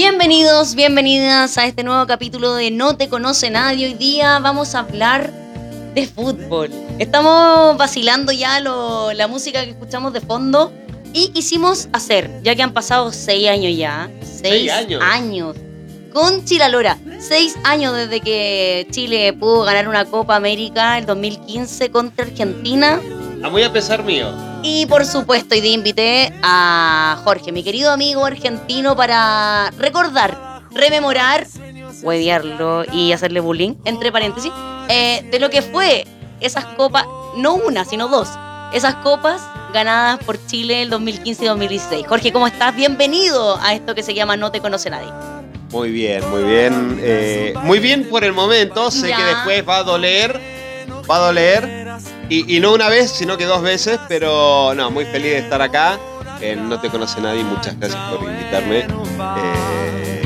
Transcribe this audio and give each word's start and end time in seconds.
Bienvenidos, 0.00 0.74
bienvenidas 0.74 1.56
a 1.56 1.64
este 1.66 1.82
nuevo 1.82 2.06
capítulo 2.06 2.54
de 2.54 2.70
No 2.70 2.96
te 2.98 3.08
conoce 3.08 3.48
nadie. 3.48 3.86
Hoy 3.86 3.94
día 3.94 4.38
vamos 4.40 4.74
a 4.74 4.80
hablar 4.80 5.32
de 5.94 6.06
fútbol. 6.06 6.70
Estamos 6.98 7.78
vacilando 7.78 8.30
ya 8.30 8.60
lo- 8.60 9.12
la 9.14 9.26
música 9.26 9.64
que 9.64 9.70
escuchamos 9.70 10.12
de 10.12 10.20
fondo 10.20 10.70
y 11.14 11.28
quisimos 11.28 11.88
hacer, 11.92 12.30
ya 12.42 12.54
que 12.54 12.62
han 12.62 12.74
pasado 12.74 13.10
seis 13.10 13.48
años 13.48 13.74
ya, 13.76 14.10
seis, 14.20 14.40
Seis 14.42 14.70
años. 14.72 15.02
años, 15.02 15.56
con 16.12 16.44
Chilalora. 16.44 16.98
Seis 17.18 17.56
años 17.64 17.96
desde 17.96 18.20
que 18.20 18.86
Chile 18.90 19.32
pudo 19.32 19.62
ganar 19.64 19.88
una 19.88 20.04
Copa 20.04 20.36
América 20.36 20.98
el 20.98 21.06
2015 21.06 21.90
contra 21.90 22.26
Argentina. 22.26 23.00
A 23.42 23.48
muy 23.48 23.62
a 23.62 23.72
pesar 23.72 24.02
mío. 24.04 24.26
Y 24.62 24.86
por 24.86 25.04
supuesto, 25.04 25.54
hoy 25.54 25.60
día 25.60 25.72
invité 25.74 26.32
a 26.42 27.20
Jorge, 27.24 27.52
mi 27.52 27.62
querido 27.62 27.92
amigo 27.92 28.24
argentino, 28.24 28.96
para 28.96 29.70
recordar, 29.78 30.62
rememorar, 30.72 31.46
huevearlo 32.02 32.84
y 32.92 33.12
hacerle 33.12 33.40
bullying, 33.40 33.74
entre 33.84 34.10
paréntesis, 34.10 34.52
eh, 34.88 35.26
de 35.30 35.38
lo 35.38 35.50
que 35.50 35.62
fue 35.62 36.06
esas 36.40 36.64
copas, 36.64 37.06
no 37.36 37.54
una, 37.54 37.84
sino 37.84 38.08
dos, 38.08 38.28
esas 38.72 38.96
copas 38.96 39.40
ganadas 39.72 40.18
por 40.24 40.44
Chile 40.46 40.82
el 40.82 40.90
2015 40.90 41.44
y 41.44 41.46
2016. 41.48 42.06
Jorge, 42.08 42.32
¿cómo 42.32 42.46
estás? 42.46 42.74
Bienvenido 42.74 43.58
a 43.62 43.74
esto 43.74 43.94
que 43.94 44.02
se 44.02 44.14
llama 44.14 44.36
No 44.36 44.50
te 44.50 44.60
conoce 44.60 44.90
nadie. 44.90 45.10
Muy 45.70 45.90
bien, 45.90 46.28
muy 46.30 46.42
bien. 46.44 46.98
eh, 47.02 47.54
muy 47.62 47.78
bien 47.78 48.08
por 48.08 48.24
el 48.24 48.32
momento. 48.32 48.90
Sé 48.90 49.08
Ya. 49.10 49.16
que 49.16 49.22
después 49.24 49.68
va 49.68 49.78
a 49.78 49.82
doler. 49.84 50.40
Va 51.08 51.16
a 51.16 51.20
doler. 51.20 51.85
Y, 52.28 52.56
y 52.56 52.60
no 52.60 52.72
una 52.72 52.88
vez, 52.88 53.10
sino 53.12 53.36
que 53.36 53.44
dos 53.44 53.62
veces. 53.62 53.98
Pero 54.08 54.72
no, 54.74 54.90
muy 54.90 55.04
feliz 55.04 55.32
de 55.32 55.38
estar 55.38 55.60
acá. 55.62 55.98
Eh, 56.40 56.56
no 56.56 56.80
te 56.80 56.88
conoce 56.90 57.20
nadie. 57.20 57.42
Muchas 57.44 57.78
gracias 57.78 58.00
por 58.10 58.22
invitarme. 58.28 58.86
Eh, 59.50 60.22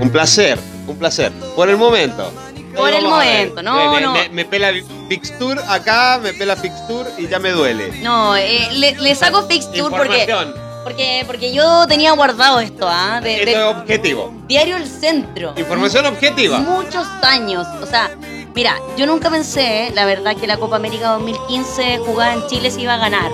un 0.00 0.10
placer, 0.10 0.58
un 0.86 0.96
placer. 0.98 1.32
Por 1.54 1.68
el 1.68 1.76
momento. 1.76 2.32
Por 2.76 2.92
el 2.92 3.04
momento, 3.08 3.62
no, 3.62 3.90
me, 3.94 4.00
no. 4.02 4.12
Me, 4.12 4.28
me 4.28 4.44
pela 4.44 4.68
el 4.68 4.84
Fixture 5.08 5.58
acá, 5.66 6.20
me 6.22 6.34
pela 6.34 6.56
Fixture 6.56 7.08
y 7.16 7.26
ya 7.26 7.38
me 7.38 7.50
duele. 7.52 8.02
No, 8.02 8.36
eh, 8.36 8.68
le, 8.72 8.92
le 8.96 9.14
saco 9.14 9.46
fixture 9.48 9.88
porque, 9.88 10.26
porque, 10.84 11.24
porque 11.26 11.54
yo 11.54 11.86
tenía 11.86 12.12
guardado 12.12 12.60
esto, 12.60 12.86
¿ah? 12.86 13.20
De, 13.22 13.36
Esto 13.36 13.46
de- 13.46 13.70
es 13.70 13.76
objetivo. 13.76 14.34
Diario 14.46 14.76
El 14.76 14.86
Centro. 14.86 15.54
Información 15.56 16.04
objetiva. 16.04 16.58
muchos 16.58 17.06
años. 17.22 17.66
O 17.82 17.86
sea, 17.86 18.10
mira, 18.56 18.80
yo 18.96 19.06
nunca 19.06 19.30
pensé, 19.30 19.92
la 19.94 20.04
verdad, 20.06 20.34
que 20.34 20.46
la 20.46 20.56
Copa 20.56 20.76
América 20.76 21.10
2015 21.10 21.98
jugada 21.98 22.32
en 22.34 22.46
Chile 22.48 22.70
se 22.70 22.80
iba 22.80 22.94
a 22.94 22.96
ganar. 22.96 23.30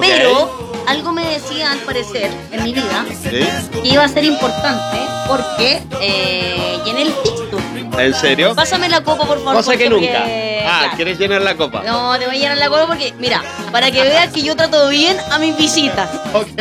Pero 0.00 0.50
algo 0.86 1.12
me 1.12 1.24
decía, 1.26 1.72
al 1.72 1.78
parecer, 1.78 2.30
en 2.52 2.62
mi 2.62 2.72
vida, 2.74 3.04
¿Sí? 3.08 3.80
que 3.82 3.88
iba 3.88 4.04
a 4.04 4.08
ser 4.08 4.24
importante 4.24 4.98
porque 5.26 5.82
eh, 6.00 6.78
llené 6.84 7.02
el 7.02 7.12
fixture. 7.12 7.50
¿En 7.98 8.14
serio? 8.14 8.54
Pásame 8.54 8.88
la 8.88 9.02
copa, 9.02 9.24
por 9.26 9.38
favor. 9.38 9.54
Cosa 9.56 9.76
que 9.76 9.88
nunca. 9.90 10.24
Ah, 10.24 10.78
claro. 10.82 10.96
¿quieres 10.96 11.18
llenar 11.18 11.42
la 11.42 11.56
copa? 11.56 11.82
No, 11.84 12.18
te 12.18 12.26
voy 12.26 12.36
a 12.36 12.38
llenar 12.38 12.58
la 12.58 12.68
copa 12.68 12.86
porque, 12.86 13.12
mira, 13.18 13.42
para 13.72 13.90
que 13.90 14.02
veas 14.02 14.32
que 14.32 14.42
yo 14.42 14.54
trato 14.56 14.88
bien 14.88 15.16
a 15.30 15.38
mis 15.38 15.56
visitas. 15.56 16.08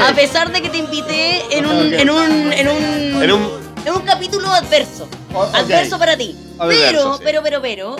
A 0.02 0.13
pesar 0.13 0.52
de 0.52 0.61
que 0.61 0.69
te 0.69 0.78
invité 0.78 1.58
en 1.58 1.66
un, 1.66 1.88
Ok. 1.94 2.00
en 2.00 2.09
un, 2.09 2.53
en 2.53 2.67
un, 2.67 3.23
En 3.23 3.31
un. 3.31 3.58
En 3.85 3.94
un 3.94 4.02
capítulo 4.02 4.52
adverso. 4.52 5.08
O-. 5.33 5.44
Adverso 5.53 5.97
para 5.99 6.17
ti. 6.17 6.35
Adverso, 6.58 6.85
pero, 6.91 7.13
sí. 7.17 7.22
pero, 7.23 7.41
pero, 7.44 7.61
pero, 7.61 7.95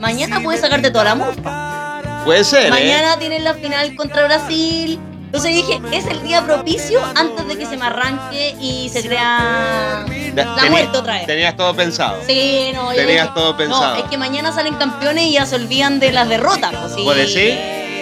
mañana 0.00 0.40
puedes 0.42 0.60
sacarte 0.60 0.90
toda 0.90 1.04
la 1.04 1.14
mufa. 1.14 2.22
Puede 2.24 2.44
ser, 2.44 2.66
¿eh? 2.66 2.70
Mañana 2.70 3.18
tienes 3.18 3.42
la 3.42 3.54
final 3.54 3.94
contra 3.96 4.24
Brasil. 4.24 4.98
Entonces 5.26 5.54
dije, 5.54 5.78
es 5.92 6.06
el 6.06 6.22
día 6.22 6.42
propicio 6.42 7.00
antes 7.14 7.46
de 7.46 7.58
que 7.58 7.66
se 7.66 7.76
me 7.76 7.84
arranque 7.84 8.56
y 8.62 8.88
se 8.88 9.02
crea 9.06 10.06
la 10.34 10.66
muerte 10.70 10.96
otra 10.96 11.14
vez. 11.14 11.26
Tenías 11.26 11.54
todo 11.54 11.74
pensado. 11.74 12.16
Sí, 12.26 12.70
no, 12.74 12.88
Tenías 12.92 13.24
dije, 13.24 13.34
todo 13.34 13.54
pensado. 13.54 13.94
No, 13.96 14.02
es 14.04 14.08
que 14.08 14.16
mañana 14.16 14.52
salen 14.52 14.74
campeones 14.76 15.24
y 15.24 15.32
ya 15.32 15.44
se 15.44 15.56
olvidan 15.56 16.00
de 16.00 16.12
las 16.12 16.30
derrotas. 16.30 16.74
Pues, 16.74 16.94
sí. 16.94 17.02
¿Puede 17.04 17.28
ser? 17.28 17.52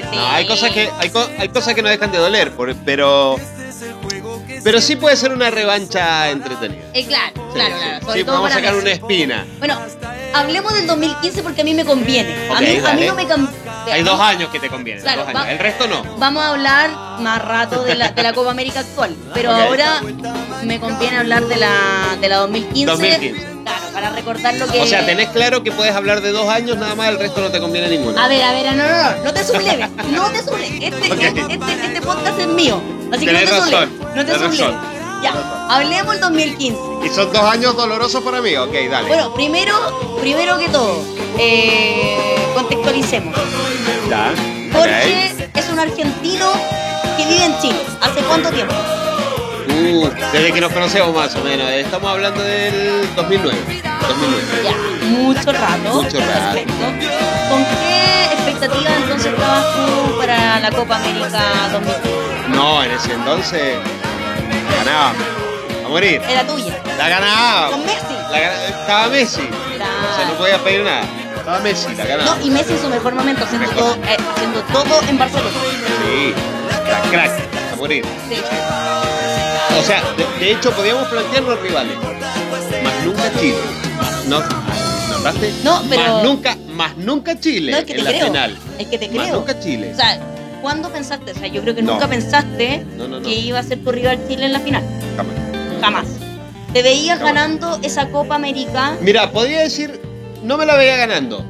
Sí. 0.08 0.16
No, 0.16 0.24
hay 0.28 0.46
cosas 0.46 0.70
que 0.70 0.88
hay, 1.00 1.10
co- 1.10 1.28
hay 1.36 1.48
cosas 1.48 1.74
que 1.74 1.82
no 1.82 1.88
dejan 1.88 2.12
de 2.12 2.18
doler, 2.18 2.52
pero 2.84 3.34
pero 4.66 4.80
sí 4.80 4.96
puede 4.96 5.14
ser 5.16 5.30
una 5.30 5.48
revancha 5.48 6.28
entretenida. 6.28 6.82
Eh, 6.92 7.06
claro, 7.06 7.30
Sí, 7.36 7.40
claro, 7.54 7.74
sí. 7.76 7.82
claro. 7.84 8.00
Sobre 8.04 8.18
Sí, 8.18 8.24
todo 8.26 8.34
vamos 8.34 8.50
a 8.50 8.54
sacar 8.54 8.72
Messi. 8.74 8.82
una 8.84 8.92
espina. 8.94 9.46
Bueno, 9.60 9.80
hablemos 10.34 10.74
del 10.74 10.86
2015 10.88 11.42
porque 11.44 11.60
a 11.60 11.64
mí 11.64 11.72
me 11.72 11.84
conviene. 11.84 12.48
a, 12.50 12.60
mí, 12.60 12.66
a 12.66 12.70
mí 12.74 12.80
dale. 12.80 13.06
no 13.06 13.14
me 13.14 13.28
cam- 13.28 13.48
Hay 13.92 14.02
dos 14.02 14.18
años 14.20 14.50
que 14.50 14.58
te 14.58 14.68
convienen, 14.68 15.04
Claro, 15.04 15.20
dos 15.20 15.28
años. 15.28 15.42
va- 15.42 15.52
El 15.52 15.58
resto 15.60 15.86
no. 15.86 16.02
Vamos 16.18 16.42
a 16.42 16.48
hablar 16.48 16.90
más 17.20 17.40
rato 17.44 17.84
de 17.84 17.94
la, 17.94 18.10
de 18.10 18.22
la 18.24 18.32
Copa 18.32 18.50
América 18.50 18.80
actual, 18.80 19.14
pero 19.32 19.52
ahora 19.52 20.02
me 20.64 20.80
conviene 20.80 21.18
hablar 21.18 21.44
de 21.46 21.56
la, 21.58 22.16
de 22.20 22.28
la 22.28 22.36
2015. 22.38 22.86
2015. 22.86 23.46
Claro, 23.62 23.85
para 23.96 24.10
recordar 24.10 24.52
lo 24.56 24.66
que... 24.66 24.78
O 24.82 24.86
sea, 24.86 25.06
tenés 25.06 25.30
claro 25.30 25.62
que 25.62 25.72
puedes 25.72 25.94
hablar 25.94 26.20
de 26.20 26.30
dos 26.30 26.46
años 26.50 26.76
nada 26.76 26.94
más, 26.94 27.08
el 27.08 27.18
resto 27.18 27.40
no 27.40 27.50
te 27.50 27.58
conviene 27.60 27.88
ninguno. 27.88 28.20
A 28.20 28.28
ver, 28.28 28.42
a 28.42 28.52
ver, 28.52 28.66
no, 28.76 28.82
no, 28.84 28.84
no, 29.16 29.24
no 29.24 29.32
te 29.32 29.42
subleves, 29.42 29.88
no 30.10 30.30
te 30.32 30.42
subleves. 30.42 30.92
Este, 30.92 31.12
Ok. 31.14 31.18
este, 31.22 31.40
este, 31.54 31.86
este 31.86 32.00
podcast 32.02 32.38
es 32.38 32.46
mío, 32.46 32.78
así 33.10 33.24
que 33.24 33.32
no 33.32 33.38
te 33.38 33.46
razón, 33.46 33.64
subleves. 33.64 33.88
No 34.14 34.26
te 34.26 34.34
subleves. 34.34 34.58
razón. 34.60 34.76
Ya, 35.22 35.66
hablemos 35.70 36.12
del 36.12 36.20
2015. 36.20 36.78
Y 37.06 37.08
son 37.08 37.32
dos 37.32 37.42
años 37.42 37.74
dolorosos 37.74 38.22
para 38.22 38.42
mí. 38.42 38.54
Ok, 38.54 38.74
dale. 38.90 39.08
Bueno, 39.08 39.32
primero, 39.32 40.18
primero 40.20 40.58
que 40.58 40.68
todo, 40.68 41.02
eh, 41.38 42.36
contextualicemos. 42.54 43.34
ya. 44.10 44.34
Jorge 44.74 45.34
es 45.54 45.68
un 45.72 45.78
argentino 45.78 46.52
que 47.16 47.24
vive 47.24 47.44
en 47.46 47.58
Chile. 47.60 47.80
¿Hace 48.02 48.20
cuánto 48.24 48.50
tiempo? 48.50 48.74
Uh, 49.68 50.08
desde 50.32 50.52
que 50.52 50.60
nos 50.60 50.72
conocemos 50.72 51.14
más 51.14 51.34
o 51.34 51.40
menos. 51.42 51.70
Estamos 51.70 52.10
hablando 52.10 52.42
del 52.42 53.08
2009. 53.16 53.85
2009. 54.08 54.62
Ya, 54.64 55.08
mucho 55.08 55.52
rato. 55.52 55.94
Mucho 56.02 56.20
rato. 56.20 56.52
Perfecto. 56.54 56.84
¿Con 57.50 57.64
qué 57.64 58.24
expectativa 58.32 58.90
entonces 58.96 59.32
estabas 59.32 59.64
tú 59.76 60.18
para 60.18 60.60
la 60.60 60.70
Copa 60.70 60.96
América 60.96 61.42
2015? 61.72 62.48
No, 62.48 62.82
en 62.82 62.90
ese 62.92 63.12
entonces 63.12 63.76
la 64.70 64.84
ganaba. 64.84 65.12
A 65.84 65.88
morir. 65.88 66.20
Era 66.28 66.46
tuya. 66.46 66.76
La 66.98 67.08
ganaba. 67.08 67.70
Con 67.70 67.84
Messi. 67.86 68.14
La 68.30 68.38
gana- 68.40 68.64
estaba 68.64 69.06
Messi. 69.08 69.40
O 69.42 70.16
sea, 70.16 70.26
no 70.28 70.34
podía 70.34 70.58
pedir 70.58 70.82
nada. 70.84 71.02
Estaba 71.36 71.58
Messi, 71.60 71.94
la 71.94 72.04
ganaba. 72.04 72.36
No, 72.36 72.44
y 72.44 72.50
Messi 72.50 72.72
en 72.72 72.80
su 72.82 72.88
mejor 72.88 73.14
momento, 73.14 73.44
haciendo, 73.44 73.68
Mejor. 73.68 73.84
todo, 73.94 73.94
eh, 74.04 74.16
haciendo 74.34 74.60
todo 74.62 75.00
en 75.08 75.18
Barcelona. 75.18 75.50
Sí. 76.04 76.34
La 76.90 77.00
crack. 77.10 77.30
A 77.72 77.76
morir. 77.76 78.04
Sí. 78.28 78.42
O 79.78 79.82
sea, 79.82 80.02
de, 80.16 80.26
de 80.44 80.52
hecho 80.52 80.72
podíamos 80.72 81.06
plantearnos 81.08 81.60
rivales. 81.60 81.96
Más 83.06 83.14
nunca 83.24 83.40
Chile. 83.40 83.56
No, 84.28 84.40
¿Notaste? 85.18 85.52
No, 85.64 85.82
pero- 85.88 86.02
Más 86.14 86.24
nunca, 86.24 86.56
más 86.74 86.96
nunca 86.96 87.40
Chile 87.40 87.72
No, 87.72 87.78
es 87.78 87.84
que 87.84 87.92
en 87.94 88.04
la 88.04 88.10
creo. 88.10 88.26
final. 88.26 88.58
Es 88.78 88.86
que 88.88 88.98
te 88.98 89.08
Más 89.08 89.26
creo. 89.26 89.36
nunca 89.38 89.60
Chile. 89.60 89.90
O 89.92 89.96
sea, 89.96 90.20
¿cuándo 90.62 90.90
pensaste? 90.90 91.32
O 91.32 91.34
sea, 91.34 91.46
yo 91.46 91.62
creo 91.62 91.74
que 91.74 91.82
No. 91.82 91.92
nunca 91.94 92.08
pensaste 92.08 92.84
No, 92.96 93.22
que 93.22 93.34
iba 93.34 93.58
a 93.58 93.62
ser 93.62 93.82
tu 93.82 93.92
rival 93.92 94.18
Chile 94.28 94.46
en 94.46 94.52
la 94.52 94.60
final. 94.60 94.82
Jamás. 95.16 95.34
Jamás. 95.80 96.06
Te 96.72 96.82
veías 96.82 97.18
Jamás. 97.18 97.34
ganando 97.34 97.78
esa 97.82 98.08
Copa 98.10 98.34
América. 98.34 98.96
Mira, 99.00 99.30
podría 99.30 99.60
decir, 99.60 100.00
no 100.42 100.56
me 100.58 100.66
la 100.66 100.74
veía 100.76 100.96
ganando, 100.96 101.44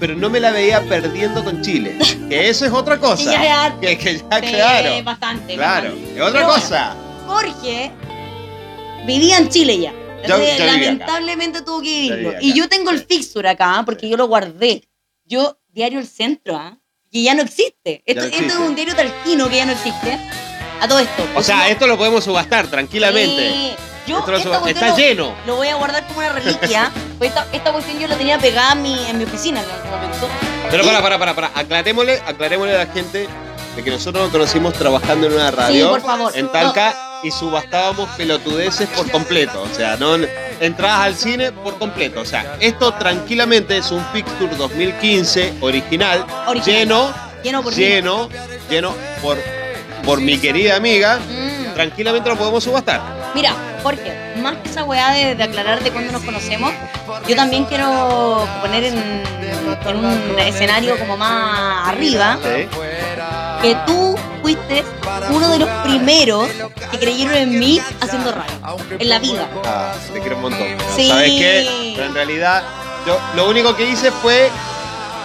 pero 0.00 0.16
no 0.16 0.28
me 0.30 0.40
la 0.40 0.50
veía 0.50 0.80
perdiendo 0.82 1.44
con 1.44 1.62
Chile. 1.62 1.96
Que 2.28 2.48
eso 2.48 2.64
es 2.64 2.72
otra 2.72 2.98
cosa. 2.98 3.16
Sí, 3.22 3.24
ya. 3.30 3.76
Que, 3.80 3.98
que 3.98 4.18
ya, 4.18 4.40
claro. 4.40 5.04
bastante. 5.04 5.54
Claro, 5.54 5.90
bastante. 5.90 6.14
es 6.16 6.20
otra 6.20 6.32
Pero 6.32 6.46
bueno, 6.46 6.62
cosa. 6.62 6.96
Jorge 7.26 7.90
vivía 9.06 9.38
en 9.38 9.48
Chile 9.50 9.78
ya. 9.78 9.92
Yo- 10.28 10.34
Entonces, 10.36 10.58
yo 10.58 10.64
vivía 10.64 10.72
acá. 10.74 10.82
lamentablemente 10.84 11.62
tuvo 11.62 11.80
que 11.82 11.88
vivirlo. 11.88 12.30
vivía 12.30 12.38
Y 12.42 12.52
yo 12.54 12.68
tengo 12.68 12.90
el 12.90 13.04
fixture 13.04 13.48
acá 13.48 13.82
porque 13.84 14.08
yo 14.08 14.16
lo 14.16 14.26
guardé. 14.26 14.82
Yo, 15.24 15.58
diario 15.68 15.98
El 15.98 16.06
Centro, 16.06 16.56
¿ah? 16.56 16.78
que 17.10 17.22
ya 17.22 17.34
no 17.34 17.42
existe. 17.42 18.02
Esto, 18.06 18.20
no 18.22 18.26
esto 18.26 18.36
existe. 18.38 18.46
es 18.62 18.68
un 18.68 18.74
diario 18.74 18.94
talquino 18.96 19.48
que 19.48 19.56
ya 19.56 19.66
no 19.66 19.72
existe. 19.72 20.18
A 20.80 20.88
todo 20.88 20.98
esto. 20.98 21.22
O 21.36 21.42
sea, 21.42 21.68
esto 21.68 21.86
lo 21.86 21.96
podemos 21.96 22.24
subastar 22.24 22.66
tranquilamente. 22.66 23.50
Sí. 23.52 23.72
Yo 24.06 24.18
Esto 24.18 24.34
esta 24.36 24.60
cuestión 24.60 24.68
está 24.84 24.88
lo- 24.88 24.96
lleno. 24.96 25.34
Lo 25.46 25.56
voy 25.56 25.68
a 25.68 25.76
guardar 25.76 26.06
como 26.08 26.18
una 26.18 26.28
reliquia. 26.30 26.90
pues 27.18 27.30
esta, 27.30 27.46
esta 27.52 27.72
cuestión 27.72 27.98
yo 28.00 28.06
la 28.08 28.16
tenía 28.16 28.38
pegada 28.38 28.72
en 28.72 28.82
mi, 28.82 28.98
en 29.08 29.16
mi 29.16 29.24
oficina 29.24 29.62
en 29.62 29.70
algún 29.70 29.90
momento. 29.90 30.28
Pero 30.70 30.82
Y- 30.82 30.86
para, 30.86 31.00
para, 31.00 31.18
para, 31.18 31.34
para. 31.34 31.50
Aclarémosle, 31.54 32.20
aclarémosle 32.26 32.74
a 32.74 32.84
la 32.84 32.92
gente 32.92 33.26
de 33.76 33.82
que 33.82 33.90
nosotros 33.90 34.24
nos 34.24 34.32
conocimos 34.32 34.74
trabajando 34.74 35.26
en 35.28 35.32
una 35.34 35.50
radio 35.50 35.88
por 35.90 36.02
favor. 36.02 36.32
en 36.36 36.50
Talca 36.52 37.13
y 37.24 37.30
subastábamos 37.30 38.08
pelotudeces 38.10 38.88
por 38.90 39.10
completo. 39.10 39.62
O 39.62 39.74
sea, 39.74 39.96
no 39.96 40.14
entradas 40.60 41.00
al 41.00 41.14
cine 41.16 41.50
por 41.52 41.78
completo. 41.78 42.20
O 42.20 42.24
sea, 42.24 42.56
esto 42.60 42.92
tranquilamente 42.94 43.78
es 43.78 43.90
un 43.90 44.04
fixture 44.12 44.54
2015 44.56 45.54
original, 45.60 46.24
Original. 46.46 46.78
lleno, 46.78 47.14
Lleno 47.42 47.62
por 47.62 47.74
lleno, 47.74 48.28
lleno 48.70 48.94
por, 49.22 49.38
por 50.04 50.20
mi 50.20 50.38
querida 50.38 50.76
amiga. 50.76 51.18
Mm. 51.18 51.74
Tranquilamente 51.74 52.28
lo 52.28 52.36
podemos 52.36 52.62
subastar. 52.62 53.00
Mira, 53.34 53.52
Jorge, 53.82 54.34
más 54.40 54.56
que 54.58 54.68
esa 54.68 54.84
weá 54.84 55.10
de, 55.12 55.34
de 55.34 55.42
aclarar 55.42 55.82
de 55.82 55.90
cuándo 55.90 56.12
nos 56.12 56.22
conocemos, 56.22 56.72
yo 57.26 57.34
también 57.36 57.64
quiero 57.64 58.46
poner 58.60 58.84
en, 58.84 58.96
en 58.96 59.96
un 59.96 60.38
escenario 60.38 60.96
como 60.98 61.16
más 61.16 61.88
arriba. 61.88 62.38
¿sí? 62.42 62.68
Que 63.64 63.74
tú 63.86 64.14
fuiste 64.42 64.84
uno 65.30 65.48
de 65.48 65.58
los 65.60 65.68
primeros 65.84 66.48
que 66.90 66.98
creyeron 66.98 67.34
en 67.34 67.58
mí 67.58 67.80
haciendo 68.00 68.30
radio. 68.32 68.76
En 68.98 69.08
la 69.08 69.18
vida. 69.18 69.48
Ah, 69.64 69.94
te 70.12 70.20
quiero 70.20 70.36
un 70.36 70.42
montón. 70.42 70.66
Sí. 70.94 71.08
¿Sabes 71.08 71.30
qué? 71.30 71.92
Pero 71.96 72.06
en 72.08 72.14
realidad, 72.14 72.62
yo 73.06 73.18
lo 73.34 73.48
único 73.48 73.74
que 73.74 73.88
hice 73.88 74.10
fue 74.12 74.50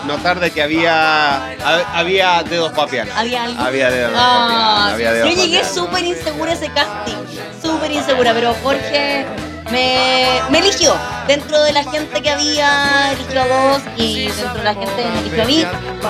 notar 0.08 0.40
de 0.40 0.52
que 0.52 0.62
había 0.62 1.36
ha- 1.36 1.84
había 2.00 2.42
dedos 2.44 2.72
papianos. 2.72 3.14
¿Había 3.18 3.44
algo? 3.44 3.62
Había 3.62 3.92
dedos 3.92 4.14
Ah, 4.16 4.38
papianos. 4.48 4.94
Había 4.94 5.12
dedos 5.14 5.36
yo 5.36 5.44
llegué 5.44 5.66
súper 5.66 6.04
insegura 6.06 6.52
a 6.52 6.54
ese 6.54 6.70
casting. 6.72 7.16
Súper 7.62 7.92
insegura, 7.92 8.34
pero 8.34 8.56
Jorge 8.64 9.26
me, 9.72 10.28
me 10.50 10.60
eligió. 10.60 10.96
Dentro 11.28 11.62
de 11.62 11.72
la 11.74 11.84
gente 11.84 12.22
que 12.24 12.30
había, 12.32 13.12
eligió 13.12 13.42
a 13.42 13.48
dos 13.48 13.82
y 13.98 14.28
dentro 14.30 14.54
de 14.56 14.64
la 14.64 14.74
gente 14.74 15.06
me 15.14 15.20
eligió 15.20 15.44
a 15.44 15.46
mí. 15.46 15.66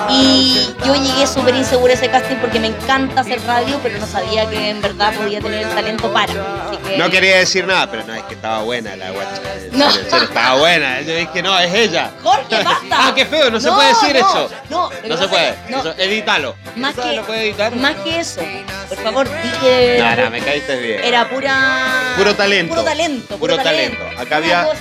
Y 0.08 0.74
yo 0.86 0.94
llegué 0.94 1.26
súper 1.26 1.54
insegura 1.54 1.92
a 1.92 1.96
ese 1.96 2.08
casting 2.08 2.36
porque 2.36 2.58
me 2.58 2.68
encanta 2.68 3.20
hacer 3.20 3.40
radio, 3.44 3.78
pero 3.82 3.98
no 3.98 4.06
sabía 4.06 4.48
que 4.48 4.70
en 4.70 4.80
verdad 4.80 5.12
podía 5.14 5.40
tener 5.40 5.64
el 5.66 5.74
talento 5.74 6.10
para. 6.12 6.32
Así 6.32 6.76
que- 6.78 6.96
No 6.96 7.10
quería 7.10 7.36
decir 7.38 7.66
nada, 7.66 7.90
pero 7.90 8.04
no, 8.06 8.14
es 8.14 8.22
que 8.24 8.34
estaba 8.34 8.62
buena 8.62 8.96
la 8.96 9.10
guacha. 9.10 9.42
No. 9.72 9.88
estaba 9.90 10.56
buena. 10.58 11.00
Yo 11.02 11.14
dije, 11.16 11.42
no, 11.42 11.58
es 11.58 11.74
ella. 11.74 12.10
Jorge, 12.22 12.62
basta. 12.64 12.86
Ah, 13.02 13.12
qué 13.14 13.24
feo, 13.24 13.50
no 13.50 13.58
se 13.60 13.70
puede 13.70 13.88
decir 13.88 14.12
no, 14.14 14.18
eso. 14.28 14.50
No, 14.68 14.88
que 14.90 15.08
No 15.08 15.16
se 15.16 15.26
puede. 15.28 15.54
que- 15.66 15.74
Eso, 15.74 15.94
edítalo. 15.98 16.54
más 16.76 16.92
¿Eso 16.92 17.02
que, 17.02 17.16
¿Lo 17.16 17.24
puede 17.24 17.42
editar? 17.48 17.74
más 17.76 17.94
que 17.96 18.20
eso, 18.20 18.40
por 18.88 18.98
favor, 18.98 19.26
di 19.42 19.48
que 19.60 19.96
No, 19.98 20.24
no, 20.24 20.30
me 20.30 20.40
caíste 20.40 20.76
bien. 20.76 21.00
era 21.02 21.28
pura. 21.28 22.14
Puro 22.16 22.34
talento. 22.34 22.74
Puro 22.74 22.84
talento. 22.84 23.36
Puro 23.38 23.49
talento. 23.58 24.04
Acá 24.18 24.36
había- 24.36 24.64
cosa- 24.64 24.80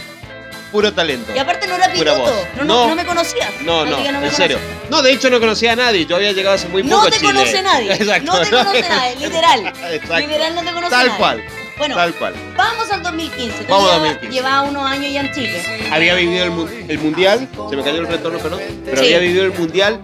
Puro 0.72 0.94
talento. 0.94 1.34
Y 1.36 1.40
aparte 1.40 1.66
no 1.66 1.74
era 1.76 1.92
piloto. 1.92 2.46
No, 2.58 2.64
no, 2.64 2.66
No. 2.66 2.88
no 2.90 2.96
me 2.96 3.04
conocías. 3.04 3.50
No, 3.62 3.86
no, 3.88 3.98
me 3.98 4.08
en 4.28 4.32
serio. 4.32 4.60
No, 4.92 5.02
de 5.02 5.14
hecho 5.14 5.28
no 5.32 5.40
conocía 5.40 5.72
a 5.74 5.76
nadie. 5.76 6.06
Yo 6.06 6.16
había 6.16 6.32
llegado 6.32 6.58
hace 6.58 6.68
muy 6.68 6.84
No 6.84 6.98
poco 6.98 7.08
a 7.08 7.10
te 7.10 7.18
Chile. 7.18 7.34
conoce 7.34 7.62
nadie. 7.64 7.94
Exacto. 8.00 8.32
No 8.32 8.40
te 8.40 8.50
conoce 8.52 8.82
nadie, 8.88 9.16
literal. 9.16 9.66
Exacto. 9.92 10.18
Literal 10.20 10.54
no 10.56 10.62
te 10.64 10.72
conoce 10.72 10.90
Tal 10.92 11.08
nadie. 11.08 11.18
cual. 11.18 11.44
Bueno, 11.80 11.96
Tal 11.96 12.14
cual. 12.16 12.34
vamos 12.56 12.92
al 12.92 13.02
2015. 13.02 13.64
Tú 13.64 13.72
Vamos 13.72 13.90
al 13.92 13.96
lleva- 14.02 14.08
2015. 14.10 14.34
Llevaba 14.36 14.62
unos 14.70 14.86
años 14.86 15.12
ya 15.14 15.22
en 15.22 15.32
Chile. 15.34 15.90
Había 15.92 16.14
vivido 16.16 16.44
el, 16.44 16.52
mu- 16.52 16.68
el 16.88 17.00
mundial, 17.00 17.48
se 17.70 17.76
me 17.76 17.84
cayó 17.84 18.02
el 18.02 18.08
retorno, 18.08 18.38
perdón, 18.40 18.60
pero 18.86 18.98
Sí. 18.98 19.06
había 19.06 19.20
vivido 19.20 19.46
el 19.46 19.54
mundial 19.54 20.00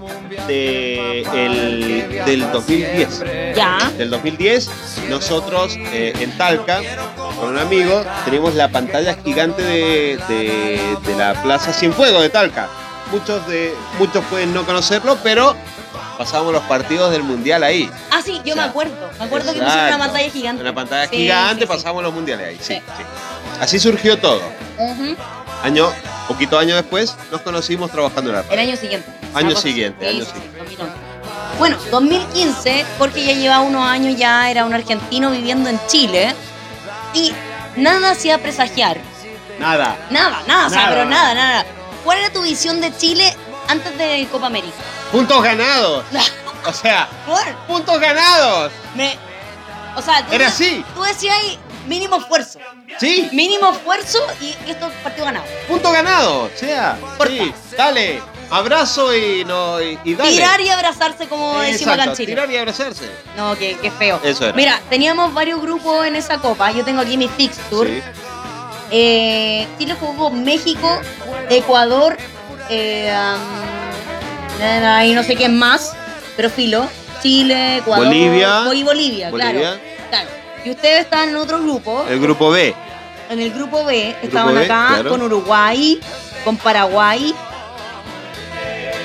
de, 0.48 1.22
el, 1.22 2.24
del 2.26 2.52
2010. 2.52 3.24
Ya. 3.56 3.92
Del 3.98 4.10
2010, 4.10 4.70
nosotros 5.10 5.76
eh, 5.78 6.14
en 6.20 6.38
Talca, 6.38 6.82
con 7.40 7.50
un 7.50 7.58
amigo, 7.60 8.04
teníamos 8.24 8.56
la 8.56 8.70
pantalla 8.70 9.18
gigante 9.24 9.62
de, 9.62 10.18
de- 10.28 10.98
de 11.06 11.16
la 11.18 11.34
Plaza 11.44 11.74
Cienfuegos 11.74 12.22
de 12.22 12.30
Talca. 12.30 12.68
Muchos, 13.12 13.46
de, 13.48 13.74
muchos 14.00 14.24
pueden 14.32 14.54
no 14.54 14.66
conocerlo, 14.66 15.18
pero 15.24 15.56
pasábamos 16.18 16.54
los 16.54 16.64
partidos 16.64 17.12
del 17.12 17.24
mundial 17.24 17.64
ahí. 17.64 17.90
Ah, 18.12 18.22
sí, 18.24 18.42
yo 18.46 18.54
O 18.54 18.56
sea, 18.56 18.64
me 18.66 18.70
acuerdo. 18.70 19.10
Me 19.20 19.26
acuerdo 19.26 19.54
que 19.54 19.60
pusieron 19.62 19.86
una 19.88 19.98
pantalla 20.00 20.30
gigante. 20.30 20.62
Una 20.62 20.76
pantalla 20.76 21.08
Sí, 21.10 21.18
gigante, 21.18 21.62
sí, 21.64 21.68
pasábamos 21.68 22.04
los 22.04 22.14
mundiales 22.14 22.48
ahí. 22.48 22.58
Sí, 22.60 22.74
Sí. 22.76 22.82
sí. 22.98 23.04
Así 23.60 23.80
surgió 23.80 24.18
todo. 24.20 24.42
Año, 25.64 25.90
poquito 26.28 26.60
año 26.60 26.76
después, 26.76 27.16
nos 27.32 27.42
conocimos 27.42 27.92
trabajando 27.92 28.30
en 28.30 28.36
la 28.38 28.42
radio. 28.44 28.54
El 28.54 28.60
año 28.70 28.76
siguiente. 28.78 29.10
Año 29.34 29.56
siguiente, 29.56 30.08
año 30.08 30.26
siguiente. 30.26 30.58
2011. 30.60 30.94
Bueno, 31.58 31.78
2015, 31.92 32.86
Jorge 32.98 33.26
ya 33.26 33.34
llevaba 33.34 33.62
unos 33.64 33.84
años, 33.88 34.18
ya 34.18 34.50
era 34.52 34.66
un 34.66 34.74
argentino 34.74 35.32
viviendo 35.32 35.70
en 35.70 35.80
Chile 35.88 36.36
y 37.14 37.32
nada 37.78 38.12
hacía 38.12 38.38
presagiar. 38.40 38.98
Nada. 39.60 39.96
Nada, 40.10 40.44
nada, 40.48 40.68
o 40.68 40.70
sea, 40.70 40.80
Nada. 40.82 40.90
pero 40.94 41.06
nada, 41.10 41.34
nada. 41.34 41.66
¿Cuál 42.04 42.20
era 42.20 42.30
tu 42.32 42.42
visión 42.42 42.82
de 42.82 42.96
Chile 42.98 43.34
antes 43.70 43.98
de 43.98 44.28
Copa 44.30 44.48
América? 44.48 44.76
Puntos 45.16 45.42
ganados. 45.44 46.04
O 46.68 46.74
sea, 46.74 47.08
puntos 47.68 48.00
ganados. 48.02 48.70
Me, 48.96 49.18
o 49.96 50.02
sea, 50.02 50.26
tú, 50.26 50.34
Era 50.34 50.48
así. 50.48 50.84
tú 50.94 51.04
decías 51.04 51.34
ahí 51.38 51.58
mínimo 51.88 52.18
esfuerzo. 52.18 52.60
Sí, 53.00 53.30
Mínimo 53.32 53.70
esfuerzo 53.72 54.20
y 54.42 54.54
esto 54.70 54.92
partido 55.04 55.24
ganado. 55.26 55.46
puntos 55.70 55.94
ganados. 55.94 56.52
O 56.54 56.58
sea, 56.58 56.98
sí, 57.28 57.54
dale. 57.78 58.22
Abrazo 58.50 59.16
y, 59.16 59.46
no, 59.46 59.82
y, 59.82 59.98
y 60.04 60.16
dale. 60.16 60.32
Tirar 60.32 60.60
y 60.60 60.68
abrazarse, 60.70 61.28
como 61.30 61.60
decimos 61.62 61.94
acá 61.94 62.04
en 62.04 62.14
Chile. 62.14 62.28
tirar 62.34 62.52
y 62.52 62.58
abrazarse. 62.58 63.10
No, 63.38 63.56
qué, 63.56 63.78
qué 63.82 63.92
feo. 63.92 64.20
Eso 64.22 64.44
era. 64.46 64.54
Mira, 64.54 64.82
teníamos 64.90 65.34
varios 65.34 65.62
grupos 65.62 66.06
en 66.06 66.18
esa 66.18 66.40
copa. 66.40 66.72
Yo 66.72 66.84
tengo 66.84 67.00
aquí 67.02 67.16
mi 67.18 67.30
fixture. 67.30 68.02
Sí. 68.02 68.04
Eh, 68.92 69.66
Chile 69.80 69.96
jugó 69.98 70.30
México, 70.30 71.00
Ecuador, 71.50 72.18
eh, 72.70 73.16
um, 73.18 73.75
ahí 74.62 75.14
no 75.14 75.24
sé 75.24 75.36
quién 75.36 75.58
más, 75.58 75.94
pero 76.36 76.50
filo. 76.50 76.88
Chile, 77.22 77.78
Ecuador. 77.78 78.06
Bolivia. 78.06 78.64
Y 78.74 78.84
Bolivia, 78.84 79.30
claro. 79.32 79.60
Bolivia. 79.60 79.80
claro. 80.10 80.30
Y 80.64 80.70
ustedes 80.72 81.02
estaban 81.02 81.30
en 81.30 81.36
otro 81.38 81.60
grupo. 81.62 82.06
El 82.10 82.20
grupo 82.20 82.50
B. 82.52 82.74
En 83.30 83.40
el 83.40 83.52
grupo 83.52 83.84
B 83.86 84.16
estaban 84.22 84.54
B, 84.54 84.66
acá 84.66 84.88
claro. 84.90 85.10
con 85.10 85.22
Uruguay, 85.24 86.00
con 86.44 86.58
Paraguay 86.58 87.34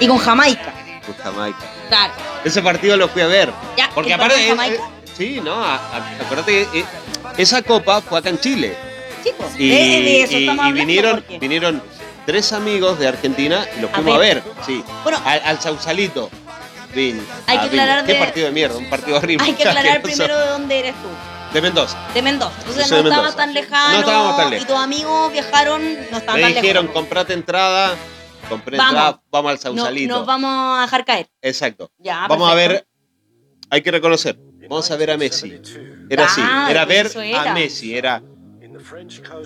y 0.00 0.06
con 0.06 0.18
Jamaica. 0.18 0.72
con 1.06 1.14
Jamaica. 1.16 1.58
Claro. 1.88 2.12
Ese 2.44 2.60
partido 2.62 2.96
lo 2.96 3.08
fui 3.08 3.22
a 3.22 3.26
ver. 3.26 3.50
Ya, 3.76 3.90
Porque 3.94 4.12
¿el 4.12 4.20
aparte. 4.20 4.36
de 4.38 4.48
eh, 4.50 4.54
eh, 4.74 4.80
sí, 5.16 5.40
no, 5.42 5.54
a- 5.64 5.76
a- 5.76 6.16
acuérdate 6.22 6.66
que 6.72 6.80
eh, 6.80 6.84
esa 7.38 7.62
copa 7.62 8.00
fue 8.02 8.18
acá 8.18 8.28
en 8.28 8.38
Chile. 8.38 8.76
Sí, 9.24 9.30
pues. 9.36 9.50
Y, 9.58 9.68
de, 9.70 9.76
de 9.76 10.22
eso 10.22 10.32
y- 10.38 10.40
estamos 10.42 10.64
y 10.64 10.68
hablando. 10.68 10.86
vinieron, 10.86 11.16
porque- 11.16 11.38
vinieron 11.38 11.82
tres 12.30 12.52
amigos 12.52 12.96
de 13.00 13.08
Argentina 13.08 13.66
y 13.76 13.80
los 13.80 13.90
fuimos 13.90 14.14
a 14.14 14.18
ver. 14.18 14.42
ver. 14.42 14.52
Sí. 14.64 14.84
Bueno, 15.02 15.20
Al, 15.24 15.42
al 15.44 15.60
Sausalito. 15.60 16.30
Vin- 16.94 17.20
Hay 17.48 17.58
que 17.58 17.66
aclarar 17.66 18.04
Qué 18.04 18.12
de- 18.14 18.18
partido 18.20 18.46
de 18.46 18.52
mierda, 18.52 18.76
un 18.78 18.88
partido 18.88 19.16
horrible. 19.16 19.44
hay 19.44 19.52
que 19.54 19.68
aclarar 19.68 20.00
primero 20.02 20.38
de 20.38 20.46
dónde 20.46 20.78
eres 20.78 20.94
tú. 20.94 21.08
De 21.54 21.60
Mendoza. 21.60 21.98
De 22.14 22.22
Mendoza. 22.22 22.52
Entonces 22.60 22.88
no 22.90 22.96
estabas 22.98 23.10
Mendoza. 23.16 23.36
tan 23.36 23.54
lejano. 23.54 23.92
No 23.94 23.98
estábamos 24.00 24.36
tan 24.36 24.50
lejos. 24.50 24.64
Y 24.64 24.68
tus 24.68 24.76
amigos 24.78 25.32
viajaron, 25.32 25.82
no 26.12 26.18
estaban 26.18 26.40
Me 26.40 26.52
tan 26.52 26.62
dijeron, 26.62 26.84
lejos. 26.86 26.94
comprate 27.00 27.32
entrada. 27.32 27.96
Compré 28.48 28.76
Vamos. 28.76 28.92
entrada, 28.92 29.22
vamos 29.30 29.50
al 29.50 29.74
No, 29.74 29.82
Sausalito. 29.82 30.14
nos 30.16 30.26
vamos 30.26 30.78
a 30.78 30.82
dejar 30.82 31.04
caer. 31.04 31.28
Exacto. 31.42 31.90
Ya, 31.98 32.26
vamos 32.28 32.48
a 32.50 32.54
ver. 32.54 32.86
Hay 33.70 33.82
que 33.82 33.90
reconocer. 33.90 34.38
Vamos 34.68 34.88
a 34.90 34.96
ver 34.96 35.10
a 35.10 35.16
Messi. 35.16 35.60
Era 36.08 36.26
así. 36.26 36.40
Ah, 36.44 36.68
Era 36.70 36.84
ver 36.84 37.10
a 37.36 37.52
Messi. 37.54 37.96
Era. 37.96 38.22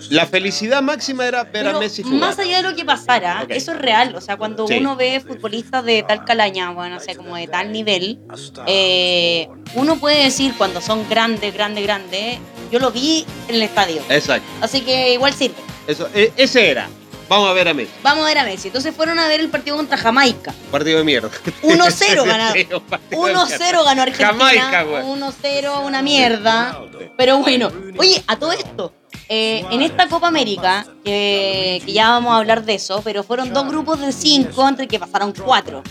La 0.09 0.25
felicidad 0.25 0.81
máxima 0.81 1.25
era 1.27 1.43
ver 1.43 1.51
Pero 1.65 1.77
a 1.77 1.79
Messi 1.79 2.03
jugar. 2.03 2.19
más 2.19 2.39
allá 2.39 2.57
de 2.57 2.63
lo 2.69 2.75
que 2.75 2.85
pasara, 2.85 3.45
eso 3.49 3.71
es 3.73 3.77
real. 3.79 4.15
O 4.15 4.21
sea, 4.21 4.37
cuando 4.37 4.67
Sí. 4.67 4.75
uno 4.79 4.95
ve 4.95 5.19
futbolistas 5.25 5.83
de 5.85 6.03
tal 6.03 6.25
calaña, 6.25 6.71
bueno, 6.71 6.95
no 6.95 7.01
sé, 7.01 7.15
como 7.15 7.35
de 7.35 7.47
tal 7.47 7.71
nivel, 7.71 8.19
eh, 8.67 9.47
uno 9.75 9.97
puede 9.97 10.23
decir 10.23 10.53
cuando 10.57 10.81
son 10.81 11.07
grandes, 11.09 11.53
grandes, 11.53 11.83
grandes, 11.83 12.37
yo 12.71 12.79
lo 12.79 12.91
vi 12.91 13.25
en 13.47 13.55
el 13.55 13.61
estadio. 13.61 14.01
Exacto. 14.09 14.47
Así 14.61 14.81
que 14.81 15.13
igual 15.13 15.33
sirve. 15.33 15.55
Eso, 15.87 16.09
e- 16.13 16.31
ese 16.37 16.69
era. 16.69 16.87
Vamos 17.27 17.49
a 17.49 17.53
ver 17.53 17.67
a 17.67 17.73
Messi. 17.73 17.91
Vamos 18.03 18.23
a 18.23 18.27
ver 18.27 18.37
a 18.37 18.43
Messi. 18.43 18.67
Entonces 18.67 18.93
fueron 18.95 19.17
a 19.17 19.27
ver 19.27 19.39
el 19.39 19.49
partido 19.49 19.75
contra 19.77 19.97
Jamaica. 19.97 20.53
Partido 20.69 20.99
de 20.99 21.03
mierda. 21.03 21.29
1-0 21.63 22.23
ganaron. 22.25 22.53
Sí, 22.53 22.67
un 22.71 22.81
partido 22.81 23.25
de 23.25 23.33
1-0 23.33 23.83
ganó 23.83 24.01
Argentina. 24.03 24.27
Jamaica, 24.27 24.83
güey. 24.83 25.03
1-0, 25.03 25.79
una 25.85 26.01
mierda. 26.03 26.79
Pero 27.17 27.39
bueno, 27.39 27.71
oye, 27.97 28.23
a 28.27 28.37
todo 28.37 28.51
esto, 28.51 28.93
eh, 29.29 29.65
en 29.71 29.81
esta 29.81 30.07
Copa 30.07 30.27
América, 30.27 30.85
que, 31.03 31.81
que 31.85 31.93
ya 31.93 32.09
vamos 32.09 32.33
a 32.33 32.37
hablar 32.37 32.63
de 32.63 32.75
eso, 32.75 33.01
pero 33.03 33.23
fueron 33.23 33.53
dos 33.53 33.67
grupos 33.67 33.99
de 33.99 34.11
cinco 34.11 34.67
entre 34.67 34.87
que 34.87 34.99
pasaron 34.99 35.33
cuatro. 35.33 35.83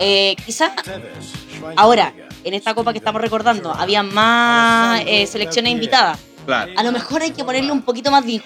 Eh, 0.00 0.34
quizás 0.44 0.72
ahora, 1.76 2.12
en 2.44 2.54
esta 2.54 2.74
Copa 2.74 2.92
que 2.92 2.98
estamos 2.98 3.20
recordando, 3.20 3.72
había 3.72 4.02
más 4.02 5.02
eh, 5.06 5.26
selecciones 5.26 5.72
invitadas. 5.72 6.18
Claro. 6.44 6.72
A 6.76 6.82
lo 6.82 6.90
mejor 6.90 7.22
hay 7.22 7.30
que 7.30 7.44
ponerle 7.44 7.70
un 7.70 7.82
poquito 7.82 8.10
más 8.10 8.26
de. 8.26 8.42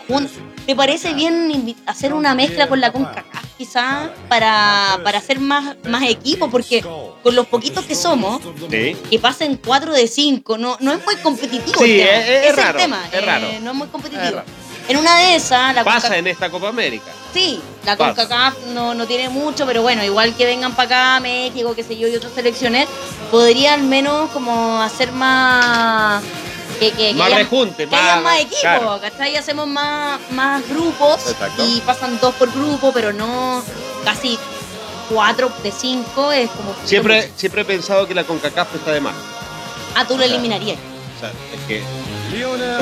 ¿Te 0.66 0.76
parece 0.76 1.14
bien 1.14 1.74
hacer 1.86 2.12
una 2.12 2.34
mezcla 2.34 2.68
con 2.68 2.78
la 2.80 2.92
CONCACAF 2.92 3.45
quizás 3.56 4.10
para, 4.28 4.98
para 5.02 5.18
hacer 5.18 5.38
más, 5.40 5.76
más 5.88 6.02
equipo? 6.04 6.50
Porque 6.50 6.82
con 7.22 7.34
los 7.34 7.46
poquitos 7.46 7.84
que 7.84 7.94
somos, 7.94 8.40
Sí. 8.70 8.96
que 9.10 9.18
pasen 9.18 9.58
4 9.64 9.92
de 9.92 10.06
5, 10.06 10.58
no, 10.58 10.76
no 10.80 10.92
es 10.92 11.04
muy 11.04 11.16
competitivo 11.16 11.82
Sí, 11.82 12.00
el 12.00 12.06
tema. 12.06 12.18
es- 12.18 12.46
es 12.50 12.56
raro, 12.56 12.78
el 12.78 12.84
tema. 12.84 13.08
es 13.12 13.24
raro. 13.26 13.46
no 13.62 13.70
es 13.70 13.76
muy 13.76 13.88
competitivo. 13.88 14.38
Es. 14.40 14.66
En 14.88 14.96
una 14.98 15.18
de 15.18 15.34
esas, 15.34 15.74
la 15.74 15.82
Pasa 15.82 16.16
en 16.16 16.28
esta 16.28 16.48
Copa 16.48 16.68
América. 16.68 17.06
Sí, 17.34 17.60
la. 17.84 17.96
CONCACAF 17.96 18.54
no, 18.68 18.94
no 18.94 19.04
tiene 19.06 19.28
mucho, 19.28 19.66
pero 19.66 19.82
bueno, 19.82 20.04
igual 20.04 20.36
que 20.36 20.46
vengan 20.46 20.76
para 20.76 21.14
acá, 21.16 21.20
México, 21.20 21.74
qué 21.74 21.82
sé 21.82 21.96
yo, 21.98 22.06
y 22.06 22.14
otras 22.14 22.32
selecciones, 22.34 22.86
podría 23.32 23.74
al 23.74 23.82
menos 23.82 24.30
como 24.30 24.80
hacer 24.80 25.10
más... 25.10 26.22
Que, 26.78 26.90
que- 26.90 26.96
que 26.96 27.14
Más 27.14 27.26
hayan- 27.28 27.38
rejunte, 27.38 27.86
que 27.88 27.94
hayan 27.96 28.14
más- 28.16 28.22
más 28.24 28.40
equipos, 28.40 28.60
claro. 28.60 29.00
¿cachai? 29.00 29.36
Hacemos 29.36 29.66
más, 29.66 30.20
más 30.32 30.68
grupos 30.68 31.28
Exacto. 31.30 31.64
y 31.66 31.80
pasan 31.80 32.18
dos 32.20 32.34
por 32.34 32.52
grupo, 32.52 32.92
pero 32.92 33.12
no 33.12 33.62
casi 34.04 34.38
cuatro 35.08 35.50
de 35.62 35.72
cinco, 35.72 36.32
es 36.32 36.50
como... 36.50 36.74
Siempre, 36.84 37.30
siempre 37.36 37.62
he 37.62 37.64
pensado 37.64 38.06
que 38.06 38.14
la 38.14 38.24
CONCACAF 38.24 38.74
está 38.74 38.92
de 38.92 39.00
más. 39.00 39.14
Ah, 39.94 40.04
tú 40.06 40.18
lo 40.18 40.24
eliminarías. 40.24 40.78
O 41.16 41.20
sea, 41.20 41.30
es 41.30 41.60
que 41.66 41.82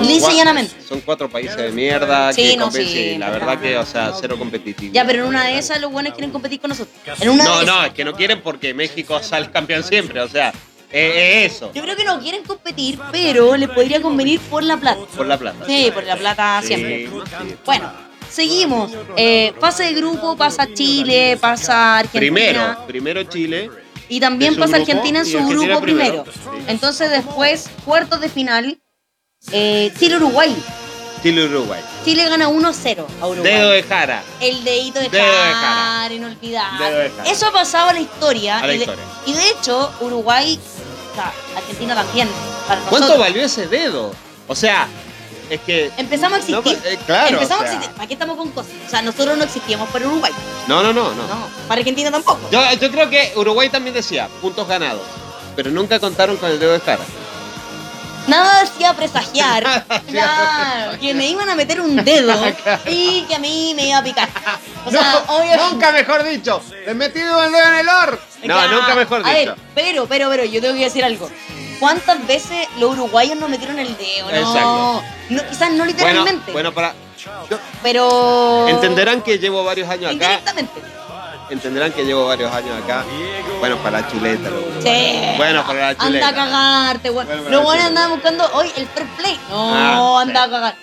Lisa 0.03 0.33
y 0.33 0.37
llanamente. 0.37 0.75
son 0.89 1.01
cuatro 1.03 1.29
países 1.31 1.57
de 1.57 1.71
mierda. 1.71 2.33
Sí, 2.33 2.51
que 2.51 2.57
no, 2.57 2.71
sí, 2.73 3.17
La 3.19 3.31
verdad. 3.31 3.47
verdad 3.47 3.63
que, 3.63 3.77
o 3.79 3.87
sea, 3.87 4.13
cero 4.19 4.37
competitivo. 4.37 4.93
Ya, 4.93 5.05
pero 5.07 5.23
en 5.23 5.29
una 5.29 5.45
de 5.45 5.59
esas 5.59 5.81
los 5.81 5.93
buenos 5.93 6.15
quieren 6.15 6.33
competir 6.33 6.61
con 6.61 6.71
nosotros. 6.71 6.97
En 7.21 7.29
una 7.31 7.45
No, 7.45 7.61
de 7.61 7.67
no, 7.67 7.73
esas. 7.75 7.87
es 7.89 7.93
que 7.93 8.05
no 8.05 8.13
quieren 8.15 8.43
porque 8.43 8.75
México 8.75 9.23
sale 9.23 9.51
campeón 9.53 9.85
siempre. 9.85 10.21
O 10.21 10.29
sea, 10.29 10.53
Eh, 10.97 11.43
eh, 11.43 11.45
eso, 11.47 11.73
Yo 11.75 11.83
creo 11.83 11.97
que 11.97 12.05
no 12.05 12.21
quieren 12.21 12.45
competir, 12.45 13.01
pero 13.11 13.57
les 13.57 13.69
podría 13.69 14.01
convenir 14.01 14.39
por 14.39 14.63
la 14.63 14.77
plata. 14.77 15.01
por 15.17 15.27
la 15.27 15.37
plata. 15.37 15.67
Sí, 15.67 15.91
por 15.93 16.05
la 16.05 16.17
plata 16.17 16.63
siempre. 16.63 17.09
sí. 17.09 17.57
Bueno, 17.67 17.93
seguimos. 18.31 18.93
Eh, 19.17 19.53
fase 19.59 19.83
de 19.83 19.95
grupo, 19.95 20.37
pasa 20.37 20.69
Chile, 20.73 21.37
pasa 21.41 21.99
Argentina. 21.99 22.21
Primero, 22.21 22.87
primero 22.87 23.23
Chile. 23.25 23.71
Y 24.09 24.21
también 24.21 24.55
pasa 24.55 24.77
grupo, 24.77 24.93
Argentina 24.93 25.19
en 25.19 25.27
su 25.27 25.37
Argentina 25.39 25.65
grupo 25.65 25.81
primero. 25.83 26.23
primero. 26.25 26.59
Sí. 26.59 26.65
Entonces 26.69 27.11
después, 27.11 27.69
cuartos 27.85 28.21
de 28.21 28.29
final, 28.29 28.81
eh, 29.51 29.93
Chile-Uruguay. 29.99 30.55
Chile-Uruguay. 31.25 31.81
Chile 32.04 32.28
gana 32.28 32.49
1-0 32.49 33.07
a 33.21 33.26
Uruguay. 33.26 33.52
Dedo 33.52 33.71
de 33.71 33.83
Jara. 33.83 34.23
El 34.40 34.62
dedito 34.62 35.00
de 35.00 35.09
Dedo 35.09 35.25
de 35.25 35.31
Jara, 35.33 35.54
Jara. 35.54 36.14
inolvidable. 36.14 36.85
Dedo 36.87 36.99
de 36.99 37.11
Jara. 37.11 37.31
Eso 37.31 37.47
ha 37.47 37.52
pasado 37.52 37.88
a 37.88 37.93
la 37.95 38.00
historia. 38.00 38.59
A 38.59 38.66
la 38.66 38.75
y, 38.75 38.78
de, 38.78 38.85
historia. 38.85 39.04
y 39.26 39.33
de 39.33 39.49
hecho, 39.49 39.90
Uruguay, 40.00 40.61
o 41.12 41.14
sea, 41.16 41.33
Argentina 41.57 41.95
también. 41.95 42.28
Para 42.69 42.81
¿Cuánto 42.83 42.99
nosotros. 43.09 43.19
valió 43.19 43.43
ese 43.43 43.66
dedo? 43.69 44.12
O 44.49 44.54
sea, 44.54 44.87
es 45.49 45.61
que. 45.62 45.90
Empezamos 45.97 46.40
a 46.47 46.50
No, 46.50 46.59
existir. 46.59 46.78
eh, 46.93 46.99
claro, 47.07 47.28
Empezamos 47.38 47.64
o 47.64 47.66
sea. 47.66 47.73
a 47.73 47.75
existir. 47.76 47.97
¿Para 47.97 48.07
qué 48.07 48.12
estamos 48.12 48.37
con 48.37 48.50
cosas? 48.50 48.73
O 48.87 48.90
sea, 48.90 49.00
nosotros 49.02 49.37
no 49.38 49.45
existíamos 49.45 49.88
para 49.88 50.07
Uruguay. 50.07 50.33
No, 50.69 50.83
no, 50.83 50.93
no, 50.93 51.14
no. 51.14 51.26
No, 51.26 51.49
para 51.69 51.78
Argentina 51.78 52.11
tampoco. 52.11 52.40
Yo, 52.50 52.61
yo 52.78 52.90
creo 52.90 53.09
que 53.09 53.33
Uruguay 53.37 53.71
también 53.71 53.95
decía 53.95 54.28
puntos 54.43 54.69
ganados. 54.69 55.02
Pero 55.57 55.71
nunca 55.71 55.99
contaron 56.00 56.37
con 56.37 56.50
el 56.50 56.59
dedo 56.59 56.73
de 56.73 56.81
Jara. 56.81 57.04
Nada 58.26 58.62
hacía 58.62 58.93
presagiar. 58.95 59.85
claro, 60.11 60.99
que 60.99 61.12
me 61.14 61.28
iban 61.28 61.49
a 61.50 61.54
meter 61.54 61.81
un 61.81 61.97
dedo 62.04 62.35
y 62.87 63.23
que 63.23 63.35
a 63.35 63.38
mí 63.38 63.73
me 63.76 63.87
iba 63.88 63.99
a 63.99 64.02
picar. 64.04 64.28
O 64.87 64.90
sea, 64.90 65.23
obvio- 65.26 65.71
nunca 65.71 65.93
mejor 65.93 66.25
dicho. 66.25 66.62
Le 66.85 66.93
he 66.93 66.95
metido 66.95 67.43
el 67.45 67.52
dedo 67.52 67.66
en 67.69 67.75
el 67.75 67.88
or. 67.88 68.21
No, 68.45 68.54
Claro. 68.54 68.76
nunca 68.76 68.95
mejor 68.95 69.23
A 69.25 69.31
dicho. 69.35 69.54
ver, 69.54 69.64
pero, 69.75 70.07
pero, 70.07 70.28
pero, 70.31 70.45
yo 70.45 70.61
tengo 70.61 70.75
que 70.75 70.85
decir 70.85 71.04
algo. 71.04 71.31
¿Cuántas 71.81 72.26
veces 72.26 72.66
los 72.78 72.93
uruguayos 72.93 73.37
nos 73.37 73.49
metieron 73.50 73.78
el 73.78 73.97
dedo? 73.97 74.31
No, 74.31 74.37
Exacto. 74.37 75.02
no 75.31 75.43
quizás 75.49 75.71
no 75.71 75.76
bueno, 75.78 75.85
literalmente, 75.87 76.52
bueno, 76.52 76.73
para. 76.73 76.95
yo- 77.50 77.59
pero. 77.83 78.69
entenderán 78.69 79.23
que 79.23 79.38
llevo 79.38 79.64
varios 79.64 79.88
años 79.88 80.04
acá. 80.07 80.12
Indirectamente. 80.12 80.81
Entenderán 81.51 81.93
que 81.93 82.05
llevo 82.05 82.27
varios 82.27 82.53
años 82.53 82.71
acá. 82.83 83.05
Bueno, 83.61 83.77
para 83.79 84.01
la 84.01 84.09
chuleta. 84.11 84.49
Sí. 84.83 85.21
Bueno, 85.37 85.65
para 85.67 85.81
la 85.81 85.89
Anda 85.91 86.05
chuleta. 86.07 86.29
a 86.29 86.35
cagarte, 86.35 87.11
weón. 87.11 87.27
Bueno, 87.27 87.63
chuleta. 87.65 87.87
andaban 87.87 88.11
buscando 88.13 88.51
hoy 88.55 88.71
el 88.77 88.87
fair 88.89 89.07
play. 89.17 89.39
No, 89.51 89.75
Ah, 89.75 90.21
anda 90.23 90.45
sí. 90.45 90.49
a 90.49 90.51
cagar. 90.51 90.77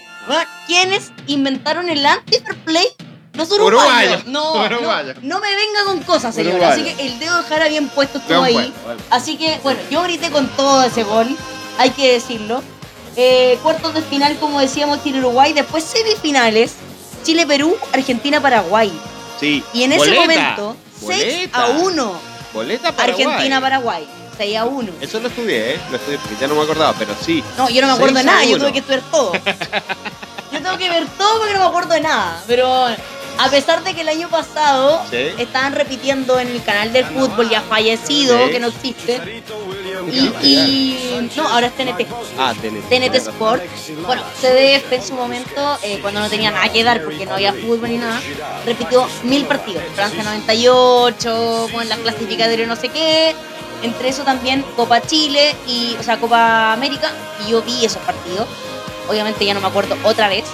¿Quiénes 0.68 1.12
inventaron 1.28 1.90
el 1.90 2.06
anti-fair 2.06 2.56
play? 2.64 2.88
Los 3.34 3.50
uruguayos. 3.52 4.22
Uruguayos. 4.22 4.26
No, 4.28 4.54
Uruguayos. 4.54 5.16
no, 5.24 5.36
no 5.36 5.40
me 5.42 5.56
venga 5.56 5.84
con 5.86 6.00
cosas, 6.04 6.36
señor. 6.36 6.64
Así 6.64 6.84
que 6.84 7.08
el 7.08 7.18
dedo 7.20 7.42
de 7.42 7.44
Jara 7.50 7.68
bien 7.68 7.90
puesto 7.90 8.20
estuvo 8.20 8.44
Bien 8.44 8.60
ahí. 8.60 8.74
bueno. 8.84 9.00
Así 9.10 9.38
que, 9.38 9.60
bueno, 9.64 9.80
yo 9.90 10.04
grité 10.04 10.30
con 10.30 10.48
todo 10.50 10.84
ese 10.84 11.04
gol. 11.04 11.36
Hay 11.80 11.90
que 11.92 12.14
decirlo. 12.14 12.62
Eh, 13.16 13.58
cuartos 13.64 13.94
de 13.94 14.02
final, 14.04 14.38
como 14.38 14.60
decíamos, 14.60 15.04
Chile-Uruguay. 15.04 15.54
Después 15.54 15.84
semifinales. 15.84 16.76
Chile-Perú, 17.24 17.76
Argentina-Paraguay. 17.94 18.92
Sí. 19.42 19.62
Y 19.74 19.84
en 19.84 19.92
ese 19.92 20.00
Boleta. 20.00 20.22
momento, 20.22 20.78
6 21.06 21.10
Boleta. 21.50 21.64
a 21.66 21.68
1. 21.70 22.14
Boleta 22.54 22.92
para 22.96 23.12
Argentina-Paraguay. 23.12 24.08
6 24.38 24.58
a 24.58 24.66
1. 24.66 24.92
Eso 25.02 25.20
lo 25.20 25.28
estudié, 25.28 25.74
¿eh? 25.74 25.80
Lo 25.90 25.98
estudié 25.98 26.18
porque 26.20 26.36
ya 26.40 26.48
no 26.48 26.56
me 26.56 26.62
acordaba, 26.62 26.94
pero 26.98 27.14
sí. 27.26 27.44
No, 27.58 27.70
yo 27.70 27.82
no 27.82 27.88
me 27.88 27.94
acuerdo 27.94 28.16
de 28.16 28.22
6 28.24 28.30
a 28.30 28.32
nada, 28.36 28.46
yo 28.46 28.56
1. 28.56 28.60
tuve 28.60 28.72
que 28.74 28.80
estudiar 28.80 29.02
todo. 29.12 29.34
Yo 30.52 30.62
tengo 30.62 30.78
que 30.78 30.90
ver 30.90 31.06
todo 31.18 31.38
porque 31.40 31.54
no 31.54 31.60
me 31.62 31.66
acuerdo 31.66 31.94
de 31.94 32.02
nada. 32.02 32.44
Pero 32.46 32.86
a 33.38 33.50
pesar 33.50 33.84
de 33.86 33.94
que 33.96 34.02
el 34.02 34.10
año 34.10 34.28
pasado 34.28 35.02
Sí. 35.10 35.30
estaban 35.38 35.74
repitiendo 35.74 36.38
en 36.42 36.50
el 36.50 36.62
canal 36.62 36.92
del 36.92 37.06
fútbol 37.06 37.50
ya 37.50 37.62
fallecido, 37.62 38.38
Sí. 38.48 38.52
que 38.52 38.60
no 38.60 38.68
existe. 38.68 39.44
Y, 40.10 40.18
y- 40.48 41.32
no, 41.36 41.48
ahora 41.48 41.68
es 41.68 41.74
TNT. 41.76 42.08
Ah, 42.38 42.54
TNT. 42.60 42.90
TNT 42.90 43.16
Sport. 43.16 43.62
Bueno, 44.06 44.24
CDF 44.40 44.92
en 44.94 45.04
su 45.04 45.14
momento, 45.14 45.78
eh, 45.84 46.00
cuando 46.02 46.20
no 46.20 46.30
tenía 46.30 46.52
nada 46.52 46.70
que 46.72 46.84
dar 46.84 47.04
porque 47.04 47.26
no 47.26 47.34
había 47.34 47.54
fútbol 47.54 47.90
ni 47.90 47.98
nada, 47.98 48.20
repitió 48.66 49.08
mil 49.24 49.46
partidos. 49.46 49.84
Francia 49.96 50.24
98, 50.24 51.68
con 51.72 51.88
las 51.90 52.00
clasificatorias 52.00 52.68
no 52.68 52.76
sé 52.76 52.90
qué. 52.90 53.36
Entre 53.84 54.10
eso 54.10 54.24
también 54.24 54.64
Copa 54.76 55.02
Chile 55.02 55.56
y, 55.68 55.96
o 56.00 56.04
sea, 56.04 56.18
Copa 56.20 56.74
América. 56.74 57.12
Y 57.46 57.52
yo 57.52 57.62
vi 57.62 57.84
esos 57.86 58.02
partidos. 58.04 58.48
Obviamente 59.10 59.44
ya 59.46 59.54
no 59.54 59.62
me 59.62 59.68
acuerdo 59.68 59.98
otra 60.04 60.28
vez. 60.28 60.46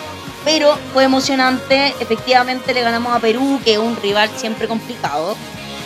Pero 0.46 0.78
fue 0.94 1.04
emocionante. 1.04 1.94
Efectivamente 2.00 2.74
le 2.74 2.82
ganamos 2.82 3.14
a 3.16 3.20
Perú, 3.20 3.60
que 3.66 3.74
es 3.74 3.80
un 3.80 3.96
rival 3.98 4.30
siempre 4.38 4.68
complicado. 4.68 5.36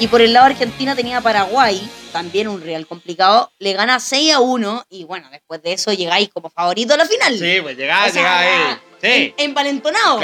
Y 0.02 0.08
por 0.08 0.22
el 0.22 0.34
lado 0.34 0.48
Argentina 0.48 0.96
tenía 0.96 1.22
Paraguay, 1.22 1.80
también 2.12 2.48
un 2.48 2.60
rival 2.60 2.88
complicado. 2.88 3.52
Le 3.60 3.74
gana 3.74 4.00
6 4.00 4.34
a 4.34 4.40
1. 4.40 4.86
Y 4.90 5.04
bueno, 5.04 5.28
después 5.32 5.62
de 5.62 5.74
eso 5.74 5.94
llegáis 5.94 6.30
como 6.34 6.50
favorito 6.50 6.96
a 6.96 6.98
la 6.98 7.06
final. 7.06 7.38
Sí, 7.38 7.60
pues 7.62 7.78
llegaba, 7.78 8.08
O 8.08 8.10
sea, 8.10 8.14
llegaba 8.22 8.40
ahí. 8.40 8.78
Sí. 9.00 9.34
en- 9.38 9.50
Empalentonado. 9.50 10.20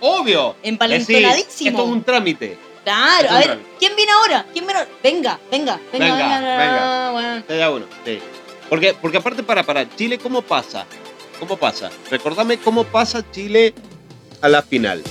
Obvio. 0.00 0.56
Empalentonadísimo. 0.62 1.70
Esto 1.70 1.84
es 1.84 1.88
un 1.90 2.02
trámite. 2.02 2.58
Claro, 2.84 3.28
a 3.30 3.38
ver. 3.38 3.58
¿quién 3.78 3.94
viene 3.96 4.12
ahora? 4.12 4.46
¿Quién 4.52 4.64
viene 4.66 4.80
ahora? 4.80 4.90
Venga, 5.02 5.38
venga, 5.50 5.78
venga, 5.92 6.16
Venga, 6.16 6.38
venga. 6.38 6.56
venga. 6.56 7.10
bueno. 7.12 7.44
6 7.46 7.62
a 7.62 7.70
1. 7.70 7.86
Sí. 8.06 8.18
Porque, 8.70 8.94
porque 8.94 9.16
aparte 9.18 9.42
para, 9.42 9.62
para 9.62 9.94
Chile, 9.94 10.16
¿cómo 10.18 10.40
pasa? 10.40 10.86
¿Cómo 11.38 11.58
pasa? 11.58 11.90
Recordame 12.10 12.56
cómo 12.58 12.84
pasa 12.84 13.22
Chile 13.30 13.74
a 14.40 14.48
la 14.48 14.62
final. 14.62 15.02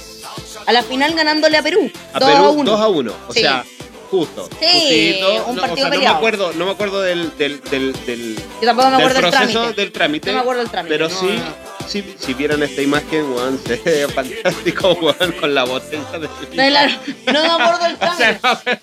A 0.65 0.73
la 0.73 0.81
final 0.81 1.13
ganándole 1.13 1.57
a 1.57 1.61
Perú. 1.61 1.91
A 2.13 2.19
2 2.19 2.29
Perú 2.31 2.43
a 2.45 2.49
1. 2.49 2.71
2 2.71 2.79
a 2.81 2.87
1. 2.87 3.13
O 3.29 3.33
Sí. 3.33 3.41
sea, 3.41 3.63
justo. 4.09 4.47
Sí, 4.59 4.65
justito. 4.65 5.45
un 5.47 5.55
No, 5.55 5.61
partido 5.61 5.87
o 5.87 5.89
sea, 5.89 5.97
no 5.97 5.99
me 6.01 6.07
acuerdo, 6.07 6.53
no 6.53 6.65
me 6.65 6.71
acuerdo 6.71 7.01
del, 7.01 7.37
del, 7.37 7.61
del, 7.61 7.93
del, 8.05 8.35
Yo 8.61 8.67
tampoco 8.67 8.89
me 8.89 8.97
del 8.97 9.05
acuerdo 9.05 9.21
del 9.21 9.31
proceso 9.31 9.59
trámite. 9.61 9.81
del 9.81 9.91
trámite. 9.91 10.27
No 10.29 10.35
me 10.35 10.41
acuerdo 10.41 10.61
del 10.61 10.71
trámite. 10.71 10.93
Pero 10.95 11.09
no, 11.09 11.19
sí. 11.19 11.39
Si, 11.87 12.03
si 12.19 12.33
vieran 12.33 12.61
esta 12.63 12.81
imagen, 12.81 13.31
weón, 13.31 13.59
se 13.65 13.77
ve 13.77 14.07
fantástico, 14.13 14.93
weón, 15.01 15.31
con 15.39 15.55
la 15.55 15.63
botella 15.63 16.19
de 16.19 16.27
No, 16.27 16.67
claro, 16.69 16.91
no 17.33 17.41
me 17.57 17.63
acuerdo 17.63 17.83
del 17.85 17.97
O 18.09 18.15
sea, 18.15 18.37
trámite. 18.39 18.81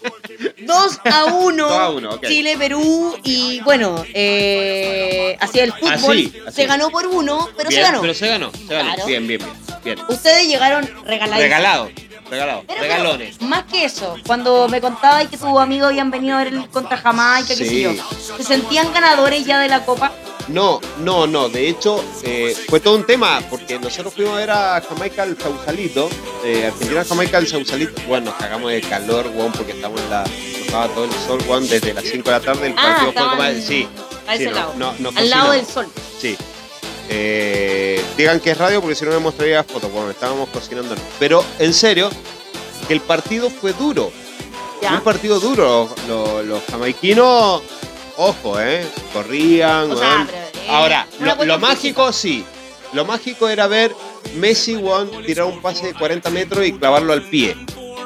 2 0.61 1.01
a 1.05 1.25
1. 1.27 1.65
2 1.69 1.73
a 1.79 1.91
1, 1.91 2.11
ok. 2.15 2.27
Chile, 2.27 2.57
Perú. 2.59 3.17
Y 3.23 3.61
bueno, 3.61 4.03
eh, 4.15 5.37
hacia 5.41 5.65
el 5.65 5.73
fútbol. 5.73 5.93
Así, 5.93 6.33
así. 6.47 6.55
Se 6.57 6.67
ganó 6.67 6.91
por 6.91 7.07
uno, 7.07 7.49
pero 7.57 7.69
bien, 7.69 7.83
se 7.83 7.87
ganó. 7.91 8.01
Pero 8.01 8.15
se 8.15 8.27
ganó, 8.29 8.51
se 8.53 8.75
ganó. 8.75 8.89
Claro. 8.95 9.07
Bien, 9.07 9.27
bien, 9.27 9.41
bien. 9.41 9.53
bien. 9.85 9.99
Ustedes 10.09 10.47
llegaron 10.49 10.89
regalados. 11.05 11.43
Regalado, 11.43 11.91
regalado, 12.31 12.65
Pero, 12.67 12.81
regalones. 12.81 13.37
pero, 13.39 13.49
más 13.51 13.65
que 13.65 13.85
eso, 13.85 14.17
cuando 14.27 14.67
me 14.69 14.81
contabas 14.81 15.29
que 15.29 15.37
tus 15.37 15.47
amigos 15.59 15.89
habían 15.91 16.11
venido 16.11 16.37
a 16.37 16.39
ver 16.45 16.55
el 16.55 16.69
contra 16.71 16.97
Jamaica, 16.97 17.49
qué 17.49 17.57
sé 17.57 17.69
Sí. 17.69 17.83
yo, 17.83 17.93
¿se 18.39 18.43
sentían 18.45 18.93
ganadores 18.93 19.45
ya 19.45 19.61
de 19.61 19.69
la 19.69 19.85
Copa? 19.85 20.11
No, 20.49 20.81
no, 21.01 21.27
no. 21.27 21.49
De 21.49 21.69
hecho, 21.69 22.05
eh, 22.23 22.55
fue 22.69 22.81
todo 22.81 22.97
un 22.97 23.05
tema, 23.07 23.41
porque 23.49 23.79
nosotros 23.79 24.13
fuimos 24.15 24.35
a 24.35 24.37
ver 24.39 24.51
a 24.51 24.83
Jamaica 24.87 25.23
al 25.23 25.39
Sausalito, 25.41 26.09
eh, 26.45 26.67
Argentina 26.67 27.05
Jamaica 27.05 27.39
al 27.39 27.47
Sausalito. 27.47 28.01
Bueno, 28.07 28.27
nos 28.27 28.35
cagamos 28.35 28.71
de 28.71 28.81
calor, 28.83 29.27
weón, 29.35 29.53
porque 29.53 29.73
estamos 29.73 30.01
en 30.01 30.11
la. 30.11 30.25
Nos 30.71 30.95
todo 30.95 31.05
el 31.05 31.13
sol, 31.13 31.43
weón, 31.49 31.67
desde 31.69 31.95
las 31.95 32.05
5 32.05 32.25
de 32.25 32.31
la 32.31 32.41
tarde. 32.41 32.67
El 32.67 32.75
Ah, 32.77 32.97
partido 32.99 33.13
fue 33.13 33.23
como. 33.31 33.43
Sí, 33.67 33.89
A 34.27 34.35
ese 34.35 34.45
sí, 34.45 34.51
lado. 34.51 34.75
no, 34.77 34.95
no 34.99 35.11
al 35.15 35.31
lado 35.31 35.53
del 35.53 35.65
sol. 35.67 35.87
Sí. 36.21 36.37
Eh, 37.09 38.03
digan 38.17 38.41
que 38.41 38.51
es 38.53 38.59
radio 38.59 38.81
porque 38.81 38.95
si 38.95 39.05
no 39.05 39.13
me 39.13 39.19
mostraría 39.19 39.63
fotos. 39.65 39.91
Bueno, 39.93 40.11
estábamos 40.11 40.49
cocinando. 40.51 40.95
Pero 41.19 41.45
en 41.59 41.73
serio, 41.75 42.11
que 42.89 42.95
el 42.95 43.01
partido 43.01 43.51
fue 43.51 43.73
duro. 43.73 44.11
¿ya? 44.83 44.95
Un 44.95 45.01
partido 45.03 45.39
duro. 45.41 45.89
Los, 46.09 46.45
los 46.45 46.63
jamaiquinos, 46.71 47.63
ojo, 48.16 48.61
¿eh? 48.61 48.87
Corrían. 49.12 49.90
O 49.90 49.97
sea, 49.97 50.09
weón. 50.09 50.26
pero, 50.26 50.38
eh, 50.64 50.66
Ahora, 50.68 51.06
lo, 51.44 51.59
mágico 51.59 52.12
sí. 52.12 52.44
Lo 52.92 53.04
mágico 53.04 53.49
era 53.49 53.66
ver 53.66 53.92
Messi 54.37 54.76
weón, 54.76 55.11
tirar 55.26 55.47
un 55.47 55.61
pase 55.61 55.87
de 55.88 55.94
40 55.94 56.30
metros 56.30 56.66
y 56.66 56.73
clavarlo 56.73 57.12
al 57.12 57.23
pie. 57.28 57.56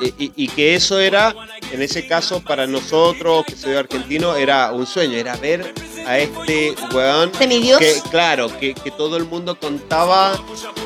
Y, 0.00 0.24
y- 0.24 0.32
y 0.36 0.48
que 0.48 0.74
eso 0.74 0.98
era, 1.00 1.34
en 1.72 1.82
ese 1.82 2.06
caso, 2.06 2.40
para 2.42 2.66
nosotros, 2.66 3.44
que 3.44 3.56
soy 3.56 3.74
argentino, 3.74 4.36
era 4.36 4.72
un 4.72 4.86
sueño. 4.86 5.16
Era 5.18 5.36
ver 5.36 5.74
a 6.06 6.18
este 6.18 6.74
weón 6.94 7.30
que, 7.32 8.00
claro, 8.10 8.48
que, 8.58 8.74
que 8.74 8.90
todo 8.92 9.16
el 9.16 9.24
mundo 9.24 9.58
contaba, 9.58 10.40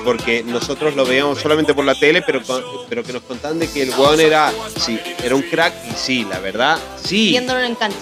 porque 0.05 0.43
nosotros 0.43 0.97
lo 0.97 1.05
veíamos 1.05 1.39
solamente 1.41 1.75
por 1.75 1.85
la 1.85 1.95
tele, 1.95 2.23
pero, 2.23 2.41
pero 2.89 3.05
que 3.05 3.13
nos 3.13 3.23
contaban 3.23 3.59
de 3.61 3.71
que 3.71 3.83
el 3.83 3.91
weón 3.91 4.19
era, 4.21 4.51
sí, 4.81 4.99
era 5.23 5.37
un 5.37 5.43
crack, 5.43 5.75
y 5.91 5.97
sí, 5.97 6.27
la 6.29 6.41
verdad, 6.41 6.79
sí, 7.05 7.29
Viéndolo 7.31 7.61
en 7.61 7.75
cancha. 7.77 7.97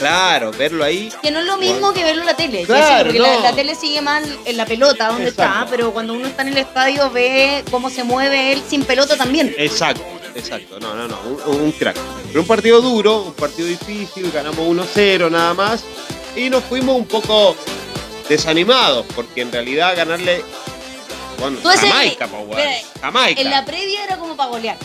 Claro, 0.00 0.50
verlo 0.50 0.82
ahí, 0.82 1.12
Que 1.22 1.30
no 1.30 1.38
es 1.38 1.44
lo 1.46 1.56
mismo 1.58 1.92
que 1.92 2.02
verlo 2.02 2.22
en 2.22 2.26
la 2.26 2.34
tele. 2.36 2.64
Claro, 2.64 2.98
sé, 2.98 3.04
porque 3.04 3.18
la, 3.20 3.34
no. 3.36 3.40
la 3.42 3.52
tele 3.52 3.74
sigue 3.76 4.00
mal 4.00 4.24
en 4.44 4.56
la 4.56 4.66
pelota, 4.66 5.08
donde 5.08 5.28
Exacto. 5.28 5.58
está, 5.60 5.70
pero 5.70 5.92
cuando 5.92 6.14
uno 6.14 6.26
está 6.26 6.42
en 6.42 6.48
el 6.48 6.58
estadio 6.58 7.08
ve 7.10 7.62
cómo 7.70 7.88
se 7.90 8.02
mueve 8.02 8.52
él 8.52 8.62
sin 8.68 8.82
pelota 8.84 9.16
también. 9.16 9.54
exacto, 9.56 10.02
exacto, 10.34 10.80
no, 10.80 10.94
no, 10.94 11.06
no, 11.06 11.18
un, 11.46 11.60
un 11.60 11.72
crack. 11.72 11.96
Pero 12.28 12.40
un 12.40 12.46
partido 12.46 12.80
duro, 12.80 13.22
un 13.22 13.34
partido 13.34 13.68
difícil, 13.68 14.30
ganamos 14.32 14.58
1-0 14.66 15.30
nada 15.30 15.54
más, 15.54 15.84
y 16.34 16.50
nos 16.50 16.64
fuimos 16.64 16.96
un 16.96 17.06
poco 17.06 17.54
desanimados, 18.28 19.06
porque 19.14 19.42
en 19.42 19.52
realidad 19.52 19.94
ganarle... 19.96 20.44
Bueno, 21.38 21.58
ese- 21.72 21.88
Jamaica, 21.88 22.26
weón. 22.26 22.50
espera, 22.58 22.76
Jamaica. 23.00 23.40
En 23.40 23.50
la 23.50 23.64
previa 23.64 24.04
era 24.04 24.16
como 24.18 24.36
para 24.36 24.50
golear. 24.50 24.76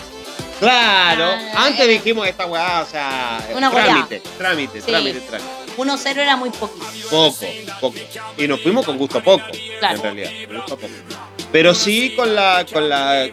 Claro, 0.60 1.26
Ah, 1.54 1.66
antes 1.66 1.88
dijimos 1.88 2.28
esta 2.28 2.46
weá, 2.46 2.82
o 2.82 2.86
sea, 2.86 3.46
Una 3.56 3.70
trámite, 3.72 4.22
trámite, 4.38 4.82
Sí. 4.82 4.88
trámite, 4.88 5.20
trámite. 5.22 5.50
1-0 5.78 6.22
era 6.22 6.36
muy 6.38 6.50
poquito. 6.52 6.86
Poco, 7.10 7.46
poco. 7.82 7.98
Y 8.38 8.48
nos 8.48 8.62
fuimos 8.62 8.86
con 8.86 8.98
gusto 8.98 9.22
poco, 9.22 9.44
Claro. 9.80 9.96
en 9.98 10.02
realidad. 10.04 10.32
con 10.48 10.56
gusto 10.58 10.78
poco. 10.78 10.94
Pero 11.52 11.74
sí 11.74 12.14
con 12.16 12.34
la, 12.36 12.66
con 12.72 12.90
la, 12.90 13.30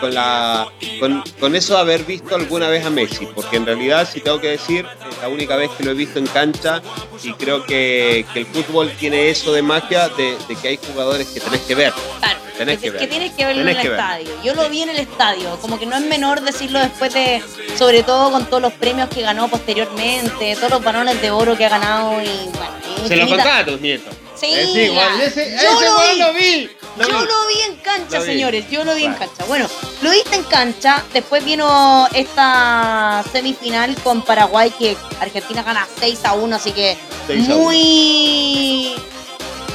con 0.00 0.12
la, 0.14 0.68
con, 1.00 1.22
con 1.38 1.54
eso 1.54 1.74
de 1.74 1.80
haber 1.80 2.04
visto 2.04 2.34
alguna 2.34 2.68
vez 2.68 2.84
a 2.84 2.90
Messi, 2.90 3.26
porque 3.34 3.56
en 3.56 3.66
realidad, 3.66 4.08
si 4.10 4.20
tengo 4.20 4.40
que 4.40 4.48
decir, 4.48 4.86
es 5.10 5.18
la 5.22 5.28
única 5.28 5.56
vez 5.56 5.70
que 5.76 5.84
lo 5.84 5.90
he 5.92 5.94
visto 5.94 6.18
en 6.18 6.26
cancha 6.26 6.82
y 7.22 7.32
creo 7.34 7.64
que, 7.64 8.26
que 8.32 8.40
el 8.40 8.46
fútbol 8.46 8.90
tiene 8.98 9.28
eso 9.30 9.52
de 9.52 9.62
magia 9.62 10.08
de, 10.10 10.36
de 10.48 10.56
que 10.56 10.68
hay 10.68 10.78
jugadores 10.92 11.28
que 11.28 11.40
tenés 11.40 11.60
que 11.60 11.74
ver. 11.74 11.92
Claro, 12.18 12.38
Tenés 12.58 12.78
que, 12.78 12.86
que 12.86 12.92
que 12.92 12.98
ver. 12.98 13.08
tienes 13.10 13.32
que 13.32 13.44
verlo 13.46 13.62
Tenés 13.62 13.76
en 13.76 13.82
que 13.82 13.86
el 13.88 13.92
ver. 13.92 14.00
estadio. 14.00 14.42
Yo 14.42 14.54
lo 14.54 14.68
vi 14.70 14.82
en 14.82 14.88
el 14.90 14.98
estadio, 14.98 15.56
como 15.60 15.78
que 15.78 15.86
no 15.86 15.96
es 15.96 16.02
menor 16.02 16.40
decirlo 16.40 16.78
después 16.78 17.12
de, 17.14 17.42
sobre 17.78 18.02
todo 18.02 18.30
con 18.30 18.46
todos 18.46 18.62
los 18.62 18.72
premios 18.74 19.08
que 19.08 19.22
ganó 19.22 19.48
posteriormente, 19.48 20.54
todos 20.56 20.70
los 20.70 20.82
balones 20.84 21.20
de 21.20 21.30
oro 21.30 21.56
que 21.56 21.66
ha 21.66 21.68
ganado 21.68 22.20
y 22.22 22.26
bueno. 22.26 23.06
Se 23.08 23.16
lo 23.16 23.28
contaba 23.28 23.58
a 23.58 23.64
tus 23.64 23.80
nietos. 23.80 24.14
Sí, 24.34 24.48
sí, 24.52 24.90
ese, 25.22 25.56
Yo 25.62 25.80
ese 25.80 25.84
lo 25.86 25.98
vi. 26.12 26.18
lo 26.18 26.32
vi. 26.34 26.70
lo 26.98 27.08
yo 27.08 27.20
vi. 27.20 27.24
lo 27.26 27.46
vi 27.48 27.60
en 27.70 27.76
cancha, 27.76 28.18
Lo 28.18 28.24
vi. 28.24 28.26
señores, 28.32 28.64
yo 28.70 28.84
lo 28.84 28.94
vi 28.94 29.04
en 29.04 29.12
Bueno. 29.12 29.26
cancha. 29.26 29.44
Bueno, 29.46 29.68
lo 30.02 30.10
viste 30.10 30.36
en 30.36 30.42
cancha, 30.44 31.04
después 31.14 31.42
vino 31.44 32.06
esta 32.12 33.24
semifinal 33.32 33.94
con 34.02 34.20
Paraguay 34.22 34.70
que 34.78 34.94
Argentina 35.20 35.62
gana 35.62 35.86
6 36.00 36.18
a 36.24 36.32
1, 36.34 36.56
así 36.56 36.72
que 36.72 36.98
6 37.28 37.48
a 37.48 37.56
1. 37.56 37.70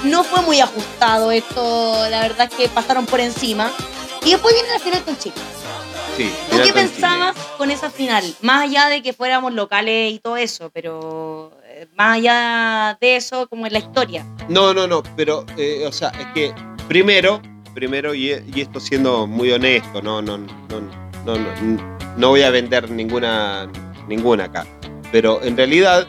No 0.03 0.23
fue 0.23 0.41
muy 0.41 0.59
ajustado 0.59 1.31
esto, 1.31 2.09
la 2.09 2.21
verdad 2.21 2.49
es 2.51 2.57
que 2.57 2.69
pasaron 2.69 3.05
por 3.05 3.19
encima. 3.19 3.71
Y 4.23 4.31
después 4.31 4.53
viene 4.53 4.69
la 4.69 4.79
final 4.79 5.03
con 5.03 5.17
Chile. 5.17 5.35
Sí, 6.17 6.31
¿Tú 6.49 6.57
qué 6.63 6.73
pensabas 6.73 7.35
con 7.57 7.71
esa 7.71 7.89
final? 7.89 8.23
Más 8.41 8.63
allá 8.63 8.89
de 8.89 9.01
que 9.01 9.13
fuéramos 9.13 9.53
locales 9.53 10.13
y 10.13 10.19
todo 10.19 10.37
eso, 10.37 10.69
pero 10.73 11.51
eh, 11.65 11.87
más 11.95 12.17
allá 12.17 12.97
de 12.99 13.15
eso, 13.15 13.47
como 13.47 13.65
en 13.65 13.73
la 13.73 13.79
historia. 13.79 14.25
No, 14.49 14.73
no, 14.73 14.87
no, 14.87 15.03
pero, 15.15 15.45
eh, 15.57 15.85
o 15.87 15.91
sea, 15.91 16.09
es 16.09 16.27
que 16.33 16.53
primero, 16.87 17.41
primero, 17.73 18.13
y, 18.13 18.31
y 18.53 18.61
esto 18.61 18.79
siendo 18.79 19.25
muy 19.25 19.51
honesto, 19.51 20.01
no, 20.01 20.21
no, 20.21 20.37
no, 20.37 20.47
no, 21.25 21.37
no, 21.37 21.95
no 22.17 22.29
voy 22.29 22.43
a 22.43 22.49
vender 22.49 22.89
ninguna, 22.89 23.69
ninguna 24.07 24.45
acá, 24.45 24.67
pero 25.11 25.41
en 25.41 25.55
realidad 25.55 26.07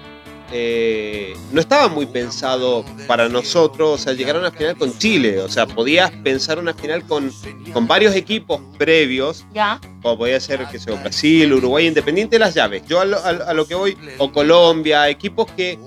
eh, 0.52 1.34
no 1.50 1.60
estaba 1.60 1.88
muy 1.88 2.06
pensado 2.06 2.84
para 3.06 3.28
nosotros, 3.28 4.00
o 4.00 4.02
sea, 4.02 4.12
llegar 4.12 4.36
a 4.36 4.40
una 4.40 4.50
final 4.50 4.76
con 4.76 4.96
Chile, 4.98 5.40
o 5.40 5.48
sea, 5.48 5.66
podías 5.66 6.10
pensar 6.10 6.58
una 6.58 6.74
final 6.74 7.02
con, 7.06 7.32
con 7.72 7.86
varios 7.88 8.14
equipos 8.14 8.60
previos, 8.78 9.44
¿Ya? 9.54 9.80
como 10.02 10.18
podía 10.18 10.38
ser, 10.40 10.66
que 10.68 10.78
sea 10.78 10.94
Brasil, 11.00 11.52
Uruguay, 11.52 11.86
independiente 11.86 12.36
de 12.36 12.40
las 12.40 12.54
llaves. 12.54 12.82
Yo 12.86 13.00
a 13.00 13.04
lo, 13.04 13.18
a 13.24 13.32
lo- 13.32 13.44
a 13.48 13.54
lo 13.54 13.66
que 13.66 13.74
voy, 13.74 13.96
o 14.18 14.30
Colombia, 14.30 15.08
equipos 15.08 15.46
que, 15.56 15.78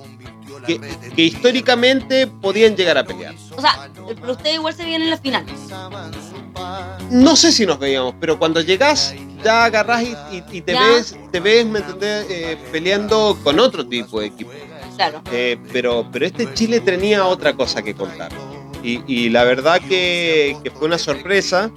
que, 0.66 0.80
que 1.16 1.22
históricamente 1.22 2.26
podían 2.28 2.76
llegar 2.76 2.98
a 2.98 3.04
pelear. 3.04 3.36
O 3.56 3.62
sea, 3.62 3.90
pero 4.20 4.32
ustedes 4.32 4.56
igual 4.56 4.74
se 4.74 4.84
vienen 4.86 5.04
en 5.04 5.10
la 5.12 5.18
final. 5.18 5.46
No 7.12 7.36
sé 7.36 7.52
si 7.52 7.66
nos 7.66 7.78
veíamos, 7.80 8.16
pero 8.20 8.38
cuando 8.40 8.62
llegás, 8.62 9.14
ya 9.44 9.66
agarrás 9.66 10.04
y, 10.04 10.16
y- 10.36 10.44
y 10.58 10.62
te, 10.62 10.74
Ya. 10.74 10.82
ves, 10.82 11.16
te 11.32 11.40
ves, 11.40 11.66
¿me 11.66 11.80
entendés? 11.80 12.26
Eh, 12.30 12.58
peleando 12.72 13.38
con 13.44 13.60
otro 13.60 13.86
tipo 13.88 14.20
de 14.20 14.28
equipo. 14.28 14.52
Claro. 14.96 15.22
Eh, 15.32 15.58
pero, 15.74 16.08
pero 16.12 16.26
este 16.26 16.54
Chile 16.54 16.80
tenía 16.80 17.26
otra 17.26 17.54
cosa 17.54 17.82
que 17.82 17.94
contar. 17.94 18.32
Y, 18.82 19.02
y 19.08 19.30
la 19.30 19.44
verdad 19.44 19.82
que, 19.82 20.56
que 20.64 20.72
fue 20.72 20.88
una 20.88 20.98
sorpresa 20.98 21.70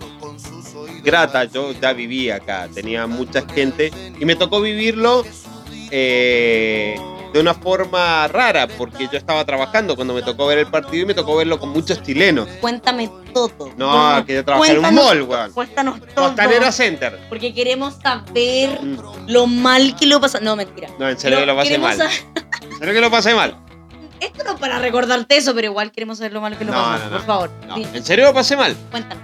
grata. 1.02 1.44
Yo 1.44 1.72
ya 1.72 1.92
vivía 1.92 2.36
acá, 2.36 2.68
tenía 2.72 3.06
mucha 3.06 3.42
gente 3.48 3.90
y 4.20 4.24
me 4.24 4.36
tocó 4.36 4.60
vivirlo 4.60 5.24
eh, 5.90 6.96
de 7.32 7.40
una 7.40 7.54
forma 7.54 8.26
rara, 8.28 8.66
porque 8.66 9.08
yo 9.10 9.18
estaba 9.18 9.44
trabajando 9.44 9.94
cuando 9.96 10.14
me 10.14 10.22
tocó 10.22 10.46
ver 10.46 10.58
el 10.58 10.66
partido 10.66 11.02
y 11.02 11.06
me 11.06 11.14
tocó 11.14 11.36
verlo 11.36 11.58
con 11.58 11.68
muchos 11.70 12.02
chilenos. 12.02 12.48
Cuéntame 12.60 13.10
todo. 13.34 13.70
No, 13.76 14.24
que 14.26 14.34
yo 14.34 14.44
trabajé 14.44 14.72
en 14.72 14.84
un 14.84 14.94
mall, 14.94 15.22
weón. 15.22 15.52
Cuéntanos 15.52 16.00
todo. 16.14 16.26
Costanera 16.28 16.72
Center. 16.72 17.18
Porque 17.28 17.52
queremos 17.54 17.94
saber 18.02 18.80
Mm, 18.82 18.98
lo 19.28 19.46
mal 19.46 19.94
que 19.96 20.06
lo 20.06 20.20
pasa. 20.20 20.40
No, 20.40 20.56
mentira. 20.56 20.88
No, 20.98 21.08
en 21.08 21.18
serio 21.18 21.38
que 21.40 21.46
lo 21.46 21.56
pasé 21.56 21.78
mal. 21.78 21.98
En 22.62 22.78
serio 22.78 22.94
que 22.94 23.00
lo 23.00 23.10
pasé 23.10 23.34
mal. 23.34 23.56
Esto 24.20 24.42
no 24.44 24.52
es 24.54 24.60
para 24.60 24.78
recordarte 24.78 25.36
eso, 25.36 25.54
pero 25.54 25.66
igual 25.68 25.92
queremos 25.92 26.18
saber 26.18 26.32
lo 26.32 26.40
mal 26.40 26.56
que 26.58 26.64
lo 26.64 26.72
No, 26.72 26.78
pasas. 26.78 27.04
no, 27.04 27.10
no. 27.10 27.16
Por 27.18 27.26
favor. 27.26 27.50
En 27.76 28.04
serio 28.04 28.24
lo 28.26 28.34
pasé 28.34 28.56
mal. 28.56 28.76
Cuéntanos. 28.90 29.22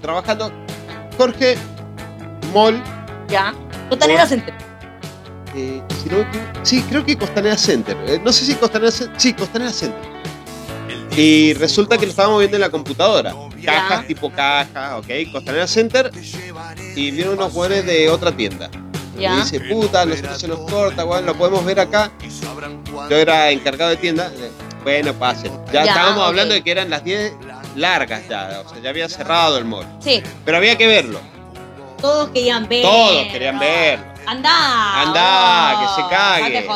Trabajando. 0.00 0.52
Jorge, 1.16 1.56
mall, 2.52 2.82
¿Ya? 3.28 3.54
Costanera 3.88 4.26
Center. 4.26 4.54
Eh, 5.54 5.82
si 6.02 6.08
no 6.08 6.24
sí, 6.62 6.82
creo 6.88 7.04
que 7.04 7.16
Costanera 7.16 7.56
Center. 7.56 7.96
Eh, 8.06 8.20
no 8.22 8.32
sé 8.32 8.44
si 8.44 8.54
Costanera 8.54 8.90
Center. 8.90 9.20
Sí, 9.20 9.32
Costanera 9.34 9.72
Center. 9.72 10.12
Y 11.16 11.52
resulta 11.54 11.98
que 11.98 12.06
lo 12.06 12.10
estábamos 12.10 12.38
viendo 12.38 12.56
en 12.56 12.62
la 12.62 12.70
computadora. 12.70 13.34
Cajas, 13.64 14.06
tipo 14.06 14.30
caja, 14.30 14.96
ok. 14.98 15.06
Costanera 15.30 15.66
Center. 15.66 16.10
Y 16.96 17.10
vienen 17.10 17.34
unos 17.34 17.52
jugadores 17.52 17.84
de 17.86 18.08
otra 18.08 18.32
tienda. 18.32 18.70
Y 19.18 19.28
dice, 19.36 19.60
puta, 19.60 20.06
nosotros 20.06 20.40
se 20.40 20.48
nos 20.48 20.58
corta, 20.70 21.04
weón, 21.04 21.26
lo 21.26 21.34
podemos 21.34 21.64
ver 21.64 21.80
acá. 21.80 22.10
Yo 23.10 23.16
era 23.16 23.50
encargado 23.50 23.90
de 23.90 23.96
tienda. 23.98 24.32
Bueno, 24.82 25.12
pasen. 25.14 25.52
Ya, 25.72 25.84
estábamos 25.84 26.26
hablando 26.26 26.54
de 26.54 26.62
que 26.62 26.70
eran 26.70 26.90
las 26.90 27.04
10 27.04 27.34
largas 27.76 28.22
ya. 28.28 28.62
O 28.64 28.68
sea, 28.68 28.80
ya 28.82 28.90
había 28.90 29.08
cerrado 29.08 29.58
el 29.58 29.64
mall. 29.64 29.86
Sí, 30.00 30.22
Pero 30.44 30.56
había 30.56 30.76
que 30.76 30.86
verlo. 30.86 31.20
todos 32.00 32.30
querían 32.30 32.66
ver. 32.68 32.82
Todos 32.82 33.26
querían 33.30 33.58
verlo. 33.58 34.11
Andá. 34.26 35.02
Anda, 35.02 35.74
oh, 35.74 35.80
que 35.80 36.02
se 36.02 36.08
cague. 36.08 36.66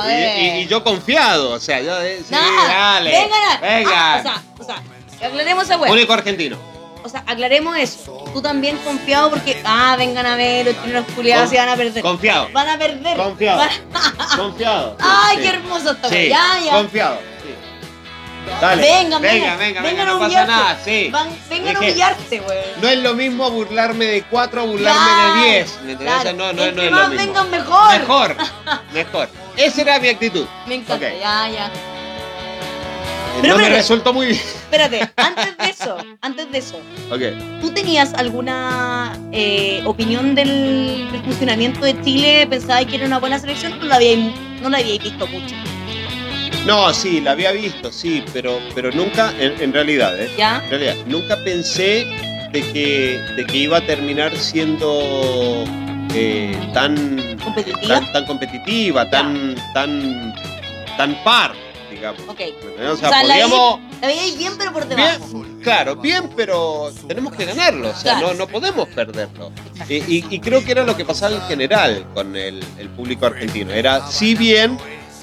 Y, 0.41 0.45
y- 0.45 0.63
y 0.63 0.67
yo 0.67 0.83
confiado, 0.83 1.51
o 1.53 1.59
sea, 1.61 1.81
yo 1.81 2.01
eh, 2.03 2.19
sí, 2.27 2.33
No, 2.35 2.39
dale. 2.69 3.11
Vengan 3.11 3.43
a- 3.53 3.61
venga. 3.61 3.93
Ah, 4.15 4.19
o 4.19 4.23
sea, 4.23 4.43
o 4.59 4.65
sea, 4.65 5.29
aclaremos 5.29 5.65
esa 5.65 5.79
weá. 5.79 5.93
Único 5.93 6.13
argentino. 6.13 6.59
O 7.05 7.09
sea, 7.09 7.23
aclaremos 7.27 7.77
eso. 7.79 8.25
Tú 8.35 8.43
también 8.43 8.77
confiado 8.79 9.31
porque, 9.31 9.63
ah, 9.65 9.95
vengan 9.97 10.27
a 10.27 10.35
ver, 10.35 10.67
los 10.67 10.83
chilenos 10.83 11.05
culiados 11.15 11.45
Con- 11.45 11.51
se 11.55 11.59
van 11.59 11.69
a 11.69 11.77
perder. 11.77 12.03
Confiado. 12.03 12.49
Van 12.53 12.69
a 12.69 12.79
perder. 12.79 13.17
Confiado. 13.17 13.59
Van- 13.59 14.29
Confiado. 14.37 14.97
Ay, 15.01 15.37
sí. 15.37 15.43
qué 15.43 15.49
hermoso 15.51 15.93
está. 15.93 16.09
Sí, 16.09 16.29
Ya, 16.29 16.59
ya. 16.65 16.73
confiado. 16.73 17.19
Dale. 18.61 18.83
Vengan, 18.83 19.21
venga, 19.23 19.57
vengan, 19.57 19.59
venga, 19.59 19.59
vengan 19.59 19.83
venga, 19.83 20.03
a 20.03 20.07
no 20.07 20.19
pasa 20.19 20.47
nada, 20.47 20.79
sí. 20.85 21.13
Vengan 21.51 21.77
a 21.77 21.79
humillarte, 21.81 22.39
güey. 22.41 22.59
No 22.81 22.89
es 22.89 22.99
lo 23.01 23.15
mismo 23.15 23.51
burlarme 23.51 24.05
de 24.07 24.23
cuatro 24.23 24.63
a 24.63 24.65
burlarme 24.65 24.99
Claro, 25.01 25.35
de 25.35 25.47
diez. 25.51 25.79
¿Me 25.85 25.93
entiendes? 25.93 26.21
claro. 26.23 26.37
No, 26.37 26.53
no, 26.53 26.73
no 26.73 26.83
es 26.83 26.91
lo 26.91 27.09
mismo. 27.09 27.25
vengan 27.25 27.51
mejor. 27.51 27.99
Mejor. 27.99 28.37
Mejor. 28.95 29.29
Esa 29.57 29.81
era 29.83 29.99
mi 30.01 30.09
actitud. 30.09 30.47
Me 30.67 30.77
encanta, 30.77 31.09
ya, 31.13 31.49
ya. 31.51 31.67
Eh, 31.67 33.39
Pero 33.43 33.57
no 33.57 33.63
me 33.63 33.69
resultó 33.69 34.13
muy 34.13 34.27
bien. 34.29 34.39
Espérate, 34.67 35.11
antes 35.17 35.57
de 35.59 35.71
eso, 35.71 35.97
antes 36.23 36.51
de 36.51 36.59
eso, 36.59 36.81
Ok. 37.11 37.61
¿tú 37.61 37.71
tenías 37.71 38.15
alguna 38.15 39.17
eh, 39.33 39.83
opinión 39.85 40.35
del, 40.35 41.09
del 41.13 41.23
funcionamiento 41.23 41.81
de 41.85 42.01
Chile? 42.03 42.47
¿Pensabas 42.49 42.87
que 42.87 42.97
era 42.97 43.07
una 43.07 43.19
buena 43.19 43.39
selección 43.39 43.75
o 43.75 43.77
no 43.77 43.85
la 43.87 43.97
habíais, 43.97 44.35
no 44.63 44.71
la 44.71 44.79
habíais 44.79 45.03
visto 45.03 45.27
mucho? 45.27 45.55
No, 46.67 46.93
sí, 46.93 47.21
la 47.21 47.33
había 47.33 47.53
visto, 47.53 47.93
sí, 47.93 48.25
pero, 48.33 48.59
pero 48.75 48.91
nunca, 48.91 49.33
en, 49.39 49.61
en 49.63 49.73
realidad, 49.73 50.21
¿eh? 50.21 50.29
¿Ya? 50.37 50.61
En 50.65 50.71
realidad, 50.71 50.97
nunca 51.07 51.37
pensé 51.45 52.05
de 52.51 52.61
que, 52.73 53.21
de 53.37 53.47
que 53.47 53.57
iba 53.57 53.79
a 53.79 53.87
terminar 53.87 54.37
siendo 54.37 55.65
eh, 56.13 56.57
tan, 56.75 57.37
¿Competitiva? 57.43 58.01
tan, 58.01 58.13
tan 58.13 58.27
competitiva, 58.27 59.09
tan, 59.09 59.55
tan, 59.75 60.35
tan 60.97 61.23
par, 61.23 61.53
digamos. 61.91 62.21
Ok. 62.27 62.41
O 62.41 62.79
sea, 62.79 62.93
O 62.93 62.97
sea, 62.97 63.11
la 63.11 63.21
podíamos. 63.35 63.81
La 64.01 64.09
veíais 64.09 64.37
bien, 64.37 64.53
pero 64.59 64.73
por 64.73 64.87
debajo. 64.89 65.25
Bien, 65.43 65.61
claro, 65.63 65.97
bien, 65.97 66.31
pero 66.37 66.93
tenemos 67.07 67.33
que 67.35 67.45
ganarlo, 67.45 67.91
o 67.91 67.95
sea, 67.95 68.19
Claro. 68.19 68.29
no, 68.29 68.35
no 68.35 68.47
podemos 68.49 68.89
perderlo. 68.89 69.53
Y, 69.89 69.95
y- 69.95 70.25
y 70.31 70.41
creo 70.41 70.65
que 70.65 70.73
era 70.73 70.83
lo 70.85 70.97
que 70.97 71.05
pasaba 71.05 71.35
en 71.37 71.43
general 71.43 72.05
con 72.13 72.35
el, 72.37 72.63
el 72.79 72.89
público 72.91 73.27
argentino. 73.27 73.71
Era, 73.73 74.07
sí, 74.11 74.35
bien, 74.35 74.77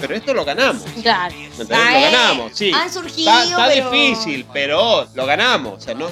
pero 0.04 0.16
esto 0.16 0.34
lo 0.34 0.44
ganamos. 0.44 0.84
Claro. 1.02 1.34
¿Me 1.34 1.46
entendés? 1.46 1.78
Ah, 1.82 1.92
Lo 1.92 1.98
eh, 1.98 2.02
ganamos, 2.12 2.52
sí. 2.54 2.72
Han 2.74 2.92
surgido, 2.92 3.32
Está, 3.32 3.44
está 3.46 3.68
pero- 3.70 3.90
difícil, 3.92 4.46
pero 4.52 5.08
lo 5.16 5.26
ganamos. 5.26 5.78
O 5.78 5.80
sea, 5.80 5.94
no, 5.94 6.10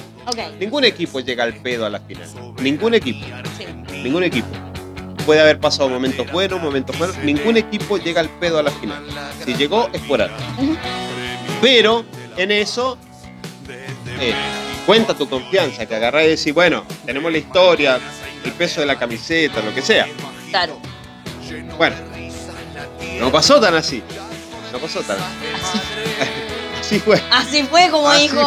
ningún 0.58 0.84
equipo 0.86 1.20
llega 1.20 1.44
al 1.44 1.52
pedo 1.56 1.84
a 1.84 1.90
la 1.90 2.00
final. 2.00 2.26
Ningún 2.62 2.94
equipo. 2.94 3.26
sí. 3.58 3.66
Ningún 4.02 4.24
equipo. 4.24 4.48
Puede 5.26 5.42
haber 5.42 5.60
pasado 5.60 5.90
momentos 5.90 6.26
buenos, 6.32 6.58
momentos 6.62 6.98
malos. 6.98 7.18
Ningún 7.18 7.58
equipo 7.58 7.98
llega 7.98 8.22
al 8.22 8.30
pedo 8.30 8.58
a 8.58 8.62
la 8.62 8.70
final. 8.70 9.04
Si 9.44 9.52
llegó, 9.54 9.90
es 9.92 10.00
por 10.02 10.22
algo. 10.22 10.36
Pero 11.60 12.04
en 12.38 12.50
eso, 12.50 12.96
eh, 14.20 14.32
cuenta 14.86 15.14
tu 15.14 15.28
confianza, 15.28 15.84
que 15.84 15.94
agarrás 15.94 16.24
y 16.24 16.28
decís, 16.28 16.54
bueno, 16.54 16.84
tenemos 17.04 17.30
la 17.30 17.36
historia, 17.38 18.00
el 18.42 18.52
peso 18.52 18.80
de 18.80 18.86
la 18.86 18.98
camiseta, 18.98 19.60
lo 19.60 19.74
que 19.74 19.82
sea. 19.82 20.08
Claro. 20.48 20.78
Bueno, 21.76 21.94
no 23.20 23.30
pasó 23.32 23.60
tan 23.60 23.74
así. 23.74 24.02
No 24.72 24.78
pasó 24.78 25.00
tan 25.02 25.16
así. 25.18 25.80
Así, 26.82 26.98
fue. 26.98 27.22
así 27.30 27.62
fue, 27.62 27.88
como 27.90 28.08
Así 28.08 28.22
dijo 28.22 28.42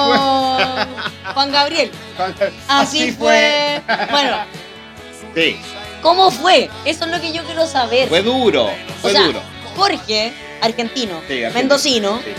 Juan 1.33 1.51
Gabriel. 1.51 1.89
Así, 2.67 3.11
fue. 3.13 3.81
Bueno, 4.11 4.37
Sí, 5.33 5.57
¿cómo 6.01 6.29
fue? 6.29 6.69
Eso 6.83 7.05
es 7.05 7.11
lo 7.11 7.19
que 7.21 7.31
yo 7.31 7.43
quiero 7.43 7.65
saber. 7.65 8.07
fue 8.09 8.21
duro, 8.21 8.69
fue 9.01 9.11
o 9.11 9.13
sea, 9.13 9.23
duro. 9.27 9.41
Jorge 9.75 10.33
argentino, 10.61 11.19
Sí, 11.27 11.43
argentino. 11.43 11.53
mendocino. 11.53 12.19
Sí. 12.23 12.31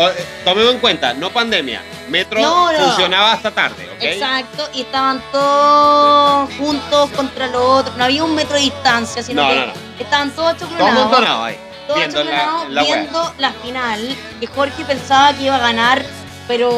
Eh, 0.00 0.26
Tomemos 0.44 0.74
en 0.74 0.80
cuenta, 0.80 1.12
no 1.14 1.30
pandemia. 1.30 1.82
Metro 2.08 2.40
No, 2.40 2.72
no. 2.72 2.78
funcionaba 2.86 3.32
hasta 3.32 3.50
tarde, 3.50 3.88
¿ok? 3.96 4.02
Exacto, 4.02 4.68
y 4.74 4.80
estaban 4.82 5.22
todos 5.30 6.50
juntos 6.54 7.10
contra 7.10 7.46
los 7.48 7.62
otros. 7.62 7.96
No 7.96 8.04
había 8.04 8.24
un 8.24 8.34
metro 8.34 8.54
de 8.56 8.62
distancia, 8.62 9.22
sino 9.22 9.42
No, 9.42 9.72
que 9.96 10.02
estaban 10.02 10.30
todos 10.30 10.56
Todo 10.56 10.68
choclonados. 10.70 10.98
amontonado 11.02 11.44
ahí. 11.44 11.58
todos 11.86 11.98
viendo 12.00 12.24
la, 12.24 12.82
viendo 12.82 13.34
la 13.38 13.52
final, 13.52 14.16
que 14.40 14.46
Jorge 14.46 14.84
pensaba 14.84 15.34
que 15.34 15.44
iba 15.44 15.56
a 15.56 15.60
ganar, 15.60 16.02
pero. 16.48 16.68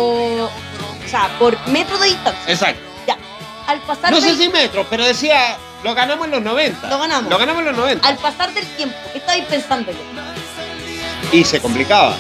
O 0.47 1.09
sea, 1.09 1.29
por 1.39 1.57
metro 1.69 1.97
de 1.99 2.09
distancia. 2.09 2.53
Exacto. 2.53 2.83
Ya. 3.07 3.17
Al 3.67 3.79
pasar 3.81 4.11
No 4.11 4.21
sé 4.21 4.35
si 4.37 4.49
metros, 4.49 4.87
pero 4.91 5.05
decía, 5.05 5.57
lo 5.83 5.95
ganamos 5.95 6.25
en 6.27 6.33
los 6.33 6.43
90. 6.43 6.89
Lo 6.89 6.99
ganamos. 6.99 7.31
Lo 7.31 7.39
ganamos 7.39 7.61
en 7.61 7.67
los 7.69 7.77
90. 7.77 8.07
al 8.09 8.17
pasar 8.17 8.53
del 8.53 8.67
tiempo, 8.77 8.97
¿qué 9.13 9.19
estabais 9.19 9.45
pensando 9.47 9.93
yo? 9.93 9.99
Y 11.33 11.45
se 11.45 11.61
complicaba. 11.61 12.17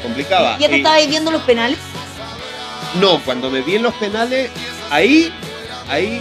Complicaba. 0.00 0.58
¿Ya 0.58 0.68
te 0.68 0.76
estabais 0.76 1.08
viendo 1.08 1.30
los 1.30 1.42
penales? 1.42 1.78
No, 3.00 3.20
cuando 3.24 3.50
me 3.50 3.60
vi 3.62 3.76
en 3.76 3.82
los 3.82 3.94
penales, 3.94 4.50
ahí, 4.90 5.32
ahí, 5.88 6.20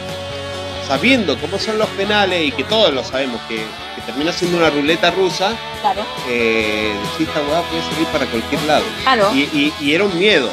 sabiendo 0.88 1.38
cómo 1.39 1.57
son 1.57 1.77
los 1.77 1.88
penales 1.89 2.47
y 2.47 2.51
que 2.51 2.63
todos 2.63 2.93
lo 2.93 3.03
sabemos, 3.03 3.39
que, 3.47 3.55
que 3.57 4.01
termina 4.05 4.31
siendo 4.33 4.57
una 4.57 4.69
ruleta 4.69 5.11
rusa, 5.11 5.53
Claro. 5.81 6.05
eh, 6.27 6.93
decís, 7.13 7.27
esta 7.27 7.41
weá 7.49 7.61
puede 7.63 7.81
salir 7.83 8.07
para 8.07 8.25
cualquier 8.25 8.61
lado. 8.63 8.83
Claro. 9.03 9.31
Y, 9.33 9.41
y- 9.53 9.73
y 9.79 9.93
era 9.93 10.03
un 10.03 10.17
miedo, 10.17 10.49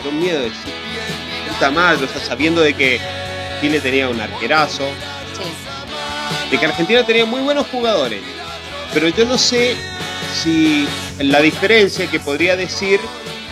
era 0.00 0.10
un 0.10 0.20
miedo, 0.20 0.40
decir, 0.40 0.72
puta 1.48 1.70
madre, 1.70 2.04
o 2.04 2.08
sea, 2.08 2.20
sabiendo 2.24 2.60
de 2.60 2.74
que 2.74 3.00
Chile 3.60 3.80
tenía 3.80 4.08
un 4.08 4.20
arquerazo, 4.20 4.84
Sí. 5.36 6.50
de 6.50 6.58
que 6.58 6.66
Argentina 6.66 7.02
tenía 7.04 7.24
muy 7.24 7.40
buenos 7.40 7.66
jugadores, 7.66 8.20
pero 8.94 9.08
yo 9.08 9.24
no 9.24 9.36
sé 9.36 9.76
si 10.34 10.86
la 11.18 11.40
diferencia 11.40 12.10
que 12.10 12.20
podría 12.20 12.56
decir 12.56 13.00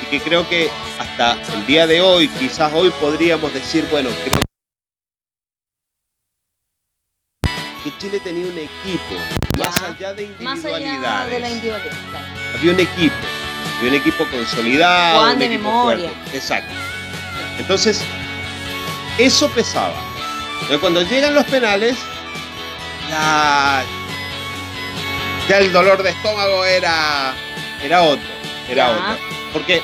y 0.03 0.07
que 0.07 0.21
creo 0.21 0.49
que 0.49 0.71
hasta 0.99 1.37
el 1.55 1.67
día 1.67 1.87
de 1.87 2.01
hoy, 2.01 2.29
quizás 2.29 2.73
hoy 2.75 2.91
podríamos 3.01 3.53
decir, 3.53 3.87
bueno, 3.91 4.11
creo 4.25 4.43
que 7.85 7.97
Chile 7.99 8.21
tenía 8.21 8.47
un 8.47 8.59
equipo, 8.59 9.15
Ya. 9.57 9.65
más 9.65 9.83
allá 9.83 10.13
de 10.15 10.29
Más 10.41 10.65
allá 10.65 10.79
individualidades, 10.79 11.31
de 11.33 11.41
la 11.41 11.49
individualidad. 11.51 11.95
había 12.59 12.73
un 12.73 12.81
equipo, 12.81 13.15
había 13.79 13.91
un 13.91 13.97
equipo 13.97 14.27
consolidado, 14.27 15.19
Juan 15.21 15.33
un 15.35 15.39
de 15.39 15.45
equipo 15.47 15.63
memoria. 15.63 16.11
fuerte. 16.11 16.37
Exacto. 16.37 16.73
Entonces, 17.59 18.01
eso 19.19 19.49
pesaba. 19.51 19.95
Pero 20.67 20.81
cuando 20.81 21.03
llegan 21.03 21.35
los 21.35 21.45
penales, 21.45 21.97
ya, 23.09 23.85
ya 25.49 25.59
el 25.59 25.73
dolor 25.73 26.03
de 26.03 26.11
estómago 26.11 26.65
era, 26.65 27.35
era 27.85 28.03
otro, 28.03 28.25
era 28.71 28.91
otro. 28.91 29.25
Porque, 29.53 29.81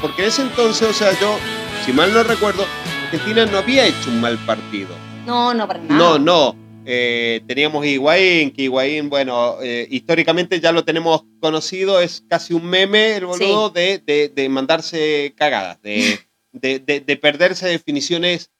porque 0.00 0.22
en 0.22 0.28
ese 0.28 0.42
entonces, 0.42 0.88
o 0.88 0.92
sea, 0.92 1.18
yo, 1.20 1.38
si 1.84 1.92
mal 1.92 2.12
no 2.12 2.22
recuerdo, 2.22 2.64
Argentina 3.04 3.46
no 3.46 3.58
había 3.58 3.86
hecho 3.86 4.10
un 4.10 4.20
mal 4.20 4.36
partido. 4.46 4.88
No, 5.26 5.54
no, 5.54 5.66
para 5.66 5.80
nada. 5.80 5.94
No, 5.96 6.18
no. 6.18 6.56
Eh, 6.88 7.40
teníamos 7.48 7.84
Higuaín, 7.84 8.52
que 8.52 8.62
Higuaín, 8.62 9.10
bueno, 9.10 9.56
eh, 9.60 9.88
históricamente 9.90 10.60
ya 10.60 10.70
lo 10.70 10.84
tenemos 10.84 11.24
conocido, 11.40 12.00
es 12.00 12.22
casi 12.28 12.54
un 12.54 12.64
meme 12.64 13.16
el 13.16 13.26
boludo 13.26 13.70
de, 13.70 13.98
de- 13.98 14.28
de 14.28 14.48
mandarse 14.48 15.34
cagadas, 15.36 15.82
de, 15.82 16.20
de- 16.52 16.78
de- 16.78 17.00
de 17.00 17.16
perderse 17.16 17.66
definiciones 17.66 18.50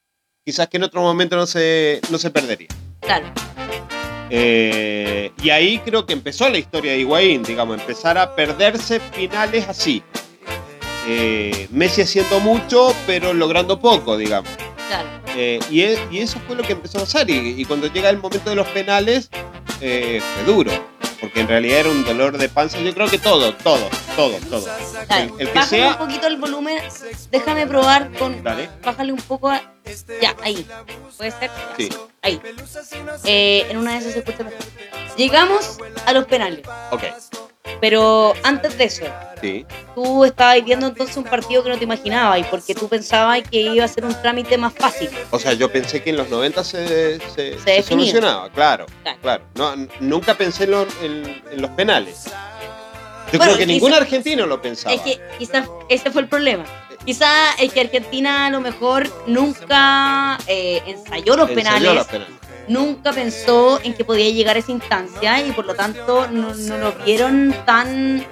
quizás 0.44 0.66
que 0.68 0.76
en 0.76 0.82
otro 0.84 1.02
momento 1.02 1.36
no 1.36 1.46
se, 1.46 2.00
no 2.10 2.18
se 2.18 2.30
perdería. 2.30 2.68
Claro. 3.00 3.32
Eh, 4.30 5.30
y 5.42 5.50
ahí 5.50 5.78
creo 5.84 6.04
que 6.06 6.12
empezó 6.12 6.48
la 6.48 6.58
historia 6.58 6.92
de 6.92 6.98
Higuaín, 7.00 7.42
digamos, 7.42 7.78
empezar 7.80 8.18
a 8.18 8.34
perderse 8.34 9.00
finales 9.00 9.68
así. 9.68 10.02
Eh, 11.08 11.68
Messi 11.70 12.02
haciendo 12.02 12.40
mucho, 12.40 12.94
pero 13.06 13.32
logrando 13.32 13.78
poco, 13.78 14.16
digamos. 14.16 14.50
Claro. 14.88 15.08
Eh, 15.36 15.60
y, 15.70 15.82
e- 15.82 15.98
y 16.10 16.18
eso 16.18 16.40
fue 16.46 16.56
lo 16.56 16.62
que 16.64 16.72
empezó 16.72 16.98
a 16.98 17.02
pasar. 17.02 17.30
Y, 17.30 17.60
y 17.60 17.64
cuando 17.64 17.86
llega 17.92 18.10
el 18.10 18.18
momento 18.18 18.50
de 18.50 18.56
los 18.56 18.66
penales, 18.68 19.30
fue 19.78 20.20
duro. 20.46 20.72
Porque 21.20 21.40
en 21.40 21.48
realidad 21.48 21.80
era 21.80 21.90
un 21.90 22.04
dolor 22.04 22.36
de 22.36 22.48
panza. 22.48 22.78
Yo 22.80 22.92
creo 22.94 23.08
que 23.08 23.18
todo, 23.18 23.54
todo, 23.54 23.88
todo, 24.16 24.36
todo. 24.50 24.66
Dale, 25.08 25.24
El, 25.24 25.30
el 25.40 25.48
que 25.48 25.54
bájale 25.58 25.82
sea. 25.82 25.90
un 25.92 25.98
poquito 25.98 26.26
el 26.26 26.36
volumen. 26.36 26.78
Déjame 27.30 27.66
probar 27.66 28.12
con. 28.18 28.42
Dale. 28.42 28.68
Bájale 28.84 29.12
un 29.12 29.20
poco 29.20 29.48
a. 29.50 29.62
Ya, 30.20 30.34
ahí. 30.42 30.66
¿Puede 31.16 31.30
ser? 31.30 31.50
Sí. 31.76 31.88
Ahí. 32.22 32.40
Eh, 33.24 33.66
en 33.70 33.76
una 33.78 33.92
de 33.92 33.98
esas 33.98 34.12
se 34.12 34.18
escucha 34.18 34.44
mejor. 34.44 34.58
Llegamos 35.16 35.78
a 36.04 36.12
los 36.12 36.26
penales. 36.26 36.60
Ok. 36.90 37.04
Pero 37.80 38.34
antes 38.42 38.76
de 38.78 38.84
eso, 38.84 39.04
Sí. 39.40 39.66
tú 39.94 40.24
estabas 40.24 40.64
viendo 40.64 40.86
entonces 40.86 41.16
un 41.16 41.24
partido 41.24 41.62
que 41.62 41.68
no 41.68 41.76
te 41.78 41.84
imaginabas 41.84 42.38
y 42.40 42.44
porque 42.44 42.74
tú 42.74 42.88
pensabas 42.88 43.42
que 43.48 43.60
iba 43.60 43.84
a 43.84 43.88
ser 43.88 44.04
un 44.04 44.14
trámite 44.22 44.56
más 44.56 44.72
fácil. 44.72 45.10
O 45.30 45.38
sea, 45.38 45.52
yo 45.52 45.70
pensé 45.70 46.02
que 46.02 46.10
en 46.10 46.16
los 46.16 46.30
90 46.30 46.64
se, 46.64 46.86
se, 46.88 47.18
se 47.34 47.42
definía. 47.52 47.82
solucionaba, 47.82 48.48
claro. 48.50 48.86
Claro. 49.02 49.18
claro. 49.20 49.44
No, 49.54 49.72
n- 49.74 49.88
nunca 50.00 50.34
pensé 50.34 50.64
en, 50.64 50.70
lo- 50.70 50.86
en- 51.02 51.42
en 51.52 51.62
los 51.62 51.70
penales. 51.72 52.24
Yo 53.32 53.38
Bueno, 53.38 53.44
creo 53.54 53.56
que 53.58 53.64
quizá- 53.64 53.72
ningún 53.72 53.92
argentino 53.92 54.46
lo 54.46 54.62
pensaba. 54.62 54.94
Es 54.94 55.00
que 55.02 55.20
quizás 55.38 55.68
ese 55.88 56.10
fue 56.10 56.22
el 56.22 56.28
problema. 56.28 56.64
Quizás 57.04 57.56
es 57.60 57.72
que 57.72 57.80
Argentina 57.80 58.46
a 58.46 58.50
lo 58.50 58.60
mejor 58.60 59.08
nunca 59.26 60.38
eh, 60.46 60.82
ensayó 60.86 61.36
los 61.36 61.50
Ensayó 61.50 61.54
penales, 61.54 61.94
los 61.94 62.06
penales. 62.06 62.34
nunca 62.68 63.12
pensó 63.12 63.80
en 63.82 63.94
que 63.94 64.04
podía 64.04 64.30
llegar 64.30 64.56
a 64.56 64.60
esa 64.60 64.72
instancia 64.72 65.40
y 65.42 65.52
por 65.52 65.66
lo 65.66 65.74
tanto 65.74 66.26
no, 66.30 66.54
no 66.54 66.78
los 66.78 67.04
vieron 67.04 67.54
tan... 67.64 68.24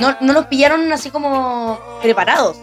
No, 0.00 0.16
no 0.20 0.32
los 0.32 0.46
pillaron 0.46 0.92
así 0.92 1.10
como 1.10 1.78
preparados. 2.02 2.56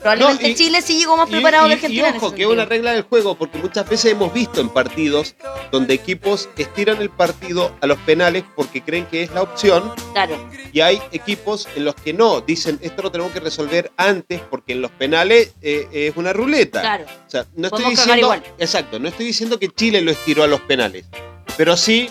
Probablemente 0.00 0.42
No, 0.42 0.48
y- 0.50 0.54
Chile 0.54 0.82
sí 0.82 0.98
llegó 0.98 1.16
más 1.16 1.30
preparado 1.30 1.64
y, 1.66 1.68
que 1.70 1.74
Argentina. 1.76 2.10
y 2.12 2.16
ojo, 2.18 2.34
que 2.34 2.42
es 2.42 2.48
una 2.48 2.66
regla 2.66 2.92
del 2.92 3.04
juego, 3.04 3.36
porque 3.36 3.56
muchas 3.56 3.88
veces 3.88 4.12
hemos 4.12 4.34
visto 4.34 4.60
en 4.60 4.68
partidos 4.68 5.34
donde 5.72 5.94
equipos 5.94 6.46
estiran 6.58 7.00
el 7.00 7.08
partido 7.08 7.74
a 7.80 7.86
los 7.86 7.96
penales 8.00 8.44
porque 8.54 8.82
creen 8.82 9.06
que 9.06 9.22
es 9.22 9.30
la 9.32 9.40
opción, 9.40 9.94
Claro, 10.12 10.36
y 10.74 10.80
hay 10.82 11.00
equipos 11.12 11.66
en 11.74 11.86
los 11.86 11.94
que 11.94 12.12
no, 12.12 12.42
dicen 12.42 12.78
esto 12.82 13.00
lo 13.00 13.10
tenemos 13.10 13.32
que 13.32 13.40
resolver 13.40 13.92
antes 13.96 14.42
porque 14.50 14.74
en 14.74 14.82
los 14.82 14.90
penales 14.90 15.54
eh, 15.62 15.88
es 15.90 16.14
una 16.18 16.34
ruleta. 16.34 16.82
claro. 16.82 17.04
O 17.26 17.30
sea, 17.30 17.46
no 17.56 17.68
estoy 17.68 17.84
Podemos 17.84 17.90
diciendo, 17.92 18.26
igual. 18.26 18.42
exacto, 18.58 18.98
no 18.98 19.08
estoy 19.08 19.24
diciendo 19.24 19.58
que 19.58 19.68
Chile 19.70 20.02
lo 20.02 20.10
estiró 20.10 20.42
a 20.42 20.46
los 20.48 20.60
penales, 20.60 21.06
pero 21.56 21.78
sí 21.78 22.10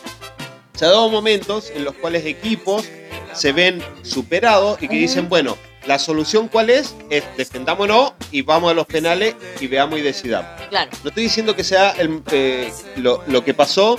se 0.74 0.86
ha 0.86 0.90
dado 0.90 1.10
momentos 1.10 1.72
en 1.76 1.84
los 1.84 1.94
cuales 1.96 2.26
equipos 2.26 2.86
se 3.34 3.52
ven 3.52 3.84
superados 4.04 4.82
y 4.82 4.88
que 4.88 4.96
dicen, 4.96 5.30
bueno, 5.30 5.58
la 5.86 6.00
solución 6.00 6.48
cuál 6.48 6.70
es, 6.70 6.96
es 7.10 7.24
defendámonos 7.38 8.14
y 8.32 8.42
vamos 8.42 8.72
a 8.72 8.74
los 8.74 8.86
penales 8.86 9.36
y 9.60 9.68
veamos 9.68 10.00
y 10.00 10.02
decidamos. 10.02 10.50
Claro, 10.70 10.92
No 11.04 11.10
estoy 11.10 11.24
diciendo 11.24 11.56
que 11.56 11.64
sea 11.64 11.92
el, 11.92 12.22
eh, 12.32 12.72
lo, 12.98 13.24
lo 13.28 13.44
que 13.44 13.54
pasó, 13.54 13.98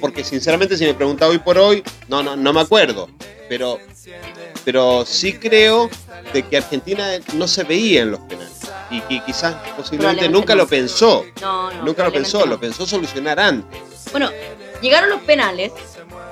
porque 0.00 0.24
sinceramente 0.24 0.76
si 0.76 0.84
me 0.84 0.94
pregunta 0.94 1.26
hoy 1.26 1.38
por 1.38 1.58
hoy, 1.58 1.82
no, 2.08 2.22
no, 2.22 2.36
no 2.36 2.52
me 2.52 2.60
acuerdo. 2.60 3.08
Pero, 3.48 3.78
pero 4.64 5.04
sí 5.04 5.34
creo 5.34 5.90
de 6.32 6.42
que 6.42 6.56
Argentina 6.56 7.06
no 7.34 7.46
se 7.48 7.64
veía 7.64 8.02
en 8.02 8.12
los 8.12 8.20
penales. 8.20 8.52
Y 8.90 9.00
que 9.02 9.22
quizás 9.24 9.54
posiblemente 9.76 10.28
nunca 10.28 10.54
no. 10.54 10.62
lo 10.62 10.68
pensó. 10.68 11.24
no, 11.40 11.72
no. 11.72 11.82
nunca 11.84 12.04
lo 12.04 12.12
pensó, 12.12 12.46
lo 12.46 12.60
pensó 12.60 12.86
solucionar 12.86 13.40
antes. 13.40 13.80
Bueno, 14.12 14.30
llegaron 14.80 15.10
los 15.10 15.20
penales, 15.22 15.72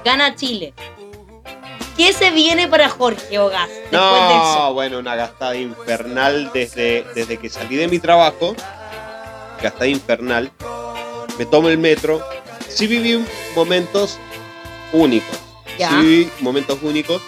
gana 0.04 0.34
Chile. 0.34 0.74
¿Qué 1.96 2.12
se 2.14 2.30
viene 2.30 2.68
para 2.68 2.88
Jorge 2.88 3.38
Ogas? 3.38 3.68
No, 3.90 4.72
bueno, 4.72 4.98
una 4.98 5.14
gastada 5.14 5.56
infernal 5.56 6.50
desde, 6.54 7.04
desde 7.14 7.36
que 7.36 7.50
salí 7.50 7.76
de 7.76 7.86
mi 7.86 7.98
trabajo. 7.98 8.56
Gastada 9.62 9.86
infernal. 9.86 10.50
Me 11.38 11.44
tomo 11.44 11.68
el 11.68 11.78
metro. 11.78 12.24
Sí 12.68 12.86
viví 12.86 13.22
momentos 13.54 14.18
únicos. 14.92 15.38
Ya. 15.78 15.90
Sí 15.90 15.96
viví 15.96 16.30
momentos 16.40 16.78
únicos. 16.82 17.20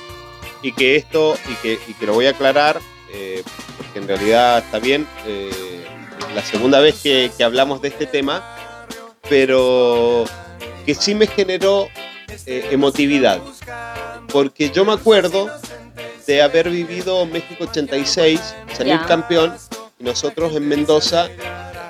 Y 0.62 0.72
que 0.72 0.96
esto, 0.96 1.36
y 1.50 1.54
que, 1.56 1.78
y 1.86 1.92
que 1.92 2.06
lo 2.06 2.14
voy 2.14 2.26
a 2.26 2.30
aclarar, 2.30 2.80
eh, 3.12 3.42
porque 3.76 3.98
en 3.98 4.08
realidad 4.08 4.58
está 4.58 4.78
bien. 4.78 5.06
eh, 5.26 5.84
la 6.34 6.42
segunda 6.42 6.80
vez 6.80 7.00
que, 7.02 7.30
que 7.36 7.44
hablamos 7.44 7.82
de 7.82 7.88
este 7.88 8.06
tema. 8.06 8.42
Pero 9.28 10.24
que 10.86 10.94
sí 10.94 11.14
me 11.14 11.26
generó 11.26 11.88
eh, 12.46 12.68
emotividad. 12.70 13.40
Porque 14.32 14.70
yo 14.70 14.84
me 14.84 14.92
acuerdo 14.92 15.50
de 16.26 16.42
haber 16.42 16.70
vivido 16.70 17.24
México 17.26 17.64
86, 17.64 18.40
salir 18.76 18.98
campeón, 19.06 19.54
y 19.98 20.04
nosotros 20.04 20.54
en 20.56 20.66
Mendoza, 20.68 21.28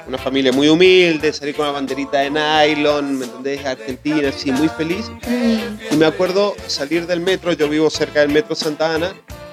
una 0.06 0.18
familia 0.18 0.52
muy 0.52 0.68
humilde, 0.68 1.32
salir 1.32 1.54
con 1.54 1.64
una 1.66 1.72
banderita 1.72 2.18
de 2.18 2.30
nylon, 2.30 3.18
¿me 3.18 3.24
entendés? 3.24 3.64
Argentina, 3.64 4.28
así, 4.28 4.52
muy 4.52 4.68
feliz. 4.68 5.10
Mm, 5.26 5.92
Y 5.94 5.96
me 5.96 6.06
acuerdo 6.06 6.54
salir 6.66 7.06
del 7.06 7.20
metro, 7.20 7.52
yo 7.52 7.68
vivo 7.68 7.88
cerca 7.88 8.20
del 8.20 8.28
metro 8.30 8.54
Santa 8.54 8.94
Ana, 8.94 9.12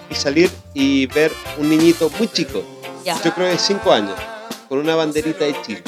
y 0.10 0.16
salir 0.16 0.50
y 0.74 1.06
ver 1.06 1.32
un 1.58 1.70
niñito 1.70 2.10
muy 2.18 2.28
chico, 2.28 2.62
yo 3.24 3.34
creo 3.34 3.48
de 3.48 3.58
5 3.58 3.92
años, 3.94 4.16
con 4.68 4.80
una 4.80 4.96
banderita 4.96 5.46
de 5.46 5.56
Chile. 5.66 5.84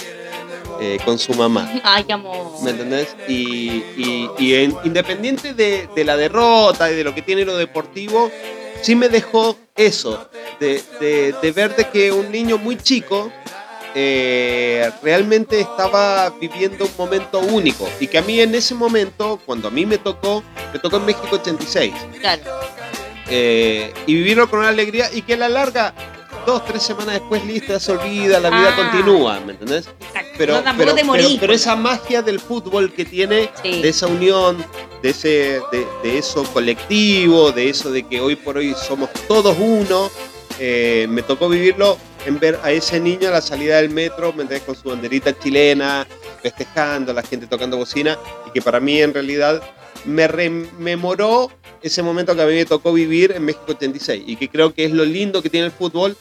Eh, 0.83 0.97
con 1.05 1.17
su 1.17 1.33
mamá. 1.33 1.71
Ay, 1.83 2.05
amor. 2.11 2.61
¿Me 2.63 2.71
entendés? 2.71 3.15
Y, 3.27 3.83
y- 3.97 4.29
y 4.37 4.55
en- 4.55 4.75
independiente 4.83 5.53
de, 5.53 5.87
de 5.95 6.03
la 6.03 6.17
derrota 6.17 6.91
y 6.91 6.95
de 6.95 7.03
lo 7.03 7.13
que 7.15 7.21
tiene 7.21 7.45
lo 7.45 7.55
deportivo, 7.57 8.29
sí 8.81 8.95
me 8.95 9.07
dejó 9.07 9.55
eso, 9.75 10.29
de, 10.59 10.81
de- 10.99 11.33
de 11.41 11.51
ver 11.51 11.75
de 11.75 11.85
que 11.89 12.11
un 12.11 12.31
niño 12.31 12.57
muy 12.57 12.75
chico 12.77 13.31
eh, 13.95 14.89
realmente 15.01 15.59
estaba 15.61 16.29
viviendo 16.31 16.85
un 16.85 16.91
momento 16.97 17.39
único. 17.39 17.87
Y 17.99 18.07
que 18.07 18.17
a 18.17 18.21
mí 18.21 18.39
en 18.39 18.53
ese 18.55 18.73
momento, 18.75 19.39
cuando 19.45 19.67
a 19.67 19.71
mí 19.71 19.85
me 19.85 19.97
tocó, 19.97 20.43
me 20.73 20.79
tocó 20.79 20.97
en 20.97 21.05
México 21.05 21.27
86. 21.31 21.93
Claro. 22.19 22.41
eh, 23.29 23.93
y 24.05 24.13
vivirlo 24.15 24.49
con 24.49 24.59
una 24.59 24.69
alegría 24.69 25.09
y 25.13 25.21
que 25.21 25.35
a 25.35 25.37
la 25.37 25.49
larga, 25.49 25.93
dos, 26.45 26.65
tres 26.65 26.83
semanas 26.83 27.15
después, 27.19 27.43
listo, 27.45 27.73
ya 27.73 27.79
se 27.79 27.91
olvida, 27.91 28.39
la 28.39 28.49
vida 28.49 28.73
Ah. 28.73 28.75
continúa, 28.75 29.39
¿me 29.41 29.53
entendés? 29.53 29.87
Exacto. 29.99 30.31
pero, 30.37 30.61
no, 30.61 30.73
pero, 30.77 30.95
te 30.95 31.03
morís. 31.03 31.25
pero- 31.27 31.39
pero 31.41 31.53
esa 31.53 31.75
magia 31.75 32.21
del 32.21 32.39
fútbol 32.39 32.91
que 32.93 33.05
tiene, 33.05 33.49
Sí. 33.61 33.81
de 33.81 33.89
esa 33.89 34.07
unión, 34.07 34.63
de, 35.01 35.09
ese, 35.09 35.61
de, 35.71 35.87
de 36.03 36.17
eso 36.17 36.43
colectivo, 36.53 37.51
de 37.51 37.69
eso 37.69 37.91
de 37.91 38.03
que 38.03 38.19
hoy 38.21 38.35
por 38.35 38.57
hoy 38.57 38.73
somos 38.87 39.09
todos 39.27 39.55
uno, 39.59 40.09
eh, 40.59 41.07
me 41.09 41.21
tocó 41.23 41.49
vivirlo 41.49 41.97
en 42.25 42.39
ver 42.39 42.59
a 42.63 42.71
ese 42.71 42.99
niño 42.99 43.27
a 43.27 43.31
la 43.31 43.41
salida 43.41 43.77
del 43.77 43.89
metro, 43.89 44.31
¿me 44.33 44.43
entendés? 44.43 44.63
Con 44.63 44.75
su 44.75 44.89
banderita 44.89 45.37
chilena, 45.37 46.07
festejando, 46.41 47.11
la 47.13 47.21
gente 47.23 47.47
tocando 47.47 47.77
bocina, 47.77 48.17
y 48.47 48.51
que 48.51 48.61
para 48.61 48.79
mí 48.79 49.01
en 49.01 49.13
realidad 49.13 49.61
me 50.05 50.27
rememoró 50.27 51.51
ese 51.81 52.01
momento 52.01 52.35
que 52.35 52.41
a 52.41 52.45
mí 52.45 52.53
me 52.53 52.65
tocó 52.65 52.93
vivir 52.93 53.33
en 53.35 53.43
México 53.43 53.65
86, 53.69 54.23
y 54.25 54.35
que 54.37 54.47
creo 54.49 54.73
que 54.73 54.85
es 54.85 54.91
lo 54.91 55.03
lindo 55.05 55.41
que 55.41 55.49
tiene 55.49 55.65
el 55.67 55.71
fútbol 55.71 56.15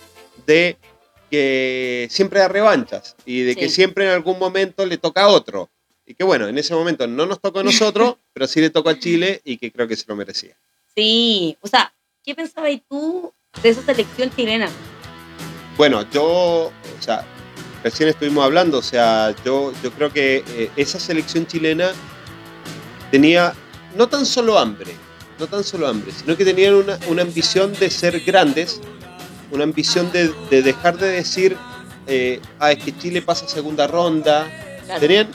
de 0.47 0.77
que 1.31 2.09
siempre 2.11 2.41
da 2.41 2.49
revanchas 2.49 3.17
y 3.25 3.41
de 3.41 3.57
que 3.57 3.69
siempre 3.69 4.05
en 4.05 4.11
algún 4.11 4.39
momento 4.39 4.85
le 4.85 4.99
toca 4.99 5.23
a 5.23 5.29
otro. 5.29 5.71
Y 6.05 6.15
que 6.15 6.25
bueno, 6.25 6.47
en 6.47 6.59
ese 6.59 6.75
momento 6.75 7.07
no 7.07 7.27
nos 7.27 7.41
tocó 7.41 7.61
a 7.61 7.63
nosotros, 7.63 8.17
pero 8.35 8.47
sí 8.47 8.61
le 8.61 8.71
tocó 8.71 8.91
a 8.91 8.99
Chile 8.99 9.41
y 9.45 9.57
que 9.57 9.73
creo 9.73 9.89
que 9.89 9.97
se 9.97 10.05
lo 10.09 10.17
merecía. 10.17 10.57
Sí. 10.95 11.57
O 11.63 11.69
sea, 11.69 11.93
¿qué 12.23 12.35
pensabas 12.35 12.73
tú 12.89 13.33
de 13.63 13.69
esa 13.71 13.83
selección 13.83 14.31
chilena? 14.35 14.69
Bueno, 15.79 16.09
yo, 16.11 16.25
o 16.67 16.73
sea, 17.03 17.25
recién 17.83 18.09
estuvimos 18.11 18.45
hablando, 18.45 18.79
o 18.79 18.83
sea, 18.83 19.35
yo, 19.45 19.73
yo 19.83 19.91
creo 19.93 20.13
que 20.13 20.45
eh, 20.49 20.71
esa 20.77 21.01
selección 21.01 21.47
chilena 21.47 21.93
tenía 23.11 23.55
no 23.97 24.07
tan 24.09 24.27
solo 24.27 24.59
hambre, 24.59 24.93
no 25.39 25.47
tan 25.47 25.65
solo 25.65 25.89
hambre, 25.89 26.13
sino 26.13 26.37
que 26.37 26.45
tenían 26.45 26.75
una, 26.75 26.99
una 27.09 27.23
ambición 27.23 27.73
de 27.73 27.89
ser 27.89 28.21
grandes, 28.21 28.81
una 29.53 29.65
ambición 29.65 30.11
de, 30.13 30.33
de 30.51 30.63
dejar 30.63 30.99
de 30.99 31.09
decir, 31.09 31.57
eh, 32.07 32.41
ah, 32.59 32.73
es 32.73 32.83
que 32.83 32.97
Chile 32.99 33.23
pasa 33.23 33.47
segunda 33.47 33.87
ronda, 33.87 34.51
Claro. 34.87 35.01
tenían, 35.01 35.29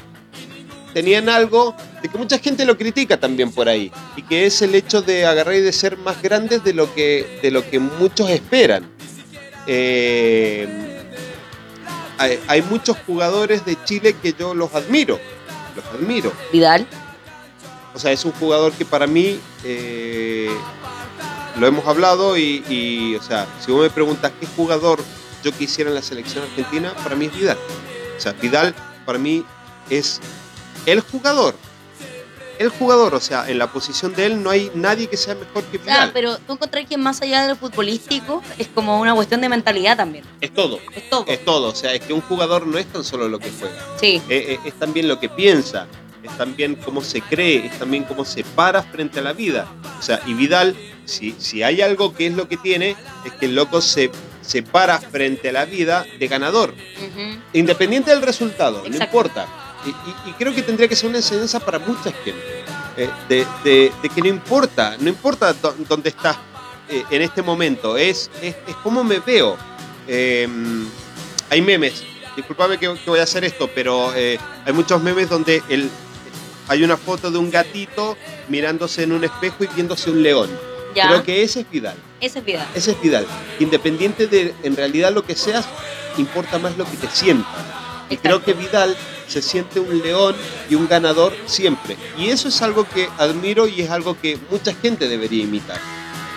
tenían 0.93 1.30
algo 1.30 1.73
de 2.01 2.10
que 2.10 2.17
mucha 2.17 2.38
gente 2.39 2.65
lo 2.65 2.77
critica 2.77 3.17
también 3.19 3.51
por 3.51 3.69
ahí 3.69 3.91
y 4.17 4.23
que 4.23 4.45
es 4.45 4.62
el 4.62 4.75
hecho 4.75 5.01
de 5.01 5.25
agarrar 5.25 5.56
y 5.56 5.62
de 5.62 5.71
ser 5.71 5.97
más 5.97 6.21
grandes 6.21 6.63
de 6.63 6.73
lo 6.73 6.93
que, 6.93 7.39
de 7.41 7.49
lo 7.51 7.67
que 7.69 7.80
muchos 7.80 8.30
esperan. 8.30 8.86
Eh, 9.67 10.67
hay, 12.17 12.39
hay 12.47 12.62
muchos 12.63 12.97
jugadores 13.06 13.63
de 13.65 13.77
Chile 13.86 14.15
que 14.21 14.34
yo 14.34 14.53
los 14.53 14.73
admiro, 14.73 15.19
los 15.75 15.86
admiro. 15.86 16.34
Vidal. 16.51 16.86
O 17.93 17.99
sea, 17.99 18.12
es 18.12 18.25
un 18.25 18.32
jugador 18.34 18.73
que 18.73 18.86
para 18.86 19.08
mí 19.08 19.39
eh, 19.63 20.49
lo 21.60 21.67
hemos 21.67 21.86
hablado 21.88 22.38
y, 22.38 22.63
y, 22.70 23.15
o 23.15 23.22
sea, 23.22 23.48
si 23.63 23.72
vos 23.72 23.82
me 23.84 23.89
preguntas 23.89 24.32
qué 24.39 24.46
jugador 24.56 25.00
yo 25.43 25.52
quisiera 25.52 25.89
en 25.89 25.96
la 25.96 26.02
selección 26.02 26.43
argentina, 26.43 26.93
para 27.04 27.15
mí 27.15 27.26
es 27.26 27.36
Vidal. 27.36 27.58
O 28.17 28.20
sea, 28.20 28.34
Vidal 28.34 28.74
para 29.06 29.17
mí 29.20 29.43
es 29.89 30.20
el 30.86 31.02
jugador. 31.02 31.56
El 32.60 32.70
jugador, 32.70 33.13
o 33.13 33.20
sea, 33.20 33.48
en 33.48 33.60
la 33.60 33.72
posición 33.72 34.15
de 34.15 34.26
él 34.26 34.41
no 34.41 34.50
hay 34.50 34.72
nadie 34.74 35.08
que 35.08 35.15
sea 35.15 35.36
mejor 35.36 35.63
que 35.65 35.78
Vidal. 35.78 36.10
pero 36.12 36.38
tú 36.39 36.54
encontrás 36.54 36.86
que 36.88 36.98
más 36.98 37.22
allá 37.22 37.43
de 37.43 37.50
lo 37.50 37.56
futbolístico 37.56 38.41
es 38.58 38.67
como 38.67 39.00
una 39.00 39.13
cuestión 39.13 39.41
de 39.41 39.50
mentalidad 39.50 39.96
también. 39.96 40.26
Es 40.41 40.52
todo, 40.54 40.80
Es 40.96 41.08
todo. 41.10 41.26
es 41.28 41.46
todo. 41.46 41.67
O 41.70 41.76
sea, 41.76 41.93
es 41.93 42.02
que 42.02 42.13
un 42.13 42.22
jugador 42.22 42.65
no 42.65 42.80
es 42.80 42.88
tan 42.88 43.04
solo 43.04 43.30
lo 43.30 43.38
que 43.38 43.52
juega. 43.60 43.76
Sí. 44.00 44.22
Eh, 44.28 44.54
eh, 44.54 44.60
es 44.65 44.74
también 44.74 45.08
lo 45.08 45.20
que 45.20 45.30
piensa, 45.30 45.86
es 46.30 46.38
también 46.38 46.76
cómo 46.76 47.02
se 47.02 47.22
cree, 47.22 47.66
es 47.68 47.80
también 47.80 48.04
cómo 48.04 48.24
se 48.26 48.44
para 48.44 48.84
frente 48.84 49.20
a 49.20 49.24
la 49.24 49.34
vida. 49.34 49.68
O 50.00 50.02
sea, 50.02 50.22
y 50.26 50.34
Vidal, 50.34 50.76
si, 51.06 51.36
si 51.40 51.63
hay 51.63 51.82
algo 51.82 52.13
que 52.13 52.28
es 52.28 52.34
lo 52.34 52.48
que 52.48 52.58
tiene, 52.58 52.96
es 53.26 53.32
que 53.34 53.46
el 53.48 53.56
loco 53.56 53.82
se, 53.82 54.12
se 54.42 54.62
para 54.63 55.00
frente 55.00 55.50
a 55.50 55.52
la 55.54 55.66
vida 55.66 56.06
de 56.20 56.28
ganador, 56.28 56.74
independiente 57.54 58.12
del 58.12 58.22
resultado, 58.22 58.84
no 58.88 58.96
importa. 59.06 59.48
Y, 59.86 59.90
y- 59.90 60.30
y 60.30 60.34
creo 60.34 60.54
que 60.54 60.62
tendría 60.63 60.88
que 60.88 60.96
ser 60.96 61.10
una 61.10 61.20
enseñanza 61.20 61.60
para 61.60 61.80
mucha 61.80 62.12
gente, 62.12 62.63
eh, 62.98 63.10
de, 63.30 63.46
de- 63.63 63.92
de 64.02 64.10
que 64.10 64.22
no 64.22 64.28
importa, 64.28 64.98
no 65.00 65.08
importa 65.10 65.54
dó- 65.62 65.76
dónde 65.88 66.10
estás 66.10 66.36
eh, 66.90 67.04
en 67.10 67.22
este 67.22 67.42
momento, 67.42 67.96
es, 67.98 68.30
es, 68.42 68.56
es 68.68 68.76
cómo 68.84 69.04
me 69.04 69.20
veo. 69.20 69.56
Eh, 70.08 70.48
hay 71.50 71.62
memes, 71.62 72.04
disculpame 72.36 72.78
que, 72.78 72.94
que 73.04 73.10
voy 73.10 73.20
a 73.20 73.24
hacer 73.24 73.44
esto, 73.46 73.70
pero 73.74 74.13
eh, 74.16 74.38
hay 74.66 74.74
muchos 74.74 75.02
memes 75.02 75.30
donde 75.30 75.62
el, 75.70 75.90
hay 76.67 76.84
una 76.84 76.97
foto 76.97 77.32
de 77.32 77.38
un 77.38 77.49
gatito 77.51 78.17
mirándose 78.49 79.03
en 79.03 79.12
un 79.12 79.23
espejo 79.23 79.63
y 79.63 79.67
viéndose 79.67 80.10
un 80.12 80.21
león. 80.23 80.49
Ya. 80.95 81.08
Creo 81.10 81.23
que 81.23 81.43
ese 81.43 81.62
es 81.62 81.69
Vidal. 81.69 81.95
Ese 82.19 82.39
es 82.39 82.45
Vidal. 82.45 82.67
Ese 82.73 82.91
es 82.91 83.01
Vidal. 83.01 83.25
Independiente 83.60 84.27
de 84.27 84.53
en 84.63 84.75
realidad 84.75 85.12
lo 85.13 85.23
que 85.23 85.36
seas, 85.36 85.65
importa 86.17 86.58
más 86.60 86.77
lo 86.77 86.86
que 86.86 86.97
te 86.97 87.08
sientas. 87.10 87.51
Y 88.10 88.17
creo 88.17 88.41
que 88.43 88.53
Vidal 88.53 88.95
se 89.27 89.41
siente 89.41 89.80
un 89.80 89.99
león 90.01 90.36
y 90.69 90.75
un 90.75 90.88
ganador 90.88 91.34
siempre. 91.45 91.97
Y 92.17 92.30
eso 92.30 92.47
es 92.47 92.62
algo 92.62 92.88
que 92.88 93.10
admiro 93.17 93.67
y 93.67 93.82
es 93.82 93.89
algo 93.91 94.17
que 94.19 94.38
mucha 94.49 94.73
gente 94.73 95.08
debería 95.08 95.43
imitar. 95.43 95.80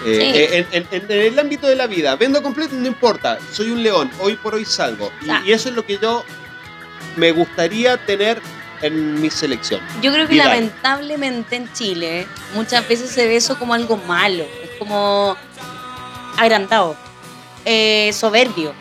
Eh, 0.04 0.66
en, 0.72 0.84
en- 0.90 1.02
en 1.10 1.10
el 1.10 1.38
ámbito 1.38 1.66
de 1.66 1.76
la 1.76 1.86
vida, 1.86 2.16
vendo 2.16 2.42
completo, 2.42 2.74
no 2.74 2.86
importa, 2.86 3.38
soy 3.52 3.70
un 3.70 3.82
león, 3.82 4.10
hoy 4.20 4.34
por 4.36 4.54
hoy 4.54 4.64
salgo. 4.64 5.10
Y, 5.24 5.30
Ah. 5.30 5.42
y 5.44 5.52
eso 5.52 5.68
es 5.68 5.74
lo 5.74 5.84
que 5.86 5.98
yo 5.98 6.24
me 7.16 7.32
gustaría 7.32 7.96
tener 8.06 8.40
en 8.82 9.20
mi 9.20 9.30
selección. 9.30 9.80
Yo 10.02 10.12
creo 10.12 10.26
que 10.26 10.34
Vidal. 10.34 10.48
lamentablemente 10.48 11.56
en 11.56 11.72
Chile 11.72 12.26
muchas 12.54 12.86
veces 12.88 13.10
se 13.10 13.26
ve 13.26 13.36
eso 13.36 13.58
como 13.58 13.74
algo 13.74 13.96
malo, 13.96 14.44
es 14.62 14.70
como 14.78 15.36
agrandado, 16.36 16.96
eh, 17.64 18.10
soberbio. 18.12 18.72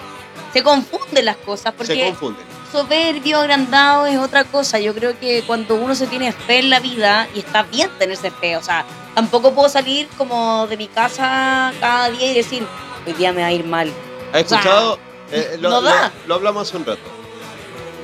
Se 0.53 0.63
confunden 0.63 1.25
las 1.25 1.37
cosas 1.37 1.65
Se 1.73 1.77
porque 1.77 2.05
confunden. 2.05 2.45
soberbio, 2.71 3.39
agrandado 3.39 4.05
es 4.07 4.17
otra 4.17 4.43
cosa. 4.45 4.79
Yo 4.79 4.95
creo 4.95 5.19
que 5.19 5.43
cuando 5.45 5.75
uno 5.75 5.93
se 5.95 6.07
tiene 6.07 6.31
fe 6.31 6.59
en 6.59 6.69
la 6.69 6.79
vida 6.79 7.27
y 7.35 7.39
está 7.39 7.63
bien 7.63 7.89
tenerse 7.99 8.31
fe, 8.31 8.57
o 8.57 8.63
sea, 8.63 8.85
tampoco 9.13 9.53
puedo 9.53 9.69
salir 9.69 10.07
como 10.17 10.65
de 10.67 10.77
mi 10.77 10.87
casa 10.87 11.71
cada 11.79 12.09
día 12.09 12.31
y 12.31 12.35
decir, 12.35 12.65
hoy 13.05 13.13
día 13.13 13.31
me 13.33 13.41
va 13.41 13.47
a 13.47 13.51
ir 13.51 13.65
mal. 13.65 13.91
¿Has 14.33 14.47
sea, 14.47 14.57
escuchado? 14.59 14.99
Eh, 15.31 15.57
lo, 15.59 15.69
no 15.69 15.81
lo- 15.81 15.89
da. 15.89 16.11
lo 16.25 16.35
hablamos 16.35 16.67
hace 16.67 16.77
un 16.77 16.85
rato. 16.85 17.01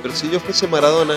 Pero 0.02 0.14
si 0.14 0.30
yo 0.30 0.38
fuese 0.38 0.68
Maradona, 0.68 1.14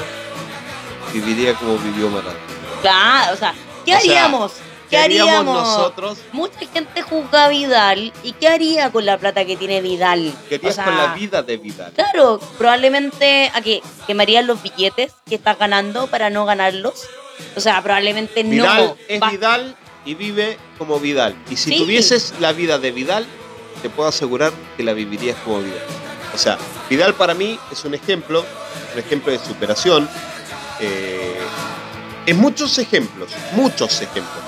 viviría 1.13 1.53
como 1.55 1.77
vivió 1.77 2.09
Maradona. 2.09 2.37
Claro, 2.81 3.33
o 3.33 3.37
sea, 3.37 3.53
¿qué 3.85 3.95
O 3.95 3.99
sea, 3.99 4.25
haríamos? 4.25 4.51
¿Qué, 4.89 4.97
haríamos 4.97 5.29
haríamos? 5.33 5.55
nosotros? 5.67 6.17
Mucha 6.31 6.59
gente 6.73 7.01
juzga 7.03 7.45
a 7.45 7.49
Vidal. 7.49 8.11
¿Y 8.23 8.31
qué 8.33 8.47
haría 8.47 8.91
con 8.91 9.05
la 9.05 9.17
plata 9.19 9.45
que 9.45 9.55
tiene 9.55 9.81
Vidal? 9.81 10.33
¿Qué 10.49 10.55
harías 10.55 10.71
O 10.71 10.75
sea, 10.75 10.85
con 10.85 10.97
la 10.97 11.13
vida 11.13 11.43
de 11.43 11.57
Vidal? 11.57 11.91
Claro, 11.93 12.39
probablemente 12.57 13.51
a 13.53 13.61
que 13.61 13.81
quemarían 14.07 14.47
los 14.47 14.63
billetes 14.63 15.13
que 15.27 15.35
estás 15.35 15.59
ganando 15.59 16.07
para 16.07 16.29
no 16.31 16.45
ganarlos. 16.45 17.03
O 17.55 17.59
sea, 17.59 17.81
probablemente 17.83 18.41
Vidal 18.43 18.77
no. 18.87 18.97
es 19.07 19.21
Va- 19.21 19.29
Vidal 19.29 19.75
y 20.05 20.15
vive 20.15 20.57
como 20.79 20.99
Vidal. 20.99 21.35
Y 21.51 21.55
si 21.55 21.71
Sí. 21.71 21.77
tuvieses 21.77 22.33
la 22.39 22.51
vida 22.53 22.79
de 22.79 22.91
Vidal, 22.91 23.27
te 23.83 23.89
puedo 23.91 24.09
asegurar 24.09 24.51
que 24.75 24.81
la 24.83 24.93
vivirías 24.93 25.37
como 25.45 25.59
Vidal. 25.59 25.83
O 26.33 26.37
sea, 26.39 26.57
Vidal 26.89 27.13
para 27.13 27.35
mí 27.35 27.59
es 27.71 27.85
un 27.85 27.93
ejemplo, 27.93 28.43
un 28.93 28.99
ejemplo 28.99 29.31
de 29.31 29.37
superación. 29.39 30.09
Eh, 30.79 31.37
en 32.25 32.37
muchos 32.39 32.77
ejemplos, 32.77 33.29
muchos 33.53 34.01
ejemplos. 34.01 34.43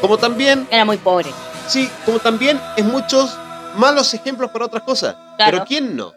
Como 0.00 0.18
también 0.18 0.66
Era 0.70 0.84
muy 0.84 0.98
pobre. 0.98 1.30
Sí, 1.68 1.90
como 2.04 2.18
también 2.18 2.60
es 2.76 2.84
muchos 2.84 3.36
malos 3.76 4.12
ejemplos 4.14 4.50
para 4.50 4.66
otras 4.66 4.82
cosas. 4.84 5.14
Claro. 5.36 5.52
Pero 5.52 5.64
¿quién 5.66 5.96
no? 5.96 6.12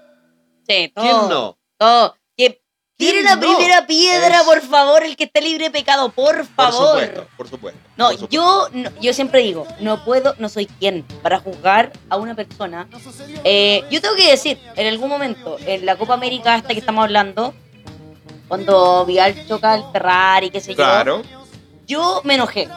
Sí, 0.67 0.91
todo. 0.93 1.03
¿Quién 1.03 1.29
no? 1.29 1.57
Todo. 1.77 2.15
Que 2.37 2.61
tire 2.97 3.11
¿Quién 3.13 3.23
la 3.25 3.35
no? 3.35 3.41
primera 3.41 3.87
piedra, 3.87 4.37
Es- 4.37 4.43
por 4.43 4.61
favor, 4.61 5.03
el 5.03 5.15
que 5.15 5.23
esté 5.23 5.41
libre 5.41 5.65
de 5.65 5.71
pecado, 5.71 6.09
por 6.09 6.35
Por 6.37 6.45
favor. 6.55 6.87
supuesto, 6.99 7.27
por 7.35 7.47
supuesto. 7.49 7.79
No, 7.97 8.05
por 8.09 8.13
supuesto. 8.19 8.33
yo, 8.35 8.69
no- 8.73 8.91
yo 9.01 9.13
siempre 9.13 9.41
digo, 9.41 9.65
no 9.79 10.03
puedo, 10.05 10.35
no 10.37 10.47
soy 10.49 10.67
quien 10.67 11.03
para 11.23 11.39
juzgar 11.39 11.91
a 12.09 12.17
una 12.17 12.35
persona. 12.35 12.87
Eh, 13.43 13.83
yo 13.89 13.99
tengo 14.01 14.15
que 14.15 14.29
decir, 14.29 14.59
en 14.75 14.87
algún 14.87 15.09
momento, 15.09 15.57
en 15.65 15.85
la 15.85 15.95
Copa 15.97 16.13
América 16.13 16.55
esta 16.55 16.69
que 16.73 16.79
estamos 16.79 17.03
hablando, 17.03 17.53
cuando 18.49 19.05
Vidal 19.05 19.47
choca 19.47 19.75
el 19.75 19.83
Ferrari, 19.93 20.49
qué 20.49 20.59
sé 20.59 20.71
yo, 20.71 20.75
Claro. 20.75 21.21
yo 21.87 22.19
me 22.25 22.33
enojé. 22.35 22.67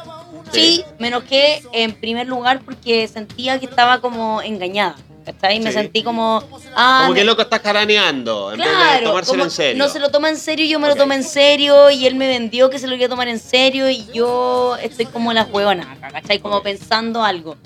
Sí, 0.52 0.60
Sí. 0.60 0.84
me 1.00 1.08
enojé 1.08 1.62
en 1.72 1.92
primer 1.94 2.28
lugar 2.28 2.60
porque 2.64 3.08
sentía 3.08 3.58
que 3.58 3.66
estaba 3.66 4.00
como 4.00 4.40
engañada. 4.42 4.94
¿Cachai? 5.24 5.60
Me 5.60 5.70
Sí. 5.70 5.74
sentí 5.78 6.02
como. 6.02 6.42
Ah, 6.74 7.02
Como 7.04 7.14
que 7.14 7.20
me- 7.20 7.26
loco 7.26 7.42
está 7.42 7.60
jaraneando 7.60 8.52
en 8.54 8.58
vez 8.58 8.66
de 8.98 9.06
tomárselo 9.06 9.44
en 9.44 9.50
serio. 9.52 9.82
no 9.84 9.88
se 9.88 10.00
lo 10.00 10.10
toma 10.10 10.28
en 10.28 10.36
serio, 10.36 10.66
yo 10.66 10.80
me 10.80 10.88
Ok. 10.88 10.94
lo 10.96 11.02
tomé 11.02 11.14
en 11.14 11.22
serio 11.22 11.90
y 11.90 12.06
él 12.08 12.16
me 12.16 12.26
vendió 12.26 12.70
que 12.70 12.80
se 12.80 12.88
lo 12.88 12.96
iba 12.96 13.06
a 13.06 13.08
tomar 13.08 13.28
en 13.28 13.38
serio 13.38 13.88
y 13.88 14.04
yo 14.12 14.76
estoy 14.82 15.06
como 15.06 15.32
las 15.32 15.48
huevonas 15.48 15.86
acá, 15.86 16.10
¿cachai? 16.10 16.40
Como 16.40 16.56
Ok. 16.56 16.64
pensando 16.64 17.22
algo. 17.22 17.56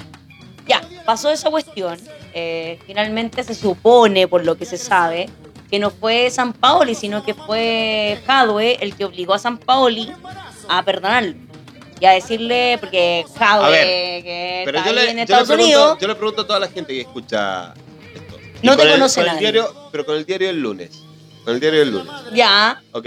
Ya, 0.69 0.83
pasó 1.07 1.31
esa 1.31 1.51
cuestión. 1.51 1.99
eh, 2.39 2.79
finalmente 2.87 3.43
se 3.43 3.55
supone, 3.55 4.29
por 4.29 4.45
lo 4.45 4.59
que 4.59 4.67
se 4.67 4.77
sabe, 4.77 5.31
que 5.71 5.79
no 5.79 5.91
fue 5.91 6.31
San 6.31 6.53
Paoli, 6.53 6.95
sino 6.95 7.25
que 7.25 7.35
fue 7.35 8.21
Jadwe 8.27 8.79
el 8.81 8.95
que 8.95 9.05
obligó 9.05 9.35
a 9.35 9.39
San 9.39 9.59
Paoli 9.59 10.13
a 10.69 10.83
perdonarlo. 10.83 11.35
Y 11.99 12.05
a 12.05 12.11
decirle, 12.13 12.77
porque 12.79 13.25
Jadwe, 13.39 13.71
que 14.23 14.63
Pero 14.67 14.79
está 14.79 14.91
yo 14.93 14.99
ahí 14.99 15.05
le, 15.07 15.11
en 15.11 15.11
yo, 15.11 15.15
le 15.17 15.23
Estados 15.23 15.49
pregunto, 15.49 15.65
Unidos, 15.65 15.99
yo 16.01 16.09
le 16.09 16.15
pregunto 16.15 16.43
a 16.43 16.47
toda 16.47 16.61
la 16.61 16.69
gente 16.69 16.93
que 16.93 17.01
escucha 17.01 17.73
esto. 18.15 18.37
Y 18.63 18.67
No 18.67 18.73
te 18.73 18.79
con 18.83 18.87
el- 18.89 18.93
conoce 18.95 19.21
con 19.21 19.29
el 19.29 19.35
nadie. 19.35 19.41
diario, 19.53 19.89
Pero 19.93 20.05
con 20.07 20.17
el 20.17 20.27
diario 20.27 20.49
del 20.49 20.61
lunes. 20.61 21.03
Con 21.45 21.55
el 21.55 21.61
diario 21.61 21.81
del 21.81 21.91
lunes. 21.93 22.13
ya, 22.35 22.83
Ok. 22.93 23.07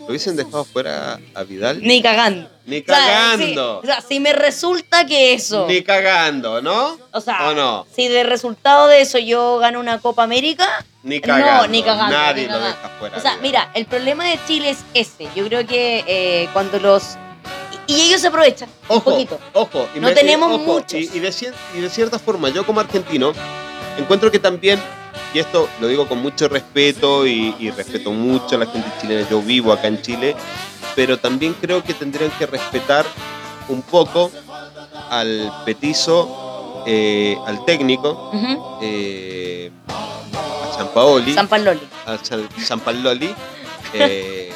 ¿Lo 0.00 0.06
hubiesen 0.06 0.34
dejado 0.34 0.64
fuera 0.64 1.20
a 1.34 1.42
Vidal? 1.44 1.80
ni 1.82 2.00
cagando. 2.02 2.48
Ni 2.70 2.78
O 2.78 2.84
sea, 2.86 2.96
cagando. 2.96 3.78
o 3.80 3.84
sea, 3.84 4.00
si 4.00 4.20
me 4.20 4.32
resulta 4.32 5.04
que 5.06 5.34
eso. 5.34 5.66
Ni 5.68 5.82
cagando, 5.82 6.62
¿no? 6.62 6.96
o 7.12 7.20
sea, 7.20 7.48
¿O 7.48 7.54
no? 7.54 7.86
si 7.94 8.08
de 8.08 8.22
resultado 8.22 8.86
de 8.86 9.00
eso 9.02 9.18
yo 9.18 9.58
gano 9.58 9.80
una 9.80 9.98
Copa 9.98 10.22
América. 10.22 10.84
Ni 11.02 11.20
cagando. 11.20 11.62
No, 11.62 11.68
ni 11.68 11.82
cagando. 11.82 12.16
Nadie 12.16 12.46
ni 12.46 12.52
lo 12.52 12.58
deja 12.60 12.90
fuera. 12.98 13.16
O 13.16 13.20
sea, 13.20 13.36
mira, 13.42 13.70
el 13.74 13.86
problema 13.86 14.24
de 14.24 14.38
Chile 14.46 14.70
es 14.70 14.78
ese. 14.94 15.28
Yo 15.34 15.44
creo 15.46 15.66
que 15.66 16.04
eh, 16.06 16.48
cuando 16.52 16.78
los. 16.78 17.16
Y, 17.88 17.94
y 17.94 18.00
ellos 18.02 18.20
se 18.20 18.28
aprovechan 18.28 18.68
un 18.88 18.96
Ojo, 18.98 19.10
poquito. 19.10 19.38
ojo. 19.54 19.88
y 19.96 20.00
No 20.00 20.12
tenemos 20.12 20.60
muchos. 20.60 20.94
Y, 20.94 21.10
y 21.12 21.18
de, 21.18 21.30
cier- 21.30 21.54
y 21.76 21.80
de 21.80 21.90
cierta 21.90 22.18
forma, 22.18 22.48
yo 22.50 22.64
como 22.64 22.80
argentino, 22.80 23.32
encuentro 23.98 24.30
que 24.30 24.38
también, 24.38 24.80
y 25.34 25.38
esto 25.40 25.68
lo 25.80 25.88
digo 25.88 26.06
con 26.06 26.18
mucho 26.22 26.48
respeto 26.48 27.26
y, 27.26 27.54
y 27.58 27.70
respeto 27.70 28.12
mucho 28.12 28.54
a 28.56 28.58
la 28.58 28.66
gente 28.66 28.88
chilena, 29.00 29.28
yo 29.28 29.40
vivo 29.42 29.72
acá 29.72 29.88
en 29.88 30.00
Chile, 30.02 30.36
pero 31.00 31.16
también 31.18 31.54
creo 31.58 31.82
que 31.82 31.94
tendrían 31.94 32.30
que 32.32 32.44
respetar 32.44 33.06
un 33.68 33.80
poco 33.80 34.30
al 35.08 35.50
petizo, 35.64 36.84
eh, 36.86 37.38
al 37.46 37.64
técnico, 37.64 38.30
eh, 38.82 39.70
a 39.88 40.76
San 40.76 40.88
Paoli, 40.88 41.32
San 41.32 41.48
Paloli. 41.48 41.80
a 42.04 42.18
San, 42.22 42.46
eh, 43.94 44.50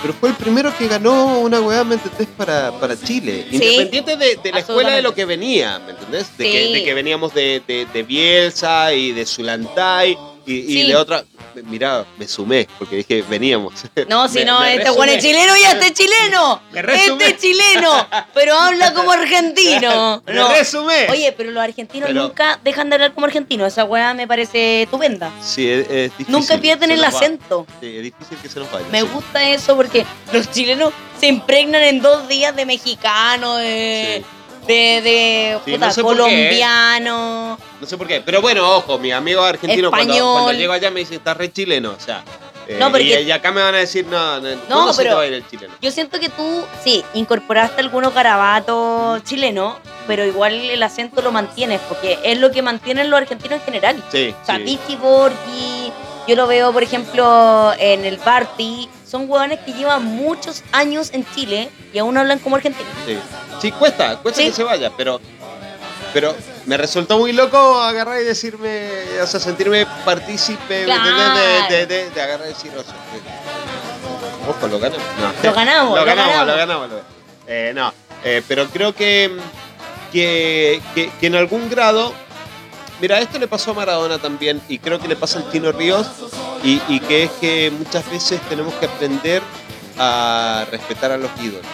pero 0.00 0.14
fue 0.14 0.30
el 0.30 0.34
primero 0.34 0.74
que 0.78 0.88
ganó 0.88 1.38
una 1.40 1.60
weá, 1.60 1.84
¿me 1.84 1.96
entendés? 1.96 2.28
Para, 2.38 2.72
para 2.80 2.98
Chile. 2.98 3.46
Sí, 3.50 3.56
Independiente 3.56 4.16
de, 4.16 4.36
de 4.42 4.50
la 4.50 4.60
escuela 4.60 4.92
de 4.92 5.02
lo 5.02 5.14
que 5.14 5.26
venía, 5.26 5.78
¿me 5.78 5.90
entendés? 5.90 6.34
De, 6.38 6.46
Sí. 6.46 6.52
que, 6.52 6.72
de 6.72 6.84
que 6.84 6.94
veníamos 6.94 7.34
de, 7.34 7.60
de, 7.68 7.84
de 7.92 8.02
Bielsa 8.02 8.94
y 8.94 9.12
de 9.12 9.26
Zulantay 9.26 10.16
y, 10.46 10.54
y 10.54 10.82
Sí. 10.82 10.86
de 10.88 10.96
otra. 10.96 11.24
Mirá, 11.64 12.04
me 12.18 12.26
sumé, 12.26 12.66
porque 12.78 12.96
dije, 12.96 13.22
veníamos. 13.28 13.74
No, 14.08 14.26
si 14.28 14.40
Me- 14.40 14.44
no, 14.44 14.60
me 14.60 14.74
este 14.74 14.90
Juan 14.90 15.08
es 15.08 15.22
chileno 15.22 15.52
ya 15.62 15.72
este 15.72 15.86
es 15.86 15.92
chileno. 15.94 16.60
Me 16.72 16.82
resumé. 16.82 17.24
Este 17.24 17.34
es 17.36 17.40
chileno. 17.40 18.08
Pero 18.34 18.54
habla 18.58 18.92
como 18.92 19.12
argentino. 19.12 20.22
Me 20.26 20.32
No. 20.34 20.48
resumé. 20.52 21.06
Oye, 21.10 21.32
pero 21.36 21.50
los 21.52 21.62
argentinos 21.62 22.08
Pero- 22.08 22.22
nunca 22.22 22.58
dejan 22.64 22.88
de 22.90 22.96
hablar 22.96 23.12
como 23.14 23.26
argentinos. 23.26 23.68
Esa 23.68 23.84
weá 23.84 24.14
me 24.14 24.26
parece 24.26 24.82
estupenda. 24.82 25.30
Sí, 25.42 25.68
es, 25.70 25.88
es 25.90 26.10
difícil. 26.18 26.32
Nunca 26.32 26.58
pierden 26.58 26.90
el 26.90 27.02
va. 27.02 27.08
acento. 27.08 27.66
Sí, 27.80 27.96
es 27.96 28.02
difícil 28.02 28.38
que 28.42 28.48
se 28.48 28.58
nos 28.60 28.70
vaya. 28.72 28.86
Me 28.90 29.00
sí. 29.02 29.08
gusta 29.12 29.48
eso 29.48 29.76
porque 29.76 30.04
los 30.32 30.50
chilenos 30.50 30.92
se 31.20 31.28
impregnan 31.28 31.82
en 31.84 32.00
dos 32.02 32.26
días 32.28 32.54
de 32.56 32.66
mexicano, 32.66 33.56
de, 33.56 34.24
de, 34.66 35.00
de 35.02 35.58
Sí, 35.64 35.72
puta, 35.72 35.86
no 35.86 35.92
sé 35.92 36.02
por 36.02 36.16
qué, 36.16 36.22
¿eh? 36.22 36.26
colombiano. 36.26 37.58
No 37.80 37.86
sé 37.86 37.96
por 37.96 38.06
qué. 38.06 38.20
Pero 38.20 38.40
bueno, 38.40 38.76
ojo, 38.76 38.98
mi 38.98 39.12
amigo 39.12 39.42
argentino 39.42 39.90
cuando, 39.90 40.52
llego 40.52 40.72
allá 40.72 40.90
me 40.90 41.00
dice, 41.00 41.16
está 41.16 41.34
re 41.34 41.52
chileno. 41.52 41.94
O 41.96 42.00
sea, 42.00 42.22
eh, 42.66 42.76
No, 42.78 42.90
porque- 42.90 43.20
y, 43.22 43.26
y 43.26 43.30
acá 43.30 43.52
me 43.52 43.60
van 43.62 43.74
a 43.74 43.78
decir, 43.78 44.06
no, 44.06 44.40
no, 44.40 44.48
¿cuándo 44.68 44.92
se 44.92 44.98
pero- 45.02 45.10
te 45.10 45.16
va 45.16 45.22
a 45.22 45.26
ir 45.26 45.34
el 45.34 45.46
chileno? 45.48 45.74
Yo 45.82 45.90
siento 45.90 46.18
que 46.18 46.28
tú, 46.30 46.64
sí, 46.82 47.04
incorporaste 47.14 47.80
algunos 47.80 48.14
garabatos 48.14 49.22
chilenos, 49.24 49.76
pero 50.06 50.24
igual 50.24 50.54
el 50.54 50.82
acento 50.82 51.20
lo 51.22 51.30
mantienes, 51.32 51.80
porque 51.88 52.18
es 52.24 52.38
lo 52.38 52.50
que 52.50 52.62
mantienen 52.62 53.10
los 53.10 53.20
argentinos 53.20 53.58
en 53.60 53.64
general. 53.64 54.02
Sí, 54.10 54.34
O 54.42 54.46
sea, 54.46 54.56
sí. 54.56 54.96
Borghi, 55.00 55.92
yo 56.26 56.36
lo 56.36 56.46
veo, 56.46 56.72
por 56.72 56.82
ejemplo, 56.82 57.72
en 57.78 58.04
el 58.06 58.16
Barty, 58.16 58.88
son 59.06 59.30
hueones 59.30 59.60
que 59.60 59.72
llevan 59.74 60.04
muchos 60.04 60.62
años 60.72 61.10
en 61.12 61.24
Chile 61.34 61.68
y 61.92 61.98
aún 61.98 62.16
hablan 62.16 62.38
como 62.38 62.56
argentinos. 62.56 62.90
Sí, 63.06 63.16
Sí, 63.60 63.72
cuesta, 63.72 64.16
cuesta 64.18 64.40
Sí. 64.40 64.48
que 64.48 64.52
se 64.54 64.62
vaya, 64.64 64.90
pero, 64.96 65.20
pero 66.12 66.34
me 66.66 66.76
resultó 66.76 67.18
muy 67.18 67.32
loco 67.32 67.80
agarrar 67.80 68.20
y 68.20 68.24
decirme, 68.24 68.90
o 69.22 69.26
sea, 69.26 69.40
sentirme 69.40 69.86
partícipe 70.04 70.84
de, 70.86 70.92
de, 71.70 71.86
de, 71.86 72.10
de 72.10 72.22
agarrar 72.22 72.46
y 72.46 72.50
decir, 72.50 72.72
o 72.76 72.82
sea, 72.82 72.94
ojo, 74.48 74.66
lo 74.68 74.78
ganamos. 74.78 75.04
No. 75.20 75.32
Lo 75.48 75.54
ganamos, 75.54 75.90
lo 75.94 76.00
lo 76.00 76.04
ganamos, 76.06 76.32
ganamos. 76.34 76.46
lo 76.46 76.56
ganamos. 76.56 76.90
lo- 76.90 77.14
Eh, 77.46 77.72
no, 77.74 77.92
eh, 78.24 78.42
pero 78.48 78.66
creo 78.68 78.94
que, 78.94 79.36
que, 80.12 80.80
que, 80.94 81.10
que 81.20 81.26
en 81.26 81.34
algún 81.34 81.68
grado, 81.68 82.12
mira, 83.00 83.18
esto 83.18 83.38
le 83.38 83.48
pasó 83.48 83.72
a 83.72 83.74
Maradona 83.74 84.18
también 84.18 84.62
y 84.68 84.78
creo 84.78 84.98
que 84.98 85.08
le 85.08 85.16
pasa 85.16 85.38
al 85.40 85.50
Tino 85.50 85.70
Ríos 85.72 86.06
y, 86.62 86.80
y 86.88 87.00
que 87.00 87.24
es 87.24 87.30
que 87.32 87.70
muchas 87.70 88.08
veces 88.10 88.40
tenemos 88.48 88.72
que 88.74 88.86
aprender 88.86 89.42
a 89.98 90.64
respetar 90.70 91.12
a 91.12 91.16
los 91.18 91.30
ídolos, 91.40 91.66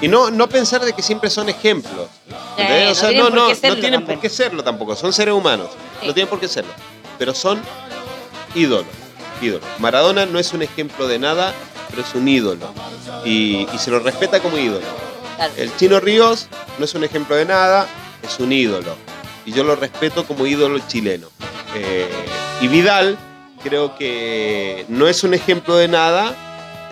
Y 0.00 0.08
no, 0.08 0.30
no 0.30 0.48
pensar 0.48 0.84
de 0.84 0.92
que 0.92 1.02
siempre 1.02 1.30
son 1.30 1.48
ejemplos. 1.48 2.08
¿entendés? 2.56 2.86
no 2.86 2.90
o 2.92 2.94
sea, 2.94 3.08
tienen 3.10 3.24
no, 3.24 3.30
por 3.30 3.38
no, 3.38 3.48
qué 3.48 3.54
serlo 3.54 3.74
no 3.74 3.80
tienen 3.80 4.00
también. 4.00 4.18
por 4.18 4.22
qué 4.22 4.28
serlo 4.34 4.64
tampoco, 4.64 4.96
son 4.96 5.12
seres 5.12 5.34
humanos, 5.34 5.68
Sí. 6.00 6.06
no 6.08 6.14
tienen 6.14 6.28
por 6.28 6.40
qué 6.40 6.48
serlo, 6.48 6.72
pero 7.18 7.34
son 7.34 7.60
ídolos, 8.54 8.86
ídolos. 9.40 9.66
Maradona 9.78 10.26
no 10.26 10.38
es 10.38 10.52
un 10.52 10.62
ejemplo 10.62 11.06
de 11.08 11.18
nada, 11.18 11.54
pero 11.90 12.02
es 12.02 12.14
un 12.14 12.28
ídolo 12.28 12.66
y, 13.24 13.66
y 13.72 13.78
se 13.78 13.90
lo 13.90 14.00
respeta 14.00 14.40
como 14.40 14.58
ídolo. 14.58 14.86
Claro. 15.36 15.52
El 15.56 15.74
Chino 15.76 16.00
Ríos 16.00 16.48
no 16.78 16.84
es 16.84 16.94
un 16.94 17.04
ejemplo 17.04 17.34
de 17.36 17.44
nada, 17.44 17.86
es 18.22 18.38
un 18.38 18.52
ídolo. 18.52 18.96
Y 19.46 19.52
yo 19.52 19.62
lo 19.64 19.76
respeto 19.76 20.24
como 20.26 20.46
ídolo 20.46 20.78
chileno. 20.88 21.28
Eh, 21.74 22.08
y 22.60 22.68
Vidal 22.68 23.18
creo 23.62 23.96
que 23.96 24.84
no 24.88 25.08
es 25.08 25.24
un 25.24 25.34
ejemplo 25.34 25.76
de 25.76 25.88
nada, 25.88 26.34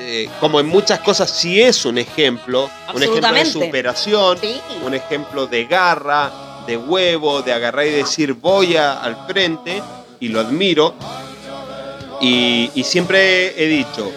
eh, 0.00 0.28
como 0.40 0.58
en 0.60 0.66
muchas 0.66 1.00
cosas 1.00 1.30
sí 1.30 1.60
es 1.60 1.84
un 1.84 1.98
ejemplo, 1.98 2.68
un 2.94 3.02
ejemplo 3.02 3.32
de 3.32 3.44
superación, 3.44 4.38
Sí. 4.40 4.60
un 4.84 4.94
ejemplo 4.94 5.46
de 5.46 5.64
garra, 5.66 6.32
de 6.66 6.76
huevo, 6.76 7.42
de 7.42 7.52
agarrar 7.52 7.86
y 7.86 7.90
decir 7.90 8.32
voy 8.34 8.76
a- 8.76 9.00
al 9.00 9.16
frente, 9.26 9.82
y 10.20 10.28
lo 10.28 10.40
admiro. 10.40 10.94
Y, 12.20 12.70
y 12.74 12.84
siempre 12.84 13.60
he 13.62 13.66
dicho, 13.68 14.10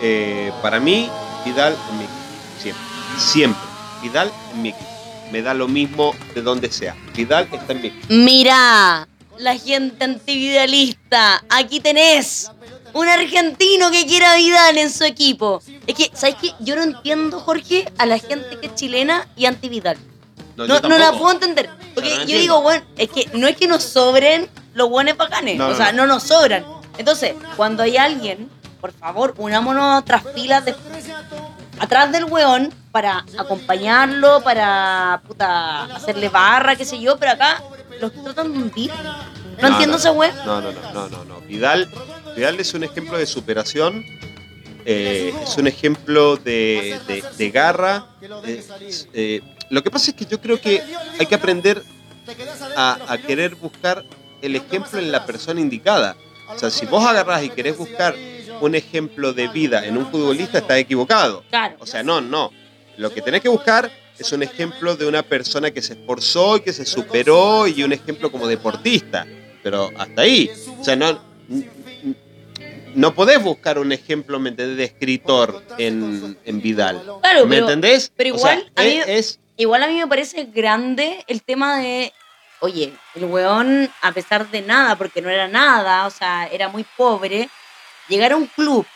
eh, 0.00 0.52
para 0.62 0.80
mí, 0.80 1.08
Vidal 1.44 1.76
en 1.90 1.98
mi 1.98 2.04
equipo. 2.04 2.20
Siempre. 2.60 2.82
Siempre. 3.18 3.62
Vidal 4.02 4.32
en 4.54 4.62
mi 4.62 4.68
equipo. 4.70 4.86
Me 5.32 5.42
da 5.42 5.54
lo 5.54 5.66
mismo 5.66 6.14
de 6.34 6.42
donde 6.42 6.70
sea. 6.70 6.94
Vidal 7.16 7.48
está 7.52 7.72
en 7.72 7.80
mi 7.82 7.88
equipo. 7.88 8.06
Mira, 8.10 9.08
la 9.38 9.56
gente 9.58 10.04
antividalista, 10.04 11.42
aquí 11.48 11.80
tenés 11.80 12.50
un 12.94 13.08
argentino 13.08 13.90
que 13.90 14.06
quiera 14.06 14.32
a 14.32 14.36
Vidal 14.36 14.78
en 14.78 14.90
su 14.90 15.04
equipo. 15.04 15.62
Es 15.86 15.94
que, 15.94 16.10
¿sabes 16.14 16.36
qué? 16.40 16.52
Yo 16.60 16.76
no 16.76 16.82
entiendo, 16.82 17.40
Jorge, 17.40 17.90
a 17.98 18.06
la 18.06 18.18
gente 18.18 18.58
que 18.60 18.66
es 18.66 18.74
chilena 18.74 19.26
y 19.36 19.46
anti-Vidal. 19.46 19.96
No, 20.56 20.66
No, 20.66 20.80
yo 20.80 20.88
no 20.88 20.98
la 20.98 21.12
puedo 21.12 21.30
entender. 21.32 21.70
Porque 21.94 22.10
No, 22.10 22.16
no 22.16 22.24
yo 22.24 22.38
digo, 22.38 22.62
bueno, 22.62 22.84
es 22.96 23.08
que 23.08 23.28
no 23.32 23.48
es 23.48 23.56
que 23.56 23.66
nos 23.66 23.82
sobren 23.82 24.48
los 24.74 24.88
buenos 24.88 25.16
bacanes. 25.16 25.58
No, 25.58 25.68
o 25.68 25.74
sea, 25.74 25.92
no. 25.92 26.06
no 26.06 26.14
nos 26.14 26.24
sobran. 26.24 26.64
Entonces, 26.98 27.34
cuando 27.56 27.82
hay 27.82 27.96
alguien, 27.96 28.50
por 28.80 28.92
favor, 28.92 29.34
unámonos 29.38 30.04
tras 30.04 30.22
filas 30.34 30.64
de, 30.64 30.74
atrás 31.78 32.12
del 32.12 32.24
weón 32.24 32.72
para 32.90 33.24
acompañarlo, 33.38 34.42
para 34.42 35.22
puta, 35.26 35.84
hacerle 35.84 36.28
barra, 36.28 36.76
qué 36.76 36.84
sé 36.84 37.00
yo, 37.00 37.16
pero 37.18 37.32
acá 37.32 37.62
los 38.00 38.12
tratan 38.12 38.52
de 38.52 38.58
hundir. 38.58 38.90
No, 39.60 39.68
entiendo 39.68 39.96
ese 39.96 40.10
weón. 40.10 40.34
No, 40.44 40.60
no, 40.60 40.72
no, 40.72 40.92
no, 40.92 41.08
no, 41.08 41.24
no. 41.24 41.40
Vidal, 41.42 41.88
Vidal 42.36 42.58
es 42.60 42.74
un 42.74 42.84
ejemplo 42.84 43.18
de 43.18 43.26
superación. 43.26 44.04
eh, 44.84 45.32
es 45.44 45.56
un 45.58 45.66
ejemplo 45.68 46.36
de, 46.36 46.98
de- 47.06 47.22
de 47.38 47.50
garra. 47.50 48.06
eh, 49.12 49.40
lo 49.70 49.82
que 49.82 49.90
pasa 49.92 50.10
es 50.10 50.16
que 50.16 50.24
yo 50.26 50.40
creo 50.40 50.60
que 50.60 50.82
hay 51.20 51.26
que 51.26 51.34
aprender 51.36 51.82
a, 52.76 52.98
a 53.12 53.18
querer 53.18 53.54
buscar 53.54 54.04
el 54.42 54.56
ejemplo 54.56 54.98
en 54.98 55.12
la 55.12 55.24
persona 55.24 55.60
indicada. 55.60 56.16
O 56.54 56.58
sea, 56.58 56.68
si 56.70 56.84
vos 56.86 57.04
agarrás 57.06 57.44
y 57.44 57.50
querés 57.50 57.76
buscar 57.78 58.16
un 58.60 58.74
ejemplo 58.74 59.32
de 59.32 59.48
vida 59.48 59.86
en 59.86 59.96
un 59.96 60.10
futbolista, 60.10 60.58
estás 60.58 60.78
equivocado. 60.78 61.44
O 61.78 61.86
sea, 61.86 62.02
no, 62.02 62.20
no. 62.20 62.50
Lo 62.96 63.12
que 63.14 63.22
tenés 63.22 63.40
que 63.40 63.48
buscar 63.48 63.90
es 64.18 64.32
un 64.32 64.42
ejemplo 64.42 64.96
de 64.96 65.06
una 65.06 65.22
persona 65.22 65.70
que 65.70 65.80
se 65.80 65.92
esforzó 65.94 66.56
y 66.56 66.60
que 66.60 66.72
se 66.72 66.84
superó 66.84 67.66
y 67.68 67.82
un 67.84 67.92
ejemplo 67.92 68.30
como 68.32 68.46
deportista. 68.48 69.26
Pero 69.62 69.90
hasta 69.96 70.22
ahí. 70.22 70.50
O 70.80 70.84
sea, 70.84 70.96
no, 70.96 71.18
no 72.94 73.14
podés 73.14 73.42
buscar 73.42 73.78
un 73.78 73.92
ejemplo, 73.92 74.38
¿me 74.38 74.50
entendés?, 74.50 74.76
de 74.76 74.84
escritor 74.84 75.62
en, 75.78 76.36
en 76.44 76.60
Vidal. 76.62 77.02
Claro, 77.22 77.46
¿Me 77.46 77.56
pero- 77.56 77.66
entendés? 77.66 78.12
pero 78.16 78.34
O 78.34 78.38
sea, 78.38 78.54
igual, 78.54 78.72
a 78.76 78.82
mí- 78.82 79.00
es, 79.06 79.38
Igual 79.56 79.82
a 79.82 79.86
mí 79.86 79.94
me 79.98 80.06
parece 80.06 80.44
grande 80.44 81.22
el 81.28 81.42
tema 81.42 81.78
de 81.78 82.12
oye, 82.60 82.92
el 83.16 83.24
weón, 83.24 83.90
a 84.00 84.12
pesar 84.12 84.48
de 84.50 84.62
nada, 84.62 84.96
porque 84.96 85.20
no 85.20 85.28
era 85.28 85.48
nada, 85.48 86.06
o 86.06 86.10
sea, 86.10 86.46
era 86.46 86.68
muy 86.68 86.84
pobre, 86.96 87.48
llegar 88.08 88.32
a 88.32 88.36
un 88.36 88.46
club, 88.46 88.86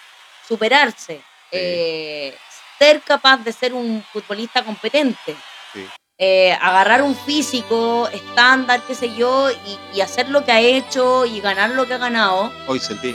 superarse, 0.48 1.20
eh, 1.50 2.34
ser 2.78 3.00
capaz 3.00 3.38
de 3.38 3.52
ser 3.52 3.74
un 3.74 4.04
futbolista 4.12 4.64
competente, 4.64 5.34
Sí. 5.72 5.84
eh, 6.18 6.52
agarrar 6.60 7.02
un 7.02 7.16
físico 7.16 8.08
estándar, 8.12 8.82
qué 8.86 8.94
sé 8.94 9.14
yo, 9.16 9.50
y, 9.50 9.96
y 9.98 10.00
hacer 10.00 10.28
lo 10.30 10.44
que 10.44 10.52
ha 10.52 10.60
hecho 10.60 11.26
y 11.26 11.40
ganar 11.40 11.70
lo 11.70 11.86
que 11.88 11.94
ha 11.94 11.98
ganado. 11.98 12.52
Hoy 12.68 12.78
sentí. 12.78 13.14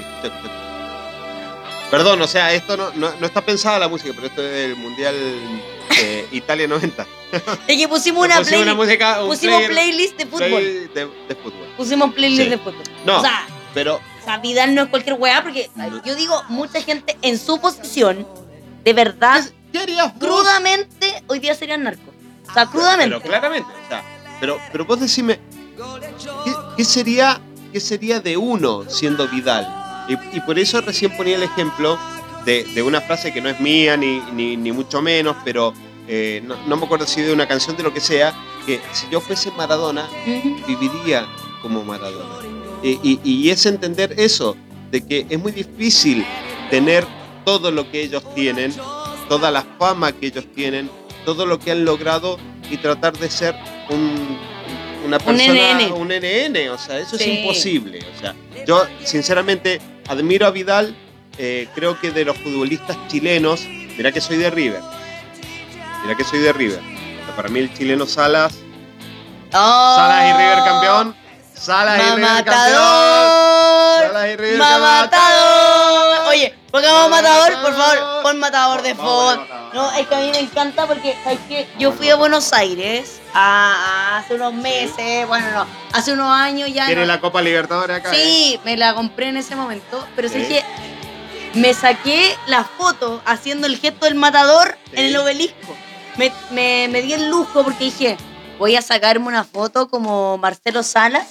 Perdón, 1.91 2.21
o 2.21 2.27
sea, 2.27 2.53
esto 2.53 2.77
no, 2.77 2.91
no, 2.95 3.11
no 3.19 3.25
está 3.25 3.41
pensada 3.45 3.77
la 3.77 3.87
música, 3.89 4.11
pero 4.15 4.27
esto 4.27 4.41
es 4.41 4.51
del 4.51 4.75
Mundial 4.77 5.13
eh, 5.99 6.27
Italia 6.31 6.67
90. 6.67 7.05
Es 7.67 7.77
que 7.77 7.87
pusimos 7.87 8.25
una, 8.25 8.37
Pusimos 8.37 8.47
playlist, 8.47 8.63
una 8.63 8.73
música, 8.75 9.21
un 9.23 9.29
pusimos 9.29 9.61
player- 9.61 9.69
playlist 9.71 10.17
de 10.17 10.25
fútbol. 10.25 10.47
play 10.49 10.63
de, 10.93 11.05
de 11.27 11.35
fútbol. 11.35 11.67
Pusimos 11.77 12.13
playlist 12.13 12.43
Sí. 12.43 12.49
de 12.49 12.57
fútbol. 12.57 12.83
No. 13.05 13.17
O 13.19 13.21
sea, 13.21 13.45
Pero 13.73 13.95
O 13.95 14.23
sea, 14.25 14.37
Vidal 14.39 14.73
no 14.75 14.83
es 14.83 14.89
cualquier 14.89 15.15
weá, 15.19 15.43
porque 15.43 15.69
No. 15.75 16.03
yo 16.03 16.15
digo, 16.15 16.41
mucha 16.49 16.81
gente 16.81 17.17
en 17.21 17.37
su 17.37 17.59
posición, 17.61 18.25
de 18.83 18.93
verdad, 18.93 19.43
crudamente, 20.19 21.23
hoy 21.27 21.39
día 21.39 21.55
serían 21.55 21.83
narcos. 21.83 22.13
O 22.49 22.53
sea, 22.53 22.65
crudamente. 22.67 23.15
Pero 23.17 23.21
claramente, 23.21 23.69
o 23.85 23.87
sea, 23.89 24.03
pero, 24.39 24.59
pero 24.71 24.85
vos 24.85 24.99
decime, 24.99 25.39
¿qué, 26.45 26.51
qué 26.77 26.83
sería, 26.85 27.39
¿qué 27.71 27.79
sería 27.79 28.19
de 28.19 28.35
uno 28.37 28.89
siendo 28.89 29.27
Vidal? 29.27 29.80
Y, 30.07 30.13
y 30.37 30.39
por 30.41 30.57
eso 30.59 30.81
recién 30.81 31.15
ponía 31.15 31.35
el 31.35 31.43
ejemplo 31.43 31.97
de, 32.45 32.63
de 32.63 32.81
una 32.81 33.01
frase 33.01 33.31
que 33.33 33.41
no 33.41 33.49
es 33.49 33.59
mía, 33.59 33.97
ni, 33.97 34.19
ni, 34.33 34.57
ni 34.57 34.71
mucho 34.71 35.01
menos, 35.01 35.35
pero 35.45 35.73
eh, 36.07 36.41
no, 36.45 36.55
no 36.67 36.77
me 36.77 36.85
acuerdo 36.85 37.05
si 37.05 37.21
de 37.21 37.31
una 37.33 37.47
canción 37.47 37.77
de 37.77 37.83
lo 37.83 37.93
que 37.93 37.99
sea, 38.01 38.33
que 38.65 38.79
si 38.91 39.07
yo 39.11 39.21
fuese 39.21 39.51
Maradona, 39.51 40.07
viviría 40.67 41.27
como 41.61 41.83
Maradona. 41.83 42.35
Y, 42.83 42.99
y- 43.03 43.19
y 43.23 43.49
es 43.49 43.65
entender 43.65 44.15
eso, 44.17 44.55
de 44.91 45.05
que 45.05 45.25
es 45.29 45.39
muy 45.39 45.51
difícil 45.51 46.25
tener 46.69 47.05
todo 47.45 47.71
lo 47.71 47.89
que 47.91 48.01
ellos 48.01 48.23
tienen, 48.35 48.73
toda 49.29 49.51
la 49.51 49.63
fama 49.79 50.11
que 50.11 50.27
ellos 50.27 50.45
tienen, 50.55 50.89
todo 51.25 51.45
lo 51.45 51.59
que 51.59 51.71
han 51.71 51.85
logrado 51.85 52.37
y 52.69 52.77
tratar 52.77 53.13
de 53.17 53.29
ser 53.29 53.55
un, 53.89 54.20
una 55.17 55.19
persona, 55.19 55.53
NN. 55.73 55.91
un 55.93 56.07
NN, 56.11 56.69
o 56.69 56.77
sea, 56.77 56.99
eso 56.99 57.17
Sí. 57.17 57.23
es 57.23 57.39
imposible. 57.39 57.99
O 58.15 58.19
sea, 58.19 58.33
yo 58.65 58.85
sinceramente 59.03 59.79
admiro 60.07 60.45
a 60.47 60.51
Vidal, 60.51 60.95
eh, 61.37 61.67
creo 61.75 61.99
que 61.99 62.11
de 62.11 62.25
los 62.25 62.37
futbolistas 62.37 62.97
chilenos, 63.07 63.61
mira 63.97 64.11
que 64.11 64.21
soy 64.21 64.37
de 64.37 64.49
River, 64.49 64.81
mira 66.03 66.15
que 66.15 66.23
soy 66.23 66.39
de 66.39 66.53
River. 66.53 66.79
O 66.79 67.25
sea, 67.25 67.35
para 67.35 67.49
mí 67.49 67.59
el 67.59 67.73
chileno 67.73 68.05
Salas, 68.05 68.53
Oh, 69.53 69.93
Salas 69.97 70.29
y 70.29 70.37
River 70.37 70.57
campeón. 70.63 71.15
Salas 71.53 71.99
y 71.99 72.15
River 72.15 72.43
campeón. 72.45 72.83
Salas 74.07 74.27
y 74.29 74.35
River 74.37 74.57
¡Mamatador! 74.57 75.70
Pongamos 76.71 77.09
matador, 77.09 77.61
por 77.61 77.75
favor, 77.75 78.21
pon 78.23 78.39
matador 78.39 78.81
de 78.81 78.95
fondo. 78.95 79.45
No, 79.73 79.91
es 79.91 80.07
que 80.07 80.15
a 80.15 80.19
mí 80.19 80.31
me 80.31 80.39
encanta 80.39 80.87
porque, 80.87 81.17
¿sabes 81.23 81.39
qué? 81.49 81.67
Yo 81.77 81.91
fui 81.91 82.09
a 82.09 82.15
Buenos 82.15 82.53
Aires 82.53 83.19
a- 83.33 83.73
a 83.73 84.17
hace 84.19 84.35
unos 84.35 84.53
meses, 84.53 85.27
bueno, 85.27 85.51
no, 85.51 85.67
hace 85.91 86.13
unos 86.13 86.31
años 86.31 86.69
ya. 86.73 86.85
¿Quiere 86.85 87.01
no- 87.01 87.07
la 87.07 87.19
Copa 87.19 87.41
Libertadores 87.41 87.97
acá? 87.97 88.11
eh? 88.13 88.15
Sí, 88.15 88.59
me 88.63 88.77
la 88.77 88.93
compré 88.95 89.27
en 89.29 89.37
ese 89.37 89.55
momento, 89.55 90.05
pero 90.15 90.29
Sí. 90.29 90.35
sé 90.45 90.47
que 90.47 91.59
me 91.59 91.73
saqué 91.73 92.37
la 92.47 92.63
foto 92.63 93.21
haciendo 93.25 93.67
el 93.67 93.77
gesto 93.77 94.05
del 94.05 94.15
matador 94.15 94.77
Sí. 94.85 94.91
en 94.93 95.05
el 95.07 95.17
obelisco. 95.17 95.75
Me, 96.15 96.31
me- 96.51 96.87
me 96.89 97.01
di 97.01 97.11
el 97.13 97.29
lujo 97.29 97.63
porque 97.63 97.85
dije, 97.85 98.15
voy 98.59 98.77
a 98.77 98.81
sacarme 98.81 99.27
una 99.27 99.43
foto 99.43 99.89
como 99.89 100.37
Marcelo 100.37 100.83
Salas, 100.83 101.27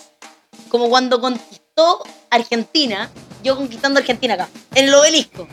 como 0.68 0.90
cuando 0.90 1.18
conquistó 1.20 2.02
Argentina, 2.30 3.10
yo 3.42 3.56
conquistando 3.56 4.00
Argentina 4.00 4.34
acá, 4.34 4.48
en 4.74 4.86
el 4.86 4.94
obelisco. 4.94 5.46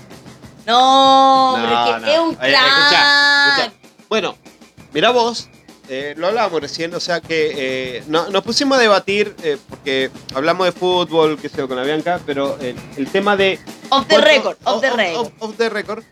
No, 0.65 1.55
es 1.57 1.63
que 1.63 2.01
no. 2.01 2.07
es 2.11 2.19
un 2.19 2.27
Oye, 2.29 2.37
crack. 2.37 2.53
escucha, 2.67 3.47
escucha. 3.61 3.73
Bueno, 4.09 4.35
mira 4.93 5.11
vos, 5.11 5.47
eh, 5.89 6.13
lo 6.17 6.27
hablábamos 6.27 6.59
recién, 6.61 6.93
o 6.93 6.99
sea 6.99 7.21
que 7.21 7.53
eh, 7.97 8.03
no- 8.07 8.29
nos 8.29 8.43
pusimos 8.43 8.77
a 8.77 8.81
debatir, 8.81 9.33
eh, 9.43 9.57
porque 9.69 10.11
hablamos 10.35 10.65
de 10.65 10.73
fútbol, 10.73 11.39
que 11.39 11.47
sé 11.47 11.57
yo, 11.57 11.67
con 11.67 11.77
la 11.77 11.83
Bianca, 11.83 12.19
pero 12.25 12.57
eh, 12.59 12.75
el 12.97 13.07
tema 13.09 13.37
de... 13.37 13.59
Off 13.89 14.07
the 14.07 14.15
cuánto- 14.15 14.27
record, 14.27 14.57
off 14.65 14.81
the 14.81 14.89
off- 14.89 14.97
record. 14.97 15.25
off- 15.25 15.31
off 15.39 15.57
the 15.57 15.69
record, 15.69 16.03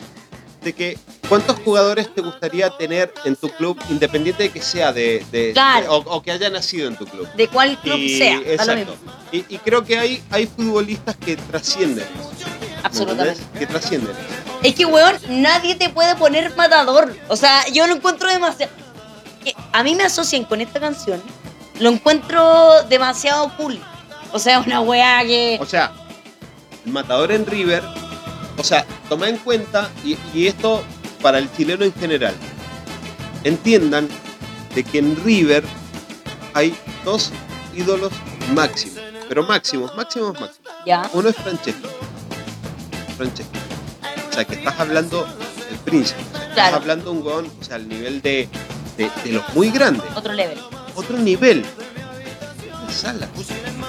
de 0.65 0.73
que 0.73 0.97
cuántos 1.29 1.57
jugadores 1.59 2.13
te 2.13 2.21
gustaría 2.21 2.69
tener 2.71 3.13
en 3.23 3.35
tu 3.37 3.47
club, 3.49 3.79
independiente 3.89 4.43
de 4.43 4.49
que 4.49 4.61
sea 4.61 4.91
de... 4.91 5.23
de- 5.31 5.53
Claro. 5.53 5.81
de- 5.83 5.87
o, 5.89 5.95
o 5.97 6.21
que 6.21 6.31
haya 6.31 6.49
nacido 6.49 6.87
en 6.89 6.97
tu 6.97 7.05
club. 7.05 7.27
De 7.37 7.47
cuál 7.47 7.79
club 7.79 7.97
Y- 7.97 8.17
sea, 8.17 8.37
exacto. 8.39 8.95
Y, 9.31 9.45
y 9.47 9.57
creo 9.59 9.85
que 9.85 9.97
hay, 9.97 10.21
hay 10.31 10.47
futbolistas 10.47 11.15
que 11.15 11.37
trascienden 11.37 12.03
eso. 12.05 12.49
¿me 12.71 12.77
Absolutamente. 12.83 13.41
Que 13.57 13.67
trascienden. 13.67 14.15
Es 14.63 14.75
que, 14.75 14.85
weón, 14.85 15.15
nadie 15.29 15.75
te 15.75 15.89
puede 15.89 16.15
poner 16.15 16.53
matador. 16.55 17.15
O 17.29 17.35
sea, 17.35 17.65
yo 17.71 17.85
lo 17.87 17.95
encuentro 17.95 18.27
demasiado. 18.27 18.71
A 19.71 19.83
mí 19.83 19.93
me 19.95 20.03
asocian 20.03 20.43
con 20.45 20.59
esta 20.61 20.79
canción. 20.79 21.21
Lo 21.79 21.89
encuentro 21.89 22.83
demasiado 22.89 23.55
cool. 23.57 23.79
O 24.31 24.39
sea, 24.39 24.59
una 24.59 24.81
weá 24.81 25.21
que. 25.23 25.57
O 25.61 25.65
sea, 25.65 25.91
el 26.85 26.91
matador 26.91 27.31
en 27.31 27.45
River, 27.45 27.83
o 28.57 28.63
sea, 28.63 28.85
toma 29.09 29.29
en 29.29 29.37
cuenta, 29.37 29.89
y, 30.03 30.17
y 30.33 30.47
esto 30.47 30.83
para 31.21 31.37
el 31.39 31.51
chileno 31.55 31.83
en 31.85 31.93
general, 31.93 32.33
entiendan 33.43 34.07
de 34.73 34.83
que 34.83 34.99
en 34.99 35.15
River 35.23 35.63
hay 36.53 36.75
dos 37.03 37.31
ídolos 37.75 38.11
máximos, 38.53 38.99
pero 39.27 39.43
máximos, 39.43 39.95
máximos, 39.95 40.33
máximos. 40.39 40.59
Ya. 40.85 41.09
Uno 41.13 41.29
es 41.29 41.35
Francesco. 41.35 41.89
Francesco. 43.17 43.51
O 44.29 44.33
sea, 44.33 44.45
que 44.45 44.55
estás 44.55 44.79
hablando 44.79 45.25
del 45.69 45.77
príncipe. 45.85 46.21
o 46.21 46.31
sea, 46.33 46.41
Estás 46.41 46.53
Claro. 46.53 46.75
hablando 46.77 47.11
un 47.11 47.21
weón, 47.25 47.51
o 47.59 47.63
sea, 47.63 47.75
al 47.77 47.87
nivel 47.87 48.21
de, 48.21 48.47
de, 48.97 49.09
de 49.23 49.31
los 49.31 49.43
muy 49.53 49.69
grandes. 49.71 50.05
Otro 50.15 50.33
level. 50.33 50.57
Otro 50.95 51.17
nivel. 51.17 51.65
Sala 52.89 53.27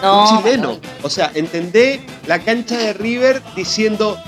No. 0.03 0.23
un 0.31 0.43
chileno. 0.43 0.73
no. 0.73 0.81
O 1.03 1.11
sea, 1.11 1.31
entendé 1.35 2.05
la 2.27 2.41
cancha 2.41 2.77
de 2.77 2.93
River 2.93 3.43
diciendo 3.55 4.19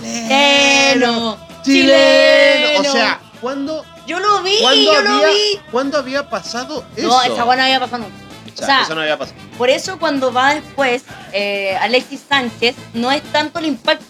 Chileno. 0.00 1.38
chileno. 1.62 2.80
O 2.80 2.84
sea, 2.92 3.20
¿cuándo, 3.40 3.84
Yo 4.06 4.20
lo 4.20 4.42
vi, 4.42 4.56
¿cuándo, 4.60 4.92
yo 4.92 5.02
lo 5.02 5.10
había, 5.10 5.28
vi. 5.28 5.60
¿cuándo 5.70 5.98
había 5.98 6.28
pasado 6.28 6.84
eso? 6.96 7.08
No, 7.08 7.22
esa 7.22 7.44
no 7.44 7.50
había 7.52 7.80
pasado 7.80 8.02
nunca. 8.04 8.14
O 8.52 8.56
sea, 8.56 8.64
o 8.64 8.66
sea, 8.66 8.82
eso 8.82 8.94
no 8.94 9.00
había 9.00 9.18
pasado. 9.18 9.38
Por 9.58 9.70
eso 9.70 9.98
cuando 9.98 10.32
va 10.32 10.54
después 10.54 11.02
eh, 11.32 11.76
Alexis 11.80 12.20
Sánchez, 12.28 12.76
no 12.92 13.10
es 13.10 13.22
tanto 13.32 13.58
el 13.58 13.66
impacto. 13.66 14.04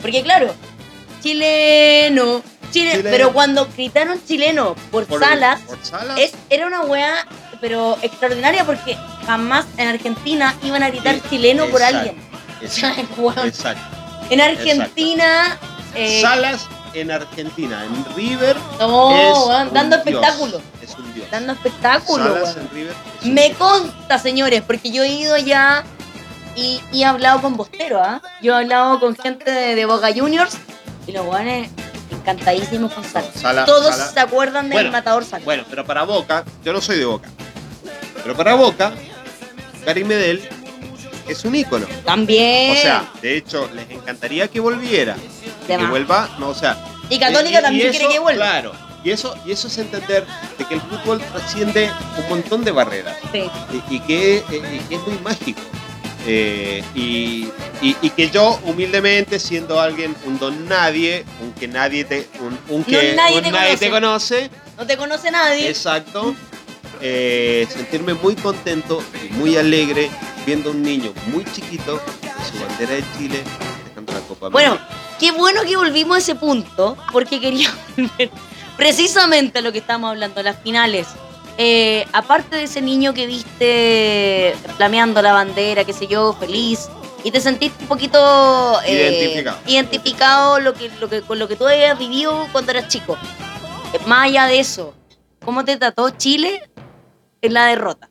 Porque 0.00 0.22
claro, 0.22 0.54
chileno, 1.22 2.42
chile- 2.70 2.90
Chileno. 2.92 3.10
pero 3.10 3.32
cuando 3.32 3.66
gritaron 3.76 4.20
chileno 4.26 4.74
por, 4.90 5.06
Por- 5.06 5.20
Salas, 5.22 5.60
por 5.62 5.78
Salas. 5.84 6.18
es, 6.18 6.32
era 6.50 6.66
una 6.66 6.80
weá, 6.82 7.26
pero 7.60 7.98
extraordinaria 8.02 8.64
porque 8.64 8.96
jamás 9.26 9.66
en 9.76 9.88
Argentina 9.88 10.54
iban 10.62 10.82
a 10.82 10.88
gritar 10.90 11.16
chileno 11.28 11.66
por 11.66 11.82
alguien. 11.82 12.16
Exacto. 12.60 13.32
exacto. 13.44 13.98
En 14.30 14.40
Argentina, 14.40 15.58
eh, 15.94 16.20
Salas 16.20 16.68
en 16.94 17.10
Argentina, 17.10 17.84
en 17.84 18.14
River. 18.14 18.56
no, 18.78 19.12
es 19.66 19.72
dando 19.72 19.96
dios, 19.96 20.06
espectáculo. 20.06 20.60
Es 20.82 20.94
un 20.98 21.14
dios. 21.14 21.26
Dando 21.30 21.52
espectáculo, 21.54 22.24
Salas 22.24 22.56
en 22.56 22.70
River. 22.70 22.94
es 23.20 23.26
un 23.26 23.34
Me 23.34 23.44
dios. 23.46 23.56
consta, 23.58 24.18
señores, 24.18 24.62
porque 24.66 24.90
yo 24.90 25.02
he 25.02 25.08
ido 25.08 25.36
ya 25.38 25.84
y, 26.54 26.80
y 26.92 27.02
he 27.02 27.04
hablado 27.06 27.40
con 27.40 27.56
Bostero, 27.56 28.00
¿ah? 28.02 28.20
Yo 28.42 28.52
he 28.52 28.56
hablado 28.62 29.00
con 29.00 29.16
gente 29.16 29.50
de, 29.50 29.74
de 29.74 29.86
Boca 29.86 30.08
Juniors 30.14 30.56
y 31.06 31.12
los 31.12 31.24
guanes 31.24 31.70
encantadísimos 32.10 32.92
con 32.92 33.04
Salas. 33.04 33.42
No, 33.42 33.64
Todos 33.64 33.94
se 33.96 34.20
acuerdan 34.20 34.68
del 34.68 34.74
Bueno, 34.76 34.90
matador 34.92 35.24
Salas. 35.24 35.44
Bueno, 35.44 35.64
pero 35.70 35.84
para 35.86 36.02
Boca, 36.04 36.44
yo 36.64 36.72
no 36.72 36.80
soy 36.80 36.98
de 36.98 37.04
Boca. 37.06 37.28
Pero 38.22 38.36
para 38.36 38.54
Boca, 38.54 38.92
Gary 39.86 40.04
Medel 40.04 40.46
es 41.28 41.44
un 41.44 41.54
ícono. 41.54 41.86
También. 42.04 42.72
O 42.76 42.80
sea, 42.80 43.10
de 43.20 43.36
hecho, 43.36 43.68
les 43.74 43.90
encantaría 43.90 44.48
que 44.48 44.60
volviera. 44.60 45.14
De 45.14 45.74
que 45.76 45.78
más. 45.78 45.90
vuelva, 45.90 46.28
no, 46.38 46.48
o 46.48 46.54
sea. 46.54 46.76
y 47.08 47.18
Católica 47.18 47.56
y- 47.56 47.60
y 47.60 47.62
también 47.62 47.88
eso, 47.88 47.98
quiere 47.98 48.14
que 48.14 48.18
vuelva. 48.20 48.44
Claro. 48.44 48.72
Y 49.04 49.10
eso, 49.10 49.34
y 49.44 49.50
eso 49.52 49.66
es 49.66 49.78
entender 49.78 50.24
de 50.58 50.64
que 50.64 50.74
el 50.74 50.80
fútbol 50.80 51.20
trasciende 51.32 51.90
un 52.18 52.28
montón 52.28 52.62
de 52.64 52.70
barreras 52.70 53.16
Sí. 53.32 53.42
y, 53.90 53.96
y 53.96 54.00
que, 54.00 54.36
eh, 54.36 54.80
que 54.88 54.94
es 54.94 55.06
muy 55.06 55.18
mágico. 55.18 55.60
Eh, 56.24 56.84
y, 56.94 57.48
y- 57.80 57.96
y 58.00 58.10
que 58.10 58.30
yo, 58.30 58.60
humildemente, 58.64 59.40
siendo 59.40 59.80
alguien, 59.80 60.14
un 60.24 60.38
don 60.38 60.68
nadie, 60.68 61.24
un 61.42 61.52
que 61.52 61.66
nadie 61.66 62.04
te, 62.04 62.28
un, 62.40 62.56
un 62.68 62.84
que 62.84 62.92
No, 63.10 63.16
nadie 63.16 63.38
un 63.38 63.42
te 63.42 63.50
nadie 63.50 63.76
te 63.76 63.90
conoce, 63.90 64.48
No 64.78 64.86
te 64.86 64.96
conoce 64.96 65.32
nadie. 65.32 65.68
exacto, 65.68 66.32
eh, 67.00 67.66
sentirme 67.74 68.14
muy 68.14 68.36
contento 68.36 69.02
y 69.28 69.32
muy 69.32 69.56
alegre 69.56 70.08
viendo 70.46 70.70
a 70.70 70.72
un 70.72 70.82
niño 70.82 71.12
muy 71.26 71.44
chiquito 71.44 72.00
su 72.50 72.58
bandera 72.64 72.94
de 72.94 73.04
Chile 73.16 73.42
dejando 73.88 74.12
la 74.12 74.20
Copa 74.20 74.48
Bueno, 74.48 74.78
qué 75.18 75.32
bueno 75.32 75.62
que 75.62 75.76
volvimos 75.76 76.16
a 76.16 76.18
ese 76.18 76.34
punto, 76.34 76.96
porque 77.12 77.40
quería 77.40 77.68
volver 77.96 78.30
precisamente 78.76 79.58
a 79.58 79.62
lo 79.62 79.72
que 79.72 79.78
estamos 79.78 80.10
hablando, 80.10 80.42
las 80.42 80.60
finales 80.62 81.08
eh, 81.58 82.06
aparte 82.12 82.56
de 82.56 82.62
ese 82.64 82.80
niño 82.80 83.12
que 83.12 83.26
viste 83.26 84.54
flameando 84.76 85.20
la 85.20 85.32
bandera, 85.32 85.84
qué 85.84 85.92
sé 85.92 86.06
yo, 86.06 86.32
feliz, 86.32 86.88
y 87.24 87.30
te 87.30 87.40
sentiste 87.40 87.82
un 87.82 87.88
poquito 87.88 88.80
eh, 88.84 88.94
Identificado. 88.94 89.58
identificado 89.66 90.60
lo 90.60 90.72
que, 90.74 90.90
lo 90.98 91.08
que, 91.08 91.20
con 91.22 91.38
lo 91.38 91.46
que 91.48 91.56
tú 91.56 91.66
habías 91.68 91.98
vivido 91.98 92.48
cuando 92.52 92.70
eras 92.72 92.88
chico. 92.88 93.16
Eh, 93.92 93.98
Más 94.06 94.26
allá 94.28 94.46
de 94.46 94.60
eso, 94.60 94.94
¿cómo 95.44 95.64
te 95.64 95.76
trató 95.76 96.08
Chile 96.10 96.68
en 97.42 97.52
la 97.54 97.66
derrota? 97.66 98.08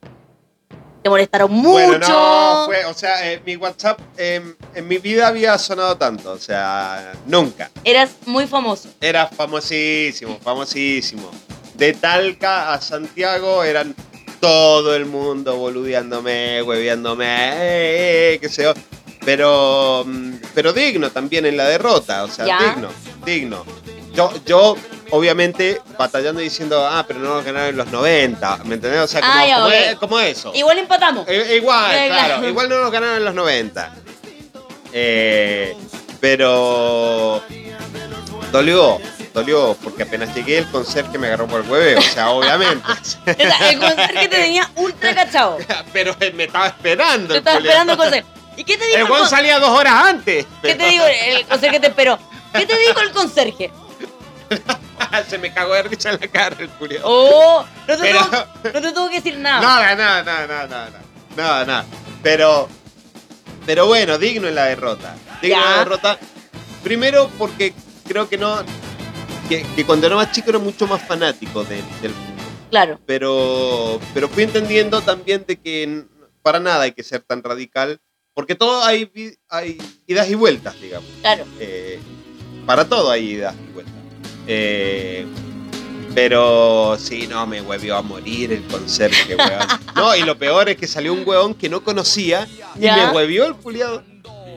¿Te 1.03 1.09
molestaron 1.09 1.51
mucho? 1.51 1.71
Bueno, 1.71 2.07
no, 2.07 2.65
fue, 2.65 2.85
o 2.85 2.93
sea, 2.93 3.31
eh, 3.31 3.41
mi 3.43 3.55
WhatsApp 3.55 3.99
eh, 4.17 4.53
en 4.75 4.87
mi 4.87 4.99
vida 4.99 5.27
había 5.27 5.57
sonado 5.57 5.97
tanto, 5.97 6.31
o 6.31 6.37
sea, 6.37 7.13
nunca. 7.25 7.71
Eras 7.83 8.11
muy 8.27 8.45
famoso. 8.45 8.89
Era 9.01 9.25
famosísimo, 9.27 10.37
famosísimo. 10.43 11.31
De 11.73 11.93
Talca 11.93 12.71
a 12.73 12.79
Santiago 12.81 13.63
eran 13.63 13.95
todo 14.39 14.95
el 14.95 15.05
mundo 15.07 15.55
boludeándome, 15.57 16.61
hueveándome, 16.61 17.25
eh, 17.25 18.33
eh, 18.33 18.39
qué 18.39 18.49
sé 18.49 18.63
yo. 18.63 18.73
Pero, 19.25 20.03
mm, 20.05 20.33
pero 20.53 20.71
digno 20.73 21.09
también 21.11 21.45
en 21.47 21.57
la 21.57 21.65
derrota, 21.65 22.23
o 22.23 22.27
sea, 22.27 22.45
Ya. 22.45 22.59
digno, 22.73 22.89
digno. 23.25 23.65
Yo, 24.13 24.31
yo, 24.45 24.75
obviamente, 25.11 25.81
batallando 25.97 26.41
y 26.41 26.45
diciendo, 26.45 26.85
ah, 26.85 27.03
pero 27.07 27.19
no 27.19 27.35
nos 27.35 27.45
ganaron 27.45 27.69
en 27.69 27.77
los 27.77 27.87
90, 27.87 28.57
¿me 28.65 28.75
entendés? 28.75 29.01
O 29.01 29.07
sea, 29.07 29.21
como, 29.21 29.45
ya, 29.45 29.55
como 29.55 29.67
ok. 29.67 29.73
es- 29.73 29.95
como 29.95 30.19
eso. 30.19 30.51
Igual 30.55 30.79
empatamos. 30.79 31.27
Eh, 31.27 31.55
igual, 31.57 31.91
Eh, 31.95 32.07
claro, 32.07 32.25
claro. 32.35 32.47
igual 32.49 32.69
no 32.69 32.81
nos 32.81 32.91
ganaron 32.91 33.17
en 33.17 33.25
los 33.25 33.33
90. 33.35 33.93
Eh, 34.93 35.75
pero 36.19 37.41
dolió, 38.51 38.99
dolió, 39.33 39.77
porque 39.83 40.03
apenas 40.03 40.33
llegué 40.35 40.57
el 40.59 40.67
conserje 40.69 41.17
me 41.17 41.27
agarró 41.27 41.47
por 41.47 41.61
el 41.63 41.69
hueve, 41.69 41.95
o 41.97 42.01
sea, 42.01 42.29
obviamente. 42.31 42.83
El 43.25 43.79
conserje 43.79 44.27
te 44.27 44.37
tenía 44.37 44.69
ultra 44.75 45.15
cachado. 45.15 45.57
pero 45.93 46.15
me 46.33 46.43
estaba 46.45 46.67
esperando. 46.67 47.33
Te 47.33 47.37
estaba 47.39 47.57
esperando 47.57 47.93
el 47.93 47.97
conserje. 47.99 48.25
¿Y 48.57 48.63
qué 48.65 48.77
te 48.77 48.85
dijo 48.85 48.97
El 48.97 49.01
el, 49.03 49.07
con- 49.07 49.29
salía 49.29 49.59
dos 49.59 49.69
horas 49.69 49.93
antes. 50.07 50.45
¿Qué 50.61 50.75
te 50.75 50.85
digo? 50.87 51.05
El 51.05 51.45
conserje 51.47 51.79
te 51.79 51.87
esperó. 51.87 52.19
¿Qué 52.53 52.65
te 52.65 52.77
dijo 52.77 52.99
el 52.99 53.11
conserje? 53.11 53.71
Se 55.27 55.37
me 55.37 55.53
cagó 55.53 55.73
de 55.73 55.83
risa 55.83 56.11
en 56.11 56.19
la 56.21 56.27
cara 56.27 56.55
el 56.59 56.69
culiao. 56.69 57.01
Oh, 57.05 57.65
no 57.87 57.95
te, 57.97 58.01
Pero- 58.01 58.25
tuvo, 58.25 58.71
no 58.73 58.81
te 58.81 58.91
tuvo 58.91 59.09
que 59.09 59.15
decir 59.15 59.37
nada. 59.37 59.61
Nada, 59.61 59.95
nada, 59.95 60.23
nada, 60.23 60.47
nada, 60.47 60.67
nada. 60.67 61.01
Nada, 61.35 61.65
nada. 61.65 61.85
Pero, 62.23 62.67
pero 63.65 63.87
bueno, 63.87 64.17
digno 64.17 64.47
en 64.47 64.55
la 64.55 64.65
derrota. 64.65 65.15
Digno 65.41 65.57
en 65.57 65.63
la 65.71 65.77
derrota. 65.79 66.19
Primero 66.83 67.29
porque 67.37 67.73
creo 68.07 68.27
que 68.27 68.37
no. 68.37 68.63
Que, 69.49 69.63
que 69.75 69.85
cuando 69.85 70.07
era 70.07 70.15
más 70.15 70.31
chico 70.31 70.49
era 70.49 70.59
mucho 70.59 70.87
más 70.87 71.01
fanático 71.01 71.63
de- 71.63 71.83
del 72.01 72.11
fútbol. 72.11 72.31
Claro, 72.69 72.99
Pero, 73.05 73.99
pero 74.13 74.29
fui 74.29 74.43
entendiendo 74.43 75.01
también 75.01 75.43
de 75.45 75.57
que 75.59 76.05
para 76.41 76.59
nada 76.59 76.83
hay 76.83 76.93
que 76.93 77.03
ser 77.03 77.21
tan 77.21 77.43
radical. 77.43 77.99
Porque 78.33 78.55
todo 78.55 78.81
hay, 78.85 79.11
hay 79.49 79.77
idas 80.07 80.29
y 80.29 80.35
vueltas, 80.35 80.79
digamos. 80.79 81.09
claro. 81.19 81.43
Eh, 81.59 81.99
para 82.65 82.87
todo 82.87 83.11
hay 83.11 83.31
idas 83.31 83.53
y 83.69 83.73
vueltas. 83.73 83.93
Eh, 84.53 85.25
pero 86.13 86.97
sí, 86.99 87.25
no, 87.27 87.47
me 87.47 87.61
huevió 87.61 87.95
a 87.95 88.01
morir 88.01 88.51
el 88.51 88.63
conserje, 88.63 89.35
weón. 89.35 89.67
No, 89.95 90.13
y 90.15 90.23
lo 90.23 90.37
peor 90.37 90.67
es 90.67 90.75
que 90.75 90.87
salió 90.87 91.13
un 91.13 91.23
weón 91.25 91.53
que 91.53 91.69
no 91.69 91.83
conocía 91.83 92.47
y 92.75 92.81
Ya. 92.81 92.97
me 93.07 93.15
huevió 93.15 93.45
el 93.45 93.55
culiado. 93.55 94.03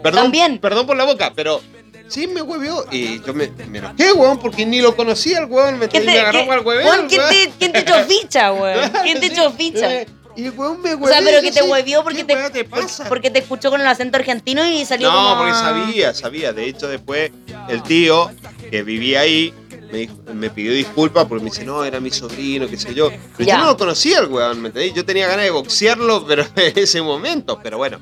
Perdón, 0.02 0.24
También. 0.24 0.58
perdón 0.58 0.86
por 0.86 0.96
la 0.96 1.04
boca, 1.04 1.32
pero 1.34 1.60
sí 2.08 2.26
me 2.26 2.42
huevió. 2.42 2.84
Y 2.90 3.22
yo 3.22 3.32
me, 3.34 3.48
me 3.68 3.78
enojé, 3.78 4.12
weón, 4.12 4.38
porque 4.40 4.66
ni 4.66 4.80
lo 4.80 4.96
conocía 4.96 5.38
el 5.38 5.44
weón. 5.46 5.78
Me, 5.78 5.88
¿Qué 5.88 6.00
me 6.00 6.06
te, 6.12 6.20
agarró 6.20 6.46
para 6.46 6.60
el 6.60 6.66
hueveo. 6.66 7.06
¿quién 7.08 7.22
te, 7.28 7.52
quién 7.58 7.72
te 7.72 7.78
echó 7.80 8.04
ficha, 8.04 8.52
weón? 8.52 8.90
¿Quién 9.04 9.20
te 9.20 9.26
echó 9.32 9.50
ficha? 9.52 9.88
Y 10.36 10.44
el 10.46 10.50
weón 10.52 10.80
me 10.82 10.94
O 10.94 10.96
huevió. 10.98 11.08
sea, 11.08 11.20
pero 11.24 11.40
que 11.42 11.52
te 11.52 11.62
huevió 11.62 12.02
porque 12.02 12.18
¿qué 12.18 12.24
te, 12.24 12.34
weá 12.34 12.50
te 12.50 12.64
pasa? 12.64 13.08
porque 13.08 13.30
te 13.30 13.38
escuchó 13.38 13.70
con 13.70 13.80
el 13.80 13.86
acento 13.86 14.16
argentino 14.16 14.66
y 14.66 14.84
salió 14.84 15.10
No, 15.10 15.16
como... 15.16 15.36
porque 15.38 15.52
sabía, 15.54 16.14
sabía. 16.14 16.52
De 16.52 16.66
hecho, 16.68 16.88
después 16.88 17.30
el 17.68 17.82
tío 17.84 18.30
que 18.70 18.82
vivía 18.82 19.20
ahí 19.20 19.54
me, 19.92 19.98
dijo- 19.98 20.18
me 20.34 20.50
pidió 20.50 20.72
disculpas 20.72 21.26
porque 21.26 21.44
me 21.44 21.50
dice, 21.50 21.64
no, 21.64 21.84
era 21.84 22.00
mi 22.00 22.10
sobrino, 22.10 22.66
qué 22.68 22.76
sé 22.76 22.94
yo. 22.94 23.10
Pero 23.36 23.46
Ya. 23.48 23.54
yo 23.56 23.60
no 23.60 23.66
lo 23.70 23.76
conocía 23.76 24.18
el 24.18 24.26
weón, 24.26 24.60
¿me 24.60 24.68
entendés? 24.68 24.92
Yo 24.94 25.04
tenía 25.04 25.28
ganas 25.28 25.44
de 25.44 25.50
boxearlo, 25.52 26.24
pero 26.28 26.44
en 26.56 26.78
ese 26.78 27.00
momento. 27.00 27.60
Pero 27.62 27.78
bueno, 27.78 28.00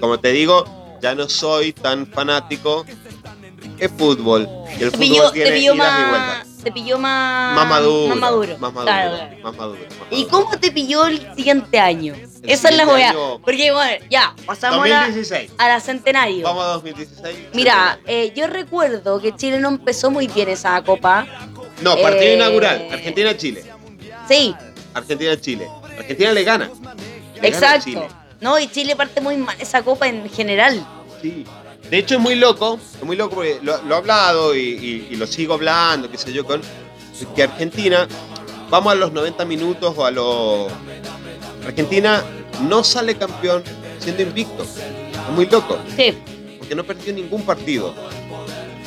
como 0.00 0.20
te 0.20 0.32
digo, 0.32 0.98
ya 1.00 1.14
no 1.14 1.28
soy 1.28 1.72
tan 1.72 2.06
fanático. 2.06 2.84
Es 3.78 3.90
fútbol. 3.96 4.46
Y 4.78 4.82
el 4.84 4.90
Te 4.92 4.96
fútbol 4.98 5.32
tiene 5.32 5.50
te 5.50 5.58
y 5.60 5.68
más... 5.74 6.08
vueltas. 6.10 6.46
Te 6.64 6.72
pilló 6.72 6.98
más... 6.98 7.54
Más 7.54 7.68
maduro. 7.68 8.08
Más 8.08 8.18
maduro. 8.18 8.58
Más 8.58 8.72
maduro. 8.72 8.84
Claro, 8.84 9.16
claro. 9.16 9.42
Más 9.42 9.56
maduro. 9.56 9.80
más 9.80 10.08
¿Y 10.10 10.24
cómo 10.26 10.58
te 10.58 10.72
pilló 10.72 11.06
el 11.06 11.20
siguiente 11.36 11.78
año? 11.78 12.14
El 12.14 12.50
Esa 12.50 12.70
es 12.70 12.76
la 12.76 12.84
siguiente 12.84 13.16
weá. 13.16 13.38
Porque, 13.44 13.70
bueno, 13.70 14.04
ya, 14.10 14.34
pasamos 14.46 14.84
a 14.84 14.88
la, 14.88 15.00
2016. 15.06 15.52
a 15.58 15.68
la 15.68 15.80
centenario. 15.80 16.44
Vamos 16.44 16.64
a 16.64 16.68
2016. 16.68 17.38
Mira, 17.52 18.00
eh, 18.06 18.32
yo 18.34 18.46
recuerdo 18.46 19.20
que 19.20 19.36
Chile 19.36 19.60
no 19.60 19.68
empezó 19.68 20.10
muy 20.10 20.26
bien 20.26 20.48
esa 20.48 20.82
copa. 20.82 21.26
No, 21.82 21.96
partido 21.98 22.32
eh, 22.32 22.34
inaugural. 22.34 22.88
Argentina-Chile. 22.90 23.64
Sí, 24.26 24.54
Argentina-Chile. 24.94 25.68
Argentina 25.98 26.32
le 26.32 26.44
gana. 26.44 26.64
Le 26.66 26.70
gana 26.70 27.44
a 27.44 27.46
exacto. 27.46 27.84
Chile. 27.84 28.08
No, 28.40 28.58
y 28.58 28.68
Chile 28.68 28.96
parte 28.96 29.20
muy 29.20 29.36
mal 29.36 29.56
esa 29.58 29.82
copa 29.82 30.08
en 30.08 30.28
general. 30.30 30.84
Sí. 31.20 31.44
De 31.90 31.98
hecho 31.98 32.14
es 32.16 32.20
muy 32.20 32.34
loco, 32.34 32.78
es 32.98 33.04
muy 33.04 33.16
loco 33.16 33.36
porque 33.36 33.58
lo, 33.62 33.80
lo 33.82 33.94
he 33.94 33.98
hablado 33.98 34.54
y, 34.54 34.60
y- 34.60 35.08
y 35.10 35.16
lo 35.16 35.26
sigo 35.26 35.54
hablando, 35.54 36.10
qué 36.10 36.18
sé 36.18 36.32
yo, 36.32 36.44
con 36.44 36.60
que 37.36 37.42
Argentina, 37.44 38.08
vamos 38.70 38.92
a 38.92 38.96
los 38.96 39.12
90 39.12 39.44
minutos 39.44 39.94
o 39.96 40.04
a 40.04 40.10
los... 40.10 40.72
Argentina 41.66 42.22
no 42.62 42.82
sale 42.84 43.14
campeón 43.16 43.62
siendo 43.98 44.22
invicto. 44.22 44.62
Es 44.64 45.34
muy 45.34 45.46
loco, 45.46 45.78
Sí, 45.96 46.14
porque 46.58 46.74
no 46.74 46.84
perdió 46.84 47.12
ningún 47.12 47.42
partido. 47.42 47.94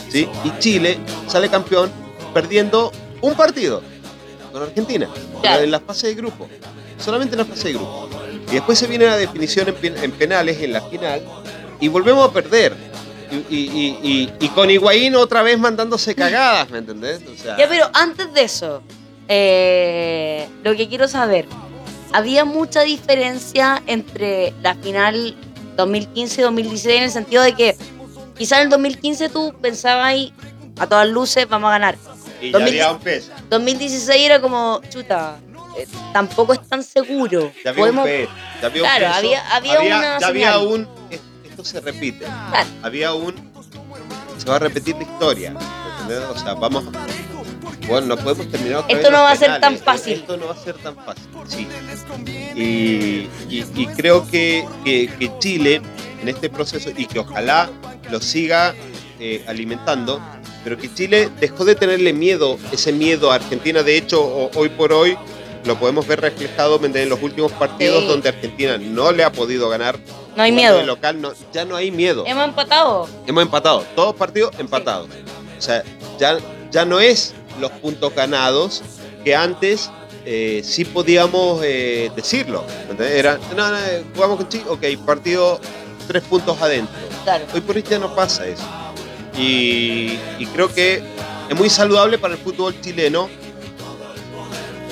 ¿sí? 0.09 0.27
Y 0.43 0.59
Chile 0.59 0.97
sale 1.27 1.49
campeón 1.49 1.91
perdiendo 2.33 2.91
un 3.21 3.33
partido 3.35 3.81
con 4.51 4.63
Argentina, 4.63 5.07
Claro. 5.41 5.63
en 5.63 5.71
la 5.71 5.79
fase 5.79 6.07
de 6.07 6.15
grupo. 6.15 6.47
Solamente 6.99 7.35
en 7.35 7.39
la 7.39 7.45
fase 7.45 7.69
de 7.69 7.73
grupo. 7.75 8.09
Y 8.51 8.55
después 8.55 8.77
se 8.79 8.87
viene 8.87 9.05
la 9.05 9.17
definición 9.17 9.67
en, 9.81 9.97
en 10.03 10.11
penales 10.11 10.61
en 10.61 10.73
la 10.73 10.81
final 10.81 11.21
y 11.79 11.87
volvemos 11.87 12.27
a 12.29 12.33
perder. 12.33 12.75
Y, 13.31 13.55
y- 13.57 14.33
y- 14.39 14.47
con 14.49 14.69
Higuaín 14.69 15.15
otra 15.15 15.41
vez 15.41 15.57
mandándose 15.59 16.15
cagadas, 16.15 16.69
¿me 16.69 16.77
entendés? 16.79 17.21
O 17.31 17.35
sea, 17.41 17.57
ya, 17.57 17.67
pero 17.67 17.89
antes 17.93 18.33
de 18.33 18.43
eso, 18.43 18.81
eh, 19.27 20.47
lo 20.63 20.75
que 20.75 20.87
quiero 20.87 21.07
saber, 21.07 21.45
¿había 22.13 22.45
mucha 22.45 22.81
diferencia 22.81 23.81
entre 23.85 24.53
la 24.61 24.75
final 24.75 25.35
2015 25.75 26.41
y 26.41 26.43
2016 26.43 26.97
en 26.97 27.03
el 27.03 27.11
sentido 27.11 27.43
de 27.43 27.53
que 27.53 27.75
quizás 28.37 28.59
en 28.59 28.63
el 28.65 28.69
2015 28.69 29.29
tú 29.29 29.53
pensabas 29.61 30.05
ahí, 30.05 30.33
a 30.79 30.87
todas 30.87 31.07
luces 31.07 31.47
vamos 31.49 31.67
a 31.69 31.71
ganar? 31.71 31.97
y 32.41 32.51
ya 32.51 32.59
2000 32.59 32.67
había 32.69 32.91
un 32.91 32.99
peso. 32.99 33.31
2016 33.49 34.21
era 34.25 34.39
como, 34.39 34.79
chuta, 34.89 35.37
eh, 35.77 35.87
tampoco 36.13 36.53
es 36.53 36.61
tan 36.67 36.83
seguro. 36.83 37.51
Ya 37.63 37.71
había 37.71 37.83
un 37.83 37.89
Podemos- 37.89 38.05
peso. 38.05 38.31
Ya 38.61 38.67
había 38.67 38.81
un 38.83 38.87
Claro, 38.87 39.05
peso, 39.07 39.17
había- 39.17 39.55
había 39.55 39.81
una 39.81 40.19
ya 40.19 40.27
había 40.27 40.57
un. 40.59 40.87
Esto 41.57 41.65
se 41.65 41.81
repite. 41.81 42.25
Claro. 42.25 42.69
Había 42.83 43.13
un. 43.15 43.33
Se 44.37 44.45
va 44.47 44.57
a 44.57 44.59
repetir 44.59 44.95
la 44.95 45.01
historia. 45.03 45.51
¿me 45.53 45.59
entendés? 46.03 46.29
O 46.29 46.37
sea, 46.37 46.53
vamos. 46.53 46.83
Bueno, 47.87 48.07
no 48.07 48.17
podemos 48.17 48.47
terminar 48.51 48.79
otra 48.81 48.95
Esto 48.95 49.09
vez 49.09 49.17
no 49.17 49.23
va 49.23 49.31
a 49.31 49.35
ser 49.35 49.59
tan 49.59 49.77
fácil. 49.79 50.13
Esto 50.13 50.37
no 50.37 50.45
va 50.47 50.53
a 50.53 50.57
ser 50.63 50.75
tan 50.75 50.95
fácil, 50.97 51.23
sí. 51.47 51.67
Y, 52.55 52.61
y- 53.49 53.65
y 53.75 53.87
creo 53.95 54.27
que, 54.29 54.65
que- 54.85 55.07
que 55.17 55.31
Chile, 55.39 55.81
en 56.21 56.27
este 56.27 56.49
proceso, 56.49 56.91
y 56.95 57.05
que 57.07 57.19
ojalá 57.19 57.71
lo 58.11 58.19
siga 58.21 58.75
eh, 59.19 59.43
alimentando, 59.47 60.21
pero 60.63 60.77
que 60.77 60.93
Chile 60.93 61.29
dejó 61.39 61.65
de 61.65 61.73
tenerle 61.73 62.13
miedo, 62.13 62.59
ese 62.71 62.91
miedo 62.91 63.31
a 63.31 63.35
Argentina. 63.35 63.81
De 63.81 63.97
hecho, 63.97 64.21
hoy 64.53 64.69
por 64.69 64.93
hoy 64.93 65.17
lo 65.65 65.79
podemos 65.79 66.05
ver 66.05 66.21
reflejado 66.21 66.79
en 66.83 67.09
los 67.09 67.23
últimos 67.23 67.51
partidos 67.53 68.01
Sí. 68.03 68.07
donde 68.09 68.29
Argentina 68.29 68.77
no 68.77 69.11
le 69.11 69.23
ha 69.23 69.31
podido 69.31 69.69
ganar. 69.69 69.97
No 70.37 70.43
hay 70.43 70.51
miedo. 70.51 70.77
de 70.77 70.85
local, 70.85 71.19
no- 71.19 71.33
ya 71.51 71.65
no 71.65 71.75
hay 71.75 71.89
miedo. 71.91 72.23
Hemos 72.27 72.45
empatado. 72.45 73.07
Hemos 73.25 73.41
empatado, 73.43 73.83
todos 73.95 74.15
partidos 74.15 74.51
empatados. 74.59 75.09
O 75.57 75.61
sea, 75.61 75.83
ya, 76.19 76.37
ya 76.71 76.85
no 76.85 76.99
es 76.99 77.33
los 77.59 77.71
puntos 77.71 78.13
ganados 78.13 78.83
que 79.25 79.35
antes 79.35 79.89
eh, 80.25 80.61
sí 80.63 80.85
podíamos 80.85 81.61
eh, 81.63 82.11
decirlo. 82.15 82.63
¿entendés? 82.83 83.11
Era, 83.13 83.39
no, 83.55 83.69
no, 83.71 83.77
eh, 83.77 84.03
jugamos 84.13 84.37
con 84.37 84.47
Chile, 84.49 84.65
ok, 84.69 84.85
partido 85.05 85.59
tres 86.07 86.21
puntos 86.23 86.61
adentro. 86.61 86.95
Claro. 87.23 87.45
Hoy 87.53 87.61
por 87.61 87.75
hoy 87.75 87.83
ya 87.89 87.97
no 87.99 88.13
pasa 88.15 88.45
eso. 88.45 88.63
Y, 89.35 90.17
y 90.39 90.45
creo 90.53 90.71
que 90.73 91.01
es 91.49 91.55
muy 91.57 91.69
saludable 91.69 92.17
para 92.17 92.35
el 92.35 92.39
fútbol 92.39 92.79
chileno. 92.81 93.29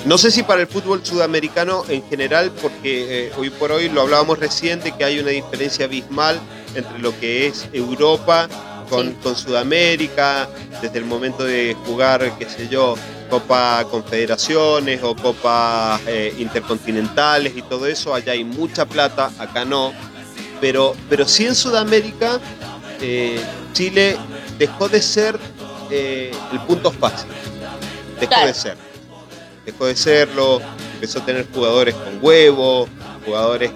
No 0.06 0.18
sé 0.20 0.30
si 0.30 0.44
para 0.44 0.62
el 0.62 0.68
fútbol 0.68 1.04
sudamericano 1.04 1.84
en 1.90 2.08
general, 2.08 2.52
porque 2.62 3.28
eh, 3.28 3.32
hoy 3.38 3.50
por 3.50 3.72
hoy 3.72 3.90
lo 3.90 4.02
hablábamos 4.02 4.38
recién 4.38 4.80
de 4.82 4.92
que 4.92 5.04
hay 5.04 5.18
una 5.20 5.32
diferencia 5.32 5.86
abismal 5.86 6.40
entre 6.76 7.00
lo 7.00 7.18
que 7.20 7.48
es 7.48 7.68
Europa 7.74 8.48
con, 8.90 9.08
Sí. 9.08 9.16
con 9.24 9.36
Sudamérica, 9.36 10.48
desde 10.80 11.00
el 11.00 11.06
momento 11.06 11.44
de 11.44 11.76
jugar, 11.88 12.38
qué 12.38 12.48
sé 12.48 12.68
yo, 12.68 12.96
Copa 13.32 13.84
Confederaciones 13.90 15.02
o 15.02 15.16
Copas 15.16 16.00
eh, 16.06 16.36
Intercontinentales 16.38 17.58
y 17.58 17.64
todo 17.64 17.88
eso, 17.88 18.14
allá 18.14 18.34
hay 18.34 18.44
mucha 18.44 18.86
plata, 18.86 19.32
acá 19.40 19.66
no. 19.66 19.92
Pero, 20.62 20.96
pero 21.10 21.28
sí 21.28 21.48
en 21.48 21.56
Sudamérica, 21.56 22.40
eh, 23.02 23.40
Chile 23.74 24.18
dejó 24.60 24.88
de 24.88 25.02
ser 25.02 25.40
eh, 25.90 26.32
el 26.52 26.60
punto 26.62 26.92
fácil. 26.92 27.30
Dejó 28.20 28.30
Claro. 28.30 28.48
de 28.48 28.54
ser. 28.54 28.85
Dejó 29.66 29.86
de 29.88 29.96
serlo, 29.96 30.62
empezó 30.94 31.20
a 31.20 31.26
tener 31.26 31.48
jugadores 31.52 31.96
con 31.96 32.20
huevo, 32.22 32.88
jugadores 33.26 33.72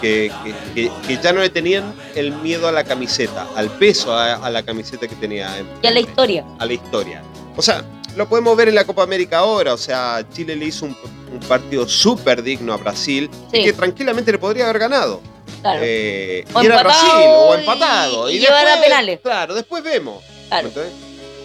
que, 0.00 0.30
que- 0.74 0.90
ya 1.22 1.32
no 1.32 1.40
le 1.40 1.50
tenían 1.50 1.94
el 2.14 2.32
miedo 2.32 2.66
a 2.68 2.72
la 2.72 2.84
camiseta, 2.84 3.46
al 3.54 3.70
peso 3.70 4.12
a, 4.14 4.34
a 4.34 4.50
la 4.50 4.62
camiseta 4.62 5.06
que 5.06 5.14
tenía 5.16 5.58
en- 5.58 5.66
Ya 5.82 5.90
la 5.90 6.00
historia. 6.00 6.44
a 6.58 6.66
la 6.66 6.72
historia. 6.72 7.22
O 7.56 7.62
sea, 7.62 7.84
lo 8.16 8.28
podemos 8.28 8.56
ver 8.56 8.68
en 8.68 8.74
la 8.74 8.84
Copa 8.84 9.02
América 9.02 9.38
ahora. 9.38 9.74
O 9.74 9.78
sea, 9.78 10.24
Chile 10.32 10.56
le 10.56 10.66
hizo 10.66 10.86
un, 10.86 10.96
un 11.32 11.40
partido 11.40 11.88
súper 11.88 12.42
digno 12.42 12.72
a 12.72 12.76
Brasil 12.76 13.28
Sí. 13.52 13.58
y 13.58 13.64
que 13.64 13.72
tranquilamente 13.72 14.32
le 14.32 14.38
podría 14.38 14.64
haber 14.64 14.78
ganado. 14.78 15.20
Claro. 15.60 15.80
Eh, 15.82 16.44
O 16.52 16.62
y 16.62 16.66
era 16.66 16.82
Brasil, 16.82 17.08
o 17.14 17.54
y- 17.56 17.60
empatado. 17.60 18.30
y 18.30 18.38
llevar 18.38 18.66
a 18.68 18.80
penales. 18.80 19.20
Claro, 19.22 19.54
después 19.54 19.82
vemos. 19.82 20.22
Claro. 20.48 20.70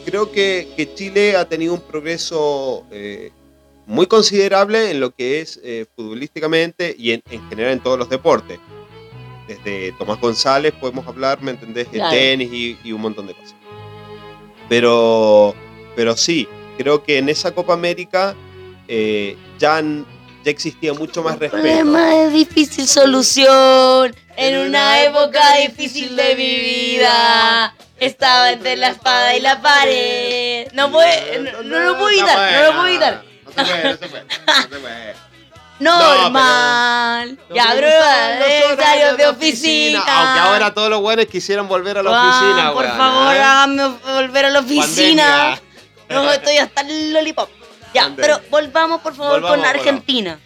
Creo 0.05 0.31
que, 0.31 0.69
que 0.75 0.93
Chile 0.95 1.35
ha 1.35 1.45
tenido 1.47 1.73
un 1.73 1.81
progreso 1.81 2.83
eh, 2.91 3.31
muy 3.89 4.05
considerable 4.05 4.91
en 4.91 4.99
lo 4.99 5.09
que 5.15 5.41
es 5.41 5.59
eh, 5.63 5.85
futbolísticamente 5.95 6.95
y 6.97 7.11
en, 7.11 7.23
en 7.31 7.49
general 7.49 7.73
en 7.73 7.79
todos 7.79 7.97
los 7.97 8.07
deportes. 8.07 8.59
Desde 9.47 9.91
Tomás 9.93 10.19
González 10.21 10.73
podemos 10.79 11.07
hablar, 11.07 11.41
¿me 11.41 11.51
entendés? 11.51 11.91
De 11.91 11.97
Claro. 11.97 12.11
tenis 12.11 12.49
y, 12.53 12.77
y 12.83 12.91
un 12.91 13.01
montón 13.01 13.25
de 13.25 13.33
cosas. 13.33 13.55
Pero, 14.69 15.55
pero 15.95 16.15
sí, 16.15 16.47
creo 16.77 17.03
que 17.03 17.17
en 17.17 17.29
esa 17.29 17.51
Copa 17.51 17.73
América 17.73 18.35
eh, 18.87 19.35
ya, 19.57 19.81
ya 19.81 20.51
existía 20.51 20.93
mucho 20.93 21.23
más 21.23 21.39
respeto. 21.39 21.63
Problema 21.63 22.09
de 22.13 22.29
difícil 22.29 22.87
solución. 22.87 24.15
En 24.37 24.67
una 24.67 25.01
época 25.03 25.41
difícil 25.67 26.15
de 26.15 26.35
mi 26.35 26.55
vida. 26.57 27.75
Estaba 27.99 28.51
entre 28.51 28.77
la 28.77 28.89
espada 28.89 29.35
y 29.35 29.41
la 29.41 29.61
pared. 29.61 30.67
No 30.73 30.91
puede, 30.91 31.39
no, 31.39 31.63
no 31.63 31.79
lo 31.79 31.97
puedo 31.97 32.09
evitar, 32.09 32.53
no 32.53 32.63
lo 32.67 32.71
puedo 32.73 32.87
evitar. 32.87 33.28
No 33.55 33.65
se 33.65 33.71
puede, 33.71 33.83
no 33.91 33.97
se 33.97 34.07
puede. 34.07 34.25
No 34.25 34.61
se 34.61 34.79
puede. 34.79 35.13
Normal. 35.79 37.37
ya, 37.53 37.65
Nos 37.69 37.77
bro, 37.77 37.87
gustan 37.87 38.39
los 38.39 38.71
horarios 38.73 39.17
de 39.17 39.27
oficina. 39.27 39.99
Aunque 40.07 40.39
ahora 40.39 40.73
todos 40.73 40.89
los 40.89 40.99
buenos 41.01 41.25
quisieran 41.27 41.67
volver 41.67 41.97
a 41.99 42.03
la 42.03 42.11
Ah, 42.13 42.29
oficina, 42.29 42.73
Por 42.73 42.85
favor, 42.87 43.35
¿eh? 43.35 43.39
háganme 43.39 43.87
volver 44.13 44.45
a 44.45 44.49
la 44.49 44.59
oficina. 44.59 45.59
Pandemia. 45.59 45.61
No, 46.09 46.31
estoy 46.33 46.57
hasta 46.57 46.81
el 46.81 47.13
lollipop. 47.13 47.49
Ya, 47.93 48.03
Pandemia. 48.03 48.21
pero 48.37 48.49
volvamos 48.49 49.01
por 49.01 49.15
favor 49.15 49.39
Volvamos, 49.41 49.57
con. 49.57 49.65
Argentina. 49.65 50.39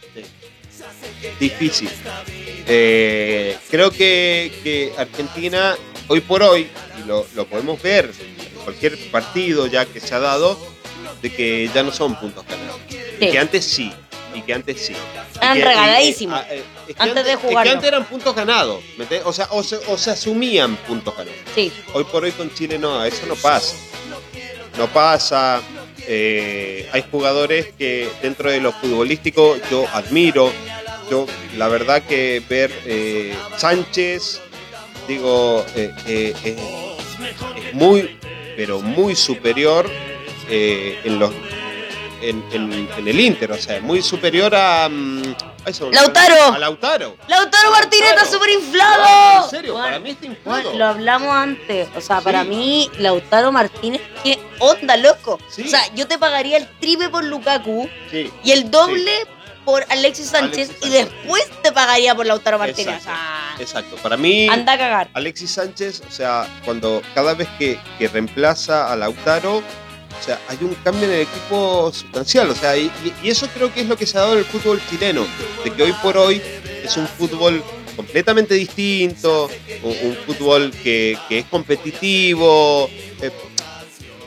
Difícil. 1.40 1.90
Eh, 2.68 3.58
creo 3.70 3.92
que, 3.92 4.54
que 4.64 4.94
Argentina, 4.98 5.76
hoy 6.08 6.22
por 6.22 6.44
hoy, 6.44 6.70
y 7.04 7.08
lo, 7.08 7.26
lo 7.36 7.46
podemos 7.48 7.82
ver 7.82 8.12
en 8.28 8.64
cualquier 8.64 8.98
partido 9.12 9.68
ya 9.68 9.86
que 9.86 10.00
se 10.00 10.14
ha 10.16 10.20
dado, 10.20 10.58
de 11.22 11.32
que 11.34 11.70
ya 11.74 11.84
no 11.84 11.92
son 11.92 12.16
puntos 12.16 12.46
ganados. 12.48 12.80
Sí. 12.90 12.98
Y 13.20 13.32
que 13.32 13.40
antes 13.40 13.66
sí. 13.66 13.92
Y 14.34 14.42
que 14.42 14.54
antes 14.54 14.86
sí. 14.86 14.94
Eran 15.40 15.58
regaladísimos. 15.62 16.40
ah, 16.40 16.46
eh, 16.50 16.64
es 16.88 16.96
que 16.96 17.04
Antes 17.04 17.26
de 17.26 17.32
es 17.34 17.38
que 17.40 17.70
antes 17.70 17.88
eran 17.88 18.06
puntos 18.06 18.36
ganados. 18.36 18.84
O 19.26 19.34
sea, 19.34 19.48
o 19.52 19.64
se, 19.64 19.78
o 19.88 19.98
se 19.98 20.12
asumían 20.12 20.76
puntos 20.78 21.16
ganados. 21.16 21.38
Sí, 21.54 21.72
Hoy 21.94 22.04
por 22.06 22.24
hoy 22.24 22.32
con 22.32 22.54
Chile 22.54 22.80
no, 22.80 23.04
eso 23.06 23.26
no 23.28 23.36
pasa. 23.36 23.76
No 24.78 24.88
pasa. 24.88 25.62
Eh, 26.08 26.90
hay 26.92 27.06
jugadores 27.10 27.68
que 27.78 28.10
dentro 28.22 28.50
de 28.52 28.60
lo 28.60 28.72
futbolístico 28.74 29.56
yo 29.70 29.86
admiro. 29.94 30.52
Yo, 31.10 31.28
la 31.58 31.68
verdad 31.68 32.02
que 32.04 32.42
ver 32.50 32.72
eh, 32.86 33.36
Sánchez, 33.58 34.42
digo, 35.08 35.64
eh, 35.76 35.92
eh, 36.08 36.34
eh, 36.44 36.96
es 37.68 37.74
muy, 37.74 38.18
pero 38.56 38.80
muy 38.80 39.16
superior 39.16 39.90
eh, 40.50 41.00
en 41.04 41.20
los 41.20 41.32
en, 42.22 42.42
en- 42.54 42.90
en 42.98 43.08
el 43.08 43.20
Inter, 43.20 43.52
o 43.52 43.58
sea, 43.58 43.82
muy 43.82 44.02
superior 44.02 44.56
a... 44.56 44.88
mm, 44.90 45.36
ay. 45.66 45.74
Lautaro. 45.92 46.54
A 46.54 46.58
Lautaro. 46.58 47.18
Lautaro 47.28 47.72
Martínez 47.72 48.12
está 48.12 48.26
súper 48.26 48.50
inflado. 48.52 49.44
En 49.44 49.50
serio, 49.50 49.74
Bueno, 49.74 49.88
para 49.88 50.00
mí 50.00 50.10
está 50.12 50.26
inflado. 50.28 50.62
bueno, 50.64 50.78
lo 50.80 50.86
hablamos 50.86 51.30
antes. 51.36 51.90
O 51.98 52.00
sea, 52.00 52.22
para 52.22 52.46
mí, 52.46 52.90
Lautaro 52.98 53.52
Martínez, 53.52 54.00
qué 54.24 54.40
onda, 54.60 54.96
loco. 54.96 55.38
Sí. 55.50 55.64
O 55.64 55.68
sea, 55.68 55.82
yo 55.96 56.08
te 56.08 56.18
pagaría 56.18 56.56
el 56.58 56.68
triple 56.80 57.10
por 57.10 57.26
Lukaku 57.26 57.90
Sí. 58.10 58.32
y 58.42 58.52
el 58.52 58.72
doble 58.72 59.12
por 59.66 59.86
Alexis 59.90 60.28
Sánchez 60.28 60.70
Alexis 60.70 60.88
y 60.88 60.90
después 60.94 61.46
te 61.62 61.74
pagaría 61.74 62.16
por 62.16 62.26
Lautaro 62.26 62.58
Martínez. 62.58 62.96
Exacto. 62.96 63.12
O 63.12 63.58
sea, 63.58 63.64
Exacto. 63.82 63.96
Para 63.98 64.16
mí, 64.16 64.48
anda 64.48 64.74
a 64.74 64.78
cagar. 64.78 65.10
Alexis 65.14 65.52
Sánchez, 65.52 66.02
o 66.08 66.12
sea, 66.12 66.48
cuando 66.64 67.02
cada 67.16 67.34
vez 67.34 67.50
que, 67.60 67.78
que 68.00 68.08
reemplaza 68.08 68.92
a 68.92 68.96
Lautaro, 68.96 69.62
o 70.24 70.26
sea, 70.26 70.40
hay 70.48 70.58
un 70.62 70.74
cambio 70.76 71.04
en 71.04 71.12
el 71.16 71.22
equipo 71.22 71.92
sustancial. 71.92 72.50
O 72.50 72.56
sea, 72.56 72.78
y, 72.78 72.90
eso 73.26 73.46
creo 73.54 73.74
que 73.74 73.82
es 73.82 73.88
lo 73.88 73.98
que 73.98 74.06
se 74.06 74.18
ha 74.18 74.22
dado 74.22 74.34
en 74.34 74.40
el 74.40 74.46
fútbol 74.46 74.82
chileno, 74.90 75.26
de 75.66 75.72
que 75.72 75.84
hoy 75.84 75.94
por 76.02 76.18
hoy 76.18 76.42
es 76.82 76.96
un 76.96 77.08
fútbol 77.08 77.62
completamente 77.98 78.56
distinto, 78.56 79.50
un, 79.84 79.92
un 79.92 80.16
fútbol 80.26 80.72
que, 80.72 81.18
que 81.28 81.40
es 81.40 81.46
competitivo. 81.46 82.90
eh, 83.22 83.32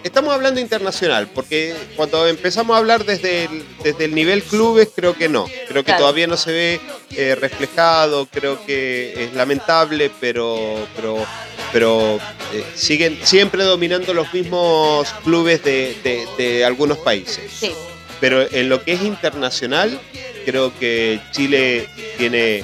Estamos 0.07 0.33
hablando 0.33 0.61
internacional, 0.61 1.27
porque 1.35 1.75
cuando 1.97 2.29
empezamos 2.29 2.75
a 2.75 2.79
hablar 2.79 3.05
desde 3.05 3.45
el, 3.47 3.65
desde 3.83 4.05
el 4.05 4.15
nivel 4.15 4.41
clubes, 4.45 4.89
creo 4.95 5.15
que 5.15 5.29
no. 5.29 5.47
Creo 5.67 5.83
que 5.83 5.87
Claro. 5.87 6.01
todavía 6.03 6.29
no 6.29 6.37
se 6.37 6.53
ve 6.53 6.81
eh, 7.11 7.35
reflejado, 7.35 8.27
creo 8.27 8.65
que 8.65 9.25
es 9.25 9.35
lamentable, 9.35 10.11
pero, 10.21 10.87
pero, 10.95 11.27
pero 11.73 12.19
eh, 12.53 12.65
siguen 12.77 13.19
siempre 13.25 13.65
dominando 13.65 14.15
los 14.15 14.33
mismos 14.33 15.09
clubes 15.25 15.65
de, 15.65 15.97
de- 16.05 16.27
de 16.39 16.65
algunos 16.65 16.99
países. 16.99 17.51
Sí. 17.53 17.73
Pero 18.21 18.47
en 18.53 18.69
lo 18.69 18.85
que 18.85 18.93
es 18.93 19.03
internacional, 19.03 20.01
creo 20.45 20.73
que 20.79 21.21
Chile 21.33 21.89
tiene 22.17 22.63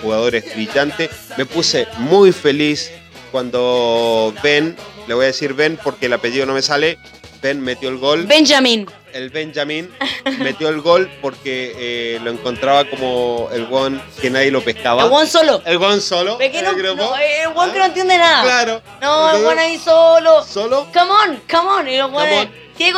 jugadores 0.00 0.44
brillantes. 0.54 1.10
Me 1.36 1.44
puse 1.44 1.88
muy 1.98 2.30
feliz 2.30 2.92
cuando 3.32 4.32
Ben, 4.44 4.76
le 5.06 5.14
voy 5.14 5.24
a 5.24 5.26
decir 5.28 5.54
Ben 5.54 5.78
porque 5.82 6.06
el 6.06 6.12
apellido 6.12 6.46
no 6.46 6.54
me 6.54 6.62
sale, 6.62 6.98
Ben 7.42 7.60
metió 7.60 7.88
el 7.88 7.98
gol. 7.98 8.26
Benjamin. 8.26 8.86
El 9.12 9.30
Benjamin 9.30 9.90
metió 10.38 10.68
el 10.70 10.80
gol 10.80 11.08
porque 11.22 11.72
eh, 11.76 12.20
lo 12.24 12.30
encontraba 12.30 12.84
como 12.88 13.48
el 13.52 13.68
one 13.70 14.00
que 14.20 14.28
nadie 14.28 14.50
lo 14.50 14.60
pescaba. 14.62 15.04
El 15.04 15.12
one 15.12 15.26
solo. 15.28 15.62
El 15.64 15.76
one 15.76 16.00
solo. 16.00 16.36
Ve 16.36 16.50
que 16.50 16.62
no, 16.62 16.70
en 16.70 16.84
el 16.84 16.96
no, 16.96 17.16
el 17.16 17.46
one 17.54 17.72
que 17.72 17.78
no 17.78 17.84
Ah, 17.84 17.86
entiende 17.88 18.18
nada. 18.18 18.42
Claro. 18.42 18.82
No, 19.00 19.36
el 19.36 19.44
one 19.44 19.60
ahí 19.60 19.78
solo. 19.78 20.42
Solo. 20.42 20.88
Come 20.92 21.10
on, 21.10 21.40
come 21.48 21.68
on. 21.68 21.88
Y 21.88 21.96
los 21.98 22.10
on. 22.10 22.50
¿qué? 22.76 22.92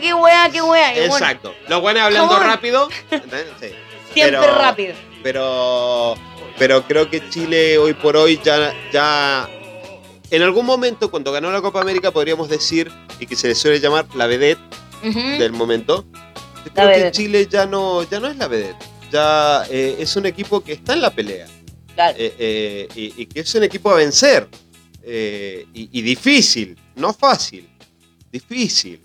¿Qué 0.00 0.14
weá? 0.14 0.48
¿Qué 0.50 0.62
weá? 0.62 0.90
One, 0.92 1.04
Exacto. 1.04 1.54
Los 1.68 1.80
buenos 1.82 2.02
hablando 2.04 2.38
rápido. 2.38 2.88
Sí. 3.60 3.68
Siempre 4.14 4.38
Pero- 4.40 4.54
rápido. 4.58 4.94
pero 5.22 6.14
pero 6.58 6.82
creo 6.86 7.08
que 7.10 7.28
Chile 7.30 7.78
hoy 7.78 7.92
por 7.94 8.16
hoy 8.16 8.40
ya 8.42 8.72
ya 8.92 9.48
en 10.30 10.42
algún 10.42 10.66
momento 10.66 11.10
cuando 11.10 11.32
ganó 11.32 11.50
la 11.50 11.60
Copa 11.60 11.80
América 11.80 12.10
podríamos 12.10 12.48
decir 12.48 12.90
y 13.18 13.26
que 13.26 13.36
se 13.36 13.48
le 13.48 13.54
suele 13.54 13.80
llamar 13.80 14.06
la 14.14 14.26
vedette 14.26 14.60
del 15.02 15.52
momento. 15.52 16.06
La 16.74 16.84
creo 16.92 17.04
que. 17.04 17.10
Chile 17.10 17.48
ya 17.50 17.66
no 17.66 18.02
ya 18.04 18.20
no 18.20 18.28
es 18.28 18.36
la 18.36 18.48
vedette. 18.48 18.84
Ya 19.10 19.64
eh, 19.70 19.96
es 19.98 20.14
un 20.16 20.26
equipo 20.26 20.62
que 20.62 20.72
está 20.72 20.92
en 20.92 21.02
la 21.02 21.10
pelea. 21.10 21.46
Claro. 21.94 22.16
eh, 22.18 22.34
eh, 22.38 22.88
y, 22.94 23.22
y 23.22 23.26
que 23.26 23.40
es 23.40 23.54
un 23.54 23.64
equipo 23.64 23.90
a 23.90 23.94
vencer. 23.96 24.48
Y, 25.02 25.66
y 25.98 26.02
difícil 26.02 26.78
no 26.94 27.12
fácil 27.12 27.68
difícil. 28.30 29.00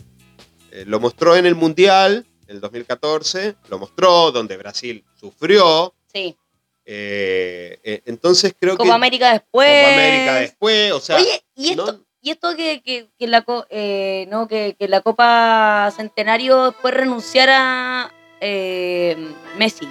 Lo 0.85 0.99
mostró 0.99 1.35
en 1.35 1.45
el 1.45 1.55
mundial 1.55 2.25
el 2.47 2.59
2014 2.61 3.55
lo 3.69 3.79
mostró 3.79 4.31
donde 4.31 4.57
Brasil 4.57 5.03
sufrió. 5.19 5.93
Sí. 6.13 6.37
Eh, 6.85 7.79
eh, 7.83 8.01
entonces 8.05 8.53
creo 8.59 8.77
Copa 8.77 8.89
que 8.89 8.95
América 8.95 9.31
después. 9.33 9.67
Copa 9.83 9.93
América 9.93 10.35
después, 10.35 10.91
o 10.91 10.99
sea, 10.99 11.17
Oye, 11.17 11.43
¿y 11.55 11.69
esto, 11.71 11.91
no- 11.93 12.05
y 12.21 12.31
esto 12.31 12.55
que, 12.55 12.81
que, 12.81 13.07
que 13.19 13.27
la, 13.27 13.45
eh, 13.69 14.25
no, 14.29 14.47
que, 14.47 14.75
que 14.79 14.87
la 14.87 15.01
Copa 15.01 15.91
Centenario 15.95 16.65
después 16.71 16.93
renunciara 16.93 18.11
eh, 18.41 19.15
Messi. 19.57 19.87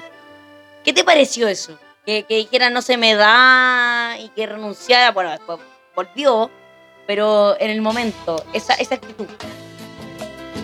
¿Qué 0.85 0.93
te 0.93 1.05
pareció 1.05 1.49
eso? 1.49 1.79
Que, 2.05 2.25
que 2.25 2.37
dijera 2.37 2.71
no 2.71 2.83
se 2.83 2.97
me 2.97 3.15
da 3.15 4.17
y 4.21 4.29
que 4.31 4.47
renunciara, 4.47 5.13
bueno, 5.13 5.31
después 5.31 5.59
volvió, 5.97 6.51
pero 7.07 7.57
en 7.61 7.71
el 7.71 7.81
momento, 7.81 8.45
esa, 8.53 8.75
esa 8.75 8.97
actitud. 8.97 9.27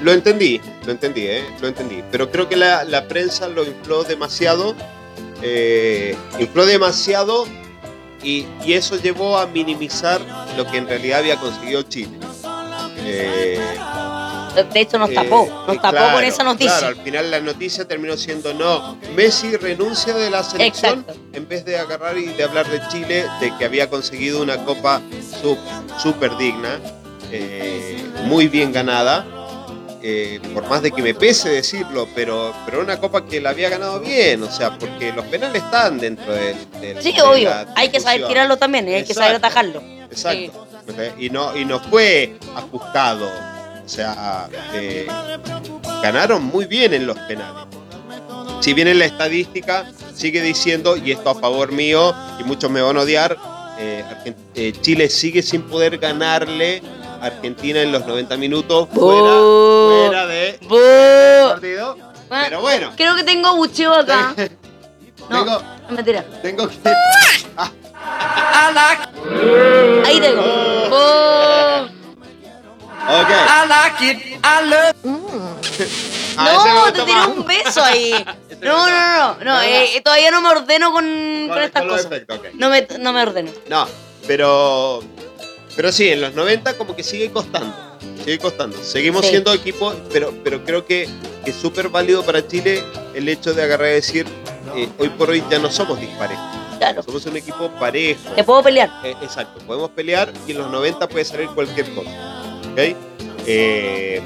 lo 0.03 0.13
entendí, 0.13 0.61
lo 0.85 0.93
entendí, 0.93 1.29
lo 1.61 1.69
entendí. 1.69 2.03
Pero 2.11 2.31
creo 2.31 2.49
que 2.49 2.57
la, 2.57 2.85
la 2.85 3.07
prensa 3.09 3.49
lo 3.49 3.65
infló 3.65 4.03
demasiado, 4.05 4.75
eh, 5.43 6.17
infló 6.39 6.67
demasiado 6.67 7.47
y, 8.23 8.47
y 8.65 8.75
eso 8.75 8.97
llevó 9.01 9.39
a 9.39 9.47
minimizar 9.47 10.21
lo 10.57 10.67
que 10.67 10.79
en 10.79 10.87
realidad 10.89 11.21
había 11.21 11.37
conseguido 11.37 11.83
Chile. 11.83 12.19
Eh, 12.99 13.59
De 14.73 14.81
hecho, 14.81 14.99
nos 14.99 15.13
tapó. 15.13 15.47
Nos 15.67 15.77
eh, 15.77 15.81
tapó 15.81 15.97
claro, 15.97 16.15
con 16.17 16.25
esa 16.25 16.43
noticia. 16.45 16.79
Claro, 16.79 16.99
al 16.99 17.05
final 17.05 17.31
la 17.31 17.41
noticia 17.41 17.87
terminó 17.87 18.17
siendo 18.17 18.53
no. 18.53 18.99
Messi 19.15 19.57
renuncia 19.57 20.13
de 20.15 20.29
la 20.31 20.43
selección 20.43 21.01
Exacto. 21.01 21.21
en 21.33 21.49
vez 21.49 21.65
de 21.65 21.79
agarrar 21.79 22.19
y 22.19 22.27
de 22.27 22.45
hablar 22.45 22.69
de 22.69 22.81
Chile, 22.89 23.25
de 23.41 23.57
que 23.57 23.65
había 23.65 23.89
conseguido 23.89 24.43
una 24.43 24.65
copa 24.65 25.01
súper 25.99 26.37
digna, 26.37 26.79
eh, 27.33 28.05
muy 28.25 28.49
bien 28.49 28.73
ganada. 28.73 29.25
Eh, 30.03 30.41
por 30.55 30.67
más 30.69 30.83
de 30.83 30.91
que 30.93 31.03
me 31.03 31.15
pese 31.15 31.49
decirlo, 31.51 32.09
pero, 32.15 32.55
pero 32.65 32.81
una 32.81 32.99
copa 32.99 33.25
que 33.27 33.41
la 33.41 33.51
había 33.51 33.69
ganado 33.69 34.01
bien, 34.01 34.43
o 34.43 34.51
sea, 34.51 34.79
porque 34.79 35.13
los 35.13 35.25
penales 35.27 35.63
están 35.63 35.99
dentro 35.99 36.33
del. 36.33 36.57
del- 36.81 37.03
Sí, 37.03 37.13
de 37.13 37.23
obvio. 37.23 37.51
Hay 37.77 37.89
que 37.91 38.01
saber 38.01 38.27
tirarlo 38.27 38.57
también, 38.57 38.87
hay 38.89 39.05
que 39.05 39.15
saber 39.15 39.37
atajarlo. 39.37 39.83
Exacto. 40.11 40.67
Y 41.19 41.31
no, 41.31 41.57
y 41.57 41.65
no 41.65 41.79
fue 41.81 42.35
ajustado. 42.57 43.29
O 43.85 43.89
sea, 43.93 44.49
eh, 44.75 45.07
ganaron 46.03 46.45
muy 46.45 46.65
bien 46.67 46.95
en 46.95 47.07
los 47.07 47.19
penales. 47.21 47.67
Si 48.61 48.73
bien 48.75 48.89
en 48.89 48.99
la 48.99 49.07
estadística 49.07 49.91
sigue 50.15 50.41
diciendo, 50.43 50.97
y 50.97 51.13
esto 51.13 51.31
a 51.31 51.35
favor 51.35 51.73
mío, 51.73 52.15
y 52.39 52.45
muchos 52.45 52.71
me 52.71 52.81
van 52.83 52.97
a 52.97 53.01
odiar, 53.01 53.37
eh, 53.79 54.05
eh, 54.55 54.73
Chile 54.81 55.09
sigue 55.09 55.43
sin 55.43 55.63
poder 55.63 55.99
ganarle 55.99 56.83
Argentina 57.21 57.81
en 57.83 57.93
los 57.93 58.07
90 58.07 58.37
minutos 58.37 58.89
fuera, 58.93 60.27
de 60.27 60.59
¡Bú! 60.63 61.51
partido. 61.51 61.97
Ah, 62.31 62.43
Pero 62.45 62.61
bueno, 62.61 62.93
Creo 62.97 63.17
que 63.17 63.25
tengo 63.25 63.55
bucheo 63.57 63.93
acá. 63.95 64.35
No, 65.29 65.45
tengo, 65.45 65.63
no 65.89 65.97
mentira. 65.97 66.25
tengo 66.43 66.69
que... 66.69 66.77
Ahí 70.07 70.21
tengo. 70.21 70.43
¡Bú! 70.43 70.97
Ok. 73.03 73.31
Ah, 73.33 73.91
ese 74.01 74.15
me 75.05 76.53
No, 76.53 76.75
gustó 76.85 76.93
te 76.93 77.03
tiré 77.03 77.21
un 77.27 77.47
beso 77.47 77.83
ahí. 77.83 78.13
Ese 78.49 78.57
me 78.61 78.67
No, 78.67 78.89
no, 78.89 78.91
no, 78.91 79.17
no, 79.19 79.45
no, 79.45 79.45
No, 79.45 79.63
eh, 79.63 80.01
todavía 80.05 80.31
no 80.31 80.41
me 80.41 80.49
ordeno 80.51 80.93
con, 80.93 81.05
con 81.05 81.49
Con- 81.49 81.63
estas 81.63 81.83
con 81.83 81.91
cosas. 81.91 82.07
efectos, 82.07 82.39
ok. 82.39 82.47
No 82.55 82.69
me, 82.71 82.87
no 82.99 83.13
me 83.13 83.23
ordeno. 83.23 83.51
No, 83.69 83.87
pero. 84.27 85.03
Pero 85.81 85.93
sí, 85.93 86.11
en 86.11 86.21
los 86.21 86.35
90 86.35 86.77
como 86.77 86.95
que 86.95 87.03
sigue 87.03 87.31
costando. 87.31 87.75
Sigue 88.23 88.39
costando. 88.39 88.77
Seguimos 88.85 89.25
Sí. 89.25 89.31
siendo 89.31 89.51
equipo, 89.55 89.95
pero, 90.13 90.31
pero 90.45 90.63
creo 90.63 90.85
que 90.85 91.09
que 91.43 91.53
es 91.53 91.57
súper 91.57 91.89
válido 91.89 92.23
para 92.23 92.47
Chile 92.47 92.85
el 93.15 93.27
hecho 93.31 93.55
de 93.55 93.63
agarrar 93.63 93.89
y 93.89 93.95
decir, 93.95 94.27
eh, 94.77 94.91
hoy 94.99 95.09
por 95.09 95.31
hoy 95.31 95.43
ya 95.51 95.59
no 95.59 95.71
somos 95.71 95.99
disparejos. 95.99 96.45
Claro. 96.77 97.03
Somos 97.03 97.25
un 97.25 97.35
equipo 97.39 97.71
parejo. 97.81 98.21
Te 98.37 98.45
puedo 98.45 98.63
pelear. 98.63 98.91
Eh, 99.03 99.15
exacto, 99.23 99.59
podemos 99.67 99.89
pelear 99.93 100.31
y 100.47 100.51
en 100.51 100.59
los 100.59 100.71
90 100.71 101.09
puede 101.09 101.25
salir 101.25 101.49
cualquier 101.55 101.89
cosa. 101.95 102.11
¿Ok? 102.73 102.95
Eh, 103.47 104.21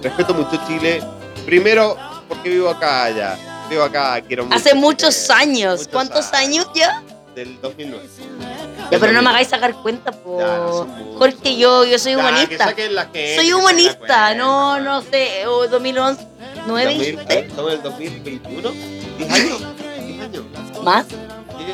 respeto 0.00 0.32
mucho 0.32 0.62
Chile. 0.68 1.02
Primero, 1.44 1.96
porque 2.28 2.50
vivo 2.50 2.68
acá 2.68 3.10
ya. 3.10 3.66
Vivo 3.68 3.82
acá, 3.82 4.20
quiero 4.20 4.44
mucho. 4.44 4.54
Hace 4.56 4.68
Chile. 4.68 4.80
muchos 4.80 5.28
años. 5.30 5.72
Muchos 5.80 5.88
¿Cuántos 5.92 6.32
años 6.34 6.68
ya? 6.72 7.02
Del 7.34 7.60
2009. 7.60 8.04
Ya, 8.94 9.00
pero 9.00 9.12
no 9.12 9.22
me 9.22 9.30
hagáis 9.30 9.48
sacar 9.48 9.74
cuenta, 9.74 10.12
po. 10.12 10.38
Ya, 10.38 10.56
no. 10.58 10.86
Jorge, 11.18 11.56
yo, 11.56 11.84
yo 11.84 11.98
soy 11.98 12.12
Ya, 12.12 12.18
humanista. 12.18 12.74
Soy 13.34 13.52
humanista, 13.52 14.34
no, 14.34 14.78
no 14.78 15.02
sé, 15.02 15.46
o 15.48 15.66
2011, 15.66 16.26
9, 16.66 16.84
2000, 16.94 16.98
dijiste? 16.98 17.38
Estamos 17.40 17.72
en 17.72 17.76
el 17.76 17.82
2021. 17.82 18.70
10 19.18 19.30
años. 19.32 19.62
10 20.06 20.20
años. 20.20 20.44
Más, 20.84 21.06
10, 21.08 21.18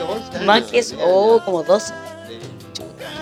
11 0.08 0.36
años. 0.36 0.46
más 0.46 0.62
que 0.64 0.78
eso, 0.78 0.96
oh, 1.02 1.42
como 1.44 1.62
12. 1.62 1.92
Sí. 2.28 2.38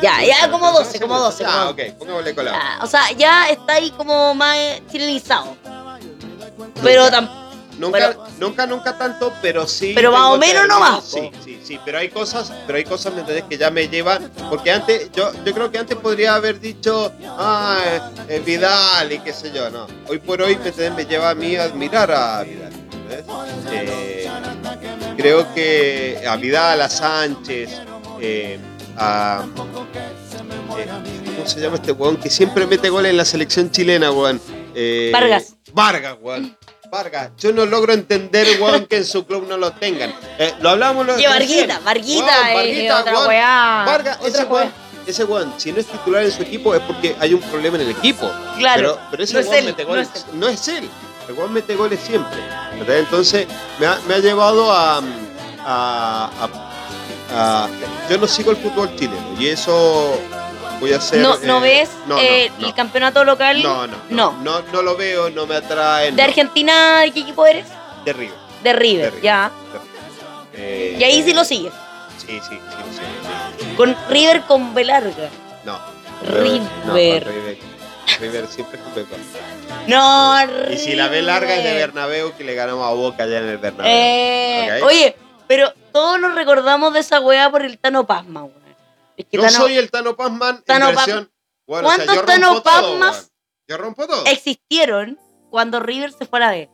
Ya, 0.00 0.22
ya, 0.24 0.48
como 0.48 0.70
12, 0.70 1.00
como 1.00 1.18
12. 1.18 1.42
Ya, 1.42 1.50
como 1.50 1.70
ok, 1.70 1.80
pongámosle 1.98 2.34
colado. 2.34 2.58
O 2.82 2.86
sea, 2.86 3.10
ya 3.12 3.48
está 3.48 3.74
ahí 3.74 3.90
como 3.90 4.32
más 4.34 4.56
chilenizado. 4.92 5.56
Pero 6.82 7.10
tampoco. 7.10 7.37
Nunca, 7.78 7.98
Pero- 7.98 8.24
nunca, 8.38 8.66
nunca 8.66 8.98
tanto, 8.98 9.32
pero 9.40 9.66
sí. 9.66 9.92
Pero 9.94 10.10
más 10.12 10.26
o 10.34 10.38
menos 10.38 10.62
términos, 10.62 10.68
nomás, 10.68 11.04
Sí, 11.04 11.30
sí, 11.44 11.60
sí, 11.62 11.80
pero 11.84 11.98
hay 11.98 12.08
cosas, 12.08 12.52
pero 12.66 12.76
hay 12.78 12.84
cosas, 12.84 13.14
¿me 13.14 13.20
entendés? 13.20 13.44
Que 13.48 13.56
ya 13.56 13.70
me 13.70 13.88
llevan, 13.88 14.30
porque 14.50 14.70
antes, 14.72 15.10
yo, 15.12 15.30
yo 15.44 15.54
creo 15.54 15.70
que 15.70 15.78
antes 15.78 15.96
podría 15.96 16.34
haber 16.34 16.58
dicho, 16.60 17.12
ah, 17.38 17.78
eh, 18.28 18.42
Vidal 18.44 19.12
y 19.12 19.20
qué 19.20 19.32
sé 19.32 19.52
yo, 19.52 19.70
no. 19.70 19.86
Hoy 20.08 20.18
por 20.18 20.42
hoy, 20.42 20.56
¿me 20.56 20.68
entendés? 20.68 20.92
Me 20.94 21.04
lleva 21.06 21.30
a 21.30 21.34
mí 21.34 21.54
a 21.56 21.64
admirar 21.64 22.10
a 22.10 22.42
Vidal. 22.42 22.72
Eh, 23.70 24.28
creo 25.16 25.54
que 25.54 26.22
a 26.28 26.36
Vidal, 26.36 26.80
a 26.82 26.88
Sánchez, 26.88 27.70
eh, 28.20 28.58
a... 28.96 29.44
eh, 30.76 30.86
¿Cómo 31.36 31.46
se 31.48 31.60
llama 31.60 31.76
este 31.76 31.92
weón? 31.92 32.16
Que 32.16 32.28
siempre 32.30 32.66
mete 32.66 32.90
goles 32.90 33.10
en 33.10 33.16
la 33.16 33.24
selección 33.24 33.70
chilena, 33.70 34.10
weón. 34.10 34.40
Eh, 34.74 35.10
Vargas. 35.12 35.54
Vargas, 35.72 36.16
weón. 36.20 36.56
Vargas. 36.90 37.30
Yo 37.38 37.52
no 37.52 37.66
logro 37.66 37.92
entender, 37.92 38.46
weón, 38.60 38.86
que 38.86 38.96
en 38.98 39.04
su 39.04 39.26
club 39.26 39.46
no 39.48 39.56
lo 39.56 39.72
tengan. 39.72 40.14
Eh, 40.38 40.54
lo 40.60 40.70
hablamos 40.70 41.06
lo 41.06 41.18
Y 41.18 41.26
Varguita, 41.26 41.80
Varguita 41.80 42.52
Weón, 42.54 43.00
otra 43.00 43.12
weón. 43.12 43.28
weá. 43.28 43.84
Vargas, 43.86 44.16
Otra 44.18 44.28
ese 44.28 44.44
weá. 44.44 44.48
weón, 44.62 44.72
ese 45.06 45.24
weón, 45.24 45.54
si 45.58 45.72
no 45.72 45.80
es 45.80 45.86
titular 45.86 46.22
en 46.24 46.32
su 46.32 46.42
equipo 46.42 46.74
es 46.74 46.80
porque 46.82 47.14
hay 47.20 47.34
un 47.34 47.40
problema 47.42 47.76
en 47.76 47.82
el 47.84 47.90
equipo. 47.90 48.30
Claro, 48.58 48.94
Pero, 48.96 49.00
pero 49.10 49.24
ese 49.24 49.34
no 49.34 49.40
es 49.40 49.46
weón 49.46 49.58
él, 49.58 49.64
mete 49.66 49.82
no 49.82 49.88
goles. 49.88 50.08
es. 50.14 50.26
No 50.34 50.48
es 50.48 50.68
él. 50.68 50.88
El 51.28 51.34
weón 51.34 51.52
mete 51.52 51.76
goles 51.76 52.00
siempre. 52.00 52.38
¿verdad? 52.78 52.98
Entonces, 52.98 53.46
me 53.78 53.86
ha, 53.86 53.98
me 54.06 54.14
ha 54.14 54.18
llevado 54.18 54.72
a, 54.72 54.98
a- 54.98 56.30
a- 56.40 56.48
a- 57.34 57.68
Yo 58.08 58.18
no 58.18 58.26
sigo 58.26 58.50
el 58.52 58.56
fútbol 58.56 58.94
chileno 58.96 59.34
y 59.38 59.48
eso 59.48 60.18
voy 60.80 60.92
a 60.92 60.96
hacer. 60.96 61.18
¿No, 61.20 61.36
¿No 61.38 61.58
eh, 61.58 61.60
ves 61.80 61.90
no, 62.06 62.14
no, 62.16 62.20
eh, 62.20 62.50
no. 62.58 62.66
el 62.68 62.74
campeonato 62.74 63.24
local? 63.24 63.62
No, 63.62 63.86
no, 63.86 63.96
No. 64.10 64.62
no, 64.72 64.82
lo 64.82 64.96
veo, 64.96 65.30
no 65.30 65.46
me 65.46 65.56
atrae. 65.56 66.12
¿De. 66.12 66.22
Argentina 66.22 67.00
de 67.00 67.10
qué 67.12 67.20
equipo 67.20 67.46
eres? 67.46 67.66
De 68.04 68.12
River. 68.12 68.34
De 68.62 68.72
River, 68.72 69.04
De 69.04 69.10
River. 69.10 69.22
ya. 69.22 69.50
de 69.72 69.78
River. 69.78 69.88
Eh, 70.54 70.96
Y 70.98 71.04
ahí 71.04 71.22
sí 71.22 71.32
lo 71.32 71.44
sigues. 71.44 71.72
Sí, 72.18 72.40
sí, 72.48 72.58
sí, 72.58 72.58
sí. 73.60 73.74
Con 73.76 73.96
River 74.08 74.42
con 74.42 74.74
B 74.74 74.84
larga. 74.84 75.28
No. 75.64 75.78
River. 76.22 76.62
Con 76.84 76.94
River. 76.94 77.58
River 78.20 78.46
siempre 78.48 78.78
con 78.80 78.94
B. 78.94 79.04
No, 79.86 80.34
Y 80.70 80.76
si 80.76 80.94
la 80.94 81.08
B 81.08 81.22
larga 81.22 81.54
es 81.54 81.62
de 81.62 81.70
River. 81.72 81.88
Bernabéu, 81.92 82.36
que 82.36 82.44
le 82.44 82.54
ganamos 82.54 82.86
a 82.86 82.92
Boca 82.94 83.22
allá 83.24 83.38
en 83.38 83.48
el 83.48 83.58
Bernabéu. 83.58 83.92
Eh. 83.94 84.80
Oye, 84.82 85.16
pero 85.46 85.72
todos 85.92 86.18
nos 86.20 86.34
recordamos 86.34 86.92
de 86.92 87.00
esa 87.00 87.20
weá 87.20 87.48
por 87.50 87.62
el 87.62 87.78
Tano 87.78 88.06
Pasma, 88.06 88.40
weón. 88.44 88.57
Es 89.18 89.26
que 89.26 89.36
Yo 89.36 89.42
Tano 89.42 89.56
soy 89.58 89.76
el 89.76 89.90
Tano 89.90 90.16
Pazman 90.16 90.62
Tano 90.64 90.88
en 90.88 90.94
versión... 90.94 91.32
Bueno, 91.66 91.84
¿Cuántos 91.88 92.24
Tano 92.24 92.62
Pazmas 92.62 93.16
weón. 93.16 93.28
Yo 93.68 93.76
rompo 93.76 94.06
todo. 94.06 94.24
existieron 94.24 95.18
cuando 95.50 95.80
River 95.80 96.12
se 96.12 96.24
fue 96.24 96.38
a 96.38 96.40
la 96.46 96.50
B. 96.52 96.70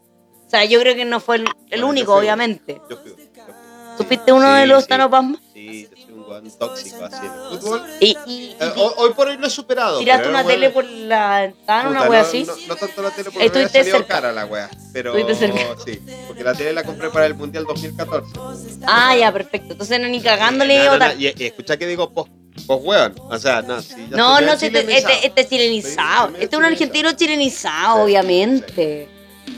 O 0.47 0.51
sea, 0.51 0.65
yo 0.65 0.79
creo 0.79 0.95
que 0.95 1.05
no 1.05 1.19
fue 1.19 1.37
el, 1.37 1.43
el 1.71 1.81
Bueno, 1.81 1.89
único, 1.89 2.07
yo 2.13 2.13
fui- 2.13 2.21
obviamente. 2.21 2.81
Yo 2.89 2.97
fui- 2.99 3.11
yo 3.11 3.17
fui. 3.17 3.31
¿Tú 3.97 4.05
fuiste 4.05 4.33
uno 4.33 4.53
Sí, 4.55 4.61
de 4.61 4.67
los 4.67 4.83
sí. 4.85 4.89
Tano 4.89 5.11
Pasma? 5.11 5.41
Sí, 5.53 5.89
yo 5.91 6.04
weón 6.29 6.51
tóxico 6.59 7.05
así 7.05 7.27
en 7.27 7.33
el 7.33 7.59
fútbol. 7.61 7.83
Y, 8.01 8.07
y- 8.27 8.57
Eh, 8.61 8.73
y 8.77 8.81
hoy, 8.81 8.93
hoy 8.97 9.11
por 9.15 9.29
hoy 9.29 9.37
lo 9.37 9.47
he 9.47 9.51
superado. 9.51 9.99
tiraste 9.99 10.29
una 10.29 10.45
tele 10.45 10.71
por 10.71 10.85
la 10.85 11.41
ventana, 11.43 11.89
una 11.91 12.03
wea 12.09 12.23
no, 12.23 12.29
así. 12.29 12.45
No, 12.45 12.55
no 12.69 12.77
tanto 12.77 13.03
la 13.03 13.11
tele 13.11 13.31
porque 13.31 13.39
me 13.51 13.57
había 13.61 13.69
salido 13.69 14.07
cara 14.07 14.33
la 14.33 14.47
wea. 14.47 14.71
Pero 14.93 15.15
sí, 15.85 16.01
porque 16.27 16.45
la 16.45 16.55
tele 16.55 16.73
la 16.73 16.83
compré 16.85 17.11
para 17.11 17.27
el 17.27 17.35
Mundial 17.35 17.65
2014. 17.65 18.33
Ah, 18.87 19.17
ya, 19.17 19.33
perfecto. 19.33 19.73
Entonces 19.73 20.01
no 20.01 20.09
ni 20.09 20.21
cagándole 20.21 20.79
No, 20.79 20.85
no, 20.85 20.93
otra- 20.95 21.15
no, 21.15 21.21
Y, 21.21 21.35
y 21.37 21.45
escucha 21.45 21.77
que 21.77 21.87
digo 21.87 22.11
post, 22.13 22.31
post 22.67 22.85
weón. 22.87 23.15
O 23.31 23.39
sea, 23.39 23.63
no, 23.63 23.81
si 23.83 23.95
ya 24.11 24.17
No, 24.17 24.41
no, 24.41 24.57
si 24.57 24.67
este, 24.67 24.81
chilenizado. 24.81 25.15
este, 25.15 25.27
este 25.27 25.41
es 25.41 25.49
chilenizado. 25.49 26.29
Este 26.39 26.45
es 26.57 26.59
un 26.59 26.65
argentino 26.65 27.13
chilenizado, 27.13 27.97
Sí, 27.97 28.03
obviamente. 28.03 29.09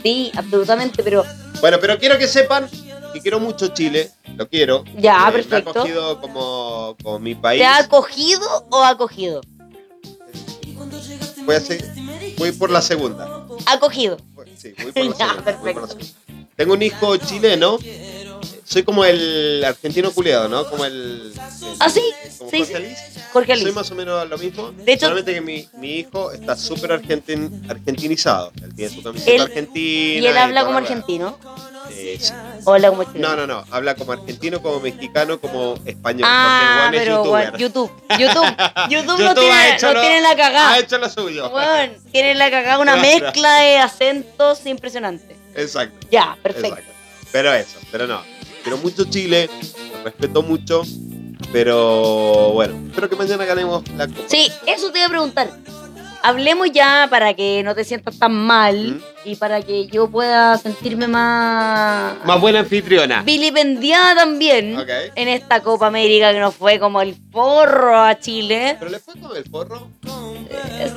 Sí, 0.03 0.31
absolutamente, 0.35 1.01
pero 1.03 1.23
Bueno, 1.61 1.77
pero 1.81 1.97
quiero 1.97 2.17
que 2.17 2.27
sepan 2.27 2.69
que 3.17 3.21
quiero 3.21 3.39
mucho 3.39 3.67
Chile. 3.69 4.11
Lo 4.35 4.47
quiero. 4.47 4.83
Ya, 4.97 5.13
Eh, 5.15 5.19
Me 5.21 5.27
ha 5.27 5.31
perfecto. 5.31 5.73
cogido 5.73 6.21
como, 6.21 6.95
como 7.03 7.19
mi 7.19 7.35
país. 7.35 7.61
¿te 7.61 7.65
ha 7.65 7.77
acogido 7.77 8.47
o 8.69 8.83
acogido? 8.83 9.41
Voy, 11.45 11.55
a 11.55 11.61
voy 12.37 12.51
por 12.51 12.69
la 12.69 12.81
segunda. 12.81 13.45
Acogido. 13.65 14.17
Sí, 14.57 14.73
voy 14.83 14.91
por 14.91 15.05
la 15.05 15.15
Ya, 15.17 15.27
segunda, 15.29 15.51
voy 15.61 15.73
por 15.73 15.81
la 15.81 15.87
perfecto. 15.87 15.87
segunda. 16.25 16.47
Tengo 16.55 16.73
un 16.73 16.81
hijo 16.81 17.17
chileno. 17.17 17.77
Soy 18.65 18.83
como 18.83 19.05
el 19.05 19.63
argentino 19.65 20.11
culiado, 20.11 20.49
¿no? 20.49 20.69
Como 20.69 20.83
el. 20.83 20.93
el- 20.93 21.33
Ah, 21.79 21.89
sí, 21.89 22.01
como 22.37 22.51
sí, 22.51 22.57
Jorge 22.57 22.65
sí. 22.65 22.73
Alice. 22.73 23.21
Jorge 23.31 23.55
Soy 23.57 23.71
más 23.71 23.89
o 23.91 23.95
menos 23.95 24.27
lo 24.27 24.37
mismo. 24.37 24.71
De 24.73 24.91
hecho- 24.93 25.05
solamente 25.05 25.33
que 25.33 25.39
mi, 25.41 25.67
mi 25.79 25.99
hijo 25.99 26.31
está 26.33 26.57
súper 26.57 26.91
argentin, 26.91 27.65
argentinizado. 27.69 28.51
Él 28.61 28.73
tiene 28.75 28.93
su 28.93 29.01
camiseta 29.01 29.31
Él- 29.31 29.41
argentina. 29.43 30.21
¿Y 30.21 30.27
él 30.27 30.37
habla 30.37 30.65
como 30.65 30.73
la 30.73 30.85
weá. 30.85 30.87
Eh, 31.91 32.17
sí. 32.19 32.33
¿O 32.65 32.73
habla 32.73 32.89
como? 32.89 33.03
No, 33.15 33.35
no, 33.35 33.47
no. 33.47 33.63
Habla 33.71 33.95
como 33.95 34.11
argentino, 34.13 34.61
como 34.61 34.79
mexicano, 34.79 35.39
como 35.39 35.75
español. 35.85 36.27
Ah, 36.29 36.87
porque 36.91 36.99
pero 36.99 37.37
es. 37.37 37.51
YouTube. 37.57 37.91
YouTube. 38.19 38.45
YouTube, 38.89 39.19
lo 39.19 39.29
YouTube 39.29 39.29
ha 39.29 39.33
tiene, 39.35 39.75
hecho 39.75 39.93
lo- 39.93 40.01
tiene 40.01 40.17
en 40.17 40.23
la 40.23 40.31
Ha 40.31 40.35
cagada. 40.35 40.79
hecho 40.79 40.97
lo 40.97 41.09
suyo. 41.09 41.49
Bueno, 41.49 41.93
tiene 42.11 42.31
en 42.31 42.39
la 42.39 42.49
cagada 42.51 42.79
una 42.79 42.95
mezcla 42.97 43.55
de 43.59 43.77
acentos 43.77 44.65
impresionante. 44.65 45.35
Exacto. 45.55 46.07
Ya, 46.11 46.37
perfecto. 46.43 46.67
Exacto. 46.77 46.91
Pero 47.31 47.53
eso, 47.53 47.77
pero 47.91 48.07
no. 48.07 48.21
Quiero 48.63 48.77
mucho 48.79 49.05
Chile, 49.05 49.49
lo 49.97 50.03
respeto 50.03 50.41
mucho, 50.41 50.83
pero 51.51 52.51
bueno, 52.53 52.75
espero 52.89 53.09
que 53.09 53.15
mañana 53.15 53.45
ganemos 53.45 53.87
la 53.97 54.07
copa. 54.07 54.21
Sí, 54.27 54.51
eso 54.65 54.91
te 54.91 54.99
iba 54.99 55.07
a 55.07 55.09
preguntar. 55.09 55.49
hablemos 56.23 56.69
ya 56.71 57.07
para 57.09 57.33
que 57.33 57.63
no 57.63 57.73
te 57.75 57.83
sientas 57.83 58.17
tan 58.19 58.33
mal 58.33 58.95
¿Mm? 58.95 59.01
Y 59.27 59.35
para 59.35 59.61
que 59.61 59.87
yo 59.87 60.09
pueda 60.09 60.57
sentirme 60.57 61.07
más. 61.07 62.15
Más 62.23 62.39
buena 62.39 62.59
anfitriona. 62.59 63.21
vilipendiada 63.23 64.15
también 64.15 64.77
Ok. 64.77 64.89
en 65.15 65.27
esta 65.27 65.61
Copa 65.61 65.87
América 65.87 66.31
que 66.31 66.39
nos 66.39 66.55
fue 66.55 66.79
como 66.79 67.01
el 67.01 67.13
forro 67.31 67.99
a 67.99 68.17
Chile. 68.19 68.77
¿Pero 68.79 68.89
le 68.89 68.99
fue 68.99 69.15
con 69.19 69.35
el 69.35 69.43
forro? 69.43 69.89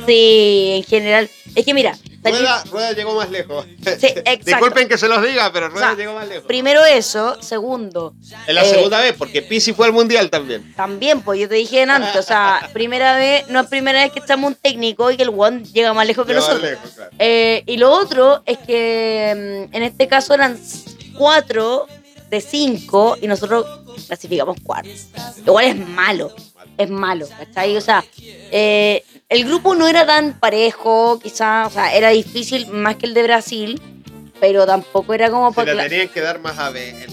Sí, 0.06 0.72
en 0.76 0.84
general. 0.84 1.28
Es 1.54 1.64
que 1.64 1.74
mira, 1.74 1.96
Rueda, 2.22 2.64
Rueda 2.70 2.92
llegó 2.92 3.14
más 3.14 3.30
lejos. 3.30 3.64
Sí, 3.64 4.06
exacto. 4.06 4.44
Disculpen 4.44 4.88
que 4.88 4.98
se 4.98 5.08
los 5.08 5.22
diga, 5.22 5.52
pero 5.52 5.68
Rueda 5.68 5.86
O 5.86 5.88
sea, 5.90 5.96
llegó 5.96 6.14
más 6.14 6.28
lejos. 6.28 6.44
primero 6.44 6.84
eso, 6.84 7.40
segundo, 7.42 8.14
Es 8.46 8.54
la 8.54 8.62
eh, 8.62 8.70
segunda 8.70 9.00
vez, 9.00 9.14
porque 9.16 9.42
Pisi 9.42 9.72
fue 9.72 9.86
al 9.86 9.92
mundial 9.92 10.30
también. 10.30 10.74
también, 10.74 11.22
pues 11.22 11.40
yo 11.40 11.48
te 11.48 11.56
dije 11.56 11.82
antes, 11.82 12.16
o 12.16 12.22
sea, 12.22 12.68
primera 12.72 13.16
vez, 13.16 13.48
no 13.48 13.60
es 13.60 13.66
primera 13.66 14.02
vez 14.02 14.12
que 14.12 14.20
echamos 14.20 14.50
un 14.50 14.54
técnico 14.54 15.10
y 15.10 15.16
que 15.16 15.22
el 15.22 15.30
one 15.30 15.64
llega 15.64 15.92
más 15.92 16.06
lejos 16.06 16.26
que 16.26 16.34
nosotros. 16.34 16.62
lejos, 16.62 16.90
claro. 16.90 17.10
Eh, 17.18 17.62
y 17.66 17.76
lo 17.78 17.90
otro 17.90 18.42
es 18.46 18.58
que 18.58 19.68
mm, 19.70 19.74
en 19.74 19.82
este 19.82 20.06
caso 20.08 20.34
eran 20.34 20.58
cuatro 21.16 21.86
de 22.28 22.40
cinco 22.40 23.16
y 23.20 23.26
nosotros 23.26 23.66
clasificamos 24.06 24.58
cuatro. 24.62 24.92
Igual 25.38 25.64
es 25.66 25.76
malo, 25.76 26.32
es 26.78 26.88
malo, 26.88 27.26
¿cachai? 27.28 27.76
O 27.76 27.80
sea, 27.80 28.04
eh, 28.50 29.04
el 29.30 29.44
grupo 29.44 29.74
no 29.74 29.86
era 29.88 30.04
tan 30.06 30.34
parejo, 30.38 31.18
quizás, 31.22 31.68
o 31.68 31.70
sea, 31.70 31.94
era 31.94 32.10
difícil 32.10 32.66
más 32.66 32.96
que 32.96 33.06
el 33.06 33.14
de 33.14 33.22
Brasil, 33.22 33.80
pero 34.40 34.66
tampoco 34.66 35.14
era 35.14 35.30
como 35.30 35.52
para... 35.52 35.72
la 35.72 35.88
tenían 35.88 36.08
que 36.08 36.20
dar 36.20 36.40
más 36.40 36.58
a 36.58 36.70
ver. 36.70 37.08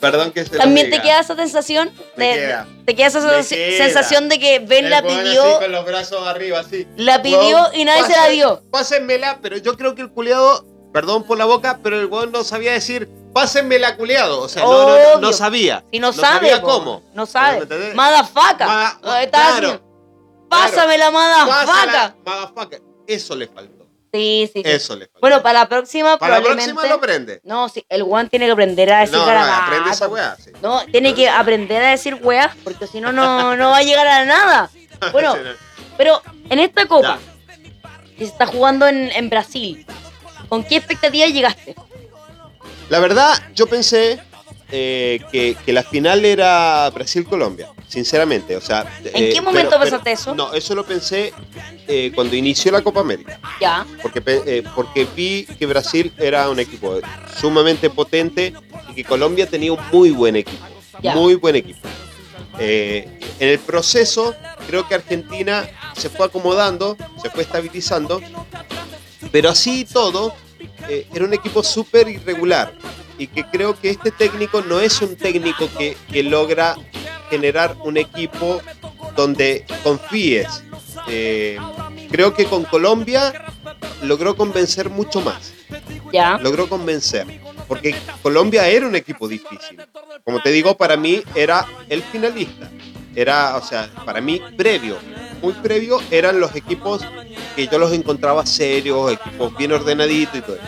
Perdón 0.00 0.30
que 0.30 0.44
se 0.44 0.52
lo 0.54 0.58
También 0.60 0.90
te 0.90 1.02
queda 1.02 1.18
esa 1.20 1.34
sensación 1.34 1.90
de, 2.16 2.32
queda. 2.34 2.66
te 2.86 2.94
queda 2.94 3.06
esa 3.08 3.20
Me 3.20 3.26
sensaci- 3.32 3.54
queda. 3.56 3.84
sensación 3.84 4.28
de 4.28 4.38
que 4.38 4.60
Ben 4.60 4.84
El 4.84 4.90
la 4.92 5.02
pidió, 5.02 5.42
así 5.44 5.58
con 5.64 5.72
los 5.72 5.84
brazos 5.84 6.26
arriba, 6.26 6.60
así. 6.60 6.86
la 6.96 7.20
pidió 7.20 7.66
y 7.74 7.84
nadie 7.84 8.04
se 8.04 8.12
la 8.16 8.28
dio. 8.28 8.62
Pásenmela, 8.70 9.40
pero 9.42 9.56
yo 9.56 9.76
creo 9.76 9.96
que 9.96 10.02
el 10.02 10.10
culiado, 10.10 10.64
perdón 10.92 11.24
por 11.24 11.36
la 11.36 11.46
boca, 11.46 11.80
pero 11.82 11.98
el 11.98 12.06
weón 12.06 12.30
no 12.30 12.44
sabía 12.44 12.72
decir, 12.72 13.08
pásenmela 13.34 13.96
culiado. 13.96 14.40
O 14.40 14.48
sea, 14.48 14.62
no, 14.62 14.88
no, 14.88 14.96
no, 15.14 15.20
no 15.20 15.32
sabía. 15.32 15.84
Si 15.92 15.98
no, 15.98 16.12
sabe, 16.12 16.48
sabía 16.48 16.62
cómo. 16.62 17.02
No 17.14 17.26
sabe. 17.26 17.66
Madafaca. 17.94 18.66
Ma- 18.66 18.98
claro, 19.30 19.80
Pásame 20.48 20.98
la 20.98 21.10
madafaca. 21.10 22.16
Motherfucker. 22.24 22.82
Eso 23.06 23.36
le 23.36 23.46
faltó. 23.48 23.86
Sí, 24.12 24.50
sí, 24.54 24.62
sí. 24.64 24.70
Eso 24.70 24.96
le 24.96 25.06
faltó. 25.06 25.20
Bueno, 25.20 25.42
para 25.42 25.60
la 25.60 25.68
próxima 25.68 26.18
Para 26.18 26.38
la 26.38 26.44
próxima 26.44 26.86
lo 26.86 27.00
prende. 27.00 27.40
No, 27.44 27.68
sí, 27.68 27.84
el 27.88 28.02
Juan 28.02 28.28
tiene 28.28 28.46
que 28.46 28.52
aprender 28.52 28.92
a 28.92 29.00
decir 29.00 29.16
No, 29.18 29.26
no, 29.26 29.54
aprende 29.54 29.90
esa 29.90 30.08
weá. 30.08 30.36
sí. 30.36 30.50
No, 30.62 30.84
tiene 30.86 31.14
que 31.14 31.28
aprender 31.28 31.82
a 31.84 31.90
decir 31.90 32.14
weá, 32.22 32.54
porque 32.64 32.86
si 32.86 33.00
no, 33.00 33.12
no 33.12 33.54
no 33.56 33.70
va 33.70 33.78
a 33.78 33.82
llegar 33.82 34.06
a 34.08 34.24
nada. 34.24 34.70
Bueno, 35.12 35.36
pero 35.96 36.20
en 36.50 36.58
esta 36.58 36.86
copa, 36.86 37.18
que 38.16 38.24
se 38.24 38.32
está 38.32 38.46
jugando 38.46 38.86
en, 38.88 39.12
en 39.12 39.30
Brasil, 39.30 39.86
¿con 40.48 40.64
qué 40.64 40.76
expectativa 40.76 41.26
llegaste? 41.26 41.76
La 42.88 42.98
verdad, 42.98 43.38
yo 43.54 43.68
pensé 43.68 44.20
eh, 44.72 45.20
que, 45.30 45.56
que 45.64 45.72
la 45.72 45.84
final 45.84 46.24
era 46.24 46.90
Brasil-Colombia, 46.90 47.70
sinceramente. 47.88 48.56
O 48.56 48.60
sea, 48.60 48.86
¿En 49.02 49.24
eh, 49.24 49.30
qué 49.34 49.40
momento 49.40 49.70
pero- 49.70 49.80
pensaste 49.82 50.04
pero- 50.04 50.20
eso? 50.20 50.34
No, 50.34 50.52
eso 50.52 50.74
lo 50.74 50.84
pensé 50.84 51.32
eh, 51.88 52.12
cuando 52.14 52.36
inició 52.36 52.70
la 52.70 52.82
Copa 52.82 53.00
América. 53.00 53.40
Ya, 53.60 53.86
Porque, 54.02 54.22
eh, 54.26 54.62
porque 54.74 55.06
vi 55.16 55.46
que 55.58 55.66
Brasil 55.66 56.12
era 56.18 56.48
un 56.50 56.60
equipo 56.60 57.00
sumamente 57.40 57.90
potente 57.90 58.52
y 58.90 58.94
que 58.94 59.04
Colombia 59.04 59.48
tenía 59.48 59.72
un 59.72 59.80
muy 59.92 60.10
buen 60.10 60.36
equipo. 60.36 60.64
Ya. 61.02 61.14
Muy 61.14 61.34
buen 61.36 61.56
equipo. 61.56 61.80
Eh, 62.58 63.18
en 63.38 63.48
el 63.48 63.58
proceso, 63.60 64.34
creo 64.66 64.86
que 64.88 64.94
Argentina 64.96 65.68
se 65.96 66.10
fue 66.10 66.26
acomodando, 66.26 66.96
se 67.22 67.30
fue 67.30 67.44
estabilizando, 67.44 68.20
pero 69.30 69.50
así 69.50 69.80
y 69.80 69.84
todo, 69.84 70.34
eh, 70.88 71.06
era 71.14 71.24
un 71.24 71.32
equipo 71.34 71.62
súper 71.62 72.08
irregular 72.08 72.72
y 73.16 73.28
que 73.28 73.44
creo 73.44 73.78
que 73.80 73.90
este 73.90 74.10
técnico 74.10 74.60
no 74.62 74.80
es 74.80 75.00
un 75.02 75.14
técnico 75.16 75.68
que, 75.78 75.96
que 76.10 76.22
logra 76.24 76.74
generar 77.30 77.76
un 77.84 77.96
equipo 77.96 78.60
donde 79.16 79.64
confíes. 79.82 80.64
Eh, 81.08 81.58
creo 82.10 82.34
que 82.34 82.44
con 82.44 82.64
Colombia 82.64 83.32
logró 84.02 84.36
convencer 84.36 84.90
mucho 84.90 85.20
más 85.20 85.52
ya. 86.12 86.38
logró 86.38 86.68
convencer. 86.68 87.26
Porque 87.66 87.94
Colombia 88.22 88.68
era 88.68 88.86
un 88.86 88.96
equipo 88.96 89.28
difícil. 89.28 89.80
Como 90.24 90.40
te 90.40 90.50
digo, 90.50 90.76
para 90.76 90.96
mí 90.96 91.22
era 91.34 91.66
el 91.88 92.02
finalista. 92.02 92.70
Era, 93.14 93.56
o 93.56 93.62
sea, 93.62 93.90
para 94.04 94.20
mí 94.20 94.40
previo, 94.56 94.96
muy 95.42 95.52
previo, 95.54 96.00
eran 96.10 96.38
los 96.40 96.54
equipos 96.54 97.02
que 97.56 97.66
yo 97.66 97.78
los 97.78 97.92
encontraba 97.92 98.46
serios, 98.46 99.12
equipos 99.12 99.56
bien 99.56 99.72
ordenaditos 99.72 100.36
y 100.36 100.40
todo. 100.40 100.56
eso. 100.56 100.64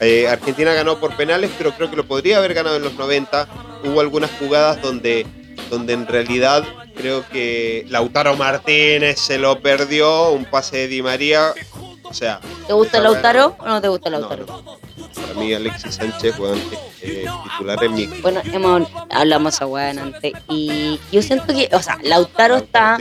Eh, 0.00 0.28
Argentina 0.28 0.72
ganó 0.72 0.98
por 0.98 1.16
penales, 1.16 1.50
pero 1.56 1.72
creo 1.72 1.90
que 1.90 1.96
lo 1.96 2.06
podría 2.06 2.38
haber 2.38 2.54
ganado 2.54 2.76
en 2.76 2.82
los 2.82 2.94
90. 2.94 3.48
Hubo 3.84 4.00
algunas 4.00 4.30
jugadas 4.32 4.80
donde, 4.82 5.26
donde 5.70 5.94
en 5.94 6.06
realidad 6.06 6.64
creo 6.96 7.26
que 7.28 7.86
Lautaro 7.88 8.36
Martínez 8.36 9.18
se 9.18 9.38
lo 9.38 9.60
perdió, 9.60 10.30
un 10.32 10.44
pase 10.44 10.78
de 10.78 10.88
Di 10.88 11.02
María. 11.02 11.54
O 12.02 12.12
sea, 12.12 12.40
¿Te 12.66 12.72
gusta 12.72 13.00
Lautaro 13.00 13.56
o 13.58 13.66
no 13.66 13.80
te 13.80 13.88
gusta 13.88 14.10
Lautaro? 14.10 14.44
no. 14.46 14.80
Para 15.14 15.34
mí 15.34 15.54
Alexis 15.54 15.94
Sánchez, 15.94 16.34
es 16.38 16.60
eh, 17.02 17.26
titular 17.44 17.82
en 17.84 17.94
mi. 17.94 18.06
Bueno, 18.06 18.42
hemos, 18.44 18.88
hablamos 19.10 19.54
esa 19.54 19.66
weá 19.66 19.90
antes 19.90 20.32
y 20.48 20.98
yo 21.12 21.22
siento 21.22 21.46
que, 21.54 21.68
o 21.72 21.82
sea, 21.82 21.98
Lautaro 22.02 22.56
está, 22.56 22.98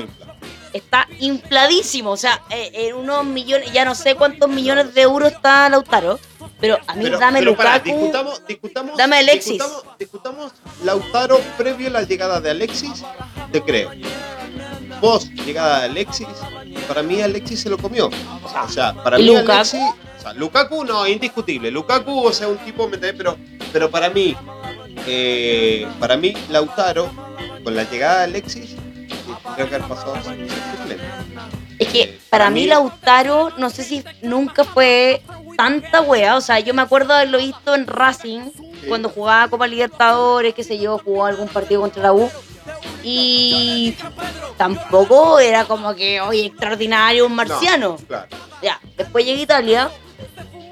está 0.74 1.08
infladísimo, 1.20 2.12
o 2.12 2.18
sea, 2.18 2.42
eh, 2.50 2.72
en 2.74 2.96
unos 2.96 3.26
millones, 3.26 3.72
ya 3.72 3.86
no 3.86 3.96
sé 3.96 4.16
cuántos 4.16 4.50
millones 4.50 4.94
de 4.94 5.02
euros 5.02 5.32
está 5.32 5.70
Lautaro, 5.70 6.20
pero 6.60 6.78
a 6.88 6.96
mí 6.96 7.04
Pero, 7.06 7.20
dame 7.20 7.40
pero 7.40 7.52
Lukaku, 7.52 7.86
discutamos, 7.86 8.48
discutamos, 8.48 8.98
Dame 8.98 9.18
Alexis. 9.18 9.54
Discutamos, 9.54 9.84
discutamos 9.98 10.52
Lautaro 10.84 11.40
previo 11.58 11.88
a 11.88 11.92
la 11.92 12.02
llegada 12.04 12.42
de 12.42 12.52
Alexis, 12.52 13.04
te 13.52 13.62
creo. 13.62 13.92
Post 15.02 15.32
llegada 15.46 15.80
de 15.80 15.86
Alexis, 15.86 16.28
para 16.88 17.04
mí 17.04 17.22
Alexis 17.22 17.62
se 17.62 17.70
lo 17.70 17.78
comió. 17.78 18.10
O 18.44 18.70
sea, 18.70 18.94
para 19.04 19.20
¿Y 19.20 19.24
mí 19.24 19.28
Lukaku? 19.30 19.52
Alexis, 19.52 19.82
o 20.20 20.22
sea, 20.22 20.34
Lukaku 20.34 20.84
no, 20.84 21.08
indiscutible. 21.08 21.72
Lukaku, 21.72 22.26
o 22.26 22.34
sea, 22.34 22.50
un 22.50 22.58
tipo. 22.58 22.90
Pero, 22.90 23.38
pero 23.72 23.90
para 23.90 24.10
mí, 24.10 24.36
eh, 25.08 25.88
para 26.00 26.18
mí 26.18 26.34
Lautaro, 26.50 27.10
con 27.64 27.76
la 27.76 27.90
llegada 27.90 28.20
de 28.20 28.24
Alexis, 28.26 28.76
que 29.56 29.66
pasado 29.80 30.16
es 31.80 31.88
que 31.88 32.02
eh, 32.02 32.20
para 32.30 32.50
mí 32.50 32.68
Lautaro, 32.68 33.52
no 33.58 33.70
sé 33.70 33.84
si 33.84 34.04
nunca 34.22 34.66
fue 34.66 35.22
tanta 35.56 36.02
wea, 36.02 36.36
o 36.36 36.42
sea, 36.42 36.60
yo 36.60 36.74
me 36.74 36.82
acuerdo 36.82 37.10
de 37.10 37.22
haberlo 37.22 37.38
visto 37.38 37.74
en 37.74 37.88
Racing, 37.88 38.52
cuando 38.88 39.10
jugaba 39.10 39.48
Copa 39.50 39.68
Libertadores, 39.68 40.54
qué 40.54 40.64
sé 40.64 40.78
yo, 40.78 40.98
jugó 40.98 41.26
algún 41.26 41.48
partido 41.48 41.82
contra 41.82 42.04
la 42.04 42.14
U. 42.14 42.30
Y 43.04 43.96
tampoco 44.58 45.40
era 45.40 45.66
como 45.66 45.96
que, 45.96 46.22
oye, 46.22 46.48
extraordinario, 46.48 47.26
un 47.26 47.36
marciano. 47.36 47.98
No, 48.00 48.08
claro. 48.08 48.28
Ya, 48.62 48.80
después 48.98 49.26
llegué 49.26 49.40
a 49.40 49.44
Italia, 49.44 49.92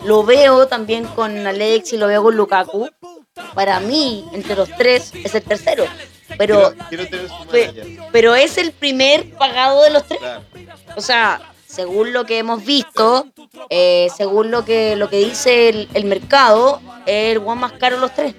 lo 0.03 0.23
veo 0.23 0.67
también 0.67 1.05
con 1.05 1.47
Alex 1.47 1.93
y 1.93 1.97
lo 1.97 2.07
veo 2.07 2.23
con 2.23 2.35
Lukaku. 2.35 2.89
Para 3.53 3.79
mí, 3.79 4.25
entre 4.33 4.55
los 4.55 4.69
tres, 4.77 5.13
es 5.23 5.35
el 5.35 5.43
tercero. 5.43 5.85
Pero, 6.37 6.71
quiero, 6.73 6.87
quiero 6.89 7.07
tener 7.07 7.27
su 7.29 8.09
pero 8.11 8.35
es 8.35 8.57
el 8.57 8.71
primer 8.71 9.31
pagado 9.33 9.81
de 9.83 9.89
los 9.91 10.05
tres. 10.05 10.19
Claro. 10.19 10.43
O 10.95 11.01
sea, 11.01 11.41
según 11.67 12.13
lo 12.13 12.25
que 12.25 12.37
hemos 12.39 12.63
visto, 12.65 13.27
eh, 13.69 14.07
según 14.15 14.51
lo 14.51 14.63
que, 14.65 14.95
lo 14.95 15.09
que 15.09 15.17
dice 15.17 15.69
el, 15.69 15.89
el 15.93 16.05
mercado, 16.05 16.81
es 17.05 17.31
el 17.35 17.37
one 17.39 17.61
más 17.61 17.73
caro 17.73 17.95
de 17.95 18.01
los 18.01 18.13
tres. 18.13 18.35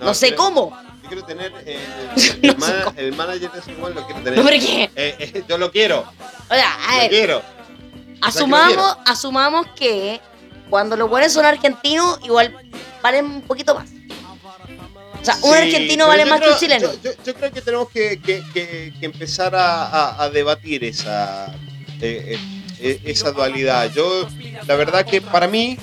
No, 0.00 0.14
sé 0.14 0.28
quiero- 0.28 0.42
cómo. 0.44 0.78
Yo 1.02 1.08
quiero 1.08 1.24
tener 1.24 1.52
eh, 1.66 1.78
el, 2.42 2.50
el 2.50 2.56
No 2.58 2.66
cómo. 2.66 2.92
el 2.96 3.12
manager 3.14 3.50
de 3.50 3.72
igual 3.72 3.94
lo 3.94 4.06
quiero 4.06 4.22
tener. 4.22 4.38
No, 4.38 4.44
pero 4.48 4.60
¿qué? 4.64 4.84
Eh, 4.94 5.16
eh, 5.18 5.44
yo 5.48 5.58
lo 5.58 5.70
quiero, 5.72 6.04
O 6.48 6.54
sea, 6.54 6.74
a 6.88 6.92
lo 6.94 7.00
ver, 7.02 7.10
quiero. 7.10 7.42
asumamos, 8.20 8.96
asumamos 9.06 9.66
que 9.76 10.20
cuando 10.68 10.96
los 10.96 11.08
buenos 11.10 11.32
son 11.32 11.44
argentinos, 11.44 12.20
igual 12.22 12.54
valen 13.02 13.24
un 13.26 13.42
poquito 13.42 13.74
más. 13.74 13.90
O 15.20 15.24
sea, 15.24 15.34
un 15.42 15.52
Sí, 15.52 15.58
argentino 15.58 16.06
vale 16.08 16.24
más 16.24 16.40
que 16.40 16.48
un 16.48 16.56
chileno. 16.56 16.92
Yo, 16.92 17.02
yo- 17.12 17.22
yo 17.24 17.34
creo 17.34 17.52
que 17.52 17.60
tenemos 17.60 17.88
que, 17.90 18.20
que- 18.20 18.42
que- 18.54 18.92
que 18.98 19.06
empezar 19.06 19.54
a, 19.54 19.84
a- 19.86 20.22
a 20.24 20.30
debatir 20.30 20.82
esa, 20.84 21.46
eh, 22.00 22.36
eh, 22.36 22.38
eh, 22.80 23.00
esa 23.04 23.30
dualidad. 23.32 23.90
Yo, 23.92 24.26
la 24.66 24.76
verdad 24.76 25.04
que 25.04 25.20
para 25.20 25.46
mí, 25.46 25.76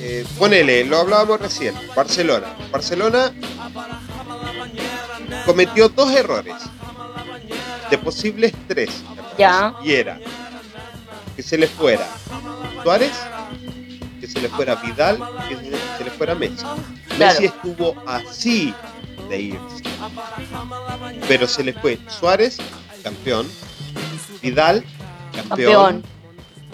eh, 0.00 0.24
ponele, 0.38 0.84
lo 0.84 0.98
hablábamos 0.98 1.40
recién, 1.40 1.74
Barcelona. 1.94 2.54
Barcelona 2.70 3.32
cometió 5.44 5.88
dos 5.88 6.10
errores, 6.12 6.54
de 7.90 7.98
posibles 7.98 8.52
tres. 8.66 8.90
Ya. 9.38 9.74
Y 9.84 9.92
era 9.92 10.18
que 11.36 11.42
se 11.42 11.58
le 11.58 11.66
fuera 11.66 12.06
Suárez, 12.82 13.12
que 14.26 14.32
se 14.32 14.40
le 14.40 14.48
fuera 14.48 14.74
Vidal, 14.76 15.18
que 15.48 15.56
se 15.56 16.04
le, 16.04 16.10
fuera 16.10 16.34
Messi. 16.34 16.56
Claro. 16.56 16.80
Messi 17.18 17.44
estuvo 17.46 17.94
así 18.06 18.74
de 19.28 19.40
irse. 19.40 19.82
Pero 21.28 21.46
se 21.46 21.62
le 21.62 21.72
fue 21.72 21.98
Suárez, 22.08 22.58
campeón, 23.02 23.48
Vidal, 24.42 24.84
campeón, 25.48 26.02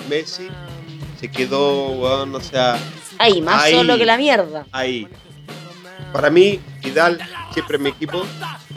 Messi 0.08 0.48
se 1.20 1.30
quedó, 1.30 1.90
weón, 1.90 2.34
o 2.34 2.40
sea, 2.40 2.78
Ahí, 3.18 3.40
más 3.40 3.64
Ahí. 3.64 3.74
solo 3.74 3.96
que 3.98 4.06
la 4.06 4.16
mierda. 4.16 4.66
ahí. 4.72 5.06
Para 6.12 6.30
mí, 6.30 6.60
Vidal 6.82 7.18
siempre 7.52 7.76
en 7.76 7.82
mi 7.82 7.90
equipo, 7.90 8.24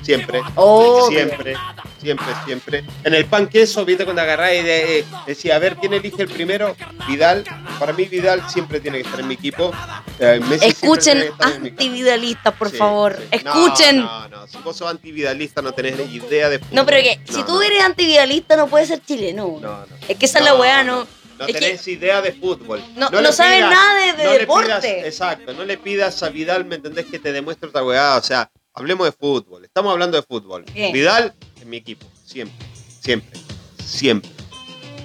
siempre. 0.01 0.41
Obvio. 0.55 1.07
Siempre, 1.07 1.55
siempre, 2.01 2.26
siempre. 2.45 2.84
En 3.03 3.13
el 3.13 3.26
pan 3.26 3.47
queso, 3.47 3.84
viste 3.86 4.03
cuando 4.03 4.21
agarré 4.21 4.59
y 4.59 4.63
de- 4.63 4.99
eh, 4.99 5.05
decía, 5.26 5.55
a 5.55 5.59
ver, 5.59 5.76
¿quién 5.78 5.93
elige 5.93 6.21
el 6.21 6.30
primero? 6.30 6.76
Vidal. 7.07 7.43
Para 7.80 7.93
mí, 7.93 8.05
Vidal 8.05 8.47
siempre 8.49 8.80
tiene 8.80 8.97
que 8.99 9.03
estar 9.05 9.19
en 9.19 9.28
mi 9.28 9.34
equipo. 9.34 9.71
Eh, 10.19 10.39
Messi 10.47 10.65
Escuchen, 10.67 11.26
antividalistas, 11.39 12.53
por 12.53 12.69
Sí, 12.69 12.78
favor. 12.78 13.17
sí. 13.19 13.28
Escuchen. 13.32 13.97
No, 13.99 14.28
no, 14.30 14.38
no. 14.41 14.47
Si 14.47 14.57
vos 14.59 14.76
sos 14.78 14.89
antividalista, 14.89 15.61
no 15.61 15.71
tenés 15.73 15.97
ni 15.97 16.05
idea 16.15 16.49
de 16.49 16.59
fútbol. 16.59 16.76
No, 16.76 16.86
pero 16.86 17.01
que 17.01 17.19
si 17.26 17.39
No, 17.39 17.45
tú 17.45 17.53
no. 17.55 17.61
eres 17.63 17.84
antividalista 17.84 18.55
no 18.55 18.67
puedes 18.67 18.88
ser 18.88 19.01
chileno. 19.05 19.57
No, 19.61 19.80
no. 19.80 19.86
Es 20.07 20.17
que 20.17 20.26
esa 20.26 20.39
es 20.39 20.45
la 20.45 20.55
weá, 20.55 20.84
no. 20.84 21.05
No 21.38 21.45
es 21.47 21.53
que- 21.53 21.59
tenés 21.59 21.88
idea 21.88 22.21
de 22.21 22.31
fútbol. 22.33 22.83
No- 22.95 23.09
le 23.09 23.21
no 23.21 23.31
sabes 23.31 23.61
nada 23.61 24.05
de- 24.05 24.13
de 24.13 24.23
no 24.23 24.31
le 24.33 24.39
deporte. 24.39 24.67
pidas- 24.67 24.86
exacto, 24.86 25.53
no 25.53 25.65
le 25.65 25.77
pidas 25.77 26.23
a 26.23 26.29
Vidal, 26.29 26.65
¿me 26.65 26.75
entendés? 26.75 27.05
Que 27.07 27.19
te 27.19 27.31
demuestre 27.31 27.69
otra 27.69 27.83
weá. 27.83 28.15
O 28.15 28.21
sea, 28.23 28.49
hablemos 28.73 29.05
de 29.07 29.11
fútbol. 29.11 29.65
Estamos 29.65 29.91
hablando 29.91 30.17
de 30.17 30.23
fútbol. 30.23 30.63
Bien. 30.73 30.93
Vidal 30.93 31.33
en 31.61 31.69
mi 31.69 31.77
equipo. 31.77 32.05
Siempre, 32.25 32.65
siempre, 33.01 33.39
siempre, 33.83 34.31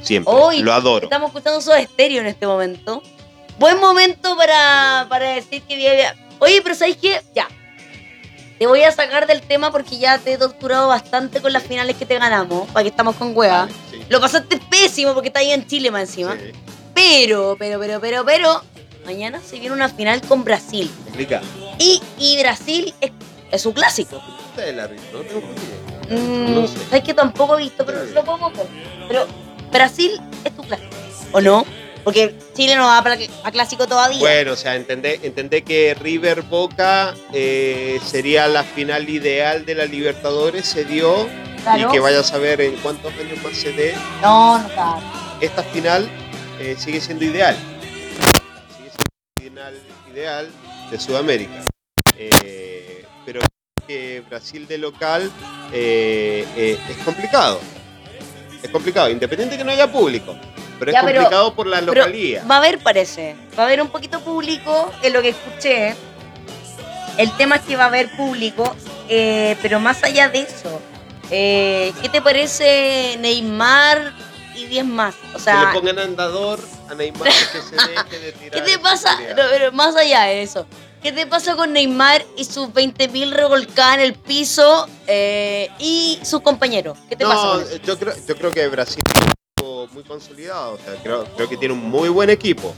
siempre. 0.02 0.32
Hoy 0.34 0.60
Lo 0.62 0.72
adoro. 0.72 1.04
Estamos 1.04 1.28
escuchando 1.30 1.60
su 1.60 1.72
estéreo 1.72 2.20
en 2.20 2.26
este 2.26 2.46
momento. 2.46 3.02
Buen 3.58 3.78
momento 3.78 4.36
para, 4.36 5.06
para 5.08 5.30
decir 5.30 5.62
que... 5.62 6.06
Oye, 6.38 6.62
pero 6.62 6.74
¿sabes 6.74 6.96
qué? 6.96 7.20
Ya. 7.34 7.46
Te 8.58 8.66
voy 8.66 8.82
a 8.82 8.92
sacar 8.92 9.26
del 9.26 9.42
tema 9.42 9.70
porque 9.70 9.98
ya 9.98 10.18
te 10.18 10.32
he 10.34 10.38
torturado 10.38 10.88
bastante 10.88 11.40
con 11.40 11.52
las 11.52 11.62
finales 11.62 11.96
que 11.96 12.06
te 12.06 12.18
ganamos. 12.18 12.68
Para 12.70 12.82
que 12.84 12.88
estamos 12.90 13.16
con 13.16 13.36
weá. 13.36 13.68
Lo 14.10 14.20
pasaste 14.20 14.60
pésimo 14.70 15.14
porque 15.14 15.28
está 15.28 15.40
ahí 15.40 15.52
en 15.52 15.66
Chile 15.66 15.90
más 15.90 16.02
encima. 16.02 16.34
sí, 16.36 16.52
Pero, 16.94 17.56
pero, 17.58 17.80
pero, 17.80 17.98
pero, 18.00 18.24
pero... 18.24 18.62
Mañana 19.06 19.40
se 19.42 19.58
viene 19.58 19.74
una 19.74 19.88
final 19.88 20.20
con 20.20 20.44
Brasil. 20.44 20.90
complicado. 21.04 21.44
Y, 21.78 22.02
y 22.18 22.38
Brasil 22.38 22.92
es, 23.00 23.10
es 23.50 23.62
su 23.62 23.72
clásico. 23.72 24.22
Es 24.58 24.74
no 24.76 24.88
tengo. 25.20 25.40
Mm, 26.10 26.54
No 26.54 26.66
sé. 26.66 26.74
¿Sabes 26.90 27.04
que 27.04 27.14
tampoco 27.14 27.58
he 27.58 27.62
visto? 27.62 27.86
Pero 27.86 28.04
lo 28.04 28.24
pongo 28.24 28.52
por- 28.52 28.66
Pero 29.08 29.26
Brasil 29.72 30.20
es 30.44 30.54
tu 30.54 30.62
clásico. 30.62 30.90
¿O 31.32 31.40
no? 31.40 31.64
Porque 32.04 32.34
Chile 32.54 32.76
no 32.76 32.84
va 32.86 33.02
para 33.02 33.16
a 33.44 33.50
clásico 33.50 33.86
todavía. 33.86 34.18
Bueno, 34.18 34.52
o 34.52 34.56
sea, 34.56 34.74
entendé, 34.76 35.20
entendé 35.22 35.62
que 35.62 35.94
River 35.94 36.42
Boca 36.42 37.14
eh, 37.32 38.00
sería 38.04 38.48
la 38.48 38.64
final 38.64 39.08
ideal 39.08 39.64
de 39.64 39.74
la 39.74 39.84
Libertadores, 39.86 40.66
se 40.66 40.84
dio, 40.84 41.26
Claro. 41.62 41.88
y 41.88 41.92
que 41.92 42.00
vaya 42.00 42.20
a 42.20 42.24
saber 42.24 42.60
en 42.60 42.76
cuántos 42.76 43.12
años 43.14 43.42
más 43.42 43.54
se 43.56 43.72
dé. 43.72 43.94
No, 44.22 44.58
no 44.58 44.66
está. 44.68 44.98
Esta 45.40 45.62
final 45.62 46.08
eh, 46.58 46.76
sigue 46.78 47.00
siendo 47.00 47.24
ideal. 47.24 47.56
Sigue 48.76 48.90
siendo 48.90 49.10
final 49.40 49.74
ideal 50.12 50.48
de 50.90 51.00
Sudamérica. 51.00 51.64
Eh, 52.16 53.04
pero 53.24 53.40
que 53.86 54.22
Brasil 54.28 54.66
de 54.66 54.78
local 54.78 55.30
eh, 55.72 56.78
es 56.88 56.96
complicado. 57.04 57.60
Es 58.62 58.70
complicado, 58.70 59.08
independiente 59.08 59.56
que 59.56 59.64
no 59.64 59.70
haya 59.72 59.90
público. 59.90 60.36
Pero 60.78 60.90
es 60.92 60.96
pero- 61.02 61.18
complicado 61.20 61.54
por 61.54 61.66
la 61.66 61.80
localía. 61.80 62.44
va 62.50 62.56
a 62.56 62.58
haber, 62.58 62.78
parece. 62.78 63.34
Va 63.58 63.62
a 63.64 63.66
haber 63.66 63.80
un 63.82 63.88
poquito 63.88 64.20
público 64.20 64.90
en 65.02 65.12
lo 65.12 65.22
que 65.22 65.30
escuché. 65.30 65.94
El 67.16 67.30
tema 67.36 67.56
es 67.56 67.62
que 67.62 67.76
va 67.76 67.84
a 67.84 67.88
haber 67.88 68.10
público, 68.16 68.74
pero 69.08 69.80
más 69.80 70.02
allá 70.04 70.28
de 70.28 70.40
eso, 70.42 70.80
eh, 71.30 71.92
¿qué 72.02 72.08
te 72.08 72.20
parece 72.22 73.16
Neymar 73.20 74.12
y 74.56 74.66
10 74.66 74.84
más? 74.84 75.14
O 75.30 75.36
que 75.36 75.40
sea, 75.40 75.72
le 75.72 75.78
pongan 75.80 75.98
andador 75.98 76.58
a 76.88 76.94
Neymar 76.94 77.24
que 77.28 77.60
se 77.62 77.76
deje 77.76 78.18
de 78.18 78.32
tirar. 78.38 78.50
¿Qué 78.52 78.72
te 78.72 78.78
pasa? 78.78 79.18
No, 79.20 79.42
pero 79.50 79.72
más 79.72 79.96
allá 79.96 80.22
de 80.24 80.42
eso. 80.42 80.66
¿Qué 81.02 81.12
te 81.12 81.26
pasa 81.26 81.56
con 81.56 81.72
Neymar 81.72 82.22
y 82.36 82.44
sus 82.44 82.68
20.000 82.68 83.30
revolcadas 83.32 83.94
en 83.94 84.00
el 84.00 84.12
piso 84.14 84.86
eh, 85.06 85.70
y 85.78 86.18
sus 86.22 86.42
compañeros? 86.42 86.98
¿Qué 87.08 87.16
te 87.16 87.24
pasa 87.24 87.42
No, 87.42 87.52
con 87.52 87.62
eso? 87.62 87.76
yo 87.84 87.98
creo, 87.98 88.14
yo 88.28 88.36
creo 88.36 88.52
que 88.52 88.68
Brasil 88.68 89.02
es 89.08 89.22
un 89.22 89.30
equipo 89.30 89.88
muy 89.94 90.02
consolidado. 90.04 90.74
O 90.74 90.78
sea, 90.78 90.94
creo, 91.02 91.24
creo 91.36 91.48
que 91.48 91.56
tiene 91.56 91.72
un 91.72 91.88
muy 91.88 92.10
buen 92.10 92.28
equipo. 92.28 92.74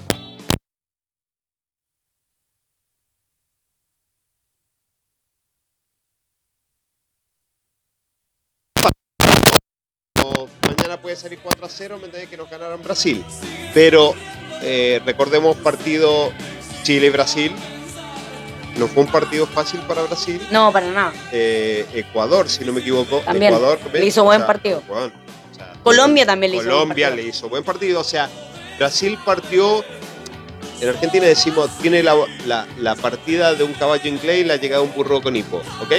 Mañana 10.66 11.00
puede 11.00 11.16
salir 11.16 11.38
4 11.42 11.64
a 11.64 11.68
0, 11.68 11.98
me 11.98 12.06
entendés 12.06 12.28
que 12.28 12.36
nos 12.36 12.48
ganaron 12.50 12.82
Brasil. 12.82 13.24
Pero 13.74 14.14
eh, 14.62 15.00
recordemos 15.04 15.56
partido 15.56 16.32
Chile-Brasil. 16.82 17.52
No 18.76 18.88
fue 18.88 19.02
un 19.02 19.10
partido 19.10 19.46
fácil 19.46 19.80
para 19.80 20.02
Brasil. 20.02 20.40
No, 20.50 20.72
para 20.72 20.86
nada. 20.90 21.12
eh, 21.32 21.86
Ecuador, 21.94 22.48
si 22.48 22.64
no 22.64 22.72
me 22.72 22.80
equivoco. 22.80 23.18
También. 23.20 23.52
Ecuador, 23.54 23.78
Le 23.92 24.06
hizo 24.06 24.24
buen 24.24 24.44
partido. 24.46 24.82
bueno, 24.88 25.12
o 25.50 25.54
sea, 25.54 25.72
Colombia 25.82 26.24
también 26.24 26.52
le 26.52 26.58
hizo 26.58 26.64
buen 26.66 26.78
Colombia 26.78 27.10
le 27.10 27.22
hizo 27.22 27.48
buen 27.48 27.64
partido. 27.64 28.00
O 28.00 28.04
sea, 28.04 28.30
Brasil 28.78 29.18
partió. 29.24 29.84
En 30.80 30.88
Argentina 30.88 31.26
decimos, 31.26 31.70
tiene 31.80 32.02
la, 32.02 32.16
la- 32.46 32.66
la 32.78 32.96
partida 32.96 33.54
de 33.54 33.62
un 33.62 33.72
caballo 33.74 34.08
inglés 34.08 34.40
y 34.40 34.44
la 34.44 34.56
llegada 34.56 34.82
de 34.82 34.88
un 34.88 34.94
burro 34.96 35.22
con 35.22 35.36
hipo, 35.36 35.58
¿ok? 35.80 35.92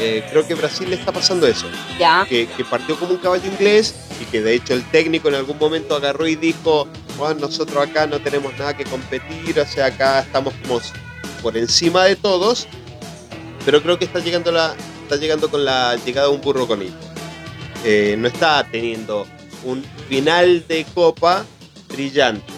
Eh, 0.00 0.24
creo 0.30 0.46
que 0.46 0.54
Brasil 0.54 0.90
le 0.90 0.96
está 0.96 1.12
pasando 1.12 1.46
eso, 1.46 1.66
Ya. 1.98 2.26
que, 2.28 2.46
que 2.48 2.64
partió 2.64 2.96
como 2.98 3.12
un 3.12 3.18
caballo 3.18 3.46
inglés 3.46 3.94
y 4.20 4.24
que 4.24 4.42
de 4.42 4.54
hecho 4.54 4.74
el 4.74 4.82
técnico 4.90 5.28
en 5.28 5.36
algún 5.36 5.56
momento 5.58 5.94
agarró 5.94 6.26
y 6.26 6.34
dijo, 6.34 6.88
"Bueno, 7.16 7.40
nosotros 7.42 7.76
acá 7.88 8.06
no 8.06 8.18
tenemos 8.20 8.52
nada 8.58 8.76
que 8.76 8.84
competir, 8.84 9.58
o 9.60 9.66
sea, 9.66 9.86
acá 9.86 10.20
estamos 10.20 10.52
como 10.62 10.80
por 11.42 11.56
encima 11.56 12.04
de 12.06 12.16
todos, 12.16 12.66
pero 13.64 13.82
creo 13.82 13.98
que 13.98 14.04
está 14.06 14.18
llegando, 14.18 14.50
la, 14.50 14.74
está 15.02 15.16
llegando 15.16 15.48
con 15.48 15.64
la 15.64 15.94
llegada 16.04 16.26
de 16.28 16.34
un 16.34 16.40
burro 16.40 16.66
con 16.66 16.82
hipo. 16.82 16.94
Eh, 17.84 18.16
no 18.18 18.26
está 18.28 18.66
teniendo 18.70 19.26
un 19.62 19.84
final 20.08 20.64
de 20.66 20.84
copa 20.92 21.44
brillante, 21.88 22.52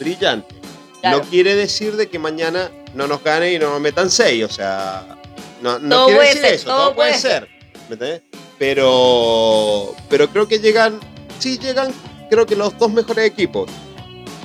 brillante. 0.00 0.54
Claro. 1.02 1.18
No 1.18 1.24
quiere 1.30 1.54
decir 1.54 1.96
de 1.96 2.08
que 2.08 2.18
mañana 2.18 2.70
no 2.94 3.06
nos 3.06 3.22
gane 3.22 3.52
y 3.54 3.58
no 3.58 3.70
nos 3.70 3.80
metan 3.80 4.10
seis, 4.10 4.44
o 4.44 4.48
sea, 4.48 5.19
no, 5.60 5.78
no 5.78 5.88
Todo 5.96 6.06
quiere 6.06 6.18
puede 6.18 6.28
decir 6.28 6.42
ser, 6.42 6.54
eso, 6.54 6.64
todo 6.66 6.76
todo, 6.78 6.94
puede 6.94 7.10
puede 7.10 7.20
ser, 7.22 7.48
¿me 7.88 7.94
entendés? 7.94 8.22
Pero, 8.58 9.94
pero 10.08 10.28
creo 10.28 10.46
que 10.46 10.58
llegan, 10.58 11.00
sí 11.38 11.58
llegan, 11.58 11.92
creo 12.28 12.46
que 12.46 12.56
los 12.56 12.76
dos 12.78 12.90
mejores 12.92 13.24
equipos, 13.26 13.70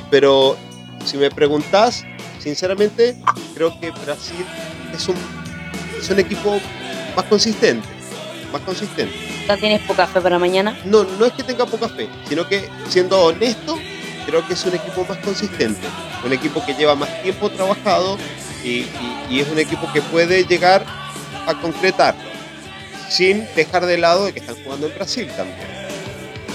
pero 0.09 0.55
si 1.05 1.18
me 1.18 1.30
preguntás, 1.30 2.03
sinceramente, 2.39 3.16
creo 3.53 3.78
que 3.80 3.91
Brasil 3.91 4.45
es 4.93 5.07
un, 5.07 5.16
es 5.99 6.09
un 6.09 6.20
equipo 6.20 6.59
más 7.16 7.26
consistente, 7.26 7.88
más 8.51 8.61
consistente. 8.61 9.13
¿Ya 9.47 9.57
tienes 9.57 9.82
poca 9.82 10.07
fe 10.07 10.22
para 10.22 10.39
mañana? 10.39 10.78
No, 10.86 11.03
no 11.03 11.26
es 11.26 11.34
que 11.34 11.43
tenga 11.43 11.66
poca 11.66 11.88
fe, 11.89 12.09
sino 12.28 12.47
que 12.47 12.68
siendo 12.89 13.20
honesto, 13.22 13.78
creo 14.26 14.45
que 14.47 14.53
es 14.53 14.66
un 14.66 14.74
equipo 14.76 15.05
más 15.07 15.18
consistente, 15.20 15.88
un 16.26 16.34
equipo 16.34 16.66
que 16.66 16.74
lleva 16.74 16.95
más 16.95 17.22
tiempo 17.22 17.49
trabajado 17.49 18.18
y, 18.63 18.70
y- 18.70 19.26
y 19.30 19.39
es 19.41 19.49
un 19.49 19.59
equipo 19.59 19.91
que 19.93 20.01
puede 20.01 20.45
llegar 20.45 20.86
a 21.47 21.53
concretarlo, 21.61 22.23
sin 23.09 23.47
dejar 23.55 23.85
de 23.85 23.97
lado 23.97 24.25
de 24.25 24.33
que 24.33 24.39
están 24.39 24.55
jugando 24.63 24.87
en 24.87 24.95
Brasil 24.95 25.27
también. 25.35 25.57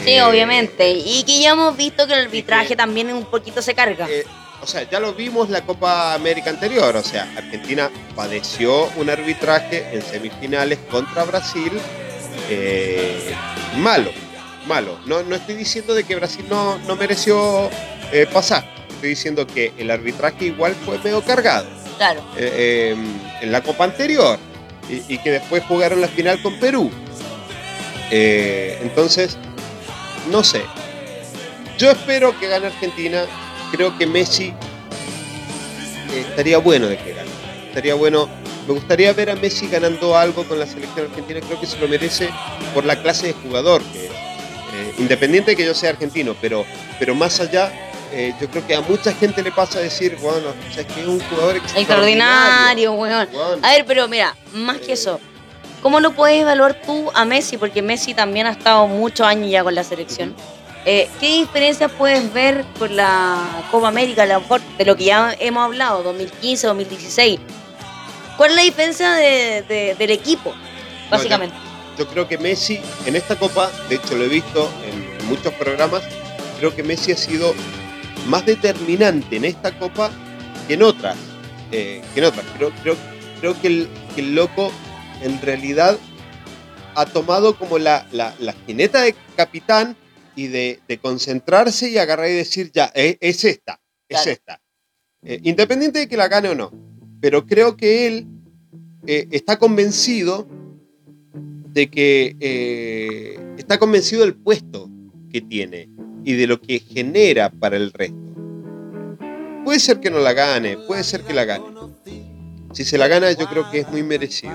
Sí, 0.05 0.11
Eh, 0.13 0.23
obviamente. 0.23 0.91
Y 0.91 1.23
que 1.25 1.41
ya 1.41 1.51
hemos 1.51 1.77
visto 1.77 2.07
que 2.07 2.15
el 2.15 2.21
arbitraje 2.27 2.69
que- 2.69 2.77
también 2.77 3.13
un 3.13 3.25
poquito 3.25 3.61
se 3.63 3.75
carga. 3.75 4.07
eh, 4.09 4.25
o 4.63 4.67
sea, 4.67 4.83
ya 4.91 5.01
lo 5.01 5.15
vimos 5.15 5.49
la 5.49 5.63
Copa 5.63 6.13
América 6.15 6.51
anterior, 6.51 6.95
o 6.97 7.03
sea, 7.03 7.27
Argentina 7.37 7.91
padeció 8.15 8.91
un 8.97 9.09
arbitraje 9.09 9.89
en 9.93 10.03
semifinales 10.03 10.79
contra 10.91 11.25
Brasil 11.25 11.73
eh, 12.51 13.35
malo, 13.77 14.11
malo. 14.67 14.99
No, 15.07 15.23
no 15.23 15.37
estoy 15.37 15.55
diciendo 15.55 15.95
de 15.95 16.05
que 16.05 16.17
Brasil 16.17 16.45
no, 16.49 16.79
no 16.81 16.97
mereció 16.97 17.71
eh, 18.13 18.27
pasar, 18.33 18.65
estoy 18.91 19.11
diciendo 19.11 19.47
que 19.47 19.73
el 19.79 19.91
arbitraje 19.91 20.47
igual 20.47 20.75
fue 20.85 20.99
medio 20.99 21.23
cargado 21.23 21.67
Claro. 21.97 22.23
eh, 22.37 22.95
en 23.41 23.53
la 23.53 23.63
Copa 23.63 23.85
anterior 23.85 24.39
y, 25.09 25.19
que 25.19 25.31
después 25.31 25.63
jugaron 25.65 26.01
la 26.01 26.09
final 26.09 26.41
con 26.43 26.59
Perú. 26.59 26.91
Eh, 28.11 28.79
entonces, 28.83 29.37
no 30.31 30.43
sé. 30.43 30.63
Yo 31.79 31.91
espero 31.91 32.39
que 32.39 32.49
gane 32.49 32.67
Argentina. 32.67 33.25
Creo 33.71 33.97
que 33.97 34.07
Messi 34.07 34.53
eh, 36.13 36.25
estaría 36.29 36.59
bueno 36.59 36.89
de 36.89 36.99
que 36.99 37.15
gane. 37.15 37.31
Estaría 37.69 37.95
bueno. 37.95 38.29
Me 38.67 38.75
gustaría 38.75 39.13
ver 39.13 39.31
a 39.31 39.37
Messi 39.37 39.69
ganando 39.69 40.17
algo 40.17 40.45
con 40.45 40.59
la 40.59 40.67
selección 40.67 41.07
argentina. 41.07 41.41
Creo 41.41 41.61
que 41.61 41.67
se 41.67 41.79
lo 41.79 41.89
merece 41.89 42.29
por 42.75 42.85
la 42.85 43.01
clase 43.01 43.29
de 43.29 43.33
jugador 43.33 43.83
que 43.93 44.07
es. 44.07 44.11
Eh, 44.11 44.95
independiente 44.99 45.53
de 45.53 45.57
que 45.57 45.65
yo 45.65 45.75
sea 45.75 45.91
argentino, 45.91 46.37
pero, 46.41 46.65
pero 46.99 47.15
más 47.15 47.41
allá, 47.41 47.73
eh, 48.13 48.35
yo 48.41 48.49
creo 48.51 48.67
que 48.67 48.75
a 48.75 48.81
mucha 48.83 49.13
gente 49.13 49.43
le 49.43 49.53
pasa 49.53 49.79
a 49.79 49.83
decir, 49.83 50.17
bueno, 50.21 50.49
o 50.49 50.73
sea, 50.73 50.83
es 50.83 50.93
que 50.93 51.01
es 51.01 51.07
un 51.07 51.21
jugador 51.21 51.57
extraordinario. 51.57 51.81
Extraordinario, 51.81 52.93
weón. 52.93 53.29
A 53.63 53.71
ver, 53.73 53.85
pero 53.87 54.09
mira, 54.09 54.35
más 54.53 54.79
que 54.79 54.93
eso, 54.95 55.21
¿cómo 55.83 56.01
lo 56.01 56.13
puedes 56.13 56.41
evaluar 56.43 56.81
tú 56.85 57.11
a 57.15 57.25
Messi? 57.25 57.57
Porque 57.57 57.83
Messi 57.83 58.15
también 58.15 58.47
ha 58.47 58.51
estado 58.53 58.87
muchos 58.87 59.27
años 59.27 59.51
ya 59.51 59.63
con 59.63 59.75
la 59.75 59.85
selección. 59.85 60.35
Eh, 60.87 61.09
¿Qué 61.21 61.27
diferencias 61.41 61.93
puedes 61.93 62.33
ver 62.33 62.65
con 62.79 62.97
la 62.97 63.37
Copa 63.71 63.89
América, 63.89 64.23
a 64.23 64.27
lo 64.27 64.41
mejor 64.41 64.61
de 64.79 64.85
lo 64.87 64.97
que 64.97 65.05
ya 65.05 65.37
hemos 65.39 65.63
hablado, 65.65 66.03
2015, 66.03 66.67
2016? 66.69 67.39
¿Cuál 68.37 68.51
es 68.51 68.57
la 68.57 68.63
diferencia 68.63 69.13
de- 69.13 69.63
de- 69.69 69.95
del 69.99 70.11
equipo, 70.11 70.55
básicamente? 71.11 71.55
Yo 71.99 72.07
creo 72.09 72.27
que 72.27 72.39
Messi 72.39 72.81
en 73.05 73.15
esta 73.15 73.37
Copa, 73.37 73.71
de 73.91 73.97
hecho 73.97 74.15
lo 74.17 74.25
he 74.25 74.29
visto 74.29 74.71
en 74.87 75.27
muchos 75.29 75.53
programas, 75.55 76.03
creo 76.59 76.75
que 76.75 76.83
Messi 76.83 77.13
ha 77.13 77.17
sido 77.17 77.53
más 78.29 78.45
determinante 78.47 79.37
en 79.37 79.45
esta 79.45 79.79
Copa 79.79 80.11
que 80.69 80.75
en 80.75 80.83
otras. 80.83 81.17
eh, 81.73 82.03
que 82.15 82.21
en 82.21 82.27
otras. 82.27 82.45
Creo, 82.57 82.71
creo, 82.83 82.97
creo 83.41 83.61
que, 83.61 83.67
el, 83.69 83.89
que 84.15 84.21
el 84.23 84.35
loco 84.35 84.71
en 85.23 85.41
realidad 85.41 85.99
ha 86.95 87.07
tomado 87.07 87.57
como 87.57 87.79
la, 87.79 88.07
la, 88.13 88.35
la 88.41 88.53
jineta 88.67 89.03
de 89.03 89.15
capitán 89.37 89.97
y 90.37 90.49
de, 90.49 90.81
de 90.89 90.99
concentrarse 90.99 91.89
y 91.91 91.99
agarrar 91.99 92.29
y 92.31 92.35
decir, 92.35 92.71
ya, 92.73 92.91
eh, 92.95 93.17
es 93.21 93.45
esta, 93.45 93.81
es 94.09 94.17
Claro. 94.23 94.31
esta. 94.33 94.61
Eh, 95.23 95.39
independiente 95.45 95.99
de 96.01 96.09
que 96.09 96.17
la 96.17 96.29
gane 96.29 96.49
o 96.49 96.55
no. 96.55 96.73
Pero 97.21 97.47
creo 97.47 97.77
que 97.77 98.07
él 98.07 98.27
eh, 99.07 99.29
está 99.31 99.59
convencido 99.59 100.49
de 101.73 101.89
que 101.91 103.39
está 103.59 103.79
convencido 103.79 104.23
del 104.23 104.35
puesto 104.35 104.89
que 105.31 105.41
tiene 105.41 105.89
y 106.25 106.35
de 106.35 106.47
lo 106.47 106.61
que 106.61 106.81
genera 106.81 107.51
para 107.51 107.77
el 107.77 107.93
resto. 107.93 108.17
Puede 109.65 109.81
ser 109.81 110.01
que 110.01 110.11
no 110.11 110.19
la 110.19 110.33
gane, 110.33 110.77
puede 110.77 111.05
ser 111.05 111.23
que 111.23 111.35
la 111.35 111.45
gane. 111.45 111.65
Si 112.73 112.85
se 112.85 112.99
la 112.99 113.09
gana, 113.09 113.33
yo 113.33 113.49
creo 113.49 113.69
que 113.71 113.81
es 113.81 113.89
muy 113.89 114.03
merecido. 114.03 114.53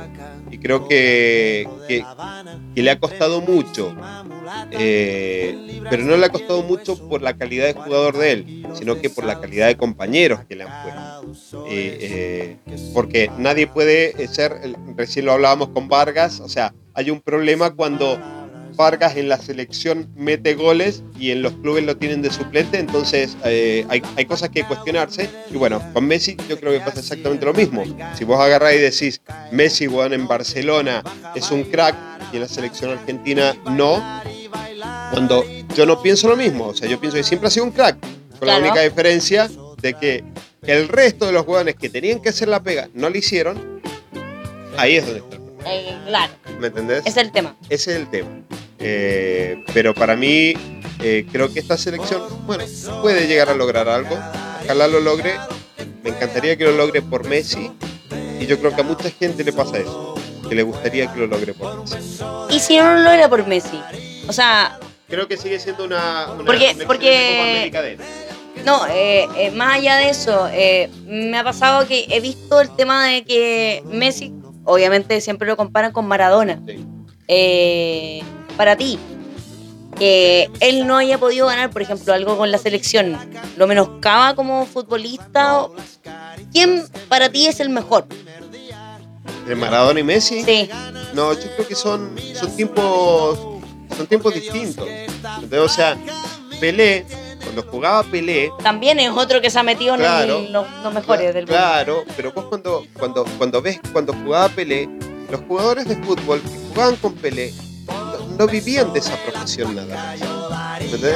Y 0.49 0.57
creo 0.57 0.88
que, 0.88 1.68
que, 1.88 2.03
le 2.82 2.89
ha 2.89 2.99
costado 2.99 3.41
mucho. 3.41 3.93
Eh, 4.72 5.82
pero 5.89 6.03
no 6.03 6.16
le 6.16 6.26
ha 6.26 6.30
costado 6.30 6.63
mucho 6.63 6.97
por 7.09 7.22
la 7.22 7.36
calidad 7.36 7.66
de 7.66 7.74
jugador 7.74 8.18
de 8.18 8.32
él, 8.32 8.68
sino 8.74 9.01
que 9.01 9.09
por 9.09 9.26
la 9.26 9.41
calidad 9.41 9.68
de 9.68 9.76
compañeros 9.76 10.39
que 10.47 10.55
le 10.55 10.63
han 10.63 10.84
puesto. 10.84 11.66
Eh, 11.70 12.57
porque 12.93 13.30
nadie 13.38 13.68
puede 13.68 14.28
ser, 14.30 14.53
recién 14.95 15.26
lo 15.26 15.34
hablábamos 15.34 15.70
con 15.70 15.89
Vargas, 15.89 16.39
o 16.39 16.47
sea, 16.47 16.74
hay 16.93 17.11
un 17.11 17.20
problema 17.20 17.76
cuando 17.76 18.18
Vargas 18.76 19.15
en 19.17 19.30
la 19.30 19.38
selección 19.38 20.07
mete 20.15 20.53
goles 20.55 21.03
y 21.19 21.32
en 21.32 21.41
los 21.41 21.53
clubes 21.53 21.84
lo 21.84 21.97
tienen 21.97 22.21
de 22.21 22.32
suplente, 22.32 22.78
entonces 22.80 23.36
eh, 23.45 23.86
hay, 23.89 24.01
hay 24.15 24.26
cosas 24.26 24.49
que 24.49 24.63
cuestionarse. 24.65 25.30
Y 25.51 25.57
bueno, 25.57 25.82
con 25.93 26.05
Messi 26.07 26.36
yo 26.49 26.59
creo 26.59 26.71
que 26.73 26.80
pasa 26.80 26.99
exactamente 26.99 27.45
lo 27.45 27.53
mismo. 27.53 27.84
Si 28.17 28.23
vos 28.23 28.39
agarrás 28.39 28.73
y 28.76 28.78
decís, 28.80 29.21
Messi, 29.51 29.88
weón, 29.88 30.13
en 30.13 30.28
Barcelona 30.28 31.03
es 31.36 31.51
un 31.51 31.63
crack 31.63 31.95
y 32.32 32.36
en 32.38 32.41
la 32.41 32.47
selección 32.47 32.91
argentina 32.91 33.55
no, 33.71 34.03
cuando 35.11 35.43
yo 35.76 35.86
no 35.86 36.01
pienso 36.01 36.28
lo 36.28 36.36
mismo, 36.36 36.67
o 36.67 36.73
sea, 36.76 36.88
yo 36.89 36.99
pienso 36.99 37.17
que 37.17 37.23
siempre 37.23 37.47
ha 37.47 37.51
sido 37.51 37.65
un 37.65 37.71
crack, 37.71 37.97
con 38.39 38.47
la 38.47 38.55
Claro. 38.55 38.65
única 38.65 38.82
diferencia 38.82 39.49
de 39.82 39.93
que 39.93 40.23
el 40.63 40.88
resto 40.88 41.26
de 41.28 41.32
los 41.32 41.45
jugadores 41.45 41.76
que 41.76 41.89
tenían 41.89 42.19
que 42.21 42.30
hacer 42.30 42.47
la 42.47 42.61
pega 42.63 42.89
no 42.93 43.09
lo 43.09 43.17
hicieron, 43.17 43.82
ahí 44.78 44.95
es 44.95 45.05
donde 45.05 45.19
está 45.19 45.36
el 45.36 45.41
problema. 45.41 45.69
Eh, 45.71 45.97
claro, 46.07 46.34
¿Me 46.59 46.67
entendés? 46.67 47.03
es 47.05 47.17
el 47.17 47.32
tema. 47.32 47.55
Ese 47.69 47.91
es 47.91 47.97
el 47.97 48.09
tema. 48.09 48.30
Eh, 48.88 49.63
pero 49.73 49.95
para 49.95 50.15
mí, 50.15 50.53
eh, 51.01 51.25
creo 51.31 51.51
que 51.51 51.59
esta 51.59 51.75
selección, 51.75 52.21
bueno, 52.45 52.63
puede 53.01 53.25
llegar 53.25 53.49
a 53.49 53.55
lograr 53.55 53.89
algo. 53.89 54.15
Ojalá 54.63 54.88
lo 54.88 54.99
logre. 54.99 55.39
Me 56.03 56.11
encantaría 56.11 56.55
que 56.55 56.65
lo 56.65 56.71
logre 56.73 57.01
por 57.01 57.27
Messi. 57.27 57.71
Y 58.39 58.45
yo 58.45 58.59
creo 58.59 58.75
que 58.75 58.81
a 58.81 58.83
mucha 58.83 59.09
gente 59.09 59.43
le 59.43 59.51
pasa 59.53 59.79
eso. 59.79 60.13
Que 60.47 60.53
le 60.53 60.61
gustaría 60.61 61.11
que 61.11 61.19
lo 61.19 61.25
logre 61.25 61.55
por 61.55 61.79
Messi. 61.79 62.23
¿Y 62.51 62.59
si 62.59 62.77
no 62.77 62.93
lo 62.93 63.01
logra 63.01 63.27
por 63.27 63.47
Messi? 63.47 63.79
O 64.27 64.33
sea, 64.33 64.77
Creo 65.07 65.27
que 65.27 65.38
sigue 65.38 65.59
siendo 65.59 65.83
una, 65.86 66.31
una, 66.33 66.45
Porque- 66.45 66.75
porque-. 66.86 67.71
No, 68.65 68.86
eh, 68.88 69.27
eh, 69.38 69.51
más 69.51 69.75
allá 69.77 69.97
de 69.97 70.09
eso, 70.09 70.47
eh, 70.51 70.89
me 71.05 71.38
ha 71.38 71.43
pasado 71.43 71.88
que 71.88 72.05
he 72.09 72.19
visto 72.19 72.61
el 72.61 72.75
tema 72.75 73.05
de 73.07 73.23
que 73.23 73.83
Messi, 73.86 74.31
obviamente 74.63 75.21
siempre 75.21 75.47
lo 75.47 75.57
comparan 75.57 75.91
con 75.91 76.07
Maradona. 76.07 76.59
Sí. 76.67 76.86
Para 78.58 78.76
ti, 78.76 78.97
que 79.97 80.49
él 80.60 80.88
no 80.88 80.97
haya 80.97 81.18
podido 81.18 81.47
ganar, 81.47 81.70
por 81.72 81.82
ejemplo, 81.82 82.14
algo 82.14 82.38
con 82.38 82.51
la 82.51 82.58
selección, 82.58 83.18
¿lo 83.58 83.68
menoscaba 83.68 84.36
como 84.36 84.66
futbolista? 84.66 85.68
¿Quién 86.51 86.86
para 87.10 87.30
ti 87.30 87.47
es 87.47 87.60
el 87.60 87.70
mejor? 87.70 88.06
¿De 89.47 89.56
Maradona 89.56 89.99
y 89.99 90.03
Messi? 90.03 90.43
Sí, 90.43 90.70
No, 91.14 91.34
yo 91.34 91.49
creo 91.56 91.68
que 91.68 91.76
son, 91.76 92.16
son 92.34 92.56
tiempos 92.56 93.39
son 93.95 94.08
tiempos 94.08 94.34
distintos. 94.34 94.86
Entonces, 94.88 95.60
o 95.60 95.70
sea, 95.70 95.97
Pelé, 96.60 97.06
cuando 97.41 97.64
jugaba 97.64 98.03
Pelé, 98.03 98.49
también 98.62 98.99
es 98.99 99.12
otro 99.12 99.39
que 99.39 99.49
se 99.49 99.58
ha 99.60 99.64
metido 99.64 99.95
en 99.95 100.01
el- 100.03 100.51
los 100.51 100.93
mejores 100.93 101.34
del 101.34 101.45
mundo. 101.45 101.53
Claro, 101.58 102.03
pero 102.18 102.34
vos 102.34 102.45
cuando, 102.45 102.86
cuando, 102.99 103.24
cuando 103.38 103.62
ves 103.62 103.80
cuando 103.93 104.14
jugaba 104.14 104.49
Pelé, 104.49 104.89
los 105.30 105.39
jugadores 105.47 105.88
de 105.88 105.95
fútbol 106.03 106.41
que 106.41 106.49
jugaban 106.70 106.95
con 106.97 107.14
Pelé 107.14 107.53
no, 108.38 108.47
vivían 108.47 108.93
de 108.93 108.99
esa 108.99 109.15
profesión 109.17 109.75
nada 109.75 109.95
más. 109.95 110.21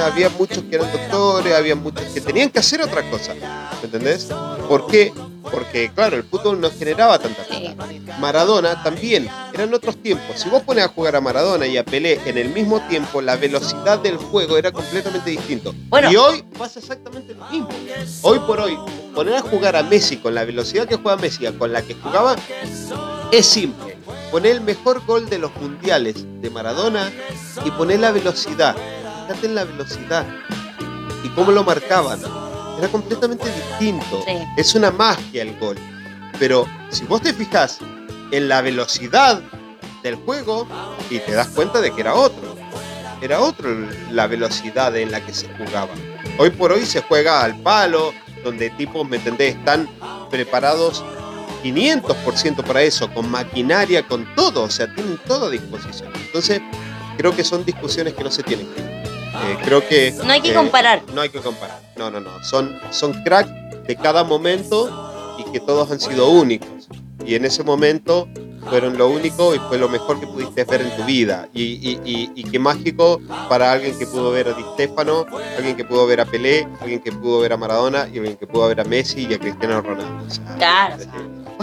Había 0.01 0.29
muchos 0.29 0.63
que 0.63 0.75
eran 0.75 0.91
doctores, 0.91 1.53
había 1.53 1.75
muchos 1.75 2.03
que 2.13 2.21
tenían 2.21 2.49
que 2.49 2.59
hacer 2.59 2.81
otra 2.81 3.09
cosa. 3.09 3.33
¿Me 3.33 3.85
entendés? 3.85 4.29
¿Por 4.67 4.87
qué? 4.87 5.13
Porque, 5.41 5.91
claro, 5.93 6.17
el 6.17 6.23
fútbol 6.23 6.59
no 6.59 6.69
generaba 6.69 7.17
tanta 7.17 7.43
plata. 7.43 7.75
Maradona 8.19 8.83
también, 8.83 9.27
eran 9.53 9.73
otros 9.73 9.97
tiempos. 9.97 10.39
Si 10.39 10.49
vos 10.49 10.61
pones 10.63 10.83
a 10.83 10.89
jugar 10.89 11.15
a 11.15 11.21
Maradona 11.21 11.65
y 11.65 11.77
a 11.77 11.85
Pelé 11.85 12.19
en 12.25 12.37
el 12.37 12.49
mismo 12.49 12.81
tiempo, 12.87 13.21
la 13.21 13.35
velocidad 13.35 13.99
del 13.99 14.17
juego 14.17 14.57
era 14.57 14.71
completamente 14.71 15.29
distinto. 15.29 15.73
Bueno. 15.87 16.11
y 16.11 16.15
hoy 16.17 16.43
pasa 16.57 16.79
exactamente 16.79 17.33
lo 17.33 17.45
mismo. 17.49 17.69
Hoy 18.21 18.39
por 18.39 18.59
hoy, 18.59 18.77
poner 19.15 19.35
a 19.35 19.41
jugar 19.41 19.75
a 19.75 19.83
Messi 19.83 20.17
con 20.17 20.35
la 20.35 20.43
velocidad 20.43 20.87
que 20.87 20.97
juega 20.97 21.17
Messi, 21.17 21.45
con 21.57 21.71
la 21.71 21.81
que 21.81 21.95
jugaba, 21.95 22.35
es 23.31 23.45
simple. 23.45 23.88
Poner 24.31 24.53
el 24.53 24.61
mejor 24.61 25.05
gol 25.05 25.29
de 25.29 25.39
los 25.39 25.55
mundiales 25.55 26.25
de 26.41 26.49
Maradona 26.49 27.11
y 27.65 27.71
poner 27.71 27.99
la 27.99 28.11
velocidad. 28.11 28.75
Fíjate 29.27 29.47
en 29.47 29.55
la 29.55 29.63
velocidad 29.63 30.25
y 31.23 31.29
cómo 31.29 31.51
lo 31.51 31.63
marcaban. 31.63 32.19
Era 32.77 32.87
completamente 32.89 33.45
distinto. 33.51 34.23
Sí. 34.25 34.37
Es 34.57 34.75
una 34.75 34.91
magia 34.91 35.41
el 35.41 35.57
gol. 35.59 35.77
Pero 36.37 36.65
si 36.89 37.05
vos 37.05 37.21
te 37.21 37.33
fijas 37.33 37.79
en 38.31 38.47
la 38.47 38.61
velocidad 38.61 39.41
del 40.03 40.15
juego 40.15 40.67
y 41.09 41.19
te 41.19 41.33
das 41.33 41.47
cuenta 41.47 41.81
de 41.81 41.91
que 41.91 42.01
era 42.01 42.13
otro. 42.13 42.55
Era 43.21 43.41
otro 43.41 43.69
la 44.11 44.27
velocidad 44.27 44.95
en 44.95 45.11
la 45.11 45.25
que 45.25 45.33
se 45.33 45.47
jugaba. 45.55 45.89
Hoy 46.37 46.51
por 46.51 46.71
hoy 46.71 46.85
se 46.85 47.01
juega 47.01 47.43
al 47.43 47.59
palo, 47.59 48.13
donde 48.43 48.69
tipos, 48.71 49.07
¿me 49.07 49.17
entendés? 49.17 49.55
Están 49.55 49.89
preparados 50.29 51.03
500% 51.63 52.63
para 52.63 52.81
eso, 52.83 53.11
con 53.13 53.29
maquinaria, 53.29 54.07
con 54.07 54.25
todo, 54.35 54.63
o 54.63 54.69
sea, 54.69 54.93
tienen 54.93 55.19
todo 55.27 55.47
a 55.47 55.49
disposición. 55.49 56.11
Entonces, 56.25 56.61
creo 57.17 57.35
que 57.35 57.43
son 57.43 57.65
discusiones 57.65 58.13
que 58.13 58.23
no 58.23 58.31
se 58.31 58.43
tienen 58.43 58.67
que 58.67 58.81
eh, 58.81 59.57
creo 59.63 59.87
que 59.87 60.13
No 60.23 60.31
hay 60.31 60.41
que 60.41 60.51
eh, 60.51 60.55
comparar. 60.55 61.01
no 61.13 61.21
hay 61.21 61.29
que 61.29 61.39
comparar. 61.39 61.79
No, 61.95 62.09
no, 62.09 62.19
no. 62.19 62.43
Son, 62.43 62.77
son 62.91 63.13
crack 63.23 63.47
de 63.85 63.95
cada 63.95 64.23
momento 64.23 65.35
y 65.37 65.51
que 65.51 65.59
todos 65.59 65.91
han 65.91 65.99
sido 65.99 66.29
únicos. 66.29 66.87
Y 67.25 67.35
en 67.35 67.45
ese 67.45 67.63
momento 67.63 68.27
fueron 68.69 68.97
lo 68.97 69.07
único 69.07 69.55
y 69.55 69.59
fue 69.59 69.77
lo 69.77 69.87
mejor 69.87 70.19
que 70.19 70.27
pudiste 70.27 70.63
ver 70.65 70.81
en 70.81 70.95
tu 70.95 71.03
vida. 71.03 71.47
Y, 71.53 71.63
y, 71.63 71.99
y, 72.03 72.31
y 72.35 72.43
qué 72.43 72.59
mágico 72.59 73.21
para 73.47 73.71
alguien 73.71 73.97
que 73.97 74.05
pudo 74.05 74.31
ver 74.31 74.47
a 74.49 74.53
Di 74.53 74.63
Stefano, 74.73 75.25
alguien 75.57 75.75
que 75.77 75.85
pudo 75.85 76.05
ver 76.07 76.21
a 76.21 76.25
Pelé, 76.25 76.67
alguien 76.81 76.99
que 76.99 77.11
pudo 77.11 77.39
ver 77.39 77.53
a 77.53 77.57
Maradona 77.57 78.07
y 78.11 78.17
alguien 78.17 78.35
que 78.37 78.47
pudo 78.47 78.67
ver 78.67 78.81
a 78.81 78.83
Messi 78.83 79.27
y 79.29 79.33
a 79.33 79.39
Cristiano 79.39 79.81
Ronaldo. 79.81 80.25
O 80.25 80.29
sea, 80.29 80.55
Claro, 80.57 80.95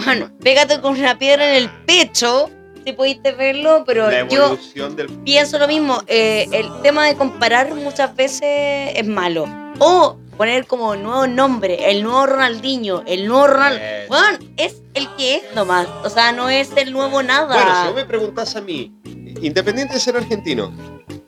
Bueno, 0.04 0.30
pégate 0.42 0.80
con 0.80 0.98
una 0.98 1.18
piedra 1.18 1.48
en 1.48 1.62
el 1.62 1.70
pecho, 1.86 2.50
si 2.84 2.92
pudiste 2.92 3.32
verlo, 3.32 3.82
pero 3.86 4.10
la 4.10 4.28
yo 4.28 4.56
del 4.90 5.08
pienso 5.24 5.58
lo 5.58 5.66
mismo. 5.66 6.02
eh, 6.06 6.46
el 6.52 6.68
tema 6.82 7.06
de 7.06 7.16
comparar 7.16 7.74
muchas 7.74 8.14
veces 8.14 8.92
es 8.94 9.06
malo. 9.06 9.46
O 9.78 10.18
poner 10.36 10.66
como 10.66 10.94
nuevo 10.96 11.26
nombre, 11.26 11.90
el 11.90 12.02
nuevo 12.02 12.26
Ronaldinho, 12.26 13.02
el 13.06 13.26
nuevo 13.26 13.46
Ronaldo. 13.46 13.78
Eh. 13.82 14.04
Bueno, 14.08 14.38
es 14.58 14.82
el 14.92 15.08
que 15.16 15.36
es 15.36 15.42
nomás. 15.54 15.88
O 16.04 16.10
sea, 16.10 16.30
no 16.32 16.50
es 16.50 16.70
el 16.76 16.92
nuevo 16.92 17.22
nada. 17.22 17.46
Bueno, 17.46 17.80
si 17.80 17.86
vos 17.86 17.94
me 17.96 18.04
preguntás 18.04 18.54
a 18.54 18.60
mí, 18.60 18.92
independiente 19.40 19.94
de 19.94 20.00
ser 20.00 20.16
argentino, 20.16 20.72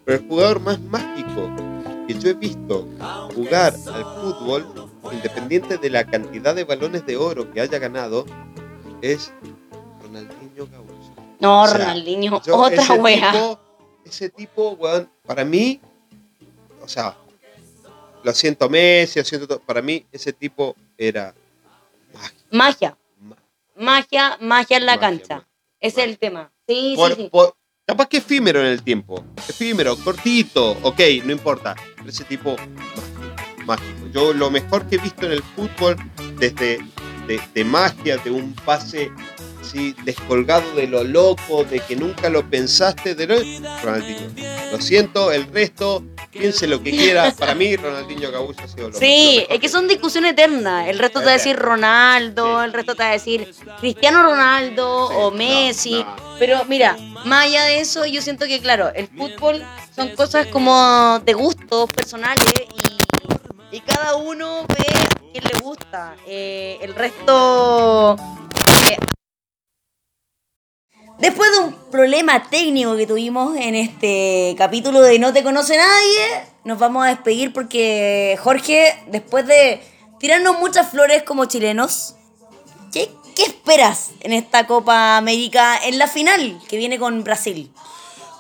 pero 0.05 0.19
el 0.19 0.29
jugador 0.29 0.61
más 0.61 0.79
mágico 0.79 1.51
que 2.07 2.15
yo 2.15 2.29
he 2.29 2.35
visto 2.35 2.87
jugar 3.35 3.75
al 3.93 4.05
fútbol, 4.21 4.67
independiente 5.11 5.79
de 5.79 5.91
la 5.91 6.05
cantidad 6.05 6.55
de 6.55 6.65
balones 6.65 7.07
de 7.07 7.17
oro 7.17 7.51
que 7.51 7.61
haya 7.63 7.79
ganado, 7.79 8.27
es 9.03 9.33
Ronaldinho 10.03 10.67
Gaúcho. 10.71 11.15
no, 11.41 11.63
o 11.63 11.67
sea, 11.67 11.79
Ronaldinho, 11.79 12.43
Yo, 12.43 12.57
otra 12.57 12.83
ese 12.83 12.93
wea. 12.95 13.33
Tipo, 13.33 13.61
ese 14.05 14.29
tipo, 14.31 14.71
weón, 14.73 15.11
para 15.27 15.45
mí, 15.45 15.81
o 16.83 16.89
sea, 16.89 17.17
lo 18.23 18.33
siento 18.33 18.69
Messi, 18.69 19.19
lo 19.19 19.25
siento 19.25 19.47
todo, 19.47 19.61
para 19.61 19.83
mí 19.83 20.05
ese 20.13 20.33
tipo 20.33 20.75
era. 20.97 21.35
Magia, 22.51 22.97
ma- 23.21 23.37
magia, 23.77 24.39
magia 24.41 24.77
en 24.79 24.87
la 24.87 24.97
Magia, 24.97 25.09
cancha. 25.09 25.35
magia. 25.37 25.49
Ese 25.81 26.01
es 26.03 26.09
el 26.09 26.19
tema. 26.19 26.51
Sí, 26.67 26.95
por- 26.97 27.15
sí, 27.15 27.23
sí. 27.23 27.29
por- 27.31 27.55
capaz 27.87 28.07
que 28.09 28.17
efímero 28.19 28.61
en 28.61 28.67
el 28.67 28.83
tiempo. 28.83 29.23
Efímero, 29.49 29.97
cortito, 29.99 30.73
ok, 30.83 31.01
no 31.25 31.33
importa. 31.33 31.77
parece 31.97 32.25
tipo 32.25 32.57
mágico, 32.57 33.65
mágico. 33.67 34.07
Yo 34.13 34.33
lo 34.33 34.51
mejor 34.51 34.87
que 34.89 34.97
he 34.97 34.99
visto 34.99 35.27
en 35.27 35.33
el 35.33 35.43
fútbol 35.43 35.97
desde 36.39 36.79
de, 37.29 37.41
de 37.55 37.65
magia, 37.65 38.17
de 38.17 38.31
un 38.33 38.53
pase 38.55 39.13
descolgado 40.05 40.75
de 40.75 40.87
lo 40.87 41.05
loco, 41.05 41.65
de 41.65 41.81
que 41.81 41.95
nunca 41.97 42.29
lo 42.31 42.49
pensaste, 42.49 43.15
de 43.15 43.27
lo... 43.27 43.37
Ronaldinho. 43.83 44.21
Lo 44.73 44.81
siento, 44.81 45.33
el 45.33 45.47
resto, 45.47 46.05
piense 46.31 46.67
lo 46.67 46.83
que 46.83 46.91
quiera. 46.91 47.31
Para 47.33 47.55
mí, 47.55 47.77
Ronaldinho 47.77 48.31
Gaúcho 48.31 48.63
ha 48.65 48.69
sido 48.69 48.89
lo 48.91 48.99
Sí, 48.99 49.45
lo 49.49 49.55
es 49.55 49.61
que 49.61 49.69
son 49.69 49.89
discusiones 49.89 50.33
eternas. 50.33 50.89
El 50.89 50.99
resto 50.99 51.21
te 51.21 51.27
va 51.27 51.33
a 51.33 51.35
decir 51.35 51.57
Ronaldo, 51.57 52.59
Sí. 52.61 52.65
el 52.65 52.73
resto 52.73 52.95
te 52.95 53.03
va 53.03 53.09
a 53.11 53.13
decir 53.13 53.55
Cristiano 53.81 54.23
Ronaldo 54.23 55.09
Sí, 55.09 55.15
o 55.19 55.31
no, 55.31 55.37
Messi. 55.37 55.93
no. 56.03 56.17
Pero 56.39 56.65
mira, 56.67 56.97
más 57.25 57.47
allá 57.47 57.65
de 57.65 57.81
eso, 57.81 58.07
yo 58.07 58.23
siento 58.23 58.47
que, 58.47 58.61
claro, 58.61 58.91
el 58.95 59.09
fútbol 59.09 59.63
son 59.95 60.11
cosas 60.15 60.47
como 60.47 61.21
de 61.25 61.33
gustos 61.35 61.91
personales 61.91 62.45
y, 62.75 62.88
y 63.71 63.81
cada 63.81 64.17
uno 64.17 64.65
ve 64.69 64.87
a 64.89 65.21
quién 65.33 65.45
le 65.45 65.61
gusta. 65.61 66.17
Eh, 66.27 66.79
el 66.81 66.95
resto. 66.95 68.17
eh, 68.91 68.97
Después 71.19 71.51
de 71.51 71.59
un 71.59 71.75
problema 71.91 72.49
técnico 72.49 72.97
que 72.97 73.07
tuvimos 73.07 73.57
en 73.57 73.75
este 73.75 74.55
capítulo 74.57 75.01
de 75.01 75.19
No 75.19 75.33
te 75.33 75.43
conoce 75.43 75.77
nadie, 75.77 76.45
nos 76.65 76.79
vamos 76.79 77.05
a 77.05 77.09
despedir 77.09 77.53
porque 77.53 78.39
Jorge, 78.41 79.03
después 79.09 79.45
de 79.47 79.83
tirarnos 80.21 80.59
muchas 80.61 80.91
flores 80.91 81.25
como 81.25 81.47
chilenos, 81.47 82.15
¿qué, 82.93 83.11
qué 83.35 83.43
esperas 83.43 84.11
en 84.21 84.33
esta 84.33 84.69
Copa 84.69 85.17
América 85.17 85.77
en 85.85 85.99
la 85.99 86.07
final 86.07 86.61
que 86.69 86.77
viene 86.77 87.01
con 87.01 87.25
Brasil? 87.25 87.73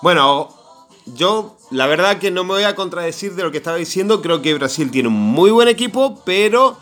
Bueno, 0.01 0.49
yo 1.15 1.57
la 1.71 1.87
verdad 1.87 2.19
que 2.19 2.31
no 2.31 2.45
me 2.45 2.55
voy 2.55 2.63
a 2.65 2.75
contradecir 2.75 3.35
de 3.35 3.43
lo 3.43 3.51
que 3.51 3.59
estaba 3.59 3.77
diciendo. 3.77 4.23
Creo 4.23 4.41
que 4.43 4.55
Brasil 4.55 4.91
tiene 4.91 5.09
un 5.09 5.15
muy 5.15 5.51
buen 5.51 5.69
equipo, 5.69 6.21
pero 6.25 6.77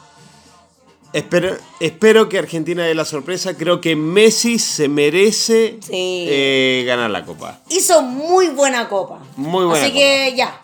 espero, 1.12 1.56
espero 1.80 2.28
que 2.28 2.38
Argentina 2.38 2.84
dé 2.84 2.94
la 2.94 3.04
sorpresa. 3.04 3.56
Creo 3.56 3.80
que 3.80 3.96
Messi 3.96 4.58
se 4.58 4.88
merece 4.88 5.78
Sí. 5.82 6.26
eh, 6.28 6.84
ganar 6.86 7.10
la 7.10 7.24
copa. 7.24 7.60
Hizo 7.70 8.02
muy 8.02 8.48
buena 8.48 8.88
Copa. 8.88 9.20
Muy 9.36 9.64
buena 9.64 9.84
Así 9.84 9.92
que 9.94 10.34
ya. 10.36 10.60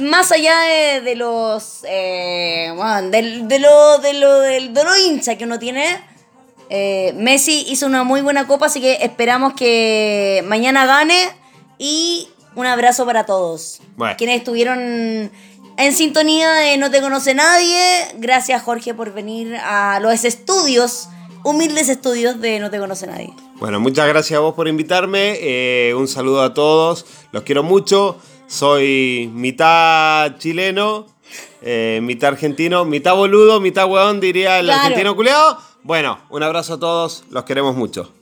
Más 0.00 0.30
allá 0.30 0.60
de, 0.60 1.00
de 1.00 1.14
los. 1.16 1.80
eh, 1.88 2.72
bueno, 2.76 3.10
del- 3.10 3.48
de, 3.48 3.58
lo, 3.58 3.98
de, 3.98 4.12
lo, 4.14 4.40
del- 4.40 4.72
de 4.74 4.84
lo 4.84 4.96
hincha 4.96 5.36
que 5.36 5.44
uno 5.44 5.58
tiene. 5.58 6.00
eh, 6.70 7.14
Messi 7.16 7.64
hizo 7.68 7.86
una 7.86 8.04
muy 8.04 8.20
buena 8.20 8.46
copa, 8.46 8.66
así 8.66 8.78
que 8.80 8.98
esperamos 9.00 9.54
que 9.54 10.44
mañana 10.46 10.84
gane. 10.84 11.30
Y 11.78 12.28
un 12.58 12.66
abrazo 12.66 13.06
para 13.06 13.24
todos. 13.24 13.80
Bueno. 13.96 14.16
Quienes 14.18 14.38
estuvieron 14.38 15.30
en 15.76 15.92
sintonía 15.94 16.50
de 16.54 16.76
No 16.76 16.90
Te 16.90 17.00
Conoce 17.00 17.32
Nadie. 17.34 17.80
Gracias, 18.16 18.62
Jorge, 18.62 18.94
por 18.94 19.12
venir 19.12 19.54
a 19.56 20.00
los 20.00 20.24
estudios, 20.24 21.08
humildes 21.44 21.88
estudios 21.88 22.40
de 22.40 22.58
No 22.58 22.68
Te 22.68 22.78
Conoce 22.78 23.06
Nadie. 23.06 23.32
Bueno, 23.60 23.78
muchas 23.78 24.08
gracias 24.08 24.36
a 24.38 24.40
vos 24.40 24.54
por 24.54 24.66
invitarme. 24.66 25.38
eh, 25.40 25.94
un 25.96 26.08
saludo 26.08 26.42
a 26.42 26.52
todos. 26.52 27.06
Los 27.32 27.44
quiero 27.44 27.62
mucho. 27.62 28.16
Soy 28.48 29.30
mitad 29.34 30.36
chileno, 30.38 31.06
eh, 31.62 32.00
mitad 32.02 32.30
argentino, 32.30 32.84
mitad 32.84 33.14
boludo, 33.14 33.60
mitad 33.60 33.86
hueón, 33.86 34.20
diría 34.20 34.58
el 34.58 34.66
Claro. 34.66 34.80
argentino 34.82 35.14
culeado. 35.14 35.58
Bueno, 35.84 36.18
un 36.30 36.42
abrazo 36.42 36.74
a 36.74 36.78
todos. 36.80 37.24
Los 37.30 37.44
queremos 37.44 37.76
mucho. 37.76 38.12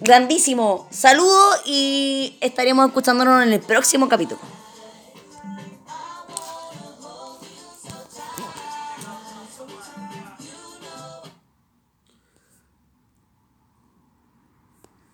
Grandísimo. 0.00 0.86
Saludo 0.90 1.50
y 1.66 2.38
estaremos 2.40 2.86
escuchándonos 2.86 3.42
en 3.42 3.52
el 3.52 3.60
próximo 3.60 4.08
capítulo. 4.08 4.40